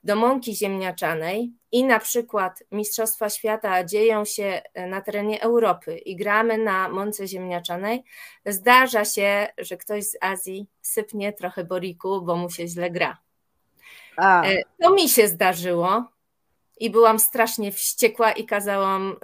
do 0.03 0.15
mąki 0.15 0.55
ziemniaczanej 0.55 1.51
i 1.71 1.83
na 1.83 1.99
przykład 1.99 2.63
Mistrzostwa 2.71 3.29
Świata 3.29 3.83
dzieją 3.83 4.25
się 4.25 4.61
e, 4.73 4.87
na 4.87 5.01
terenie 5.01 5.41
Europy 5.41 5.97
i 5.97 6.15
gramy 6.15 6.57
na 6.57 6.89
mące 6.89 7.27
ziemniaczanej, 7.27 8.03
zdarza 8.45 9.05
się, 9.05 9.47
że 9.57 9.77
ktoś 9.77 10.03
z 10.03 10.17
Azji 10.21 10.67
sypnie 10.81 11.33
trochę 11.33 11.63
boriku, 11.63 12.21
bo 12.21 12.35
mu 12.35 12.49
się 12.49 12.67
źle 12.67 12.91
gra. 12.91 13.17
A. 14.17 14.43
E, 14.43 14.57
to 14.81 14.91
mi 14.91 15.09
się 15.09 15.27
zdarzyło 15.27 16.16
i 16.79 16.89
byłam 16.89 17.19
strasznie 17.19 17.71
wściekła 17.71 18.31
i 18.31 18.45
kazałam, 18.45 19.15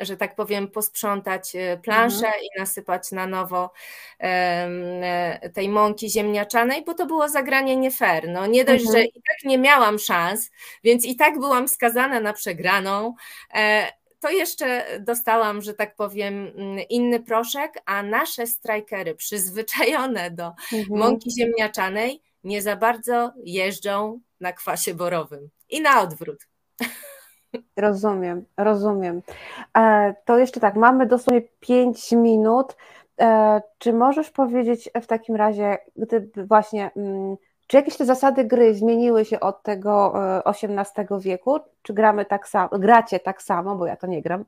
że 0.00 0.16
tak 0.16 0.34
powiem, 0.34 0.68
posprzątać 0.68 1.56
e, 1.56 1.76
planszę 1.76 2.26
mhm. 2.26 2.42
i 2.42 2.60
nasypać 2.60 3.12
na 3.12 3.26
nowo 3.26 3.72
e, 4.20 5.50
tej 5.54 5.68
mąki 5.68 6.10
ziemniaczanej, 6.10 6.84
bo 6.84 6.94
to 6.94 7.06
było 7.06 7.28
zagranie 7.28 7.76
nie 7.76 7.90
fair. 7.90 8.28
No, 8.28 8.46
nie 8.46 8.64
dość, 8.64 8.84
mhm. 8.86 8.98
że 8.98 9.04
i 9.04 9.22
tak 9.22 9.44
nie 9.44 9.58
miałam 9.58 9.98
szans, 9.98 10.50
więc 10.84 11.04
i 11.04 11.16
tak 11.16 11.38
byłam 11.38 11.68
skazana 11.68 12.20
na 12.20 12.32
przegraną 12.32 13.14
e, 13.54 13.92
to 14.20 14.30
jeszcze 14.30 14.84
dostałam, 15.00 15.62
że 15.62 15.74
tak 15.74 15.96
powiem, 15.96 16.52
inny 16.88 17.20
proszek, 17.20 17.82
a 17.84 18.02
nasze 18.02 18.46
strajkery 18.46 19.14
przyzwyczajone 19.14 20.30
do 20.30 20.52
mhm. 20.72 20.98
mąki 20.98 21.30
ziemniaczanej 21.30 22.22
nie 22.44 22.62
za 22.62 22.76
bardzo 22.76 23.32
jeżdżą 23.44 24.20
na 24.40 24.52
kwasie 24.52 24.94
borowym 24.94 25.48
i 25.68 25.80
na 25.80 26.00
odwrót. 26.00 26.49
Rozumiem, 27.76 28.44
rozumiem. 28.56 29.22
E, 29.78 30.14
to 30.24 30.38
jeszcze 30.38 30.60
tak, 30.60 30.76
mamy 30.76 31.06
dosłownie 31.06 31.42
5 31.60 32.12
minut. 32.12 32.76
E, 33.20 33.62
czy 33.78 33.92
możesz 33.92 34.30
powiedzieć 34.30 34.90
w 35.02 35.06
takim 35.06 35.36
razie, 35.36 35.78
gdyby 35.96 36.46
właśnie, 36.46 36.90
mm, 36.96 37.36
czy 37.66 37.76
jakieś 37.76 37.96
te 37.96 38.04
zasady 38.04 38.44
gry 38.44 38.74
zmieniły 38.74 39.24
się 39.24 39.40
od 39.40 39.62
tego 39.62 40.14
XVIII 40.44 41.06
e, 41.10 41.20
wieku? 41.20 41.58
Czy 41.82 41.94
gramy 41.94 42.24
tak 42.24 42.48
samo, 42.48 42.68
gracie 42.72 43.20
tak 43.20 43.42
samo, 43.42 43.76
bo 43.76 43.86
ja 43.86 43.96
to 43.96 44.06
nie 44.06 44.22
gram? 44.22 44.44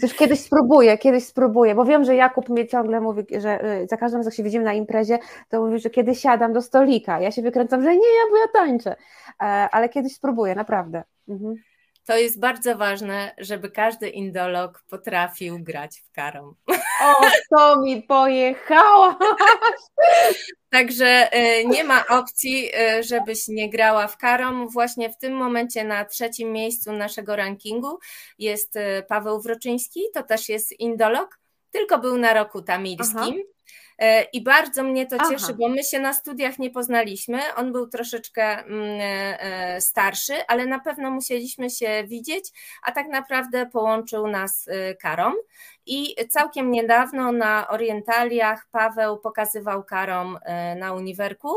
Też 0.00 0.14
kiedyś 0.14 0.40
spróbuję, 0.40 0.98
kiedyś 0.98 1.24
spróbuję, 1.24 1.74
bo 1.74 1.84
wiem, 1.84 2.04
że 2.04 2.14
Jakub 2.14 2.48
mnie 2.48 2.66
ciągle 2.66 3.00
mówi, 3.00 3.22
że 3.40 3.60
za 3.90 3.96
każdym 3.96 4.18
razem 4.18 4.30
jak 4.30 4.34
się 4.34 4.42
widzimy 4.42 4.64
na 4.64 4.72
imprezie, 4.72 5.18
to 5.48 5.64
mówi, 5.64 5.78
że 5.78 5.90
kiedy 5.90 6.14
siadam 6.14 6.52
do 6.52 6.62
stolika, 6.62 7.20
ja 7.20 7.30
się 7.30 7.42
wykręcam, 7.42 7.82
że 7.82 7.90
nie, 7.90 7.96
ja, 7.96 8.30
bo 8.30 8.36
ja 8.36 8.48
tańczę, 8.52 8.96
ale 9.72 9.88
kiedyś 9.88 10.14
spróbuję, 10.14 10.54
naprawdę. 10.54 11.02
Mhm 11.28 11.54
to 12.04 12.16
jest 12.16 12.40
bardzo 12.40 12.76
ważne, 12.76 13.34
żeby 13.38 13.70
każdy 13.70 14.08
indolog 14.08 14.84
potrafił 14.90 15.58
grać 15.58 16.00
w 16.00 16.12
karom. 16.12 16.54
O, 17.02 17.14
to 17.50 17.80
mi 17.80 18.02
pojechała! 18.02 19.18
Także 20.70 21.32
e, 21.32 21.64
nie 21.64 21.84
ma 21.84 22.06
opcji, 22.06 22.70
e, 22.74 23.02
żebyś 23.02 23.48
nie 23.48 23.70
grała 23.70 24.06
w 24.06 24.16
karom. 24.16 24.68
Właśnie 24.68 25.10
w 25.10 25.18
tym 25.18 25.32
momencie 25.36 25.84
na 25.84 26.04
trzecim 26.04 26.52
miejscu 26.52 26.92
naszego 26.92 27.36
rankingu 27.36 27.98
jest 28.38 28.76
e, 28.76 29.02
Paweł 29.02 29.40
Wroczyński, 29.40 30.00
to 30.14 30.22
też 30.22 30.48
jest 30.48 30.80
indolog, 30.80 31.38
tylko 31.70 31.98
był 31.98 32.18
na 32.18 32.34
roku 32.34 32.62
tamilskim. 32.62 33.18
Aha. 33.18 33.53
E, 33.98 34.22
I 34.22 34.42
bardzo 34.42 34.82
mnie 34.82 35.06
to 35.06 35.16
cieszy, 35.30 35.44
Aha. 35.44 35.54
bo 35.58 35.68
my 35.68 35.84
się 35.84 36.00
na 36.00 36.12
studiach 36.12 36.58
nie 36.58 36.70
poznaliśmy. 36.70 37.40
On 37.56 37.72
był 37.72 37.86
troszeczkę 37.86 38.42
mm, 38.42 39.00
e, 39.00 39.40
e, 39.40 39.80
starszy, 39.80 40.46
ale 40.48 40.66
na 40.66 40.80
pewno 40.80 41.10
musieliśmy 41.10 41.70
się 41.70 42.04
widzieć, 42.06 42.50
a 42.82 42.92
tak 42.92 43.08
naprawdę 43.08 43.66
połączył 43.66 44.26
nas 44.26 44.68
Karom. 45.00 45.34
I 45.86 46.14
całkiem 46.28 46.70
niedawno 46.70 47.32
na 47.32 47.68
orientaliach 47.68 48.66
Paweł 48.70 49.18
pokazywał 49.18 49.84
Karom 49.84 50.38
na 50.76 50.92
uniwerku, 50.92 51.48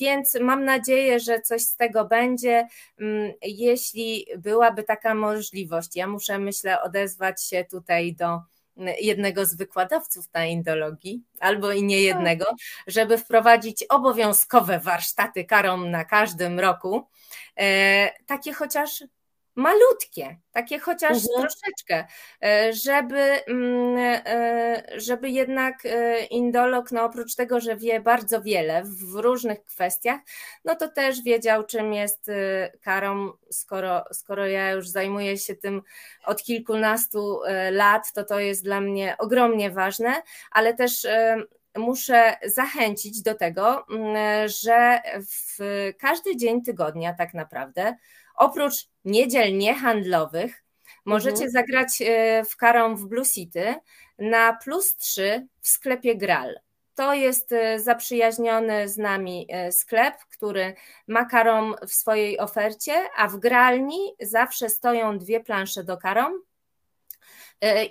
więc 0.00 0.34
mam 0.40 0.64
nadzieję, 0.64 1.20
że 1.20 1.40
coś 1.40 1.62
z 1.62 1.76
tego 1.76 2.04
będzie, 2.04 2.68
mm, 3.00 3.32
jeśli 3.42 4.26
byłaby 4.38 4.82
taka 4.82 5.14
możliwość. 5.14 5.96
Ja 5.96 6.06
muszę, 6.06 6.38
myślę, 6.38 6.82
odezwać 6.82 7.44
się 7.44 7.64
tutaj 7.64 8.14
do 8.14 8.40
jednego 9.00 9.46
z 9.46 9.54
wykładowców 9.54 10.32
na 10.34 10.44
indologii, 10.44 11.22
albo 11.40 11.72
i 11.72 11.82
nie 11.82 12.00
jednego, 12.00 12.44
żeby 12.86 13.18
wprowadzić 13.18 13.84
obowiązkowe 13.88 14.80
warsztaty 14.80 15.44
karom 15.44 15.90
na 15.90 16.04
każdym 16.04 16.60
roku, 16.60 17.08
e, 17.56 18.10
takie 18.26 18.52
chociaż 18.52 19.04
malutkie, 19.56 20.36
takie 20.52 20.78
chociaż 20.78 21.16
mhm. 21.16 21.28
troszeczkę, 21.40 22.04
e, 22.44 22.72
żeby, 22.72 23.44
mm, 23.46 24.22
e, 24.26 24.82
żeby 24.96 25.30
jednak 25.30 25.86
e, 25.86 26.24
indolog, 26.24 26.92
no 26.92 27.04
oprócz 27.04 27.34
tego, 27.34 27.60
że 27.60 27.76
wie 27.76 28.00
bardzo 28.00 28.42
wiele 28.42 28.82
w 28.84 29.14
różnych 29.14 29.64
kwestiach, 29.64 30.20
no 30.64 30.74
to 30.76 30.88
też 30.88 31.22
wiedział, 31.22 31.66
czym 31.66 31.92
jest 31.92 32.30
karą, 32.82 33.32
skoro, 33.50 34.04
skoro 34.12 34.46
ja 34.46 34.70
już 34.70 34.88
zajmuję 34.88 35.38
się 35.38 35.54
tym 35.54 35.82
od 36.24 36.42
kilkunastu 36.42 37.40
lat, 37.70 38.12
to 38.12 38.24
to 38.24 38.40
jest 38.40 38.64
dla 38.64 38.80
mnie 38.80 39.16
ogromnie 39.18 39.70
ważne, 39.70 40.22
ale 40.50 40.74
też 40.74 41.06
muszę 41.76 42.36
zachęcić 42.44 43.22
do 43.22 43.34
tego, 43.34 43.86
mm, 43.90 44.48
że 44.48 45.00
w 45.28 45.58
każdy 45.98 46.36
dzień 46.36 46.62
tygodnia 46.62 47.14
tak 47.14 47.34
naprawdę 47.34 47.96
Oprócz 48.36 48.88
niedziel 49.04 49.58
niehandlowych 49.58 50.64
możecie 51.04 51.44
mhm. 51.44 51.50
zagrać 51.50 52.02
e, 52.02 52.44
w 52.44 52.56
karą 52.56 52.96
w 52.96 53.06
Blue 53.06 53.24
City 53.24 53.74
na 54.18 54.58
plus 54.64 54.96
3 54.96 55.46
w 55.60 55.68
sklepie 55.68 56.16
Gral. 56.16 56.60
To 56.94 57.14
jest 57.14 57.52
e, 57.52 57.80
zaprzyjaźniony 57.80 58.88
z 58.88 58.96
nami 58.96 59.46
e, 59.50 59.72
sklep, 59.72 60.14
który 60.32 60.74
ma 61.08 61.24
karom 61.24 61.74
w 61.88 61.92
swojej 61.92 62.38
ofercie, 62.38 63.08
a 63.16 63.28
w 63.28 63.36
gralni 63.36 64.14
zawsze 64.20 64.68
stoją 64.68 65.18
dwie 65.18 65.40
plansze 65.40 65.84
do 65.84 65.96
karom 65.96 66.32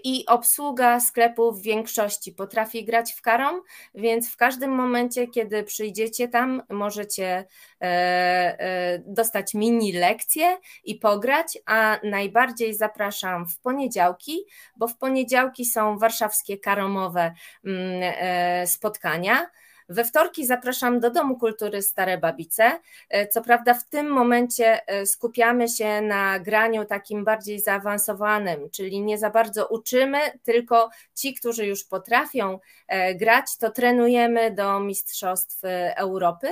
i 0.04 0.26
obsługa 0.26 1.00
sklepu 1.00 1.52
w 1.52 1.62
większości 1.62 2.32
potrafi 2.32 2.86
grać 2.86 3.14
w 3.14 3.22
karom, 3.22 3.62
więc 3.96 4.32
w 4.32 4.38
każdym 4.38 4.72
momencie, 4.72 5.28
kiedy 5.28 5.64
przyjdziecie 5.64 6.28
tam, 6.28 6.64
możecie 6.70 7.26
e, 7.26 7.46
e, 7.82 9.00
dostać 9.06 9.54
mini 9.54 9.92
lekcje 9.92 10.58
i 10.84 10.96
pograć, 10.96 11.58
a 11.66 12.00
najbardziej 12.04 12.74
zapraszam 12.74 13.46
w 13.46 13.60
poniedziałki, 13.60 14.46
bo 14.76 14.88
w 14.88 14.98
poniedziałki 14.98 15.66
są 15.66 15.98
warszawskie 15.98 16.58
karomowe 16.58 17.34
mm, 17.66 18.68
spotkania. 18.68 19.48
We 19.90 20.06
wtorki 20.06 20.46
zapraszam 20.46 21.00
do 21.00 21.12
Domu 21.12 21.38
Kultury 21.38 21.82
Stare 21.82 22.18
Babice. 22.18 22.80
E, 23.10 23.28
co 23.28 23.42
prawda 23.42 23.74
w 23.74 23.84
tym 23.84 24.10
momencie 24.10 24.88
e, 24.88 25.06
skupiamy 25.06 25.70
się 25.70 26.02
na 26.02 26.40
graniu 26.40 26.86
takim 26.86 27.24
bardziej 27.26 27.60
zaawansowanym, 27.60 28.70
czyli 28.70 29.02
nie 29.02 29.18
za 29.18 29.30
bardzo 29.30 29.68
uczymy, 29.68 30.20
tylko 30.44 30.90
ci, 31.16 31.34
którzy 31.34 31.66
już 31.66 31.84
potrafią 31.84 32.60
e, 32.88 33.16
grać, 33.16 33.58
to 33.58 33.72
trenujemy 33.72 34.52
do 34.52 34.80
Mistrzostw 34.80 35.60
Europy, 35.96 36.48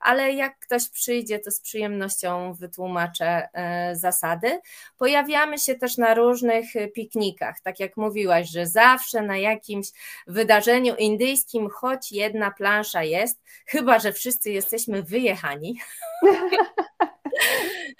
ale 0.00 0.32
jak 0.32 0.58
ktoś 0.58 0.88
przyjdzie, 0.88 1.38
to 1.38 1.50
z 1.50 1.60
przyjemnością 1.60 2.54
wytłumaczę 2.54 3.48
zasady. 3.92 4.60
Pojawiamy 4.98 5.58
się 5.58 5.74
też 5.74 5.96
na 5.96 6.14
różnych 6.14 6.66
piknikach, 6.94 7.60
tak 7.60 7.80
jak 7.80 7.96
mówiłaś, 7.96 8.50
że 8.50 8.66
zawsze 8.66 9.22
na 9.22 9.38
jakimś 9.38 9.86
wydarzeniu 10.26 10.96
indyjskim 10.96 11.68
choć 11.70 12.12
jedna 12.12 12.50
plansza 12.50 12.77
plansza 12.78 13.02
jest, 13.02 13.42
chyba 13.66 13.98
że 13.98 14.12
wszyscy 14.12 14.50
jesteśmy 14.50 15.02
wyjechani. 15.02 15.80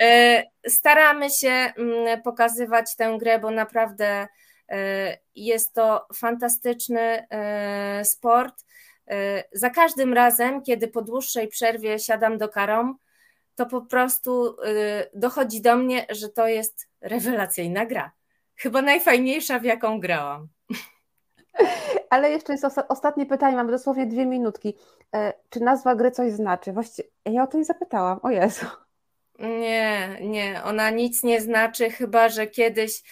E, 0.01 0.45
staramy 0.69 1.31
się 1.31 1.49
mm, 1.49 2.23
pokazywać 2.23 2.97
tę 2.97 3.17
grę, 3.19 3.39
bo 3.39 3.51
naprawdę 3.51 4.27
e, 4.69 5.19
jest 5.35 5.75
to 5.75 6.07
fantastyczny 6.15 7.01
e, 7.31 8.05
sport. 8.05 8.55
Za 9.53 9.71
każdym 9.71 10.15
razem, 10.15 10.63
kiedy 10.63 10.89
po 10.89 11.03
dłuższej 11.03 11.49
przerwie 11.49 11.99
siadam 11.99 12.39
do 12.39 12.49
karom, 12.49 12.99
to 13.55 13.67
po 13.67 13.83
prostu 13.83 14.57
dochodzi 15.15 15.63
do 15.63 15.77
mnie, 15.77 16.07
że 16.11 16.29
to 16.29 16.49
jest 16.49 16.89
rewelacyjna 17.01 17.87
gra. 17.87 18.13
Chyba 18.57 18.83
najfajniejsza, 18.83 19.59
w 19.59 19.65
jaką 19.65 20.01
grałam. 20.01 20.49
Ale 22.11 22.31
jeszcze 22.31 22.53
jest 22.53 22.67
ostatnie 22.89 23.27
pytanie, 23.27 23.57
mamy 23.57 23.73
dosłownie 23.73 24.07
dwie 24.07 24.27
minutki. 24.27 24.75
E, 25.15 25.33
czy 25.51 25.61
nazwa 25.61 25.95
gry 25.95 26.11
coś 26.11 26.33
znaczy? 26.33 26.73
Właściwie 26.73 27.09
ja 27.25 27.43
o 27.43 27.47
to 27.47 27.59
nie 27.59 27.65
zapytałam, 27.65 28.21
o 28.23 28.31
Jezu. 28.31 28.67
Nie, 29.39 30.19
nie, 30.21 30.63
ona 30.65 30.91
nic 30.91 31.23
nie 31.23 31.41
znaczy, 31.41 31.91
chyba 31.91 32.29
że 32.29 32.47
kiedyś 32.47 33.03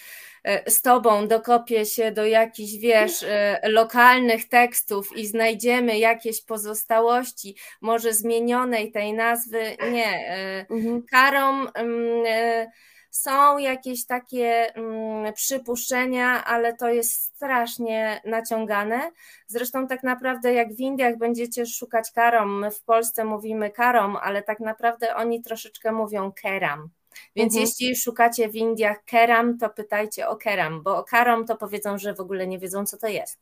e, 0.45 0.71
z 0.71 0.83
Tobą 0.83 1.29
dokopię 1.29 1.87
się 1.87 2.13
do 2.13 2.27
jakichś, 2.27 2.73
wiesz, 2.73 3.23
e, 3.23 3.61
lokalnych 3.65 4.49
tekstów 4.49 5.17
i 5.17 5.27
znajdziemy 5.27 5.99
jakieś 5.99 6.45
pozostałości, 6.45 7.57
może 7.81 8.13
zmienionej 8.13 8.93
tej 8.93 9.13
nazwy. 9.13 9.77
Nie. 9.93 10.29
E, 10.29 10.67
mhm. 10.71 11.03
Karom 11.11 11.69
mm, 11.75 12.67
są 13.17 13.59
jakieś 13.59 14.07
takie 14.07 14.75
mm, 14.75 15.35
przypuszczenia, 15.35 16.45
ale 16.45 16.77
to 16.77 16.89
jest 16.89 17.23
strasznie 17.23 18.21
naciągane. 18.25 19.11
Zresztą 19.47 19.87
tak 19.87 20.03
naprawdę 20.03 20.53
jak 20.55 20.75
w 20.75 20.81
Indiach 20.81 21.19
będziecie 21.19 21.67
szukać 21.67 22.11
karom, 22.13 22.59
my 22.59 22.71
w 22.71 22.83
Polsce 22.83 23.25
mówimy 23.25 23.71
karom, 23.71 24.17
ale 24.17 24.43
tak 24.43 24.61
naprawdę 24.61 25.15
oni 25.15 25.43
troszeczkę 25.43 25.93
mówią 25.93 26.33
keram. 26.43 26.91
Więc 27.37 27.55
mhm. 27.55 27.67
jeśli 27.67 27.97
szukacie 27.97 28.49
w 28.49 28.55
Indiach 28.55 29.05
keram, 29.05 29.59
to 29.59 29.71
pytajcie 29.71 30.29
o 30.29 30.37
keram, 30.37 30.83
bo 30.83 30.97
o 30.97 31.05
karom 31.05 31.47
to 31.47 31.57
powiedzą, 31.57 31.99
że 31.99 32.15
w 32.15 32.21
ogóle 32.21 32.47
nie 32.47 32.59
wiedzą, 32.59 32.87
co 32.87 32.97
to 32.97 33.09
jest. 33.09 33.39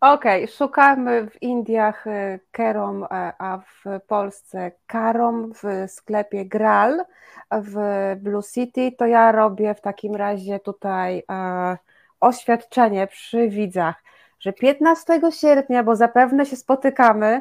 Okej, 0.00 0.44
okay, 0.44 0.56
szukamy 0.56 1.30
w 1.30 1.42
Indiach 1.42 2.06
y, 2.06 2.40
kerom, 2.50 3.04
e, 3.04 3.32
a 3.38 3.58
w 3.58 4.00
Polsce 4.06 4.72
karom 4.86 5.52
w 5.54 5.90
sklepie 5.90 6.44
Gral 6.44 7.04
w 7.50 7.76
Blue 8.16 8.42
City. 8.42 8.92
To 8.98 9.06
ja 9.06 9.32
robię 9.32 9.74
w 9.74 9.80
takim 9.80 10.16
razie 10.16 10.60
tutaj 10.60 11.22
e, 11.30 11.76
oświadczenie 12.20 13.06
przy 13.06 13.48
widzach, 13.48 14.02
że 14.40 14.52
15 14.52 15.20
sierpnia, 15.30 15.82
bo 15.82 15.96
zapewne 15.96 16.46
się 16.46 16.56
spotykamy, 16.56 17.40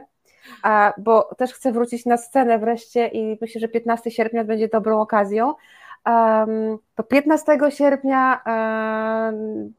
bo 0.97 1.35
też 1.37 1.53
chcę 1.53 1.71
wrócić 1.71 2.05
na 2.05 2.17
scenę 2.17 2.59
wreszcie 2.59 3.07
i 3.07 3.37
myślę, 3.41 3.61
że 3.61 3.67
15 3.67 4.11
sierpnia 4.11 4.43
będzie 4.43 4.67
dobrą 4.67 5.01
okazją. 5.01 5.53
To 6.95 7.03
15 7.03 7.57
sierpnia 7.69 8.41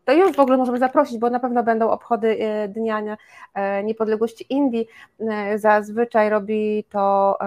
to 0.04 0.12
już 0.12 0.36
w 0.36 0.40
ogóle 0.40 0.56
możemy 0.56 0.78
zaprosić, 0.78 1.18
bo 1.18 1.30
na 1.30 1.40
pewno 1.40 1.62
będą 1.62 1.90
obchody 1.90 2.38
e, 2.40 2.68
Dnia 2.68 3.16
e, 3.54 3.84
Niepodległości 3.84 4.46
Indii. 4.50 4.86
E, 5.20 5.58
zazwyczaj 5.58 6.30
robi 6.30 6.84
to, 6.90 7.38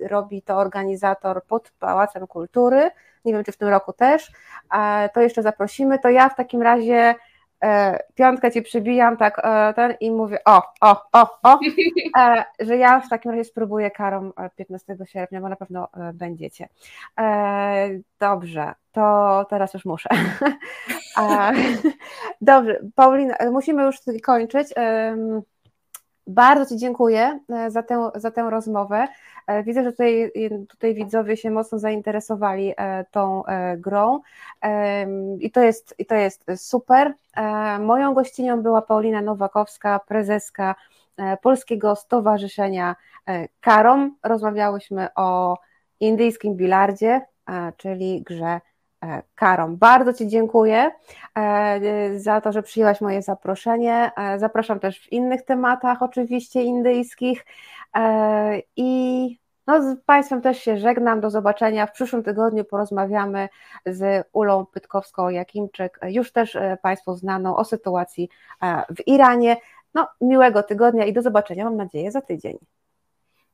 robi 0.00 0.42
to 0.42 0.56
organizator 0.56 1.44
pod 1.44 1.70
Pałacem 1.80 2.26
Kultury. 2.26 2.90
Nie 3.24 3.32
wiem, 3.32 3.44
czy 3.44 3.52
w 3.52 3.56
tym 3.56 3.68
roku 3.68 3.92
też. 3.92 4.32
To 5.14 5.20
jeszcze 5.20 5.42
zaprosimy. 5.42 5.98
To 5.98 6.08
ja 6.08 6.28
w 6.28 6.36
takim 6.36 6.62
razie 6.62 7.14
piątkę 8.14 8.50
ci 8.52 8.62
przybijam, 8.62 9.16
tak 9.16 9.40
e, 9.44 9.74
ten 9.74 9.94
i 10.00 10.10
mówię 10.10 10.38
o, 10.44 10.62
o, 10.80 11.02
o, 11.12 11.38
o, 11.42 11.58
e, 12.18 12.44
że 12.60 12.76
ja 12.76 13.00
w 13.00 13.08
takim 13.08 13.30
razie 13.30 13.44
spróbuję 13.44 13.90
karą 13.90 14.32
15 14.56 14.96
sierpnia, 15.04 15.40
bo 15.40 15.48
na 15.48 15.56
pewno 15.56 15.88
będziecie. 16.14 16.68
Dobrze, 18.20 18.74
to 18.92 19.46
teraz 19.50 19.74
już 19.74 19.84
muszę. 19.84 20.08
Dobrze, 22.40 22.80
Paulina, 22.94 23.36
musimy 23.52 23.82
już 23.82 23.96
kończyć. 24.22 24.68
Bardzo 26.26 26.66
Ci 26.66 26.76
dziękuję 26.80 27.40
za 27.68 27.82
tę, 27.82 28.10
za 28.14 28.30
tę 28.30 28.50
rozmowę. 28.50 29.08
E, 29.46 29.62
widzę, 29.62 29.84
że 29.84 29.90
tutaj, 29.90 30.32
tutaj 30.68 30.94
widzowie 30.94 31.36
się 31.36 31.50
mocno 31.50 31.78
zainteresowali 31.78 32.74
e, 32.76 33.04
tą 33.10 33.46
e, 33.46 33.76
grą 33.76 34.20
i 35.40 35.50
to 35.50 35.62
jest, 35.62 35.94
i 35.98 36.06
to 36.06 36.14
jest 36.14 36.44
super. 36.56 37.14
Moją 37.80 38.14
gościnią 38.14 38.62
była 38.62 38.82
Paulina 38.82 39.22
Nowakowska, 39.22 40.00
prezeska 40.08 40.74
Polskiego 41.42 41.96
Stowarzyszenia 41.96 42.96
Karom. 43.60 44.16
Rozmawiałyśmy 44.22 45.08
o 45.16 45.58
indyjskim 46.00 46.56
bilardzie, 46.56 47.20
czyli 47.76 48.22
grze 48.22 48.60
Karom. 49.34 49.76
Bardzo 49.76 50.12
Ci 50.12 50.28
dziękuję 50.28 50.90
za 52.16 52.40
to, 52.40 52.52
że 52.52 52.62
przyjęłaś 52.62 53.00
moje 53.00 53.22
zaproszenie. 53.22 54.10
Zapraszam 54.36 54.80
też 54.80 55.00
w 55.00 55.12
innych 55.12 55.42
tematach, 55.42 56.02
oczywiście 56.02 56.62
indyjskich. 56.62 57.44
E, 57.96 58.62
I 58.76 59.38
no, 59.66 59.82
z 59.82 60.00
Państwem 60.06 60.42
też 60.42 60.58
się 60.58 60.78
żegnam. 60.78 61.20
Do 61.20 61.30
zobaczenia. 61.30 61.86
W 61.86 61.92
przyszłym 61.92 62.22
tygodniu 62.22 62.64
porozmawiamy 62.64 63.48
z 63.86 64.26
Ulą 64.32 64.66
Pytkowską-Jakimczyk, 64.74 65.88
już 66.08 66.32
też 66.32 66.56
e, 66.56 66.78
Państwu 66.82 67.14
znaną 67.14 67.56
o 67.56 67.64
sytuacji 67.64 68.28
e, 68.62 68.84
w 68.96 69.08
Iranie. 69.08 69.56
No, 69.94 70.08
miłego 70.20 70.62
tygodnia 70.62 71.04
i 71.04 71.12
do 71.12 71.22
zobaczenia, 71.22 71.64
mam 71.64 71.76
nadzieję, 71.76 72.10
za 72.10 72.20
tydzień. 72.20 72.58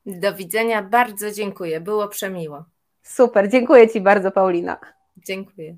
Do 0.05 0.33
widzenia, 0.33 0.83
bardzo 0.83 1.31
dziękuję, 1.31 1.81
było 1.81 2.07
przemiło. 2.07 2.63
Super, 3.03 3.49
dziękuję 3.49 3.89
Ci 3.89 4.01
bardzo, 4.01 4.31
Paulina. 4.31 4.77
Dziękuję. 5.17 5.77